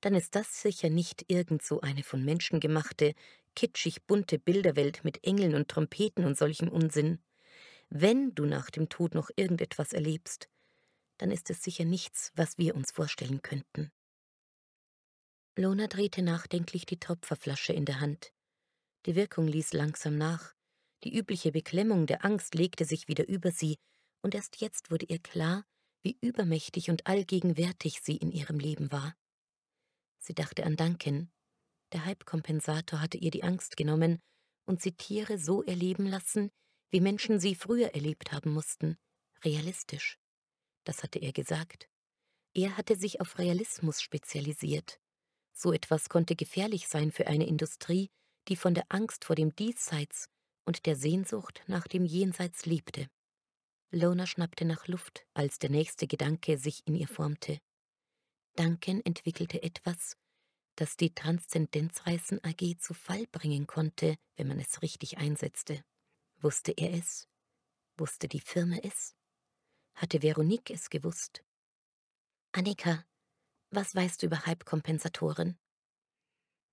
dann 0.00 0.14
ist 0.14 0.34
das 0.34 0.60
sicher 0.60 0.90
nicht 0.90 1.26
irgend 1.28 1.62
so 1.62 1.82
eine 1.82 2.02
von 2.02 2.24
Menschen 2.24 2.58
gemachte, 2.58 3.14
kitschig 3.54 4.02
bunte 4.06 4.40
Bilderwelt 4.40 5.04
mit 5.04 5.22
Engeln 5.24 5.54
und 5.54 5.68
Trompeten 5.68 6.24
und 6.24 6.36
solchem 6.36 6.68
Unsinn. 6.68 7.22
Wenn 7.88 8.34
du 8.34 8.46
nach 8.46 8.70
dem 8.70 8.88
Tod 8.88 9.14
noch 9.14 9.30
irgendetwas 9.36 9.92
erlebst, 9.92 10.48
dann 11.20 11.30
ist 11.30 11.50
es 11.50 11.62
sicher 11.62 11.84
nichts, 11.84 12.32
was 12.34 12.56
wir 12.56 12.74
uns 12.74 12.92
vorstellen 12.92 13.42
könnten. 13.42 13.92
Lona 15.56 15.86
drehte 15.86 16.22
nachdenklich 16.22 16.86
die 16.86 16.98
Tropferflasche 16.98 17.74
in 17.74 17.84
der 17.84 18.00
Hand. 18.00 18.32
Die 19.04 19.14
Wirkung 19.14 19.46
ließ 19.46 19.74
langsam 19.74 20.16
nach. 20.16 20.54
Die 21.04 21.14
übliche 21.14 21.52
Beklemmung 21.52 22.06
der 22.06 22.24
Angst 22.24 22.54
legte 22.54 22.86
sich 22.86 23.06
wieder 23.08 23.28
über 23.28 23.50
sie, 23.50 23.76
und 24.22 24.34
erst 24.34 24.60
jetzt 24.60 24.90
wurde 24.90 25.06
ihr 25.06 25.18
klar, 25.18 25.64
wie 26.02 26.16
übermächtig 26.22 26.90
und 26.90 27.06
allgegenwärtig 27.06 28.00
sie 28.00 28.16
in 28.16 28.32
ihrem 28.32 28.58
Leben 28.58 28.90
war. 28.90 29.14
Sie 30.18 30.34
dachte 30.34 30.64
an 30.64 30.76
Duncan. 30.76 31.30
Der 31.92 32.06
Halbkompensator 32.06 33.00
hatte 33.00 33.18
ihr 33.18 33.30
die 33.30 33.42
Angst 33.42 33.76
genommen 33.76 34.20
und 34.66 34.80
sie 34.80 34.92
Tiere 34.92 35.38
so 35.38 35.62
erleben 35.62 36.06
lassen, 36.06 36.50
wie 36.90 37.00
Menschen 37.00 37.40
sie 37.40 37.54
früher 37.54 37.94
erlebt 37.94 38.32
haben 38.32 38.52
mussten, 38.52 38.96
realistisch. 39.44 40.18
Das 40.84 41.02
hatte 41.02 41.18
er 41.18 41.32
gesagt. 41.32 41.88
Er 42.54 42.76
hatte 42.76 42.96
sich 42.96 43.20
auf 43.20 43.38
Realismus 43.38 44.00
spezialisiert. 44.02 45.00
So 45.52 45.72
etwas 45.72 46.08
konnte 46.08 46.36
gefährlich 46.36 46.88
sein 46.88 47.12
für 47.12 47.26
eine 47.26 47.46
Industrie, 47.46 48.10
die 48.48 48.56
von 48.56 48.74
der 48.74 48.86
Angst 48.88 49.24
vor 49.24 49.36
dem 49.36 49.54
Diesseits 49.54 50.28
und 50.64 50.86
der 50.86 50.96
Sehnsucht 50.96 51.62
nach 51.66 51.86
dem 51.86 52.04
Jenseits 52.04 52.66
lebte. 52.66 53.08
Lona 53.92 54.26
schnappte 54.26 54.64
nach 54.64 54.86
Luft, 54.88 55.26
als 55.34 55.58
der 55.58 55.70
nächste 55.70 56.06
Gedanke 56.06 56.58
sich 56.58 56.86
in 56.86 56.94
ihr 56.94 57.08
formte. 57.08 57.58
Duncan 58.56 59.00
entwickelte 59.04 59.62
etwas, 59.62 60.16
das 60.76 60.96
die 60.96 61.14
Transzendenzreisen 61.14 62.42
AG 62.42 62.78
zu 62.78 62.94
Fall 62.94 63.26
bringen 63.26 63.66
konnte, 63.66 64.16
wenn 64.36 64.48
man 64.48 64.60
es 64.60 64.82
richtig 64.82 65.18
einsetzte. 65.18 65.84
Wusste 66.38 66.72
er 66.72 66.94
es? 66.94 67.28
Wusste 67.96 68.28
die 68.28 68.40
Firma 68.40 68.76
es? 68.82 69.14
Hatte 70.00 70.22
Veronique 70.22 70.70
es 70.70 70.88
gewusst? 70.88 71.44
Annika, 72.52 73.04
was 73.68 73.94
weißt 73.94 74.22
du 74.22 74.26
über 74.28 74.46
Halbkompensatoren? 74.46 75.58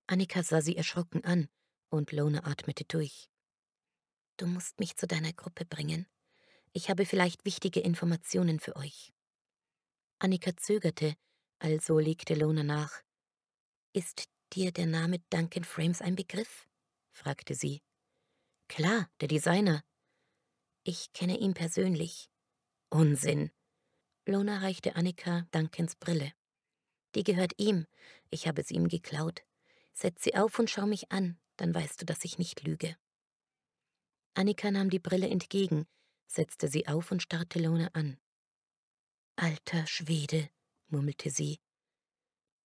Annika 0.06 0.42
sah 0.42 0.62
sie 0.62 0.76
erschrocken 0.76 1.22
an, 1.24 1.50
und 1.90 2.10
Lona 2.12 2.46
atmete 2.46 2.86
durch. 2.86 3.28
Du 4.38 4.46
musst 4.46 4.80
mich 4.80 4.96
zu 4.96 5.06
deiner 5.06 5.34
Gruppe 5.34 5.66
bringen. 5.66 6.06
Ich 6.72 6.88
habe 6.88 7.04
vielleicht 7.04 7.44
wichtige 7.44 7.80
Informationen 7.80 8.60
für 8.60 8.76
euch. 8.76 9.12
Annika 10.20 10.56
zögerte, 10.56 11.14
also 11.58 11.98
legte 11.98 12.34
Lona 12.34 12.62
nach. 12.62 13.02
Ist 13.92 14.24
dir 14.54 14.72
der 14.72 14.86
Name 14.86 15.18
Duncan 15.28 15.64
Frames 15.64 16.00
ein 16.00 16.16
Begriff? 16.16 16.66
fragte 17.12 17.54
sie. 17.54 17.82
Klar, 18.68 19.10
der 19.20 19.28
Designer. 19.28 19.84
Ich 20.82 21.12
kenne 21.12 21.38
ihn 21.38 21.52
persönlich. 21.52 22.30
Unsinn. 22.90 23.50
Lona 24.24 24.58
reichte 24.58 24.96
Annika 24.96 25.46
Duncans 25.50 25.96
Brille. 25.96 26.32
Die 27.14 27.22
gehört 27.22 27.52
ihm. 27.58 27.86
Ich 28.30 28.48
habe 28.48 28.62
sie 28.62 28.74
ihm 28.74 28.88
geklaut. 28.88 29.42
Setz 29.92 30.22
sie 30.22 30.36
auf 30.36 30.58
und 30.58 30.70
schau 30.70 30.86
mich 30.86 31.12
an, 31.12 31.38
dann 31.56 31.74
weißt 31.74 32.00
du, 32.00 32.06
dass 32.06 32.24
ich 32.24 32.38
nicht 32.38 32.62
lüge. 32.62 32.96
Annika 34.34 34.70
nahm 34.70 34.88
die 34.88 35.00
Brille 35.00 35.28
entgegen, 35.28 35.86
setzte 36.26 36.68
sie 36.68 36.86
auf 36.86 37.10
und 37.10 37.22
starrte 37.22 37.58
Lona 37.58 37.88
an. 37.92 38.18
Alter 39.36 39.86
Schwede, 39.86 40.48
murmelte 40.86 41.30
sie. 41.30 41.58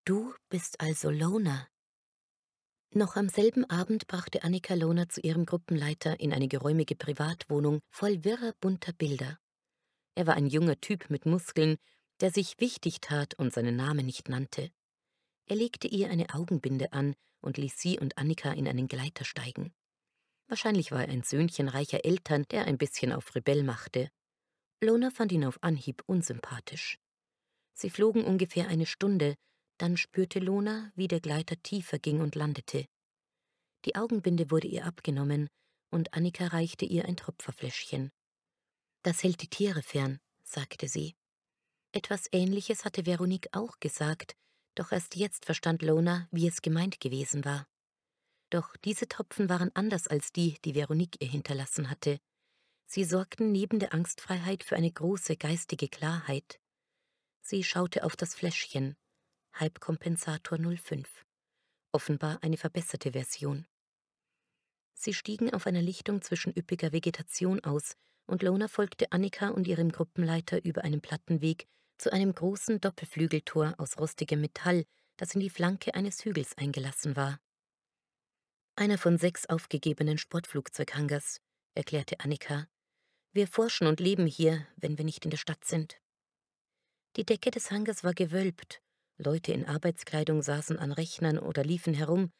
Du 0.06 0.34
bist 0.48 0.80
also 0.80 1.10
Lona. 1.10 1.68
Noch 2.92 3.16
am 3.16 3.28
selben 3.28 3.68
Abend 3.68 4.06
brachte 4.06 4.42
Annika 4.42 4.74
Lona 4.74 5.08
zu 5.08 5.20
ihrem 5.20 5.44
Gruppenleiter 5.44 6.18
in 6.20 6.32
eine 6.32 6.48
geräumige 6.48 6.94
Privatwohnung 6.94 7.80
voll 7.90 8.24
wirrer 8.24 8.54
bunter 8.60 8.92
Bilder. 8.92 9.38
Er 10.14 10.26
war 10.26 10.34
ein 10.34 10.46
junger 10.46 10.80
Typ 10.80 11.10
mit 11.10 11.26
Muskeln, 11.26 11.76
der 12.20 12.30
sich 12.30 12.60
wichtig 12.60 13.00
tat 13.00 13.34
und 13.34 13.52
seinen 13.52 13.76
Namen 13.76 14.06
nicht 14.06 14.28
nannte. 14.28 14.70
Er 15.46 15.56
legte 15.56 15.88
ihr 15.88 16.10
eine 16.10 16.32
Augenbinde 16.34 16.92
an 16.92 17.14
und 17.40 17.58
ließ 17.58 17.78
sie 17.78 17.98
und 17.98 18.16
Annika 18.16 18.52
in 18.52 18.68
einen 18.68 18.88
Gleiter 18.88 19.24
steigen. 19.24 19.74
Wahrscheinlich 20.48 20.92
war 20.92 21.02
er 21.02 21.08
ein 21.08 21.22
Söhnchen 21.22 21.68
reicher 21.68 22.04
Eltern, 22.04 22.44
der 22.50 22.66
ein 22.66 22.78
bisschen 22.78 23.12
auf 23.12 23.34
Rebell 23.34 23.62
machte. 23.62 24.10
Lona 24.80 25.10
fand 25.10 25.32
ihn 25.32 25.44
auf 25.44 25.62
Anhieb 25.62 26.02
unsympathisch. 26.06 26.98
Sie 27.72 27.90
flogen 27.90 28.24
ungefähr 28.24 28.68
eine 28.68 28.86
Stunde, 28.86 29.34
dann 29.78 29.96
spürte 29.96 30.38
Lona, 30.38 30.92
wie 30.94 31.08
der 31.08 31.20
Gleiter 31.20 31.60
tiefer 31.62 31.98
ging 31.98 32.20
und 32.20 32.34
landete. 32.34 32.86
Die 33.84 33.96
Augenbinde 33.96 34.50
wurde 34.50 34.68
ihr 34.68 34.86
abgenommen, 34.86 35.48
und 35.90 36.14
Annika 36.14 36.46
reichte 36.46 36.84
ihr 36.84 37.04
ein 37.06 37.16
Tropferfläschchen. 37.16 38.10
Das 39.04 39.22
hält 39.22 39.42
die 39.42 39.48
Tiere 39.48 39.82
fern, 39.82 40.18
sagte 40.42 40.88
sie. 40.88 41.14
Etwas 41.92 42.26
Ähnliches 42.32 42.86
hatte 42.86 43.04
Veronique 43.04 43.50
auch 43.52 43.78
gesagt, 43.78 44.34
doch 44.74 44.92
erst 44.92 45.14
jetzt 45.14 45.44
verstand 45.44 45.82
Lona, 45.82 46.26
wie 46.32 46.48
es 46.48 46.62
gemeint 46.62 47.00
gewesen 47.00 47.44
war. 47.44 47.68
Doch 48.48 48.76
diese 48.78 49.06
Tropfen 49.06 49.48
waren 49.50 49.70
anders 49.74 50.08
als 50.08 50.32
die, 50.32 50.58
die 50.64 50.74
Veronique 50.74 51.18
ihr 51.20 51.28
hinterlassen 51.28 51.90
hatte. 51.90 52.18
Sie 52.86 53.04
sorgten 53.04 53.52
neben 53.52 53.78
der 53.78 53.92
Angstfreiheit 53.92 54.64
für 54.64 54.76
eine 54.76 54.90
große 54.90 55.36
geistige 55.36 55.88
Klarheit. 55.88 56.58
Sie 57.42 57.62
schaute 57.62 58.04
auf 58.04 58.16
das 58.16 58.34
Fläschchen. 58.34 58.96
Halbkompensator 59.52 60.58
05. 60.58 61.24
Offenbar 61.92 62.42
eine 62.42 62.56
verbesserte 62.56 63.12
Version. 63.12 63.66
Sie 64.94 65.12
stiegen 65.12 65.52
auf 65.52 65.66
einer 65.66 65.82
Lichtung 65.82 66.22
zwischen 66.22 66.56
üppiger 66.56 66.92
Vegetation 66.92 67.62
aus, 67.64 67.96
und 68.26 68.42
Lona 68.42 68.68
folgte 68.68 69.12
Annika 69.12 69.48
und 69.48 69.66
ihrem 69.66 69.90
Gruppenleiter 69.90 70.64
über 70.64 70.84
einen 70.84 71.00
Plattenweg 71.00 71.66
zu 71.98 72.12
einem 72.12 72.34
großen 72.34 72.80
Doppelflügeltor 72.80 73.74
aus 73.78 73.98
rostigem 73.98 74.40
Metall, 74.40 74.84
das 75.16 75.34
in 75.34 75.40
die 75.40 75.50
Flanke 75.50 75.94
eines 75.94 76.24
Hügels 76.24 76.56
eingelassen 76.58 77.16
war. 77.16 77.38
Einer 78.76 78.98
von 78.98 79.18
sechs 79.18 79.46
aufgegebenen 79.46 80.18
Sportflugzeughangars, 80.18 81.40
erklärte 81.74 82.18
Annika. 82.20 82.66
Wir 83.32 83.46
forschen 83.46 83.86
und 83.86 84.00
leben 84.00 84.26
hier, 84.26 84.66
wenn 84.76 84.98
wir 84.98 85.04
nicht 85.04 85.24
in 85.24 85.30
der 85.30 85.38
Stadt 85.38 85.64
sind. 85.64 86.00
Die 87.16 87.24
Decke 87.24 87.50
des 87.50 87.70
Hangars 87.70 88.02
war 88.02 88.14
gewölbt, 88.14 88.80
Leute 89.16 89.52
in 89.52 89.64
Arbeitskleidung 89.64 90.42
saßen 90.42 90.78
an 90.78 90.90
Rechnern 90.90 91.38
oder 91.38 91.62
liefen 91.62 91.94
herum, 91.94 92.32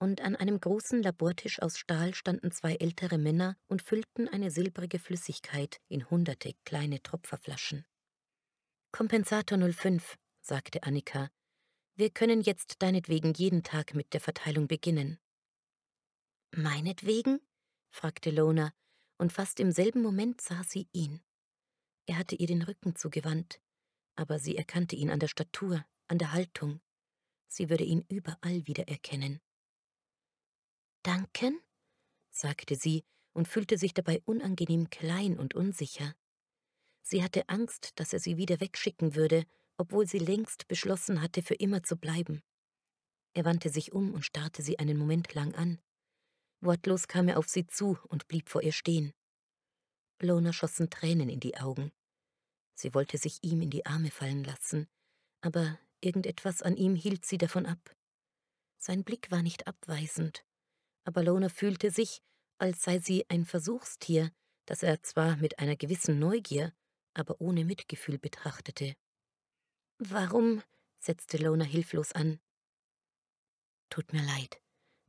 und 0.00 0.22
an 0.22 0.34
einem 0.34 0.58
großen 0.58 1.02
Labortisch 1.02 1.60
aus 1.60 1.78
Stahl 1.78 2.14
standen 2.14 2.50
zwei 2.50 2.74
ältere 2.76 3.18
Männer 3.18 3.56
und 3.68 3.82
füllten 3.82 4.28
eine 4.28 4.50
silbrige 4.50 4.98
Flüssigkeit 4.98 5.80
in 5.88 6.08
hunderte 6.08 6.54
kleine 6.64 7.02
Tropferflaschen. 7.02 7.84
Kompensator 8.92 9.58
05, 9.58 10.16
sagte 10.40 10.82
Annika. 10.82 11.30
Wir 11.96 12.10
können 12.10 12.40
jetzt 12.40 12.82
deinetwegen 12.82 13.34
jeden 13.34 13.62
Tag 13.62 13.94
mit 13.94 14.14
der 14.14 14.20
Verteilung 14.20 14.66
beginnen. 14.68 15.18
Meinetwegen? 16.56 17.40
fragte 17.90 18.30
Lona, 18.30 18.72
und 19.18 19.32
fast 19.32 19.60
im 19.60 19.70
selben 19.70 20.00
Moment 20.00 20.40
sah 20.40 20.64
sie 20.64 20.88
ihn. 20.92 21.20
Er 22.06 22.16
hatte 22.16 22.36
ihr 22.36 22.46
den 22.46 22.62
Rücken 22.62 22.96
zugewandt, 22.96 23.60
aber 24.16 24.38
sie 24.38 24.56
erkannte 24.56 24.96
ihn 24.96 25.10
an 25.10 25.20
der 25.20 25.28
Statur, 25.28 25.84
an 26.08 26.18
der 26.18 26.32
Haltung. 26.32 26.80
Sie 27.48 27.68
würde 27.68 27.84
ihn 27.84 28.04
überall 28.08 28.66
wiedererkennen. 28.66 29.40
Danken? 31.02 31.60
sagte 32.30 32.76
sie 32.76 33.04
und 33.32 33.48
fühlte 33.48 33.78
sich 33.78 33.94
dabei 33.94 34.20
unangenehm 34.24 34.90
klein 34.90 35.38
und 35.38 35.54
unsicher. 35.54 36.14
Sie 37.02 37.22
hatte 37.22 37.48
Angst, 37.48 37.98
dass 37.98 38.12
er 38.12 38.20
sie 38.20 38.36
wieder 38.36 38.60
wegschicken 38.60 39.14
würde, 39.14 39.44
obwohl 39.76 40.06
sie 40.06 40.18
längst 40.18 40.68
beschlossen 40.68 41.22
hatte, 41.22 41.42
für 41.42 41.54
immer 41.54 41.82
zu 41.82 41.96
bleiben. 41.96 42.42
Er 43.32 43.44
wandte 43.44 43.70
sich 43.70 43.92
um 43.92 44.12
und 44.12 44.24
starrte 44.24 44.62
sie 44.62 44.78
einen 44.78 44.98
Moment 44.98 45.32
lang 45.34 45.54
an. 45.54 45.80
Wortlos 46.60 47.08
kam 47.08 47.28
er 47.28 47.38
auf 47.38 47.48
sie 47.48 47.66
zu 47.66 47.98
und 48.08 48.28
blieb 48.28 48.48
vor 48.48 48.62
ihr 48.62 48.72
stehen. 48.72 49.12
Lona 50.20 50.52
schossen 50.52 50.90
Tränen 50.90 51.28
in 51.28 51.40
die 51.40 51.56
Augen. 51.56 51.92
Sie 52.74 52.92
wollte 52.94 53.18
sich 53.18 53.42
ihm 53.42 53.62
in 53.62 53.70
die 53.70 53.86
Arme 53.86 54.10
fallen 54.10 54.44
lassen, 54.44 54.86
aber 55.40 55.78
irgendetwas 56.00 56.62
an 56.62 56.76
ihm 56.76 56.94
hielt 56.94 57.24
sie 57.24 57.38
davon 57.38 57.66
ab. 57.66 57.96
Sein 58.78 59.04
Blick 59.04 59.30
war 59.30 59.42
nicht 59.42 59.66
abweisend, 59.66 60.44
aber 61.04 61.22
Lona 61.22 61.48
fühlte 61.48 61.90
sich, 61.90 62.22
als 62.58 62.82
sei 62.82 62.98
sie 62.98 63.28
ein 63.28 63.44
Versuchstier, 63.44 64.32
das 64.66 64.82
er 64.82 65.02
zwar 65.02 65.36
mit 65.36 65.58
einer 65.58 65.76
gewissen 65.76 66.18
Neugier, 66.18 66.74
aber 67.14 67.40
ohne 67.40 67.64
Mitgefühl 67.64 68.18
betrachtete. 68.18 68.96
Warum? 69.98 70.62
setzte 70.98 71.38
Lona 71.38 71.64
hilflos 71.64 72.12
an. 72.12 72.40
Tut 73.88 74.12
mir 74.12 74.22
leid, 74.22 74.60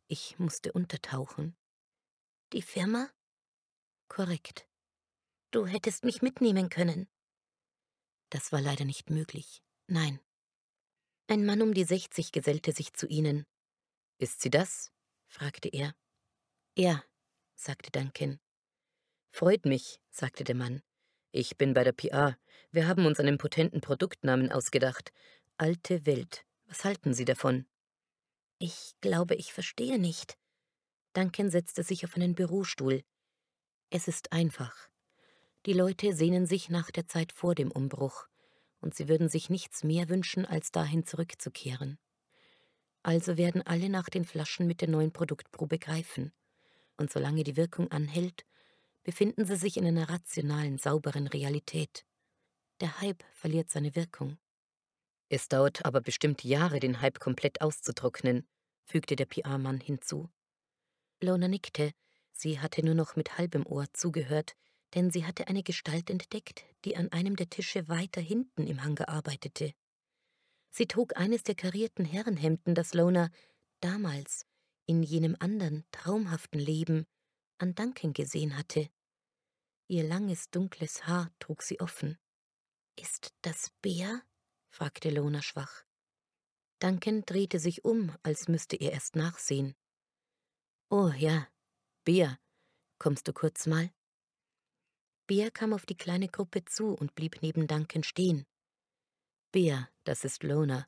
ich 0.08 0.40
musste 0.40 0.72
untertauchen. 0.72 1.56
Die 2.54 2.62
Firma? 2.62 3.10
Korrekt. 4.08 4.68
Du 5.52 5.66
hättest 5.66 6.04
mich 6.04 6.22
mitnehmen 6.22 6.70
können. 6.70 7.08
Das 8.30 8.52
war 8.52 8.62
leider 8.62 8.86
nicht 8.86 9.10
möglich. 9.10 9.62
Nein. 9.88 10.20
Ein 11.28 11.46
Mann 11.46 11.62
um 11.62 11.74
die 11.74 11.84
sechzig 11.84 12.32
gesellte 12.32 12.72
sich 12.72 12.94
zu 12.94 13.08
ihnen. 13.08 13.46
Ist 14.18 14.42
sie 14.42 14.50
das? 14.50 14.92
Fragte 15.32 15.70
er. 15.70 15.96
Ja, 16.78 17.04
sagte 17.56 17.90
Duncan. 17.92 18.40
Freut 19.32 19.66
mich, 19.66 20.00
sagte 20.10 20.44
der 20.44 20.56
Mann. 20.56 20.84
Ich 21.32 21.58
bin 21.58 21.74
bei 21.74 21.84
der 21.84 21.94
PA. 21.94 22.38
Wir 22.72 22.88
haben 22.88 23.06
uns 23.06 23.20
einen 23.20 23.38
potenten 23.38 23.80
Produktnamen 23.82 24.52
ausgedacht. 24.52 25.12
Alte 25.58 26.06
Welt. 26.06 26.46
Was 26.66 26.84
halten 26.84 27.14
Sie 27.14 27.26
davon? 27.26 27.66
Ich 28.60 28.94
glaube, 29.00 29.36
ich 29.36 29.54
verstehe 29.54 29.98
nicht. 30.00 30.38
Duncan 31.14 31.50
setzte 31.50 31.84
sich 31.84 32.06
auf 32.06 32.16
einen 32.16 32.36
Bürostuhl. 32.36 33.04
Es 33.90 34.08
ist 34.08 34.34
einfach. 34.34 34.90
Die 35.66 35.74
Leute 35.74 36.14
sehnen 36.14 36.46
sich 36.46 36.70
nach 36.70 36.92
der 36.92 37.08
Zeit 37.08 37.32
vor 37.32 37.56
dem 37.56 37.72
Umbruch, 37.72 38.28
und 38.80 38.96
sie 38.96 39.08
würden 39.08 39.30
sich 39.30 39.50
nichts 39.50 39.84
mehr 39.84 40.10
wünschen, 40.10 40.46
als 40.46 40.72
dahin 40.72 41.06
zurückzukehren. 41.06 42.00
Also 43.04 43.38
werden 43.38 43.62
alle 43.64 43.90
nach 43.90 44.10
den 44.10 44.26
Flaschen 44.26 44.68
mit 44.68 44.82
der 44.82 44.90
neuen 44.90 45.12
Produktprobe 45.12 45.80
greifen, 45.80 46.32
und 46.98 47.12
solange 47.12 47.44
die 47.44 47.58
Wirkung 47.58 47.90
anhält, 47.90 48.46
befinden 49.04 49.46
sie 49.46 49.56
sich 49.56 49.78
in 49.78 49.86
einer 49.86 50.10
rationalen, 50.10 50.78
sauberen 50.78 51.28
Realität. 51.28 52.06
Der 52.80 53.02
Hype 53.02 53.24
verliert 53.34 53.70
seine 53.70 53.96
Wirkung. 53.96 54.38
Es 55.30 55.48
dauert 55.48 55.86
aber 55.86 56.02
bestimmt 56.02 56.44
Jahre, 56.44 56.80
den 56.80 57.02
Hype 57.02 57.20
komplett 57.20 57.62
auszutrocknen, 57.62 58.48
fügte 58.84 59.16
der 59.16 59.26
PR-Mann 59.26 59.80
hinzu. 59.80 60.30
Lona 61.22 61.48
nickte, 61.48 61.94
sie 62.32 62.60
hatte 62.60 62.84
nur 62.84 62.96
noch 62.96 63.16
mit 63.16 63.38
halbem 63.38 63.66
Ohr 63.66 63.86
zugehört, 63.94 64.56
denn 64.94 65.10
sie 65.10 65.26
hatte 65.26 65.48
eine 65.48 65.64
Gestalt 65.64 66.10
entdeckt, 66.10 66.66
die 66.84 66.98
an 66.98 67.12
einem 67.12 67.36
der 67.36 67.50
Tische 67.50 67.88
weiter 67.88 68.22
hinten 68.22 68.68
im 68.68 68.84
Hangar 68.84 69.10
arbeitete. 69.10 69.74
Sie 70.72 70.88
trug 70.88 71.18
eines 71.18 71.44
der 71.44 71.56
karierten 71.56 72.06
Herrenhemden, 72.06 72.76
das 72.76 72.94
Lona 72.94 73.30
damals, 73.82 74.46
in 74.86 75.04
jenem 75.04 75.36
anderen, 75.40 75.86
traumhaften 75.92 76.60
Leben, 76.60 77.06
an 77.58 77.76
Duncan 77.76 78.14
gesehen 78.14 78.58
hatte. 78.58 78.90
Ihr 79.88 80.04
langes, 80.04 80.50
dunkles 80.50 81.06
Haar 81.06 81.30
trug 81.40 81.62
sie 81.62 81.80
offen. 81.82 82.18
Ist 82.98 83.34
das 83.42 83.72
Bär? 83.82 84.24
fragte 84.70 85.10
Lona 85.10 85.42
schwach. 85.42 85.84
Duncan 86.80 87.26
drehte 87.26 87.60
sich 87.60 87.84
um, 87.84 88.16
als 88.24 88.48
müsste 88.48 88.78
er 88.78 88.94
erst 88.94 89.16
nachsehen. 89.16 89.76
Oh 90.90 91.12
ja, 91.18 91.48
Bea, 92.06 92.40
kommst 92.98 93.28
du 93.28 93.34
kurz 93.34 93.68
mal? 93.68 93.92
Bea 95.28 95.52
kam 95.52 95.74
auf 95.74 95.86
die 95.86 95.98
kleine 95.98 96.28
Gruppe 96.28 96.66
zu 96.66 96.94
und 96.94 97.14
blieb 97.14 97.42
neben 97.42 97.68
Duncan 97.68 98.04
stehen. 98.04 98.46
Bea, 99.52 99.90
das 100.06 100.24
ist 100.24 100.44
Lona. 100.44 100.88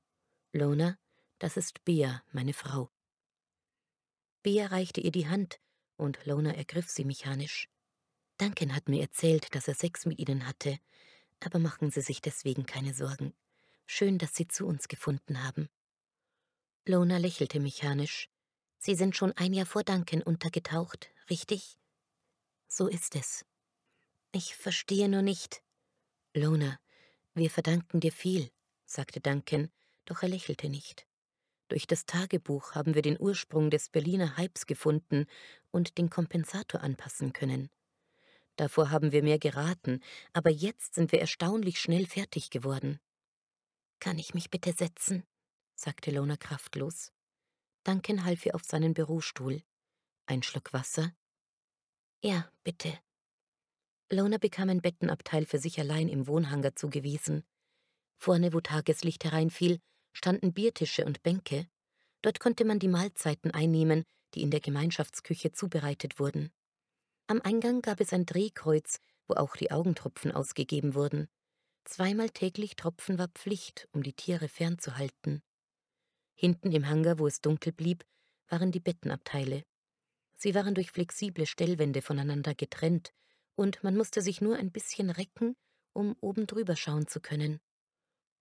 Lona, 0.53 0.97
das 1.37 1.57
ist 1.57 1.83
Bea, 1.83 2.23
meine 2.31 2.53
Frau. 2.53 2.89
Bea 4.41 4.67
reichte 4.67 5.01
ihr 5.01 5.11
die 5.11 5.27
Hand, 5.27 5.59
und 5.97 6.25
Lona 6.25 6.53
ergriff 6.55 6.89
sie 6.89 7.03
mechanisch. 7.03 7.67
Duncan 8.37 8.73
hat 8.73 8.87
mir 8.87 9.01
erzählt, 9.01 9.53
dass 9.53 9.67
er 9.67 9.75
Sex 9.75 10.05
mit 10.05 10.17
ihnen 10.19 10.47
hatte, 10.47 10.79
aber 11.41 11.59
machen 11.59 11.91
Sie 11.91 12.01
sich 12.01 12.21
deswegen 12.21 12.65
keine 12.65 12.93
Sorgen. 12.93 13.33
Schön, 13.85 14.17
dass 14.17 14.33
Sie 14.33 14.47
zu 14.47 14.65
uns 14.65 14.87
gefunden 14.87 15.43
haben. 15.43 15.69
Lona 16.85 17.17
lächelte 17.17 17.59
mechanisch. 17.59 18.29
Sie 18.77 18.95
sind 18.95 19.15
schon 19.17 19.33
ein 19.33 19.53
Jahr 19.53 19.65
vor 19.65 19.83
Duncan 19.83 20.21
untergetaucht, 20.21 21.09
richtig? 21.29 21.77
So 22.69 22.87
ist 22.87 23.15
es. 23.15 23.45
Ich 24.31 24.55
verstehe 24.55 25.09
nur 25.09 25.21
nicht. 25.21 25.61
Lona, 26.33 26.79
Wir 27.35 27.49
verdanken 27.49 27.99
dir 27.99 28.11
viel, 28.11 28.51
sagte 28.85 29.19
Duncan, 29.19 29.71
doch 30.05 30.21
er 30.21 30.29
lächelte 30.29 30.69
nicht. 30.69 31.07
Durch 31.67 31.87
das 31.87 32.05
Tagebuch 32.05 32.75
haben 32.75 32.93
wir 32.93 33.01
den 33.01 33.19
Ursprung 33.19 33.71
des 33.71 33.89
Berliner 33.89 34.37
Hypes 34.37 34.67
gefunden 34.67 35.25
und 35.71 35.97
den 35.97 36.09
Kompensator 36.09 36.81
anpassen 36.81 37.33
können. 37.33 37.69
Davor 38.55 38.91
haben 38.91 39.11
wir 39.11 39.23
mehr 39.23 39.39
geraten, 39.39 40.01
aber 40.33 40.51
jetzt 40.51 40.93
sind 40.93 41.11
wir 41.11 41.19
erstaunlich 41.19 41.79
schnell 41.79 42.05
fertig 42.05 42.51
geworden. 42.51 42.99
Kann 43.99 44.19
ich 44.19 44.33
mich 44.35 44.51
bitte 44.51 44.73
setzen? 44.73 45.23
sagte 45.73 46.11
Lona 46.11 46.37
kraftlos. 46.37 47.11
Duncan 47.83 48.23
half 48.23 48.45
ihr 48.45 48.53
auf 48.53 48.63
seinen 48.63 48.93
Bürostuhl. 48.93 49.63
Ein 50.27 50.43
Schluck 50.43 50.71
Wasser? 50.71 51.11
Ja, 52.21 52.49
bitte. 52.63 52.99
Lona 54.13 54.37
bekam 54.37 54.69
ein 54.69 54.81
Bettenabteil 54.81 55.45
für 55.45 55.59
sich 55.59 55.79
allein 55.79 56.07
im 56.07 56.27
Wohnhanger 56.27 56.75
zugewiesen. 56.75 57.43
Vorne, 58.17 58.53
wo 58.53 58.61
Tageslicht 58.61 59.23
hereinfiel, 59.25 59.79
standen 60.13 60.53
Biertische 60.53 61.05
und 61.05 61.23
Bänke. 61.23 61.67
Dort 62.21 62.39
konnte 62.39 62.63
man 62.63 62.79
die 62.79 62.87
Mahlzeiten 62.87 63.51
einnehmen, 63.51 64.03
die 64.33 64.41
in 64.41 64.51
der 64.51 64.61
Gemeinschaftsküche 64.61 65.51
zubereitet 65.51 66.19
wurden. 66.19 66.51
Am 67.27 67.41
Eingang 67.41 67.81
gab 67.81 67.99
es 67.99 68.13
ein 68.13 68.25
Drehkreuz, 68.25 68.99
wo 69.27 69.35
auch 69.35 69.55
die 69.55 69.71
Augentropfen 69.71 70.31
ausgegeben 70.31 70.95
wurden. 70.95 71.27
Zweimal 71.85 72.29
täglich 72.29 72.75
Tropfen 72.75 73.17
war 73.17 73.27
Pflicht, 73.29 73.87
um 73.91 74.03
die 74.03 74.13
Tiere 74.13 74.47
fernzuhalten. 74.47 75.41
Hinten 76.35 76.71
im 76.71 76.87
Hangar, 76.87 77.19
wo 77.19 77.27
es 77.27 77.41
dunkel 77.41 77.73
blieb, 77.73 78.05
waren 78.47 78.71
die 78.71 78.79
Bettenabteile. 78.79 79.63
Sie 80.35 80.55
waren 80.55 80.75
durch 80.75 80.91
flexible 80.91 81.45
Stellwände 81.45 82.01
voneinander 82.01 82.55
getrennt, 82.55 83.13
und 83.55 83.83
man 83.83 83.95
musste 83.95 84.21
sich 84.21 84.41
nur 84.41 84.57
ein 84.57 84.71
bisschen 84.71 85.09
recken, 85.09 85.55
um 85.93 86.15
oben 86.21 86.47
drüber 86.47 86.75
schauen 86.75 87.07
zu 87.07 87.19
können. 87.19 87.59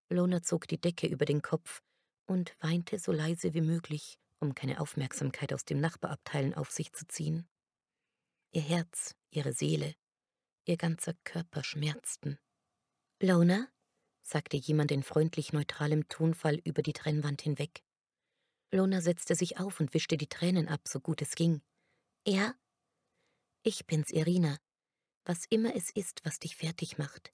Lona 0.08 0.42
zog 0.42 0.68
die 0.68 0.80
Decke 0.80 1.06
über 1.06 1.24
den 1.24 1.42
Kopf 1.42 1.82
und 2.26 2.54
weinte 2.60 2.98
so 2.98 3.12
leise 3.12 3.54
wie 3.54 3.60
möglich, 3.60 4.18
um 4.40 4.54
keine 4.54 4.80
Aufmerksamkeit 4.80 5.52
aus 5.52 5.64
dem 5.64 5.80
Nachbarabteilen 5.80 6.54
auf 6.54 6.70
sich 6.70 6.92
zu 6.92 7.06
ziehen. 7.06 7.48
Ihr 8.52 8.62
Herz, 8.62 9.14
ihre 9.30 9.52
Seele, 9.52 9.94
ihr 10.64 10.76
ganzer 10.76 11.14
Körper 11.24 11.64
schmerzten. 11.64 12.38
Lona? 13.20 13.68
sagte 14.20 14.56
jemand 14.56 14.92
in 14.92 15.02
freundlich 15.02 15.52
neutralem 15.52 16.08
Tonfall 16.08 16.56
über 16.64 16.82
die 16.82 16.92
Trennwand 16.92 17.42
hinweg. 17.42 17.82
Lona 18.70 19.00
setzte 19.00 19.34
sich 19.34 19.58
auf 19.58 19.80
und 19.80 19.94
wischte 19.94 20.16
die 20.16 20.28
Tränen 20.28 20.68
ab, 20.68 20.82
so 20.86 21.00
gut 21.00 21.22
es 21.22 21.34
ging. 21.34 21.60
Ja? 22.26 22.54
Ich 23.62 23.86
bin's, 23.86 24.10
Irina. 24.10 24.58
Was 25.24 25.44
immer 25.50 25.74
es 25.76 25.90
ist, 25.90 26.20
was 26.24 26.38
dich 26.38 26.56
fertig 26.56 26.98
macht. 26.98 27.32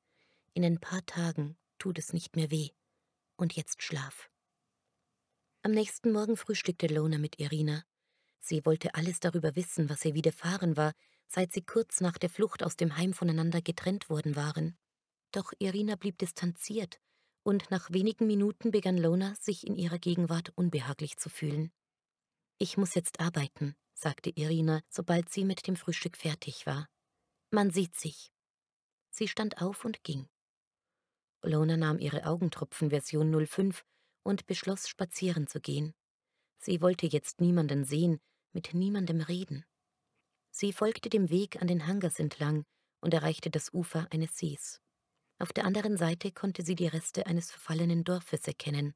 In 0.53 0.65
ein 0.65 0.79
paar 0.79 1.05
Tagen 1.07 1.57
tut 1.79 1.99
es 1.99 2.13
nicht 2.13 2.37
mehr 2.37 2.51
weh. 2.51 2.71
Und 3.37 3.55
jetzt 3.57 3.83
schlaf. 3.83 4.29
Am 5.63 5.73
nächsten 5.73 6.13
Morgen 6.13 6.37
frühstückte 6.37 6.87
Lona 6.87 7.19
mit 7.19 7.39
Irina. 7.39 7.85
Sie 8.41 8.65
wollte 8.65 8.95
alles 8.95 9.21
darüber 9.21 9.57
wissen, 9.57 9.89
was 9.89 10.05
ihr 10.05 10.15
widerfahren 10.15 10.77
war, 10.77 10.93
seit 11.27 11.53
sie 11.53 11.63
kurz 11.63 12.01
nach 12.01 12.19
der 12.19 12.31
Flucht 12.31 12.63
aus 12.63 12.77
dem 12.77 12.97
Heim 12.97 13.13
voneinander 13.13 13.61
getrennt 13.61 14.09
worden 14.09 14.37
waren. 14.37 14.77
Doch 15.33 15.53
Irina 15.59 15.97
blieb 15.97 16.19
distanziert, 16.19 17.01
und 17.43 17.71
nach 17.71 17.91
wenigen 17.91 18.27
Minuten 18.27 18.71
begann 18.71 18.99
Lona 18.99 19.35
sich 19.37 19.67
in 19.67 19.77
ihrer 19.77 19.99
Gegenwart 19.99 20.51
unbehaglich 20.57 21.17
zu 21.17 21.29
fühlen. 21.29 21.73
Ich 22.59 22.77
muss 22.77 22.95
jetzt 22.95 23.21
arbeiten, 23.21 23.75
sagte 23.95 24.31
Irina, 24.31 24.81
sobald 24.89 25.31
sie 25.31 25.45
mit 25.45 25.67
dem 25.67 25.77
Frühstück 25.77 26.17
fertig 26.17 26.67
war. 26.67 26.89
Man 27.51 27.71
sieht 27.71 27.97
sich. 27.97 28.31
Sie 29.11 29.27
stand 29.27 29.63
auf 29.63 29.85
und 29.85 30.05
ging. 30.05 30.29
Lona 31.43 31.77
nahm 31.77 31.99
ihre 31.99 32.27
Augentropfen-Version 32.27 33.47
05 33.47 33.85
und 34.23 34.47
beschloss, 34.47 34.89
spazieren 34.89 35.47
zu 35.47 35.61
gehen. 35.61 35.95
Sie 36.59 36.83
wollte 36.83 37.07
jetzt 37.07 37.41
niemanden 37.41 37.85
sehen, 37.85 38.21
mit 38.53 38.75
niemandem 38.75 39.21
reden. 39.21 39.65
Sie 40.51 40.73
folgte 40.73 41.09
dem 41.09 41.31
Weg 41.31 41.63
an 41.63 41.69
den 41.69 41.87
Hangars 41.87 42.19
entlang 42.19 42.65
und 43.01 43.15
erreichte 43.15 43.51
das 43.51 43.73
Ufer 43.73 44.07
eines 44.11 44.37
Sees. 44.37 44.81
Auf 45.39 45.53
der 45.53 45.65
anderen 45.65 45.97
Seite 45.97 46.33
konnte 46.33 46.63
sie 46.63 46.75
die 46.75 46.89
Reste 46.89 47.27
eines 47.27 47.51
verfallenen 47.51 48.05
Dorfes 48.05 48.47
erkennen. 48.47 48.95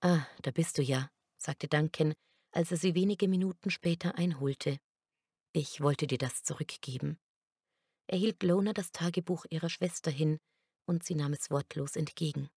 Ah, 0.00 0.26
da 0.42 0.50
bist 0.50 0.78
du 0.78 0.82
ja, 0.82 1.10
sagte 1.36 1.68
Duncan, 1.68 2.14
als 2.52 2.70
er 2.70 2.78
sie 2.78 2.94
wenige 2.94 3.28
Minuten 3.28 3.70
später 3.70 4.16
einholte. 4.16 4.78
Ich 5.52 5.80
wollte 5.80 6.06
dir 6.06 6.18
das 6.18 6.42
zurückgeben. 6.42 7.18
Er 8.08 8.18
hielt 8.18 8.42
Lona 8.42 8.72
das 8.72 8.92
Tagebuch 8.92 9.46
ihrer 9.50 9.68
Schwester 9.68 10.10
hin, 10.10 10.38
und 10.86 11.04
sie 11.04 11.14
nahm 11.14 11.32
es 11.32 11.50
wortlos 11.50 11.96
entgegen. 11.96 12.48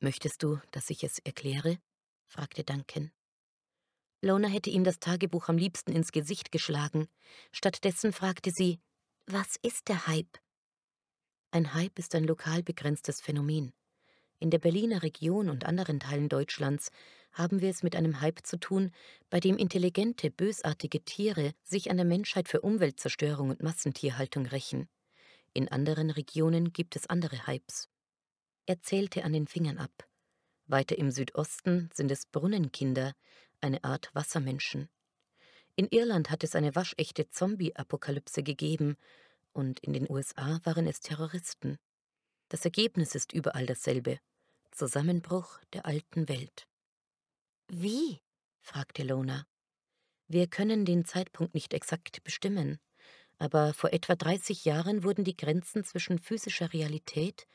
Möchtest 0.00 0.42
du, 0.42 0.60
dass 0.70 0.90
ich 0.90 1.04
es 1.04 1.18
erkläre? 1.18 1.78
fragte 2.26 2.64
Duncan. 2.64 3.10
Lona 4.20 4.48
hätte 4.48 4.70
ihm 4.70 4.84
das 4.84 4.98
Tagebuch 4.98 5.48
am 5.48 5.58
liebsten 5.58 5.92
ins 5.92 6.12
Gesicht 6.12 6.50
geschlagen. 6.50 7.08
Stattdessen 7.52 8.12
fragte 8.12 8.50
sie, 8.50 8.80
was 9.26 9.56
ist 9.62 9.88
der 9.88 10.06
Hype? 10.06 10.38
Ein 11.50 11.74
Hype 11.74 11.98
ist 11.98 12.14
ein 12.14 12.24
lokal 12.24 12.62
begrenztes 12.62 13.20
Phänomen. 13.20 13.72
In 14.40 14.50
der 14.50 14.58
Berliner 14.58 15.02
Region 15.02 15.50
und 15.50 15.66
anderen 15.66 15.98
Teilen 16.00 16.28
Deutschlands 16.28 16.90
haben 17.32 17.60
wir 17.60 17.70
es 17.70 17.82
mit 17.82 17.96
einem 17.96 18.20
Hype 18.20 18.46
zu 18.46 18.58
tun, 18.58 18.92
bei 19.30 19.40
dem 19.40 19.56
intelligente, 19.56 20.30
bösartige 20.30 21.04
Tiere 21.04 21.54
sich 21.64 21.90
an 21.90 21.96
der 21.96 22.06
Menschheit 22.06 22.48
für 22.48 22.60
Umweltzerstörung 22.60 23.50
und 23.50 23.62
Massentierhaltung 23.62 24.46
rächen. 24.46 24.88
In 25.54 25.68
anderen 25.68 26.10
Regionen 26.10 26.72
gibt 26.72 26.94
es 26.94 27.08
andere 27.08 27.46
Hypes. 27.46 27.88
Er 28.66 28.80
zählte 28.80 29.24
an 29.24 29.32
den 29.32 29.46
Fingern 29.46 29.78
ab. 29.78 30.08
Weiter 30.66 30.98
im 30.98 31.10
Südosten 31.10 31.88
sind 31.92 32.10
es 32.10 32.26
Brunnenkinder, 32.26 33.14
eine 33.60 33.82
Art 33.82 34.10
Wassermenschen. 34.14 34.88
In 35.74 35.88
Irland 35.88 36.30
hat 36.30 36.44
es 36.44 36.54
eine 36.54 36.74
waschechte 36.74 37.28
Zombie-Apokalypse 37.30 38.42
gegeben, 38.42 38.96
und 39.52 39.80
in 39.80 39.92
den 39.92 40.08
USA 40.08 40.60
waren 40.64 40.86
es 40.86 41.00
Terroristen. 41.00 41.78
Das 42.48 42.64
Ergebnis 42.64 43.14
ist 43.14 43.32
überall 43.32 43.66
dasselbe. 43.66 44.18
Zusammenbruch 44.70 45.58
der 45.72 45.86
alten 45.86 46.28
Welt. 46.28 46.66
Wie? 47.68 48.20
fragte 48.60 49.02
Lona. 49.02 49.46
Wir 50.28 50.46
können 50.46 50.84
den 50.84 51.04
Zeitpunkt 51.04 51.54
nicht 51.54 51.74
exakt 51.74 52.22
bestimmen, 52.24 52.78
aber 53.38 53.74
vor 53.74 53.92
etwa 53.92 54.14
30 54.14 54.64
Jahren 54.64 55.04
wurden 55.04 55.24
die 55.24 55.36
Grenzen 55.36 55.84
zwischen 55.84 56.18
physischer 56.18 56.72
Realität 56.72 57.46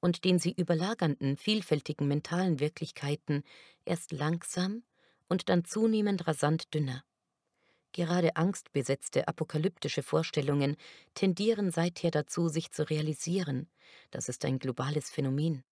und 0.00 0.24
den 0.24 0.38
sie 0.38 0.52
überlagernden, 0.52 1.36
vielfältigen 1.36 2.06
mentalen 2.06 2.60
Wirklichkeiten 2.60 3.42
erst 3.84 4.12
langsam 4.12 4.82
und 5.28 5.48
dann 5.48 5.64
zunehmend 5.64 6.26
rasant 6.26 6.72
dünner. 6.74 7.04
Gerade 7.96 8.36
angstbesetzte 8.36 9.26
apokalyptische 9.26 10.02
Vorstellungen 10.02 10.76
tendieren 11.14 11.70
seither 11.70 12.10
dazu, 12.10 12.48
sich 12.48 12.70
zu 12.70 12.86
realisieren. 12.90 13.70
Das 14.10 14.28
ist 14.28 14.44
ein 14.44 14.58
globales 14.58 15.08
Phänomen. 15.08 15.64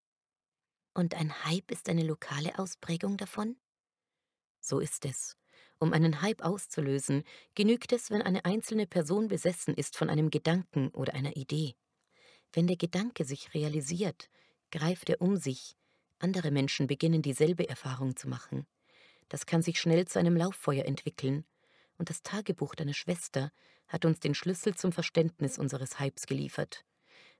Und 0.95 1.15
ein 1.17 1.45
Hype 1.45 1.71
ist 1.71 1.87
eine 1.91 2.03
lokale 2.03 2.59
Ausprägung 2.59 3.19
davon? 3.19 3.59
So 4.59 4.81
ist 4.81 5.05
es. 5.05 5.37
Um 5.79 5.93
einen 5.93 6.23
Hype 6.23 6.41
auszulösen, 6.43 7.25
genügt 7.55 7.93
es, 7.93 8.11
wenn 8.11 8.23
eine 8.23 8.47
einzelne 8.47 8.87
Person 8.87 9.29
besessen 9.29 9.75
ist 9.75 9.95
von 9.95 10.09
einem 10.09 10.31
Gedanken 10.31 10.89
oder 10.95 11.13
einer 11.13 11.37
Idee. 11.37 11.75
Wenn 12.55 12.67
der 12.67 12.79
Gedanke 12.79 13.27
sich 13.27 13.53
realisiert, 13.53 14.31
greift 14.71 15.11
er 15.11 15.21
um 15.21 15.37
sich, 15.37 15.77
andere 16.21 16.51
Menschen 16.51 16.87
beginnen 16.87 17.21
dieselbe 17.21 17.69
Erfahrung 17.69 18.17
zu 18.17 18.31
machen. 18.31 18.67
Das 19.29 19.45
kann 19.45 19.61
sich 19.61 19.79
schnell 19.79 20.07
zu 20.09 20.19
einem 20.19 20.39
Lauffeuer 20.39 20.87
entwickeln, 20.87 21.45
und 21.99 22.11
das 22.11 22.23
Tagebuch 22.23 22.75
deiner 22.75 22.95
Schwester 22.95 23.53
hat 23.89 24.05
uns 24.05 24.21
den 24.21 24.35
Schlüssel 24.35 24.75
zum 24.75 24.93
Verständnis 24.93 25.59
unseres 25.59 26.01
Hypes 26.01 26.27
geliefert. 26.27 26.85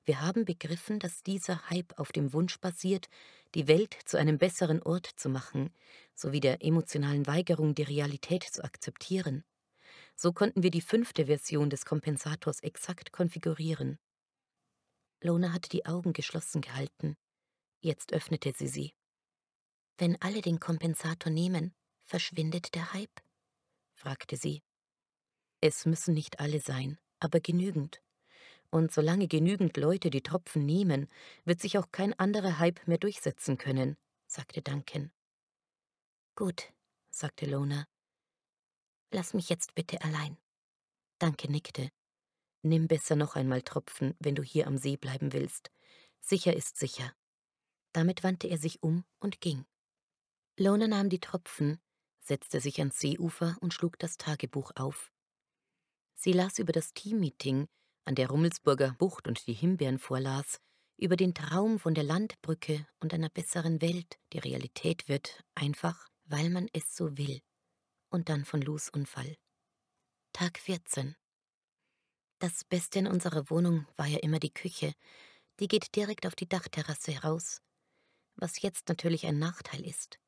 Wir 0.05 0.21
haben 0.21 0.45
begriffen, 0.45 0.99
dass 0.99 1.23
dieser 1.23 1.71
Hype 1.71 1.99
auf 1.99 2.13
dem 2.13 2.33
Wunsch 2.35 2.61
basiert, 2.61 3.09
die 3.55 3.69
Welt 3.69 3.97
zu 4.05 4.19
einem 4.19 4.39
besseren 4.39 4.83
Ort 4.83 5.07
zu 5.17 5.31
machen, 5.31 5.73
sowie 6.15 6.41
der 6.41 6.63
emotionalen 6.63 7.27
Weigerung, 7.27 7.75
die 7.75 7.83
Realität 7.85 8.45
zu 8.45 8.63
akzeptieren. 8.63 9.45
So 10.15 10.33
konnten 10.33 10.63
wir 10.63 10.71
die 10.71 10.83
fünfte 10.83 11.27
Version 11.27 11.71
des 11.71 11.87
Kompensators 11.87 12.61
exakt 12.61 13.13
konfigurieren. 13.13 13.99
Lona 15.23 15.53
hatte 15.53 15.71
die 15.71 15.87
Augen 15.87 16.13
geschlossen 16.13 16.61
gehalten. 16.61 17.17
Jetzt 17.81 18.13
öffnete 18.13 18.53
sie 18.53 18.69
sie. 18.69 18.95
Wenn 19.97 20.21
alle 20.21 20.43
den 20.43 20.61
Kompensator 20.61 21.33
nehmen, 21.33 21.75
verschwindet 22.05 22.75
der 22.75 22.93
Hype? 22.93 23.23
Fragte 24.05 24.37
sie. 24.37 24.63
Es 25.63 25.87
müssen 25.87 26.13
nicht 26.13 26.39
alle 26.39 26.61
sein, 26.61 26.99
aber 27.21 27.41
genügend. 27.41 28.03
Und 28.71 28.93
solange 28.93 29.29
genügend 29.29 29.79
Leute 29.79 30.11
die 30.11 30.23
Tropfen 30.23 30.67
nehmen, 30.67 31.09
wird 31.47 31.61
sich 31.61 31.79
auch 31.79 31.91
kein 31.91 32.13
anderer 32.19 32.59
Hype 32.59 32.87
mehr 32.87 32.99
durchsetzen 32.99 33.57
können, 33.57 33.97
sagte 34.27 34.61
Duncan. 34.61 35.11
Gut, 36.37 36.75
sagte 37.11 37.47
Lona. 37.47 37.87
Lass 39.11 39.33
mich 39.33 39.49
jetzt 39.49 39.75
bitte 39.75 40.03
allein. 40.03 40.37
Danke 41.19 41.51
nickte. 41.51 41.89
Nimm 42.61 42.89
besser 42.89 43.17
noch 43.17 43.37
einmal 43.37 43.63
Tropfen, 43.63 44.15
wenn 44.19 44.35
du 44.35 44.43
hier 44.43 44.67
am 44.67 44.77
See 44.77 44.99
bleiben 44.99 45.33
willst. 45.33 45.71
Sicher 46.21 46.55
ist 46.55 46.77
sicher. 46.77 47.15
Damit 47.93 48.23
wandte 48.23 48.49
er 48.49 48.59
sich 48.59 48.83
um 48.83 49.07
und 49.19 49.41
ging. 49.41 49.65
Lona 50.59 50.89
nahm 50.89 51.09
die 51.09 51.21
Tropfen, 51.21 51.81
setzte 52.25 52.61
sich 52.61 52.79
ans 52.79 52.99
Seeufer 52.99 53.57
und 53.61 53.75
schlug 53.75 53.99
das 53.99 54.17
Tagebuch 54.17 54.73
auf. 54.77 55.13
Sie 56.15 56.33
las 56.33 56.59
über 56.59 56.73
das 56.73 56.95
Teammeeting, 56.95 57.67
an 58.05 58.15
der 58.15 58.29
Rummelsburger 58.29 58.95
Bucht 58.99 59.29
und 59.29 59.47
die 59.47 59.53
Himbeeren 59.53 59.99
vorlas, 59.99 60.61
über 60.97 61.17
den 61.17 61.35
Traum 61.35 61.79
von 61.79 61.95
der 61.95 62.05
Landbrücke 62.05 62.87
und 63.01 63.13
einer 63.13 63.29
besseren 63.29 63.83
Welt, 63.83 64.19
die 64.33 64.39
Realität 64.39 65.09
wird, 65.09 65.45
einfach 65.55 66.09
weil 66.25 66.51
man 66.51 66.69
es 66.73 66.97
so 66.97 67.19
will. 67.19 67.41
Und 68.11 68.29
dann 68.29 68.45
von 68.45 68.63
Lus 68.63 68.89
Unfall. 68.89 69.37
Tag 70.33 70.59
14. 70.59 71.17
Das 72.39 72.65
Beste 72.65 73.01
in 73.01 73.07
unserer 73.07 73.51
Wohnung 73.51 73.87
war 73.97 74.07
ja 74.07 74.19
immer 74.19 74.39
die 74.39 74.53
Küche. 74.53 74.95
Die 75.61 75.69
geht 75.69 75.95
direkt 75.95 76.27
auf 76.27 76.35
die 76.35 76.49
Dachterrasse 76.49 77.13
heraus. 77.13 77.61
Was 78.37 78.63
jetzt 78.63 78.89
natürlich 78.89 79.27
ein 79.27 79.39
Nachteil 79.39 79.85
ist. 79.85 80.19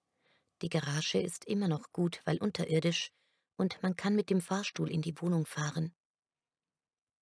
Die 0.62 0.69
Garage 0.69 1.19
ist 1.19 1.45
immer 1.45 1.69
noch 1.69 1.93
gut, 1.93 2.23
weil 2.24 2.39
unterirdisch, 2.39 3.11
und 3.57 3.83
man 3.83 3.97
kann 3.97 4.15
mit 4.15 4.31
dem 4.31 4.41
Fahrstuhl 4.41 4.91
in 4.91 5.03
die 5.03 5.20
Wohnung 5.20 5.47
fahren. 5.47 5.95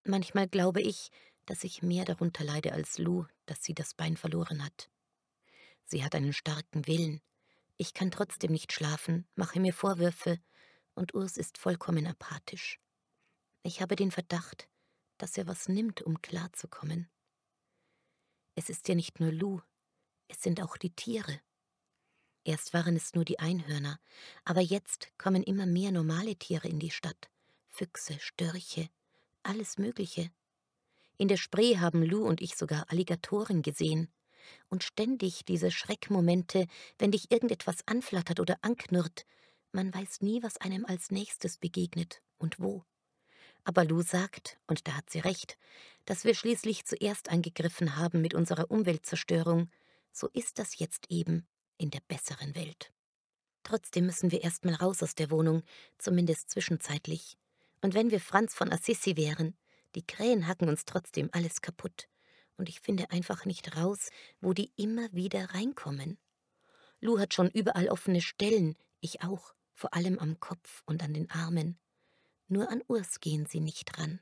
Manchmal 0.04 0.48
glaube 0.48 0.82
ich, 0.82 1.10
dass 1.46 1.64
ich 1.64 1.82
mehr 1.82 2.06
darunter 2.06 2.44
leide 2.44 2.74
als 2.74 2.98
Lou, 2.98 3.26
dass 3.46 3.64
sie 3.64 3.74
das 3.74 3.94
Bein 3.94 4.18
verloren 4.18 4.64
hat. 4.64 4.90
Sie 5.84 6.04
hat 6.04 6.16
einen 6.16 6.34
starken 6.34 6.88
Willen. 6.88 7.22
Ich 7.78 7.94
kann 7.94 8.12
trotzdem 8.12 8.52
nicht 8.52 8.72
schlafen, 8.72 9.28
mache 9.36 9.60
mir 9.60 9.74
Vorwürfe, 9.74 10.40
und 10.96 11.14
Urs 11.14 11.38
ist 11.38 11.58
vollkommen 11.58 12.06
apathisch. 12.06 12.80
Ich 13.64 13.82
habe 13.82 13.96
den 13.96 14.12
Verdacht, 14.12 14.70
dass 15.18 15.38
er 15.38 15.48
was 15.48 15.68
nimmt, 15.68 16.02
um 16.02 16.22
klarzukommen. 16.22 17.10
Es 18.56 18.70
ist 18.70 18.88
ja 18.88 18.96
nicht 18.96 19.20
nur 19.20 19.32
Lou, 19.32 19.62
es 20.28 20.42
sind 20.42 20.62
auch 20.62 20.78
die 20.78 20.96
Tiere. 20.96 21.40
Erst 22.46 22.74
waren 22.74 22.96
es 22.98 23.14
nur 23.14 23.24
die 23.24 23.40
Einhörner, 23.40 24.00
aber 24.44 24.60
jetzt 24.60 25.10
kommen 25.18 25.44
immer 25.44 25.66
mehr 25.66 25.92
normale 25.92 26.36
Tiere 26.36 26.68
in 26.68 26.80
die 26.80 26.92
Stadt. 26.92 27.30
Füchse, 27.70 28.20
Störche, 28.20 28.90
alles 29.44 29.78
Mögliche. 29.78 30.30
In 31.18 31.30
der 31.30 31.38
Spree 31.38 31.78
haben 31.78 32.04
Lou 32.04 32.26
und 32.26 32.42
ich 32.42 32.56
sogar 32.56 32.86
Alligatoren 32.90 33.62
gesehen. 33.62 34.12
Und 34.70 34.84
ständig 34.84 35.46
diese 35.46 35.72
Schreckmomente, 35.72 36.68
wenn 36.98 37.12
dich 37.12 37.32
irgendetwas 37.32 37.88
anflattert 37.88 38.42
oder 38.42 38.58
anknurrt. 38.62 39.26
Man 39.72 39.94
weiß 39.94 40.22
nie, 40.22 40.44
was 40.44 40.58
einem 40.58 40.86
als 40.86 41.12
nächstes 41.12 41.58
begegnet 41.58 42.22
und 42.38 42.60
wo. 42.60 42.84
Aber 43.64 43.86
Lou 43.86 44.02
sagt, 44.02 44.60
und 44.68 44.86
da 44.86 44.98
hat 44.98 45.10
sie 45.10 45.20
recht, 45.20 45.58
dass 46.04 46.26
wir 46.26 46.36
schließlich 46.36 46.84
zuerst 46.84 47.30
angegriffen 47.30 47.96
haben 47.96 48.22
mit 48.22 48.34
unserer 48.34 48.70
Umweltzerstörung. 48.70 49.72
So 50.12 50.28
ist 50.34 50.60
das 50.60 50.78
jetzt 50.78 51.10
eben 51.10 51.48
in 51.78 51.92
der 51.92 52.02
besseren 52.08 52.56
Welt. 52.56 52.92
Trotzdem 53.64 54.06
müssen 54.06 54.32
wir 54.32 54.44
erst 54.44 54.66
mal 54.66 54.76
raus 54.76 55.02
aus 55.02 55.16
der 55.16 55.32
Wohnung, 55.32 55.64
zumindest 55.98 56.50
zwischenzeitlich. 56.50 57.38
Und 57.82 57.94
wenn 57.94 58.12
wir 58.12 58.20
Franz 58.20 58.54
von 58.54 58.72
Assisi 58.72 59.16
wären, 59.18 59.56
die 59.96 60.06
Krähen 60.06 60.48
hacken 60.48 60.70
uns 60.70 60.86
trotzdem 60.86 61.30
alles 61.32 61.62
kaputt. 61.62 62.08
Und 62.58 62.70
ich 62.70 62.82
finde 62.82 63.12
einfach 63.12 63.46
nicht 63.46 63.78
raus, 63.78 64.10
wo 64.42 64.54
die 64.54 64.72
immer 64.76 65.12
wieder 65.14 65.54
reinkommen. 65.54 66.18
Lou 67.00 67.20
hat 67.20 67.34
schon 67.34 67.50
überall 67.50 67.90
offene 67.90 68.22
Stellen, 68.22 68.78
ich 69.02 69.24
auch, 69.24 69.54
vor 69.74 69.94
allem 69.94 70.20
am 70.20 70.40
Kopf 70.40 70.84
und 70.86 71.04
an 71.04 71.14
den 71.14 71.30
Armen. 71.30 71.78
Nur 72.48 72.70
an 72.70 72.84
Urs 72.88 73.20
gehen 73.20 73.46
sie 73.46 73.60
nicht 73.60 73.98
ran. 73.98 74.22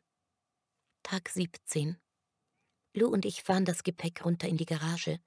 Tag 1.04 1.30
17. 1.30 1.98
Lou 2.94 3.08
und 3.08 3.26
ich 3.26 3.44
fahren 3.44 3.66
das 3.66 3.84
Gepäck 3.84 4.26
runter 4.26 4.48
in 4.48 4.58
die 4.58 4.66
Garage. 4.66 5.20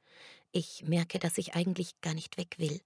Ich 0.57 0.85
merke, 0.85 1.19
dass 1.19 1.37
ich 1.37 1.57
eigentlich 1.57 2.01
gar 2.01 2.15
nicht 2.15 2.37
weg 2.37 2.55
will. 2.59 2.81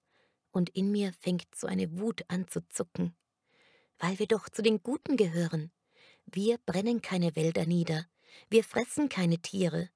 Und 0.52 0.70
in 0.70 0.90
mir 0.90 1.12
fängt 1.12 1.54
so 1.54 1.66
eine 1.66 1.98
Wut 1.98 2.24
an 2.28 2.48
zu 2.48 2.66
zucken. 2.68 3.14
Weil 3.98 4.18
wir 4.18 4.26
doch 4.26 4.48
zu 4.48 4.62
den 4.62 4.82
Guten 4.82 5.18
gehören. 5.18 5.70
Wir 6.24 6.56
brennen 6.64 7.02
keine 7.02 7.36
Wälder 7.36 7.66
nieder. 7.66 8.06
Wir 8.48 8.64
fressen 8.64 9.10
keine 9.10 9.36
Tiere. 9.36 9.90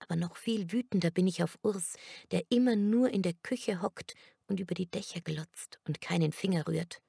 Aber 0.00 0.16
noch 0.16 0.36
viel 0.36 0.72
wütender 0.72 1.12
bin 1.12 1.28
ich 1.28 1.40
auf 1.44 1.56
Urs, 1.62 1.94
der 2.32 2.42
immer 2.50 2.74
nur 2.74 3.10
in 3.10 3.22
der 3.22 3.34
Küche 3.34 3.80
hockt 3.80 4.16
und 4.48 4.58
über 4.58 4.74
die 4.74 4.90
Dächer 4.90 5.20
glotzt 5.20 5.78
und 5.86 6.00
keinen 6.00 6.32
Finger 6.32 6.66
rührt. 6.66 7.00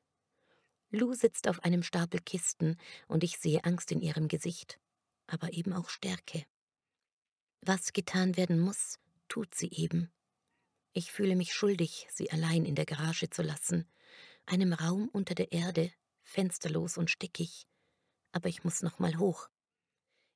Lou 0.92 1.16
sitzt 1.16 1.48
auf 1.48 1.64
einem 1.64 1.82
Stapel 1.82 2.20
Kisten 2.20 2.78
und 3.08 3.24
ich 3.24 3.40
sehe 3.40 3.64
Angst 3.64 3.92
in 3.92 4.02
ihrem 4.02 4.28
Gesicht, 4.28 4.80
aber 5.26 5.52
eben 5.52 5.74
auch 5.74 5.90
Stärke. 5.90 6.46
Was 7.62 7.92
getan 7.92 8.38
werden 8.38 8.60
muss, 8.60 9.00
tut 9.30 9.56
sie 9.56 9.72
eben. 9.72 10.12
Ich 10.92 11.12
fühle 11.12 11.36
mich 11.36 11.54
schuldig, 11.54 12.08
sie 12.10 12.32
allein 12.32 12.66
in 12.66 12.76
der 12.76 12.86
Garage 12.86 13.30
zu 13.30 13.42
lassen, 13.42 13.88
einem 14.46 14.74
Raum 14.74 15.08
unter 15.10 15.36
der 15.36 15.52
Erde, 15.52 15.94
fensterlos 16.24 16.98
und 16.98 17.10
stickig. 17.10 17.68
Aber 18.32 18.50
ich 18.50 18.64
muss 18.64 18.82
noch 18.82 19.00
mal 19.00 19.18
hoch. 19.18 19.50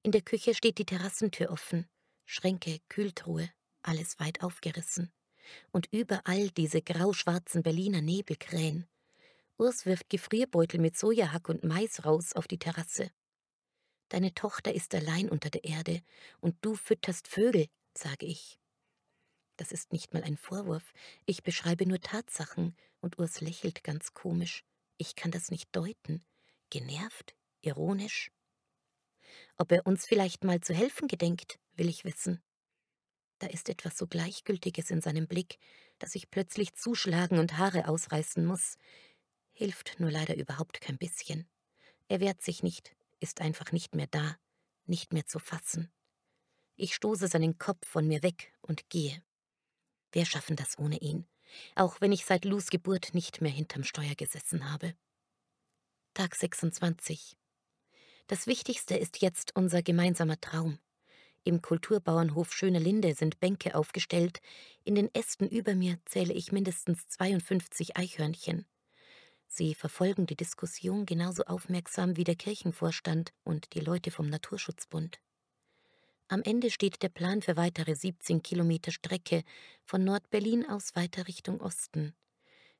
In 0.04 0.12
der 0.12 0.22
Küche 0.22 0.54
steht 0.54 0.78
die 0.78 0.86
Terrassentür 0.86 1.50
offen, 1.50 1.88
Schränke, 2.26 2.80
Kühltruhe, 2.90 3.50
alles 3.82 4.20
weit 4.20 4.42
aufgerissen. 4.42 5.12
Und 5.72 5.88
überall 5.92 6.50
diese 6.52 6.82
grauschwarzen 6.82 7.64
Berliner 7.64 8.02
Nebelkrähen. 8.02 8.88
Urs 9.58 9.86
wirft 9.86 10.10
Gefrierbeutel 10.10 10.80
mit 10.80 10.98
Sojahack 10.98 11.50
und 11.50 11.64
Mais 11.64 12.06
raus 12.06 12.34
auf 12.34 12.48
die 12.48 12.58
Terrasse. 12.60 13.12
Deine 14.10 14.34
Tochter 14.34 14.74
ist 14.74 14.94
allein 14.96 15.30
unter 15.30 15.50
der 15.50 15.64
Erde 15.64 16.02
und 16.40 16.56
du 16.62 16.76
fütterst 16.76 17.28
Vögel, 17.28 17.68
sage 17.96 18.26
ich. 18.26 18.60
Das 19.64 19.72
ist 19.72 19.94
nicht 19.94 20.14
mal 20.14 20.22
ein 20.26 20.36
Vorwurf. 20.36 20.92
Ich 21.26 21.42
beschreibe 21.42 21.86
nur 21.86 22.02
Tatsachen 22.02 22.76
und 23.00 23.18
Urs 23.18 23.40
lächelt 23.40 23.82
ganz 23.82 24.14
komisch. 24.14 24.66
Ich 24.98 25.16
kann 25.16 25.32
das 25.32 25.52
nicht 25.52 25.74
deuten. 25.74 26.22
Genervt? 26.70 27.34
Ironisch? 27.62 28.30
Ob 29.56 29.72
er 29.72 29.88
uns 29.88 30.06
vielleicht 30.06 30.44
mal 30.44 30.60
zu 30.60 30.74
helfen 30.74 31.08
gedenkt, 31.08 31.60
will 31.76 31.88
ich 31.88 32.04
wissen. 32.04 32.44
Da 33.40 33.48
ist 33.48 33.70
etwas 33.70 33.98
so 33.98 34.06
Gleichgültiges 34.06 34.92
in 34.92 35.00
seinem 35.00 35.30
Blick, 35.30 35.60
dass 35.98 36.14
ich 36.14 36.30
plötzlich 36.30 36.74
zuschlagen 36.74 37.40
und 37.40 37.58
Haare 37.58 37.88
ausreißen 37.88 38.46
muss. 38.46 38.76
Hilft 39.54 39.98
nur 40.02 40.12
leider 40.12 40.36
überhaupt 40.36 40.82
kein 40.82 40.98
bisschen. 40.98 41.48
Er 42.10 42.20
wehrt 42.20 42.42
sich 42.42 42.64
nicht, 42.64 42.98
ist 43.22 43.40
einfach 43.40 43.72
nicht 43.72 43.96
mehr 43.96 44.08
da, 44.08 44.36
nicht 44.88 45.14
mehr 45.14 45.26
zu 45.26 45.40
fassen. 45.40 45.90
Ich 46.76 46.94
stoße 46.96 47.30
seinen 47.30 47.58
Kopf 47.58 47.88
von 47.88 48.06
mir 48.06 48.24
weg 48.24 48.52
und 48.62 48.90
gehe. 48.90 49.24
Wir 50.14 50.26
schaffen 50.26 50.56
das 50.56 50.78
ohne 50.78 51.00
ihn, 51.00 51.26
auch 51.76 52.00
wenn 52.00 52.12
ich 52.12 52.24
seit 52.24 52.46
Lus 52.46 52.70
Geburt 52.70 53.16
nicht 53.16 53.42
mehr 53.42 53.52
hinterm 53.52 53.84
Steuer 53.84 54.14
gesessen 54.16 54.72
habe. 54.72 54.94
Tag 56.14 56.36
26. 56.36 57.36
Das 58.28 58.46
Wichtigste 58.46 58.96
ist 58.96 59.22
jetzt 59.22 59.56
unser 59.56 59.82
gemeinsamer 59.82 60.40
Traum. 60.40 60.78
Im 61.44 61.64
Kulturbauernhof 61.64 62.54
Schöne 62.54 62.78
Linde 62.78 63.16
sind 63.16 63.40
Bänke 63.40 63.74
aufgestellt, 63.74 64.40
in 64.84 64.94
den 64.94 65.14
Ästen 65.16 65.50
über 65.50 65.74
mir 65.74 66.00
zähle 66.06 66.34
ich 66.34 66.52
mindestens 66.52 67.08
52 67.08 67.98
Eichhörnchen. 67.98 68.68
Sie 69.48 69.74
verfolgen 69.74 70.28
die 70.28 70.38
Diskussion 70.38 71.08
genauso 71.08 71.44
aufmerksam 71.46 72.18
wie 72.18 72.24
der 72.24 72.36
Kirchenvorstand 72.36 73.34
und 73.44 73.74
die 73.74 73.82
Leute 73.82 74.12
vom 74.12 74.30
Naturschutzbund. 74.30 75.20
Am 76.34 76.42
Ende 76.42 76.72
steht 76.72 77.04
der 77.04 77.10
Plan 77.10 77.44
für 77.44 77.58
weitere 77.58 77.94
17 77.94 78.42
Kilometer 78.42 78.92
Strecke 78.92 79.44
von 79.84 80.04
Nord-Berlin 80.04 80.68
aus 80.68 80.96
weiter 80.96 81.28
Richtung 81.28 81.62
Osten. 81.62 82.16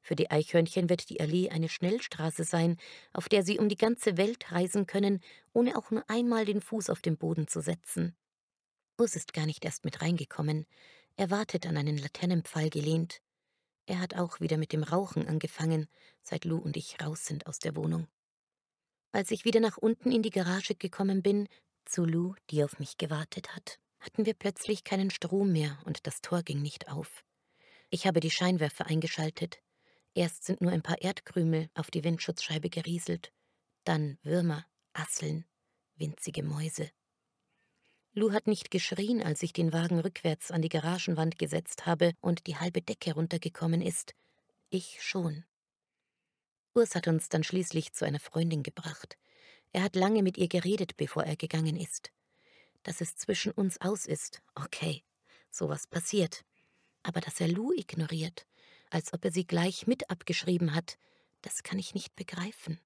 Für 0.02 0.16
die 0.16 0.32
Eichhörnchen 0.32 0.90
wird 0.90 1.08
die 1.12 1.22
Allee 1.22 1.52
eine 1.52 1.70
Schnellstraße 1.70 2.46
sein, 2.46 2.78
auf 3.12 3.30
der 3.30 3.44
sie 3.44 3.60
um 3.60 3.70
die 3.70 3.78
ganze 3.78 4.18
Welt 4.18 4.52
reisen 4.52 4.88
können, 4.88 5.20
ohne 5.54 5.78
auch 5.78 5.92
nur 5.92 6.04
einmal 6.10 6.46
den 6.46 6.62
Fuß 6.62 6.90
auf 6.90 7.04
den 7.04 7.16
Boden 7.16 7.48
zu 7.48 7.62
setzen. 7.62 8.16
Urs 8.98 9.16
ist 9.16 9.34
gar 9.34 9.46
nicht 9.46 9.64
erst 9.64 9.86
mit 9.86 10.02
reingekommen. 10.02 10.66
Er 11.16 11.30
wartet 11.30 11.68
an 11.68 11.78
einen 11.78 12.00
Laternenpfahl 12.00 12.72
gelehnt. 12.72 13.22
Er 13.86 14.00
hat 14.00 14.16
auch 14.16 14.40
wieder 14.40 14.58
mit 14.58 14.74
dem 14.74 14.82
Rauchen 14.82 15.28
angefangen, 15.28 15.86
seit 16.24 16.46
Lou 16.46 16.58
und 16.58 16.76
ich 16.76 17.00
raus 17.04 17.24
sind 17.24 17.46
aus 17.46 17.60
der 17.60 17.76
Wohnung. 17.76 18.08
Als 19.12 19.30
ich 19.30 19.46
wieder 19.46 19.60
nach 19.60 19.78
unten 19.78 20.12
in 20.12 20.24
die 20.24 20.32
Garage 20.32 20.74
gekommen 20.74 21.22
bin, 21.22 21.48
zu 21.86 22.06
Lou, 22.06 22.36
die 22.50 22.64
auf 22.64 22.80
mich 22.80 22.98
gewartet 22.98 23.56
hat, 23.56 23.80
hatten 24.00 24.26
wir 24.26 24.34
plötzlich 24.34 24.84
keinen 24.84 25.10
Strom 25.10 25.52
mehr 25.52 25.80
und 25.86 26.06
das 26.08 26.22
Tor 26.22 26.44
ging 26.44 26.62
nicht 26.62 26.90
auf. 26.90 27.24
Ich 27.90 28.08
habe 28.08 28.20
die 28.20 28.32
Scheinwerfer 28.32 28.88
eingeschaltet. 28.88 29.62
Erst 30.14 30.44
sind 30.44 30.62
nur 30.62 30.72
ein 30.72 30.82
paar 30.82 31.02
Erdkrümel 31.02 31.70
auf 31.74 31.90
die 31.90 32.04
Windschutzscheibe 32.04 32.70
gerieselt, 32.70 33.32
dann 33.84 34.18
Würmer, 34.24 34.66
Asseln, 34.94 35.46
winzige 35.96 36.44
Mäuse. 36.44 36.92
Lou 38.14 38.32
hat 38.32 38.46
nicht 38.46 38.70
geschrien, 38.70 39.24
als 39.24 39.42
ich 39.42 39.54
den 39.54 39.74
Wagen 39.74 40.00
rückwärts 40.00 40.52
an 40.52 40.62
die 40.62 40.70
Garagenwand 40.70 41.40
gesetzt 41.40 41.88
habe 41.88 42.14
und 42.22 42.46
die 42.46 42.58
halbe 42.58 42.82
Decke 42.82 43.14
runtergekommen 43.14 43.82
ist. 43.82 44.14
Ich 44.70 45.02
schon. 45.02 45.46
Urs 46.76 46.96
hat 46.96 47.08
uns 47.08 47.30
dann 47.30 47.44
schließlich 47.44 47.94
zu 47.94 48.06
einer 48.06 48.20
Freundin 48.20 48.62
gebracht. 48.64 49.18
Er 49.74 49.84
hat 49.84 49.96
lange 49.96 50.24
mit 50.24 50.38
ihr 50.38 50.48
geredet, 50.48 50.98
bevor 50.98 51.24
er 51.24 51.36
gegangen 51.36 51.76
ist. 51.76 52.12
Dass 52.84 53.02
es 53.02 53.16
zwischen 53.16 53.52
uns 53.52 53.82
aus 53.82 54.06
ist, 54.06 54.42
okay. 54.56 55.04
Sowas 55.50 55.88
passiert. 55.88 56.46
Aber 57.04 57.22
dass 57.22 57.42
er 57.42 57.48
Lou 57.48 57.72
ignoriert, 57.74 58.46
als 58.90 59.14
ob 59.14 59.26
er 59.26 59.32
sie 59.32 59.46
gleich 59.46 59.88
mit 59.88 60.10
abgeschrieben 60.10 60.74
hat, 60.74 60.98
das 61.42 61.64
kann 61.64 61.80
ich 61.80 61.94
nicht 61.94 62.16
begreifen. 62.16 62.80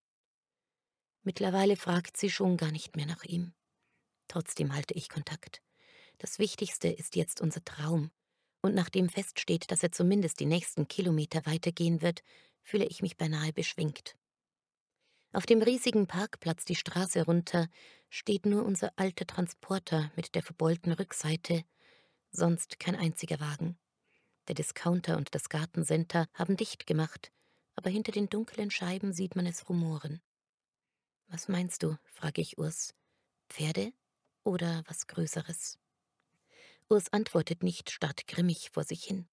Mittlerweile 1.23 1.75
fragt 1.75 2.17
sie 2.17 2.29
schon 2.29 2.57
gar 2.57 2.71
nicht 2.71 2.95
mehr 2.95 3.05
nach 3.05 3.23
ihm. 3.23 3.53
Trotzdem 4.27 4.73
halte 4.73 4.93
ich 4.93 5.09
Kontakt. 5.09 5.61
Das 6.17 6.39
Wichtigste 6.39 6.87
ist 6.87 7.15
jetzt 7.15 7.41
unser 7.41 7.63
Traum. 7.63 8.11
Und 8.61 8.75
nachdem 8.75 9.09
feststeht, 9.09 9.71
dass 9.71 9.83
er 9.83 9.91
zumindest 9.91 10.39
die 10.39 10.45
nächsten 10.45 10.87
Kilometer 10.87 11.45
weitergehen 11.45 12.01
wird, 12.01 12.23
fühle 12.63 12.85
ich 12.85 13.01
mich 13.01 13.17
beinahe 13.17 13.53
beschwingt. 13.53 14.15
Auf 15.37 15.45
dem 15.45 15.61
riesigen 15.61 16.07
Parkplatz 16.07 16.65
die 16.65 16.73
Straße 16.73 17.23
runter 17.25 17.69
steht 18.09 18.47
nur 18.47 18.65
unser 18.65 18.91
alter 18.95 19.27
Transporter 19.27 20.11
mit 20.15 20.33
der 20.33 20.41
verbeulten 20.41 20.91
Rückseite, 20.91 21.63
sonst 22.31 22.79
kein 22.79 22.95
einziger 22.95 23.39
Wagen. 23.39 23.77
Der 24.47 24.55
Discounter 24.55 25.15
und 25.15 25.35
das 25.35 25.49
Gartencenter 25.49 26.25
haben 26.33 26.57
dicht 26.57 26.87
gemacht, 26.87 27.31
aber 27.75 27.91
hinter 27.91 28.11
den 28.11 28.29
dunklen 28.29 28.71
Scheiben 28.71 29.13
sieht 29.13 29.35
man 29.35 29.45
es 29.45 29.69
rumoren. 29.69 30.23
Was 31.27 31.47
meinst 31.47 31.83
du? 31.83 31.97
frage 32.03 32.41
ich 32.41 32.57
Urs. 32.57 32.95
Pferde 33.47 33.93
oder 34.43 34.81
was 34.87 35.05
Größeres? 35.05 35.77
Urs 36.89 37.13
antwortet 37.13 37.61
nicht, 37.61 37.91
starrt 37.91 38.25
grimmig 38.25 38.71
vor 38.71 38.85
sich 38.85 39.03
hin. 39.03 39.27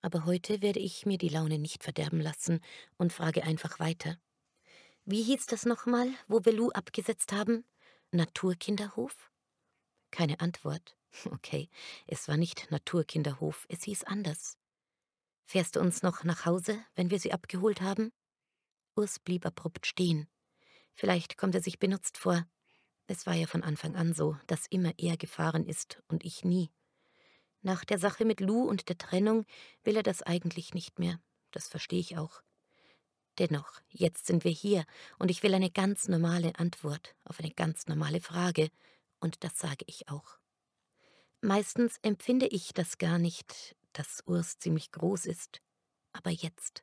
Aber 0.00 0.24
heute 0.24 0.62
werde 0.62 0.80
ich 0.80 1.04
mir 1.04 1.18
die 1.18 1.28
Laune 1.28 1.58
nicht 1.58 1.82
verderben 1.82 2.18
lassen 2.22 2.60
und 2.96 3.12
frage 3.12 3.42
einfach 3.42 3.78
weiter. 3.78 4.16
Wie 5.04 5.22
hieß 5.22 5.46
das 5.46 5.66
nochmal, 5.66 6.14
wo 6.28 6.44
wir 6.44 6.52
Lou 6.52 6.70
abgesetzt 6.70 7.32
haben? 7.32 7.64
Naturkinderhof? 8.12 9.30
Keine 10.10 10.40
Antwort. 10.40 10.96
Okay, 11.26 11.68
es 12.06 12.26
war 12.26 12.38
nicht 12.38 12.70
Naturkinderhof, 12.70 13.66
es 13.68 13.82
hieß 13.82 14.04
anders. 14.04 14.56
Fährst 15.44 15.76
du 15.76 15.80
uns 15.80 16.02
noch 16.02 16.24
nach 16.24 16.46
Hause, 16.46 16.82
wenn 16.94 17.10
wir 17.10 17.20
sie 17.20 17.34
abgeholt 17.34 17.82
haben? 17.82 18.12
Urs 18.96 19.18
blieb 19.18 19.44
abrupt 19.44 19.86
stehen. 19.86 20.26
Vielleicht 20.94 21.36
kommt 21.36 21.54
er 21.54 21.62
sich 21.62 21.78
benutzt 21.78 22.16
vor. 22.16 22.46
Es 23.08 23.26
war 23.26 23.34
ja 23.34 23.46
von 23.46 23.62
Anfang 23.62 23.94
an 23.94 24.14
so, 24.14 24.38
dass 24.46 24.66
immer 24.68 24.94
er 24.96 25.18
gefahren 25.18 25.66
ist 25.66 26.02
und 26.08 26.24
ich 26.24 26.44
nie. 26.44 26.70
Nach 27.60 27.84
der 27.84 27.98
Sache 27.98 28.24
mit 28.24 28.40
Lou 28.40 28.62
und 28.62 28.88
der 28.88 28.96
Trennung 28.96 29.44
will 29.84 29.96
er 29.96 30.02
das 30.02 30.22
eigentlich 30.22 30.72
nicht 30.72 30.98
mehr. 30.98 31.20
Das 31.50 31.68
verstehe 31.68 32.00
ich 32.00 32.16
auch. 32.16 32.42
Dennoch, 33.38 33.80
jetzt 33.88 34.26
sind 34.26 34.44
wir 34.44 34.50
hier 34.50 34.84
und 35.18 35.30
ich 35.30 35.42
will 35.42 35.54
eine 35.54 35.70
ganz 35.70 36.08
normale 36.08 36.54
Antwort 36.58 37.14
auf 37.24 37.40
eine 37.40 37.50
ganz 37.50 37.86
normale 37.86 38.20
Frage, 38.20 38.70
und 39.20 39.44
das 39.44 39.58
sage 39.58 39.84
ich 39.86 40.08
auch. 40.08 40.38
Meistens 41.40 41.98
empfinde 42.02 42.46
ich 42.46 42.72
das 42.74 42.98
gar 42.98 43.18
nicht, 43.18 43.76
dass 43.92 44.22
Urs 44.26 44.58
ziemlich 44.58 44.90
groß 44.92 45.26
ist, 45.26 45.60
aber 46.12 46.30
jetzt. 46.30 46.82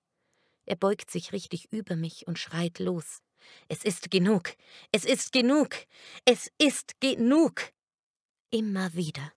Er 0.65 0.76
beugt 0.76 1.11
sich 1.11 1.34
richtig 1.34 1.71
über 1.71 1.95
mich 1.95 2.27
und 2.27 2.39
schreit 2.39 2.80
los. 2.80 3.21
Es 3.67 3.84
ist 3.84 4.11
genug, 4.11 4.53
es 4.91 5.05
ist 5.05 5.31
genug, 5.31 5.76
es 6.26 6.51
ist 6.57 6.99
genug. 6.99 7.71
Immer 8.51 8.93
wieder. 8.93 9.31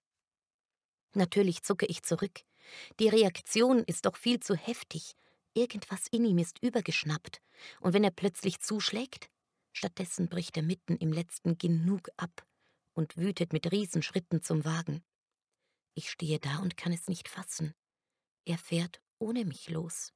Natürlich 1.14 1.62
zucke 1.62 1.86
ich 1.86 2.02
zurück. 2.02 2.40
Die 3.00 3.08
Reaktion 3.08 3.84
ist 3.84 4.06
doch 4.06 4.16
viel 4.16 4.40
zu 4.40 4.54
heftig, 4.54 5.14
Irgendwas 5.54 6.06
in 6.10 6.24
ihm 6.24 6.38
ist 6.38 6.62
übergeschnappt, 6.62 7.42
und 7.80 7.92
wenn 7.92 8.04
er 8.04 8.10
plötzlich 8.10 8.60
zuschlägt, 8.60 9.28
stattdessen 9.72 10.28
bricht 10.28 10.56
er 10.56 10.62
mitten 10.62 10.96
im 10.96 11.12
letzten 11.12 11.58
Genug 11.58 12.08
ab 12.16 12.46
und 12.94 13.16
wütet 13.16 13.52
mit 13.52 13.70
Riesenschritten 13.70 14.42
zum 14.42 14.64
Wagen. 14.64 15.02
Ich 15.94 16.10
stehe 16.10 16.38
da 16.38 16.58
und 16.58 16.76
kann 16.76 16.92
es 16.92 17.08
nicht 17.08 17.28
fassen. 17.28 17.74
Er 18.44 18.58
fährt 18.58 19.02
ohne 19.18 19.44
mich 19.44 19.68
los. 19.68 20.12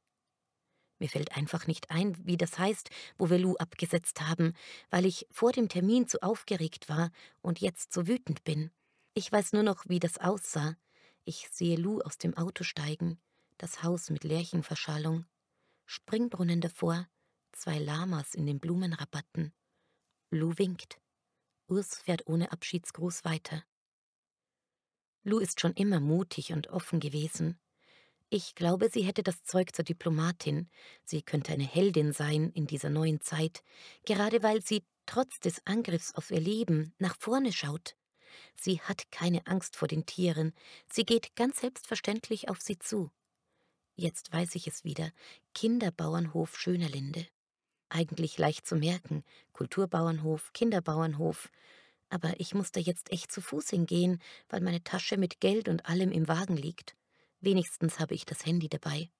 Mir 0.98 1.10
fällt 1.10 1.36
einfach 1.36 1.66
nicht 1.66 1.90
ein, 1.90 2.16
wie 2.26 2.38
das 2.38 2.58
heißt, 2.58 2.88
wo 3.18 3.28
wir 3.28 3.38
Lou 3.38 3.56
abgesetzt 3.56 4.22
haben, 4.22 4.54
weil 4.88 5.04
ich 5.04 5.26
vor 5.30 5.52
dem 5.52 5.68
Termin 5.68 6.08
zu 6.08 6.22
aufgeregt 6.22 6.88
war 6.88 7.10
und 7.42 7.60
jetzt 7.60 7.92
so 7.92 8.06
wütend 8.06 8.44
bin. 8.44 8.70
Ich 9.12 9.30
weiß 9.30 9.52
nur 9.52 9.62
noch, 9.62 9.84
wie 9.88 9.98
das 9.98 10.18
aussah. 10.18 10.76
Ich 11.24 11.48
sehe 11.50 11.76
Lou 11.76 12.00
aus 12.00 12.16
dem 12.16 12.34
Auto 12.36 12.64
steigen, 12.64 13.20
das 13.58 13.82
Haus 13.82 14.10
mit 14.10 14.24
Lärchenverschallung, 14.24 15.26
Springbrunnen 15.84 16.60
davor, 16.60 17.08
zwei 17.52 17.78
Lamas 17.78 18.34
in 18.34 18.46
den 18.46 18.60
Blumenrabatten. 18.60 19.52
Lou 20.30 20.56
winkt. 20.58 21.00
Urs 21.68 21.96
fährt 21.96 22.26
ohne 22.26 22.52
Abschiedsgruß 22.52 23.24
weiter. 23.24 23.64
Lou 25.22 25.38
ist 25.38 25.60
schon 25.60 25.72
immer 25.72 26.00
mutig 26.00 26.52
und 26.52 26.68
offen 26.68 27.00
gewesen. 27.00 27.58
Ich 28.28 28.54
glaube, 28.54 28.90
sie 28.90 29.02
hätte 29.02 29.22
das 29.22 29.44
Zeug 29.44 29.74
zur 29.74 29.84
Diplomatin. 29.84 30.68
Sie 31.04 31.22
könnte 31.22 31.52
eine 31.52 31.66
Heldin 31.66 32.12
sein 32.12 32.50
in 32.50 32.66
dieser 32.66 32.90
neuen 32.90 33.20
Zeit, 33.20 33.62
gerade 34.04 34.42
weil 34.42 34.62
sie 34.62 34.84
trotz 35.06 35.38
des 35.38 35.64
Angriffs 35.64 36.14
auf 36.14 36.30
ihr 36.30 36.40
Leben 36.40 36.92
nach 36.98 37.16
vorne 37.18 37.52
schaut. 37.52 37.96
Sie 38.54 38.80
hat 38.80 39.10
keine 39.10 39.46
Angst 39.46 39.76
vor 39.76 39.88
den 39.88 40.06
Tieren, 40.06 40.52
sie 40.90 41.04
geht 41.04 41.36
ganz 41.36 41.60
selbstverständlich 41.60 42.48
auf 42.48 42.60
sie 42.60 42.78
zu. 42.78 43.10
Jetzt 43.96 44.32
weiß 44.32 44.54
ich 44.54 44.66
es 44.66 44.84
wieder. 44.84 45.10
Kinderbauernhof 45.54 46.58
Schönerlinde. 46.58 47.26
Eigentlich 47.88 48.36
leicht 48.36 48.66
zu 48.66 48.76
merken. 48.76 49.24
Kulturbauernhof, 49.52 50.52
Kinderbauernhof. 50.52 51.50
Aber 52.10 52.38
ich 52.38 52.54
muss 52.54 52.72
da 52.72 52.78
jetzt 52.78 53.10
echt 53.10 53.32
zu 53.32 53.40
Fuß 53.40 53.70
hingehen, 53.70 54.20
weil 54.48 54.60
meine 54.60 54.84
Tasche 54.84 55.16
mit 55.16 55.40
Geld 55.40 55.68
und 55.68 55.86
allem 55.86 56.12
im 56.12 56.28
Wagen 56.28 56.56
liegt. 56.56 56.94
Wenigstens 57.40 57.98
habe 57.98 58.14
ich 58.14 58.26
das 58.26 58.44
Handy 58.44 58.68
dabei. 58.68 59.10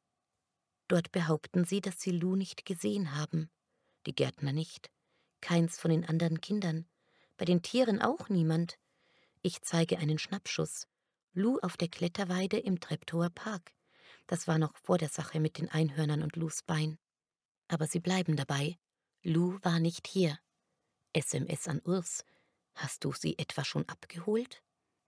Dort 0.88 1.10
behaupten 1.10 1.64
sie, 1.64 1.80
dass 1.80 2.00
sie 2.00 2.12
Lou 2.12 2.36
nicht 2.36 2.66
gesehen 2.66 3.16
haben. 3.16 3.50
Die 4.04 4.14
Gärtner 4.14 4.52
nicht. 4.52 4.90
Keins 5.40 5.78
von 5.78 5.90
den 5.90 6.04
anderen 6.04 6.40
Kindern. 6.40 6.86
Bei 7.38 7.44
den 7.44 7.62
Tieren 7.62 8.02
auch 8.02 8.28
niemand. 8.28 8.78
Ich 9.42 9.62
zeige 9.62 9.98
einen 9.98 10.18
Schnappschuss. 10.18 10.86
Lou 11.32 11.58
auf 11.60 11.76
der 11.76 11.88
Kletterweide 11.88 12.58
im 12.58 12.78
Treptower 12.78 13.30
Park. 13.30 13.75
Das 14.26 14.48
war 14.48 14.58
noch 14.58 14.76
vor 14.76 14.98
der 14.98 15.08
Sache 15.08 15.40
mit 15.40 15.58
den 15.58 15.68
Einhörnern 15.68 16.22
und 16.22 16.36
Lus 16.36 16.62
Bein. 16.62 16.98
Aber 17.68 17.86
sie 17.86 18.00
bleiben 18.00 18.36
dabei. 18.36 18.78
Lou 19.22 19.58
war 19.62 19.78
nicht 19.78 20.06
hier. 20.06 20.38
SMS 21.12 21.68
an 21.68 21.80
Urs. 21.84 22.24
Hast 22.74 23.04
du 23.04 23.12
sie 23.12 23.38
etwa 23.38 23.64
schon 23.64 23.88
abgeholt? 23.88 24.62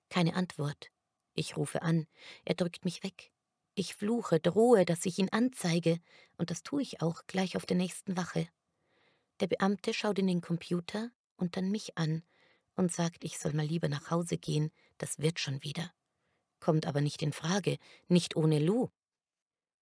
Keine 0.08 0.34
Antwort. 0.34 0.90
Ich 1.34 1.56
rufe 1.56 1.82
an. 1.82 2.06
Er 2.44 2.54
drückt 2.54 2.84
mich 2.84 3.02
weg. 3.02 3.32
Ich 3.74 3.94
fluche, 3.94 4.40
drohe, 4.40 4.84
dass 4.84 5.06
ich 5.06 5.18
ihn 5.18 5.28
anzeige, 5.28 6.00
und 6.36 6.50
das 6.50 6.64
tue 6.64 6.82
ich 6.82 7.00
auch 7.00 7.22
gleich 7.28 7.56
auf 7.56 7.64
der 7.64 7.76
nächsten 7.76 8.16
Wache. 8.16 8.48
Der 9.38 9.46
Beamte 9.46 9.94
schaut 9.94 10.18
in 10.18 10.26
den 10.26 10.40
Computer 10.40 11.12
und 11.36 11.56
dann 11.56 11.70
mich 11.70 11.96
an 11.96 12.24
und 12.74 12.92
sagt, 12.92 13.22
ich 13.22 13.38
soll 13.38 13.52
mal 13.52 13.66
lieber 13.66 13.88
nach 13.88 14.10
Hause 14.10 14.36
gehen, 14.36 14.72
das 14.98 15.20
wird 15.20 15.38
schon 15.38 15.62
wieder. 15.62 15.92
Kommt 16.58 16.86
aber 16.86 17.00
nicht 17.00 17.22
in 17.22 17.32
Frage, 17.32 17.78
nicht 18.08 18.34
ohne 18.34 18.58
Lou. 18.58 18.90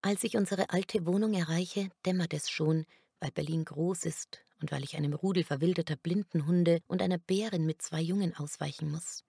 Als 0.03 0.25
ich 0.25 0.37
unsere 0.37 0.71
alte 0.71 1.07
Wohnung 1.07 1.35
erreiche, 1.35 1.91
dämmert 2.05 2.33
es 2.33 2.51
schon, 2.51 2.87
weil 3.21 3.31
Berlin 3.33 3.65
groß 3.65 4.05
ist 4.05 4.41
und 4.61 4.73
weil 4.73 4.85
ich 4.85 4.97
einem 4.97 5.13
Rudel 5.13 5.45
verwilderter 5.45 5.97
Blindenhunde 5.97 6.81
und 6.87 7.03
einer 7.03 7.19
Bärin 7.19 7.67
mit 7.67 7.83
zwei 7.83 8.01
Jungen 8.01 8.35
ausweichen 8.35 8.91
muss. 8.91 9.25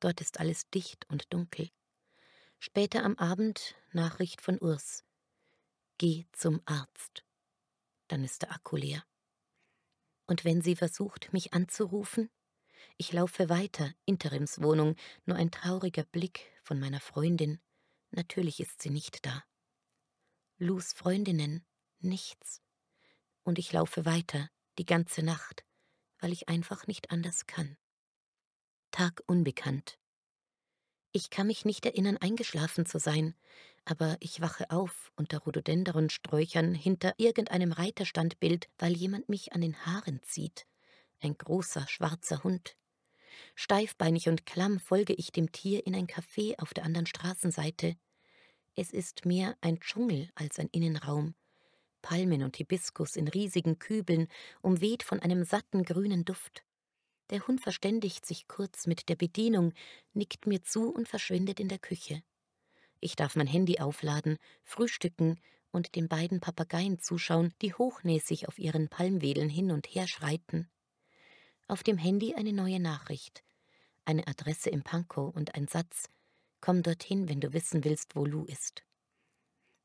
Dort 0.00 0.20
ist 0.20 0.40
alles 0.40 0.68
dicht 0.70 1.08
und 1.08 1.32
dunkel. 1.32 1.70
Später 2.58 3.04
am 3.04 3.16
Abend 3.16 3.74
Nachricht 3.92 4.40
von 4.40 4.58
Urs. 4.58 5.04
Geh 5.98 6.26
zum 6.32 6.60
Arzt. 6.64 7.24
Dann 8.08 8.24
ist 8.24 8.42
der 8.42 8.52
Akku 8.52 8.76
leer. 8.76 9.04
Und 10.26 10.44
wenn 10.44 10.62
sie 10.62 10.76
versucht, 10.76 11.32
mich 11.32 11.52
anzurufen? 11.52 12.30
Ich 12.96 13.12
laufe 13.12 13.48
weiter, 13.48 13.92
Interimswohnung, 14.04 14.96
nur 15.26 15.36
ein 15.36 15.50
trauriger 15.50 16.04
Blick 16.04 16.50
von 16.62 16.80
meiner 16.80 17.00
Freundin. 17.00 17.60
Natürlich 18.10 18.60
ist 18.60 18.82
sie 18.82 18.90
nicht 18.90 19.26
da. 19.26 19.44
Lus 20.64 20.94
Freundinnen, 20.94 21.62
nichts. 22.00 22.62
Und 23.42 23.58
ich 23.58 23.70
laufe 23.74 24.06
weiter, 24.06 24.48
die 24.78 24.86
ganze 24.86 25.22
Nacht, 25.22 25.62
weil 26.20 26.32
ich 26.32 26.48
einfach 26.48 26.86
nicht 26.86 27.10
anders 27.10 27.44
kann. 27.44 27.76
Tag 28.90 29.22
unbekannt. 29.26 29.98
Ich 31.12 31.28
kann 31.28 31.48
mich 31.48 31.66
nicht 31.66 31.84
erinnern, 31.84 32.16
eingeschlafen 32.16 32.86
zu 32.86 32.98
sein, 32.98 33.34
aber 33.84 34.16
ich 34.20 34.40
wache 34.40 34.70
auf 34.70 35.12
unter 35.16 35.40
Rhododendronsträuchern 35.40 36.74
hinter 36.74 37.12
irgendeinem 37.18 37.72
Reiterstandbild, 37.72 38.70
weil 38.78 38.96
jemand 38.96 39.28
mich 39.28 39.52
an 39.52 39.60
den 39.60 39.84
Haaren 39.84 40.22
zieht. 40.22 40.66
Ein 41.20 41.36
großer, 41.36 41.86
schwarzer 41.88 42.42
Hund. 42.42 42.74
Steifbeinig 43.54 44.30
und 44.30 44.46
klamm 44.46 44.80
folge 44.80 45.12
ich 45.12 45.30
dem 45.30 45.52
Tier 45.52 45.86
in 45.86 45.94
ein 45.94 46.06
Café 46.06 46.58
auf 46.58 46.72
der 46.72 46.84
anderen 46.84 47.04
Straßenseite. 47.04 47.98
Es 48.76 48.92
ist 48.92 49.24
mehr 49.24 49.56
ein 49.60 49.78
Dschungel 49.78 50.30
als 50.34 50.58
ein 50.58 50.68
Innenraum. 50.72 51.34
Palmen 52.02 52.42
und 52.42 52.56
Hibiskus 52.56 53.14
in 53.14 53.28
riesigen 53.28 53.78
Kübeln, 53.78 54.26
umweht 54.62 55.02
von 55.02 55.20
einem 55.20 55.44
satten 55.44 55.84
grünen 55.84 56.24
Duft. 56.24 56.64
Der 57.30 57.46
Hund 57.46 57.60
verständigt 57.60 58.26
sich 58.26 58.48
kurz 58.48 58.86
mit 58.86 59.08
der 59.08 59.16
Bedienung, 59.16 59.72
nickt 60.12 60.46
mir 60.46 60.62
zu 60.62 60.92
und 60.92 61.08
verschwindet 61.08 61.60
in 61.60 61.68
der 61.68 61.78
Küche. 61.78 62.22
Ich 63.00 63.16
darf 63.16 63.36
mein 63.36 63.46
Handy 63.46 63.78
aufladen, 63.78 64.38
frühstücken 64.64 65.40
und 65.70 65.94
den 65.94 66.08
beiden 66.08 66.40
Papageien 66.40 66.98
zuschauen, 66.98 67.54
die 67.62 67.74
hochnäsig 67.74 68.48
auf 68.48 68.58
ihren 68.58 68.88
Palmwedeln 68.88 69.48
hin 69.48 69.70
und 69.70 69.86
her 69.86 70.08
schreiten. 70.08 70.68
Auf 71.68 71.82
dem 71.82 71.96
Handy 71.96 72.34
eine 72.34 72.52
neue 72.52 72.80
Nachricht, 72.80 73.44
eine 74.04 74.26
Adresse 74.26 74.68
im 74.68 74.82
Pankow 74.82 75.34
und 75.34 75.54
ein 75.54 75.68
Satz: 75.68 76.10
Komm 76.64 76.82
dorthin, 76.82 77.28
wenn 77.28 77.42
du 77.42 77.52
wissen 77.52 77.84
willst, 77.84 78.16
wo 78.16 78.24
Lou 78.24 78.46
ist. 78.46 78.86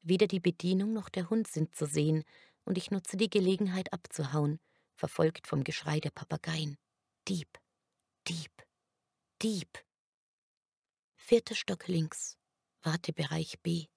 Weder 0.01 0.27
die 0.27 0.39
Bedienung 0.39 0.93
noch 0.93 1.09
der 1.09 1.29
Hund 1.29 1.45
sind 1.45 1.75
zu 1.75 1.85
sehen, 1.85 2.23
und 2.63 2.77
ich 2.77 2.89
nutze 2.89 3.17
die 3.17 3.29
Gelegenheit 3.29 3.91
abzuhauen, 3.91 4.61
verfolgt 4.95 5.45
vom 5.45 5.65
Geschrei 5.65 5.99
der 5.99 6.11
Papageien. 6.11 6.77
Dieb, 7.27 7.59
Dieb, 8.29 8.65
Dieb. 9.41 9.85
Vierter 11.17 11.53
Stock 11.53 11.89
links, 11.89 12.37
Wartebereich 12.81 13.59
B. 13.59 13.87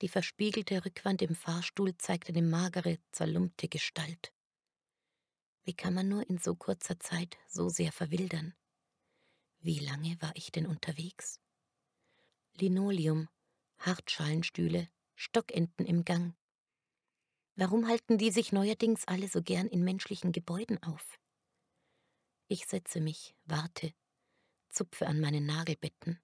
Die 0.00 0.08
verspiegelte 0.08 0.84
Rückwand 0.84 1.20
im 1.20 1.34
Fahrstuhl 1.34 1.96
zeigt 1.96 2.28
eine 2.28 2.42
magere, 2.42 3.00
zerlumpte 3.10 3.66
Gestalt. 3.68 4.32
Wie 5.64 5.74
kann 5.74 5.94
man 5.94 6.08
nur 6.08 6.30
in 6.30 6.38
so 6.38 6.54
kurzer 6.54 7.00
Zeit 7.00 7.36
so 7.48 7.68
sehr 7.68 7.90
verwildern? 7.90 8.54
Wie 9.58 9.80
lange 9.80 10.16
war 10.22 10.30
ich 10.36 10.52
denn 10.52 10.68
unterwegs? 10.68 11.40
Linoleum, 12.60 13.28
Hartschalenstühle, 13.78 14.88
Stockenten 15.14 15.86
im 15.86 16.04
Gang. 16.04 16.34
Warum 17.54 17.86
halten 17.86 18.18
die 18.18 18.30
sich 18.30 18.52
neuerdings 18.52 19.06
alle 19.06 19.28
so 19.28 19.42
gern 19.42 19.68
in 19.68 19.84
menschlichen 19.84 20.32
Gebäuden 20.32 20.82
auf? 20.82 21.18
Ich 22.48 22.66
setze 22.66 23.00
mich, 23.00 23.36
warte, 23.44 23.92
zupfe 24.70 25.06
an 25.06 25.20
meinen 25.20 25.46
Nagelbetten. 25.46 26.20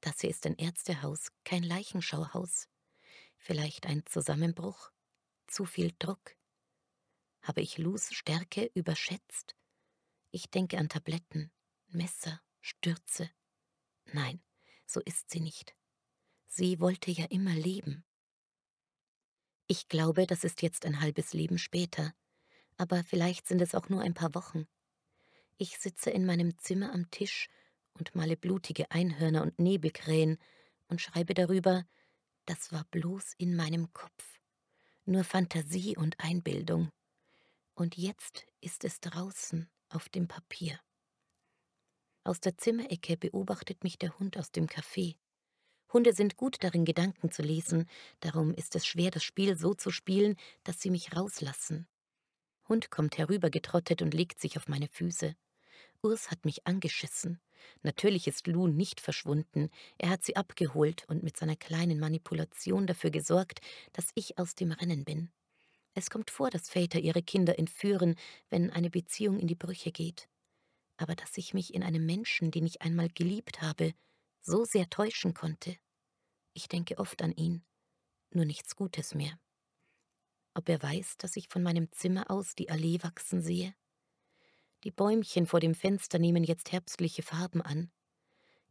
Das 0.00 0.20
hier 0.20 0.30
ist 0.30 0.44
ein 0.46 0.56
Ärztehaus, 0.56 1.28
kein 1.44 1.62
Leichenschauhaus. 1.62 2.68
Vielleicht 3.36 3.86
ein 3.86 4.04
Zusammenbruch, 4.04 4.90
zu 5.46 5.64
viel 5.64 5.92
Druck. 5.98 6.36
Habe 7.42 7.60
ich 7.60 7.78
Lus 7.78 8.12
Stärke 8.12 8.70
überschätzt? 8.74 9.56
Ich 10.30 10.50
denke 10.50 10.78
an 10.78 10.88
Tabletten, 10.88 11.50
Messer, 11.88 12.42
Stürze. 12.60 13.30
Nein, 14.12 14.42
so 14.92 15.00
ist 15.00 15.30
sie 15.30 15.40
nicht. 15.40 15.74
Sie 16.46 16.80
wollte 16.80 17.10
ja 17.10 17.24
immer 17.26 17.54
leben. 17.54 18.04
Ich 19.66 19.88
glaube, 19.88 20.26
das 20.26 20.44
ist 20.44 20.60
jetzt 20.60 20.84
ein 20.84 21.00
halbes 21.00 21.32
Leben 21.32 21.56
später, 21.58 22.12
aber 22.76 23.02
vielleicht 23.04 23.48
sind 23.48 23.62
es 23.62 23.74
auch 23.74 23.88
nur 23.88 24.02
ein 24.02 24.14
paar 24.14 24.34
Wochen. 24.34 24.66
Ich 25.56 25.78
sitze 25.78 26.10
in 26.10 26.26
meinem 26.26 26.58
Zimmer 26.58 26.92
am 26.92 27.10
Tisch 27.10 27.48
und 27.94 28.14
male 28.14 28.36
blutige 28.36 28.90
Einhörner 28.90 29.42
und 29.42 29.58
Nebelkrähen 29.58 30.38
und 30.88 31.00
schreibe 31.00 31.34
darüber, 31.34 31.86
das 32.44 32.72
war 32.72 32.84
bloß 32.90 33.34
in 33.38 33.54
meinem 33.54 33.92
Kopf, 33.92 34.40
nur 35.04 35.24
Fantasie 35.24 35.96
und 35.96 36.18
Einbildung. 36.18 36.90
Und 37.74 37.96
jetzt 37.96 38.46
ist 38.60 38.84
es 38.84 39.00
draußen 39.00 39.70
auf 39.88 40.08
dem 40.08 40.28
Papier. 40.28 40.78
Aus 42.24 42.38
der 42.38 42.56
Zimmerecke 42.56 43.16
beobachtet 43.16 43.82
mich 43.82 43.98
der 43.98 44.16
Hund 44.20 44.36
aus 44.36 44.52
dem 44.52 44.66
Café. 44.66 45.16
Hunde 45.92 46.12
sind 46.12 46.36
gut 46.36 46.62
darin, 46.62 46.84
Gedanken 46.84 47.32
zu 47.32 47.42
lesen, 47.42 47.88
darum 48.20 48.54
ist 48.54 48.76
es 48.76 48.86
schwer, 48.86 49.10
das 49.10 49.24
Spiel 49.24 49.56
so 49.56 49.74
zu 49.74 49.90
spielen, 49.90 50.36
dass 50.62 50.80
sie 50.80 50.90
mich 50.90 51.16
rauslassen. 51.16 51.88
Hund 52.68 52.90
kommt 52.90 53.18
herübergetrottet 53.18 54.02
und 54.02 54.14
legt 54.14 54.40
sich 54.40 54.56
auf 54.56 54.68
meine 54.68 54.86
Füße. 54.86 55.34
Urs 56.00 56.30
hat 56.30 56.44
mich 56.44 56.64
angeschissen. 56.64 57.40
Natürlich 57.82 58.28
ist 58.28 58.46
Lou 58.46 58.68
nicht 58.68 59.00
verschwunden. 59.00 59.68
Er 59.98 60.10
hat 60.10 60.22
sie 60.22 60.36
abgeholt 60.36 61.04
und 61.08 61.24
mit 61.24 61.36
seiner 61.36 61.56
kleinen 61.56 61.98
Manipulation 61.98 62.86
dafür 62.86 63.10
gesorgt, 63.10 63.60
dass 63.92 64.10
ich 64.14 64.38
aus 64.38 64.54
dem 64.54 64.70
Rennen 64.70 65.04
bin. 65.04 65.32
Es 65.94 66.08
kommt 66.08 66.30
vor, 66.30 66.50
dass 66.50 66.70
Väter 66.70 67.00
ihre 67.00 67.22
Kinder 67.22 67.58
entführen, 67.58 68.14
wenn 68.48 68.70
eine 68.70 68.90
Beziehung 68.90 69.40
in 69.40 69.48
die 69.48 69.56
Brüche 69.56 69.90
geht. 69.90 70.28
Aber 70.96 71.14
dass 71.14 71.36
ich 71.36 71.54
mich 71.54 71.74
in 71.74 71.82
einem 71.82 72.06
Menschen, 72.06 72.50
den 72.50 72.66
ich 72.66 72.82
einmal 72.82 73.08
geliebt 73.08 73.60
habe, 73.60 73.94
so 74.40 74.64
sehr 74.64 74.88
täuschen 74.90 75.34
konnte. 75.34 75.76
Ich 76.52 76.68
denke 76.68 76.98
oft 76.98 77.22
an 77.22 77.32
ihn, 77.32 77.64
nur 78.30 78.44
nichts 78.44 78.76
Gutes 78.76 79.14
mehr. 79.14 79.38
Ob 80.54 80.68
er 80.68 80.82
weiß, 80.82 81.16
dass 81.18 81.36
ich 81.36 81.48
von 81.48 81.62
meinem 81.62 81.90
Zimmer 81.92 82.30
aus 82.30 82.54
die 82.54 82.70
Allee 82.70 83.02
wachsen 83.02 83.40
sehe? 83.40 83.74
Die 84.84 84.90
Bäumchen 84.90 85.46
vor 85.46 85.60
dem 85.60 85.74
Fenster 85.74 86.18
nehmen 86.18 86.44
jetzt 86.44 86.72
herbstliche 86.72 87.22
Farben 87.22 87.62
an. 87.62 87.90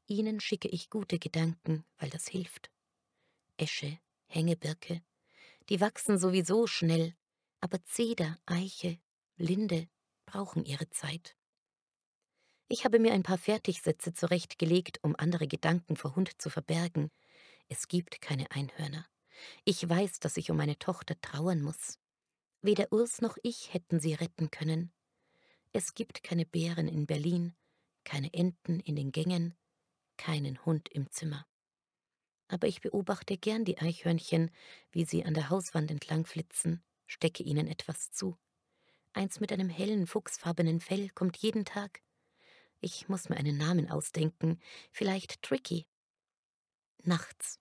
Ihnen 0.08 0.40
schicke 0.40 0.68
ich 0.68 0.90
gute 0.90 1.20
Gedanken, 1.20 1.86
weil 1.98 2.10
das 2.10 2.28
hilft. 2.28 2.70
Esche, 3.58 3.98
Hängebirke, 4.28 5.02
die 5.70 5.80
wachsen 5.80 6.18
sowieso 6.18 6.68
schnell, 6.68 7.16
aber 7.62 7.84
Zeder, 7.86 8.38
Eiche, 8.46 9.00
Linde 9.38 9.88
brauchen 10.26 10.66
ihre 10.66 10.90
Zeit. 10.90 11.38
Ich 12.72 12.86
habe 12.86 13.00
mir 13.00 13.12
ein 13.12 13.24
paar 13.24 13.38
Fertigsätze 13.38 14.14
zurechtgelegt, 14.14 15.00
um 15.02 15.14
andere 15.18 15.46
Gedanken 15.46 15.98
vor 15.98 16.16
Hund 16.16 16.42
zu 16.42 16.50
verbergen. 16.50 17.12
Es 17.68 17.90
gibt 17.90 18.22
keine 18.22 18.50
Einhörner. 18.50 19.06
Ich 19.66 19.90
weiß, 19.90 20.22
dass 20.22 20.38
ich 20.38 20.50
um 20.52 20.56
meine 20.56 20.80
Tochter 20.80 21.20
trauern 21.20 21.62
muss. 21.62 22.00
Weder 22.62 22.94
Urs 22.94 23.20
noch 23.20 23.36
ich 23.44 23.74
hätten 23.74 24.00
sie 24.00 24.14
retten 24.14 24.52
können. 24.52 24.94
Es 25.74 25.96
gibt 25.96 26.24
keine 26.24 26.46
Bären 26.46 26.88
in 26.88 27.08
Berlin, 27.08 27.58
keine 28.06 28.34
Enten 28.34 28.80
in 28.80 28.96
den 28.96 29.12
Gängen, 29.12 29.54
keinen 30.16 30.64
Hund 30.64 30.88
im 30.94 31.12
Zimmer. 31.12 31.46
Aber 32.48 32.70
ich 32.70 32.80
beobachte 32.80 33.38
gern 33.38 33.66
die 33.66 33.80
Eichhörnchen, 33.80 34.50
wie 34.92 35.04
sie 35.04 35.26
an 35.26 35.34
der 35.34 35.50
Hauswand 35.50 35.92
entlang 35.92 36.26
flitzen, 36.26 36.82
stecke 37.06 37.44
ihnen 37.44 37.68
etwas 37.68 38.12
zu. 38.12 38.38
Eins 39.12 39.42
mit 39.42 39.52
einem 39.52 39.68
hellen, 39.68 40.08
fuchsfarbenen 40.08 40.80
Fell 40.80 41.10
kommt 41.10 41.36
jeden 41.36 41.66
Tag. 41.66 42.02
Ich 42.82 43.08
muss 43.08 43.30
mir 43.30 43.38
einen 43.38 43.58
Namen 43.58 43.92
ausdenken, 43.92 44.60
vielleicht 44.92 45.44
Tricky. 45.44 45.86
Nachts. 47.04 47.60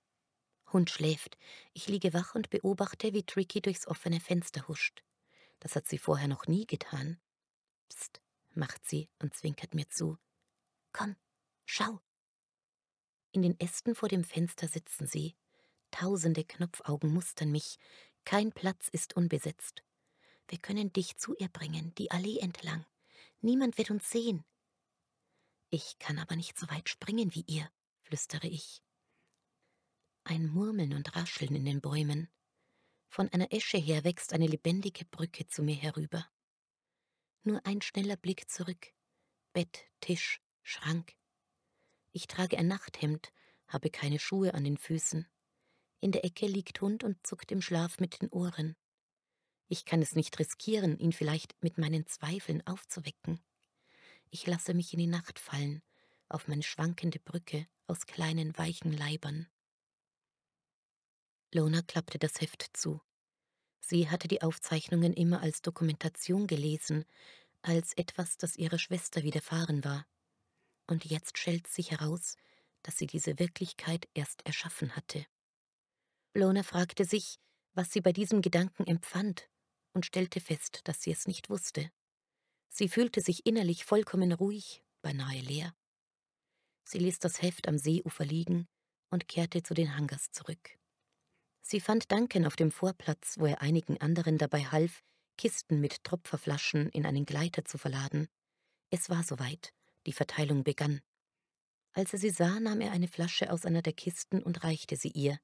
Hund 0.72 0.88
schläft. 0.88 1.36
Ich 1.74 1.88
liege 1.88 2.14
wach 2.14 2.34
und 2.34 2.48
beobachte, 2.48 3.12
wie 3.12 3.24
Tricky 3.24 3.60
durchs 3.60 3.86
offene 3.86 4.18
Fenster 4.18 4.66
huscht. 4.66 5.02
Das 5.58 5.76
hat 5.76 5.86
sie 5.86 5.98
vorher 5.98 6.26
noch 6.26 6.46
nie 6.46 6.66
getan. 6.66 7.20
Psst, 7.90 8.22
macht 8.54 8.88
sie 8.88 9.10
und 9.18 9.34
zwinkert 9.34 9.74
mir 9.74 9.88
zu. 9.88 10.16
Komm, 10.92 11.16
schau. 11.66 12.00
In 13.32 13.42
den 13.42 13.60
Ästen 13.60 13.94
vor 13.94 14.08
dem 14.08 14.24
Fenster 14.24 14.68
sitzen 14.68 15.06
sie. 15.06 15.36
Tausende 15.90 16.44
Knopfaugen 16.44 17.12
mustern 17.12 17.50
mich. 17.50 17.78
Kein 18.24 18.52
Platz 18.52 18.88
ist 18.88 19.16
unbesetzt. 19.16 19.82
Wir 20.48 20.58
können 20.58 20.92
dich 20.92 21.16
zu 21.16 21.34
ihr 21.36 21.48
bringen, 21.48 21.94
die 21.96 22.10
Allee 22.10 22.38
entlang. 22.38 22.86
Niemand 23.40 23.76
wird 23.76 23.90
uns 23.90 24.10
sehen. 24.10 24.44
Ich 25.70 25.98
kann 26.00 26.18
aber 26.18 26.34
nicht 26.34 26.58
so 26.58 26.68
weit 26.68 26.88
springen 26.88 27.32
wie 27.32 27.44
ihr, 27.46 27.70
flüstere 28.02 28.48
ich. 28.48 28.82
Ein 30.24 30.48
Murmeln 30.48 30.94
und 30.94 31.14
Rascheln 31.14 31.54
in 31.54 31.64
den 31.64 31.80
Bäumen. 31.80 32.28
Von 33.08 33.28
einer 33.28 33.52
Esche 33.52 33.78
her 33.78 34.02
wächst 34.02 34.32
eine 34.32 34.48
lebendige 34.48 35.04
Brücke 35.04 35.46
zu 35.46 35.62
mir 35.62 35.76
herüber. 35.76 36.28
Nur 37.44 37.64
ein 37.64 37.82
schneller 37.82 38.16
Blick 38.16 38.50
zurück. 38.50 38.92
Bett, 39.52 39.84
Tisch, 40.00 40.42
Schrank. 40.62 41.16
Ich 42.12 42.26
trage 42.26 42.58
ein 42.58 42.66
Nachthemd, 42.66 43.32
habe 43.68 43.90
keine 43.90 44.18
Schuhe 44.18 44.54
an 44.54 44.64
den 44.64 44.76
Füßen. 44.76 45.28
In 46.00 46.12
der 46.12 46.24
Ecke 46.24 46.46
liegt 46.46 46.80
Hund 46.80 47.04
und 47.04 47.24
zuckt 47.24 47.52
im 47.52 47.62
Schlaf 47.62 48.00
mit 48.00 48.20
den 48.20 48.28
Ohren. 48.30 48.76
Ich 49.68 49.84
kann 49.84 50.02
es 50.02 50.16
nicht 50.16 50.36
riskieren, 50.40 50.98
ihn 50.98 51.12
vielleicht 51.12 51.54
mit 51.62 51.78
meinen 51.78 52.06
Zweifeln 52.06 52.66
aufzuwecken. 52.66 53.40
Ich 54.30 54.46
lasse 54.46 54.74
mich 54.74 54.92
in 54.92 55.00
die 55.00 55.06
Nacht 55.06 55.38
fallen, 55.38 55.82
auf 56.28 56.46
meine 56.46 56.62
schwankende 56.62 57.18
Brücke 57.18 57.66
aus 57.86 58.06
kleinen 58.06 58.56
weichen 58.56 58.92
Leibern. 58.92 59.48
Lona 61.52 61.82
klappte 61.82 62.18
das 62.18 62.40
Heft 62.40 62.70
zu. 62.72 63.00
Sie 63.80 64.08
hatte 64.08 64.28
die 64.28 64.42
Aufzeichnungen 64.42 65.12
immer 65.12 65.40
als 65.40 65.62
Dokumentation 65.62 66.46
gelesen, 66.46 67.04
als 67.62 67.92
etwas, 67.94 68.36
das 68.36 68.56
ihrer 68.56 68.78
Schwester 68.78 69.24
widerfahren 69.24 69.84
war. 69.84 70.06
Und 70.86 71.04
jetzt 71.04 71.36
schält 71.36 71.66
sich 71.66 71.90
heraus, 71.90 72.36
dass 72.82 72.96
sie 72.96 73.08
diese 73.08 73.38
Wirklichkeit 73.40 74.08
erst 74.14 74.46
erschaffen 74.46 74.94
hatte. 74.94 75.26
Lona 76.34 76.62
fragte 76.62 77.04
sich, 77.04 77.40
was 77.72 77.90
sie 77.90 78.00
bei 78.00 78.12
diesem 78.12 78.42
Gedanken 78.42 78.86
empfand, 78.86 79.48
und 79.92 80.06
stellte 80.06 80.40
fest, 80.40 80.82
dass 80.84 81.02
sie 81.02 81.10
es 81.10 81.26
nicht 81.26 81.50
wusste. 81.50 81.90
Sie 82.70 82.88
fühlte 82.88 83.20
sich 83.20 83.44
innerlich 83.44 83.84
vollkommen 83.84 84.32
ruhig, 84.32 84.82
beinahe 85.02 85.40
leer. 85.40 85.74
Sie 86.84 86.98
ließ 86.98 87.18
das 87.18 87.42
Heft 87.42 87.68
am 87.68 87.78
Seeufer 87.78 88.24
liegen 88.24 88.66
und 89.10 89.28
kehrte 89.28 89.62
zu 89.62 89.74
den 89.74 89.96
Hangars 89.96 90.30
zurück. 90.30 90.78
Sie 91.60 91.80
fand 91.80 92.10
Duncan 92.10 92.46
auf 92.46 92.56
dem 92.56 92.70
Vorplatz, 92.70 93.36
wo 93.38 93.46
er 93.46 93.60
einigen 93.60 94.00
anderen 94.00 94.38
dabei 94.38 94.64
half, 94.64 95.02
Kisten 95.36 95.80
mit 95.80 96.04
Tropferflaschen 96.04 96.88
in 96.90 97.06
einen 97.06 97.26
Gleiter 97.26 97.64
zu 97.64 97.76
verladen. 97.76 98.28
Es 98.90 99.10
war 99.10 99.24
soweit. 99.24 99.72
Die 100.06 100.12
Verteilung 100.12 100.64
begann. 100.64 101.02
Als 101.92 102.12
er 102.12 102.18
sie 102.18 102.30
sah, 102.30 102.58
nahm 102.60 102.80
er 102.80 102.92
eine 102.92 103.08
Flasche 103.08 103.52
aus 103.52 103.66
einer 103.66 103.82
der 103.82 103.92
Kisten 103.92 104.42
und 104.42 104.64
reichte 104.64 104.96
sie 104.96 105.10
ihr. 105.10 105.38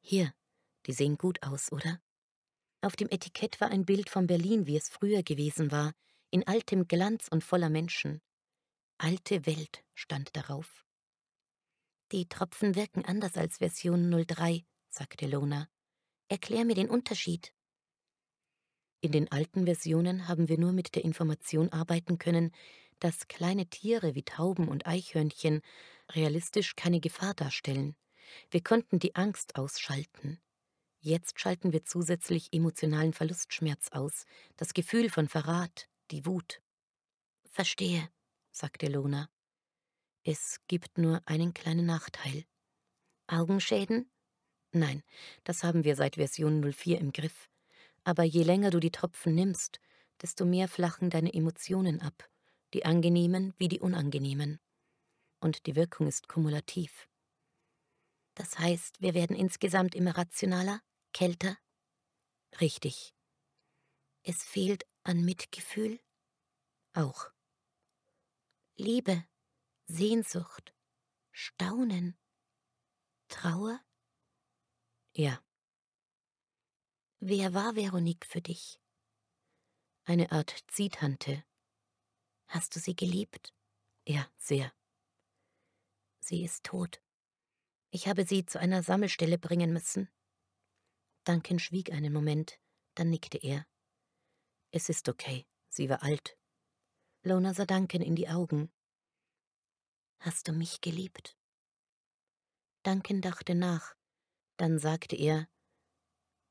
Hier, 0.00 0.34
die 0.86 0.92
sehen 0.92 1.18
gut 1.18 1.42
aus, 1.42 1.70
oder? 1.70 2.00
Auf 2.86 2.94
dem 2.94 3.08
Etikett 3.10 3.60
war 3.60 3.68
ein 3.68 3.84
Bild 3.84 4.08
von 4.08 4.28
Berlin, 4.28 4.68
wie 4.68 4.76
es 4.76 4.88
früher 4.88 5.24
gewesen 5.24 5.72
war, 5.72 5.92
in 6.30 6.46
altem 6.46 6.86
Glanz 6.86 7.26
und 7.28 7.42
voller 7.42 7.68
Menschen. 7.68 8.22
Alte 8.96 9.44
Welt 9.44 9.82
stand 9.94 10.36
darauf. 10.36 10.84
Die 12.12 12.28
Tropfen 12.28 12.76
wirken 12.76 13.04
anders 13.04 13.36
als 13.36 13.58
Version 13.58 14.08
03, 14.24 14.64
sagte 14.88 15.26
Lona. 15.26 15.68
Erklär 16.28 16.64
mir 16.64 16.76
den 16.76 16.88
Unterschied. 16.88 17.52
In 19.00 19.10
den 19.10 19.32
alten 19.32 19.64
Versionen 19.64 20.28
haben 20.28 20.48
wir 20.48 20.56
nur 20.56 20.70
mit 20.70 20.94
der 20.94 21.04
Information 21.04 21.72
arbeiten 21.72 22.18
können, 22.18 22.52
dass 23.00 23.26
kleine 23.26 23.66
Tiere 23.66 24.14
wie 24.14 24.22
Tauben 24.22 24.68
und 24.68 24.86
Eichhörnchen 24.86 25.60
realistisch 26.12 26.76
keine 26.76 27.00
Gefahr 27.00 27.34
darstellen. 27.34 27.96
Wir 28.52 28.62
konnten 28.62 29.00
die 29.00 29.16
Angst 29.16 29.56
ausschalten. 29.56 30.40
Jetzt 31.06 31.38
schalten 31.38 31.72
wir 31.72 31.84
zusätzlich 31.84 32.52
emotionalen 32.52 33.12
Verlustschmerz 33.12 33.90
aus, 33.92 34.24
das 34.56 34.74
Gefühl 34.74 35.08
von 35.08 35.28
Verrat, 35.28 35.88
die 36.10 36.26
Wut. 36.26 36.60
Verstehe, 37.48 38.10
sagte 38.50 38.88
Lona. 38.88 39.30
Es 40.24 40.58
gibt 40.66 40.98
nur 40.98 41.22
einen 41.24 41.54
kleinen 41.54 41.86
Nachteil. 41.86 42.44
Augenschäden? 43.28 44.10
Nein, 44.72 45.04
das 45.44 45.62
haben 45.62 45.84
wir 45.84 45.94
seit 45.94 46.16
Version 46.16 46.60
04 46.72 46.98
im 46.98 47.12
Griff. 47.12 47.48
Aber 48.02 48.24
je 48.24 48.42
länger 48.42 48.70
du 48.70 48.80
die 48.80 48.90
Tropfen 48.90 49.36
nimmst, 49.36 49.78
desto 50.20 50.44
mehr 50.44 50.66
flachen 50.66 51.08
deine 51.10 51.32
Emotionen 51.32 52.00
ab 52.00 52.28
die 52.74 52.84
angenehmen 52.84 53.54
wie 53.58 53.68
die 53.68 53.80
unangenehmen. 53.80 54.60
Und 55.40 55.66
die 55.66 55.76
Wirkung 55.76 56.06
ist 56.06 56.28
kumulativ. 56.28 57.08
Das 58.34 58.58
heißt, 58.58 59.00
wir 59.00 59.14
werden 59.14 59.36
insgesamt 59.36 59.94
immer 59.94 60.16
rationaler, 60.16 60.80
kälter? 61.16 61.56
Richtig. 62.60 63.14
Es 64.22 64.42
fehlt 64.42 64.86
an 65.02 65.24
Mitgefühl? 65.24 65.98
Auch. 66.92 67.30
Liebe, 68.74 69.26
Sehnsucht, 69.86 70.74
Staunen, 71.30 72.18
Trauer? 73.28 73.80
Ja. 75.14 75.42
Wer 77.20 77.54
war 77.54 77.76
Veronique 77.76 78.26
für 78.26 78.42
dich? 78.42 78.78
Eine 80.04 80.32
Art 80.32 80.64
Ziehtante, 80.68 81.44
Hast 82.48 82.76
du 82.76 82.78
sie 82.78 82.94
geliebt? 82.94 83.54
Ja, 84.06 84.30
sehr. 84.36 84.70
Sie 86.20 86.44
ist 86.44 86.64
tot. 86.64 87.02
Ich 87.90 88.06
habe 88.06 88.26
sie 88.26 88.44
zu 88.44 88.60
einer 88.60 88.82
Sammelstelle 88.82 89.38
bringen 89.38 89.72
müssen. 89.72 90.10
Duncan 91.26 91.58
schwieg 91.58 91.90
einen 91.90 92.12
Moment, 92.12 92.60
dann 92.94 93.10
nickte 93.10 93.36
er. 93.38 93.66
Es 94.70 94.88
ist 94.88 95.08
okay, 95.08 95.44
sie 95.68 95.88
war 95.88 96.02
alt. 96.04 96.38
Lona 97.22 97.52
sah 97.52 97.66
Duncan 97.66 98.00
in 98.00 98.14
die 98.14 98.28
Augen. 98.28 98.70
Hast 100.20 100.46
du 100.46 100.52
mich 100.52 100.80
geliebt? 100.80 101.36
Duncan 102.84 103.20
dachte 103.20 103.56
nach, 103.56 103.96
dann 104.56 104.78
sagte 104.78 105.16
er, 105.16 105.48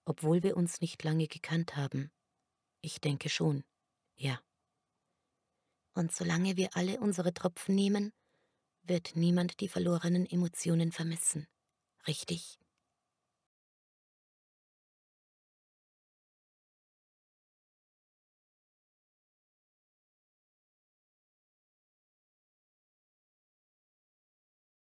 obwohl 0.03 0.43
wir 0.43 0.57
uns 0.57 0.81
nicht 0.81 1.03
lange 1.03 1.27
gekannt 1.27 1.77
haben, 1.77 2.11
ich 2.81 2.99
denke 2.99 3.29
schon, 3.29 3.63
ja. 4.17 4.41
Und 5.93 6.13
solange 6.13 6.57
wir 6.57 6.75
alle 6.75 6.99
unsere 6.99 7.33
Tropfen 7.33 7.73
nehmen, 7.73 8.11
wird 8.83 9.15
niemand 9.15 9.61
die 9.61 9.69
verlorenen 9.69 10.25
Emotionen 10.29 10.91
vermissen. 10.91 11.47
Richtig? 12.05 12.59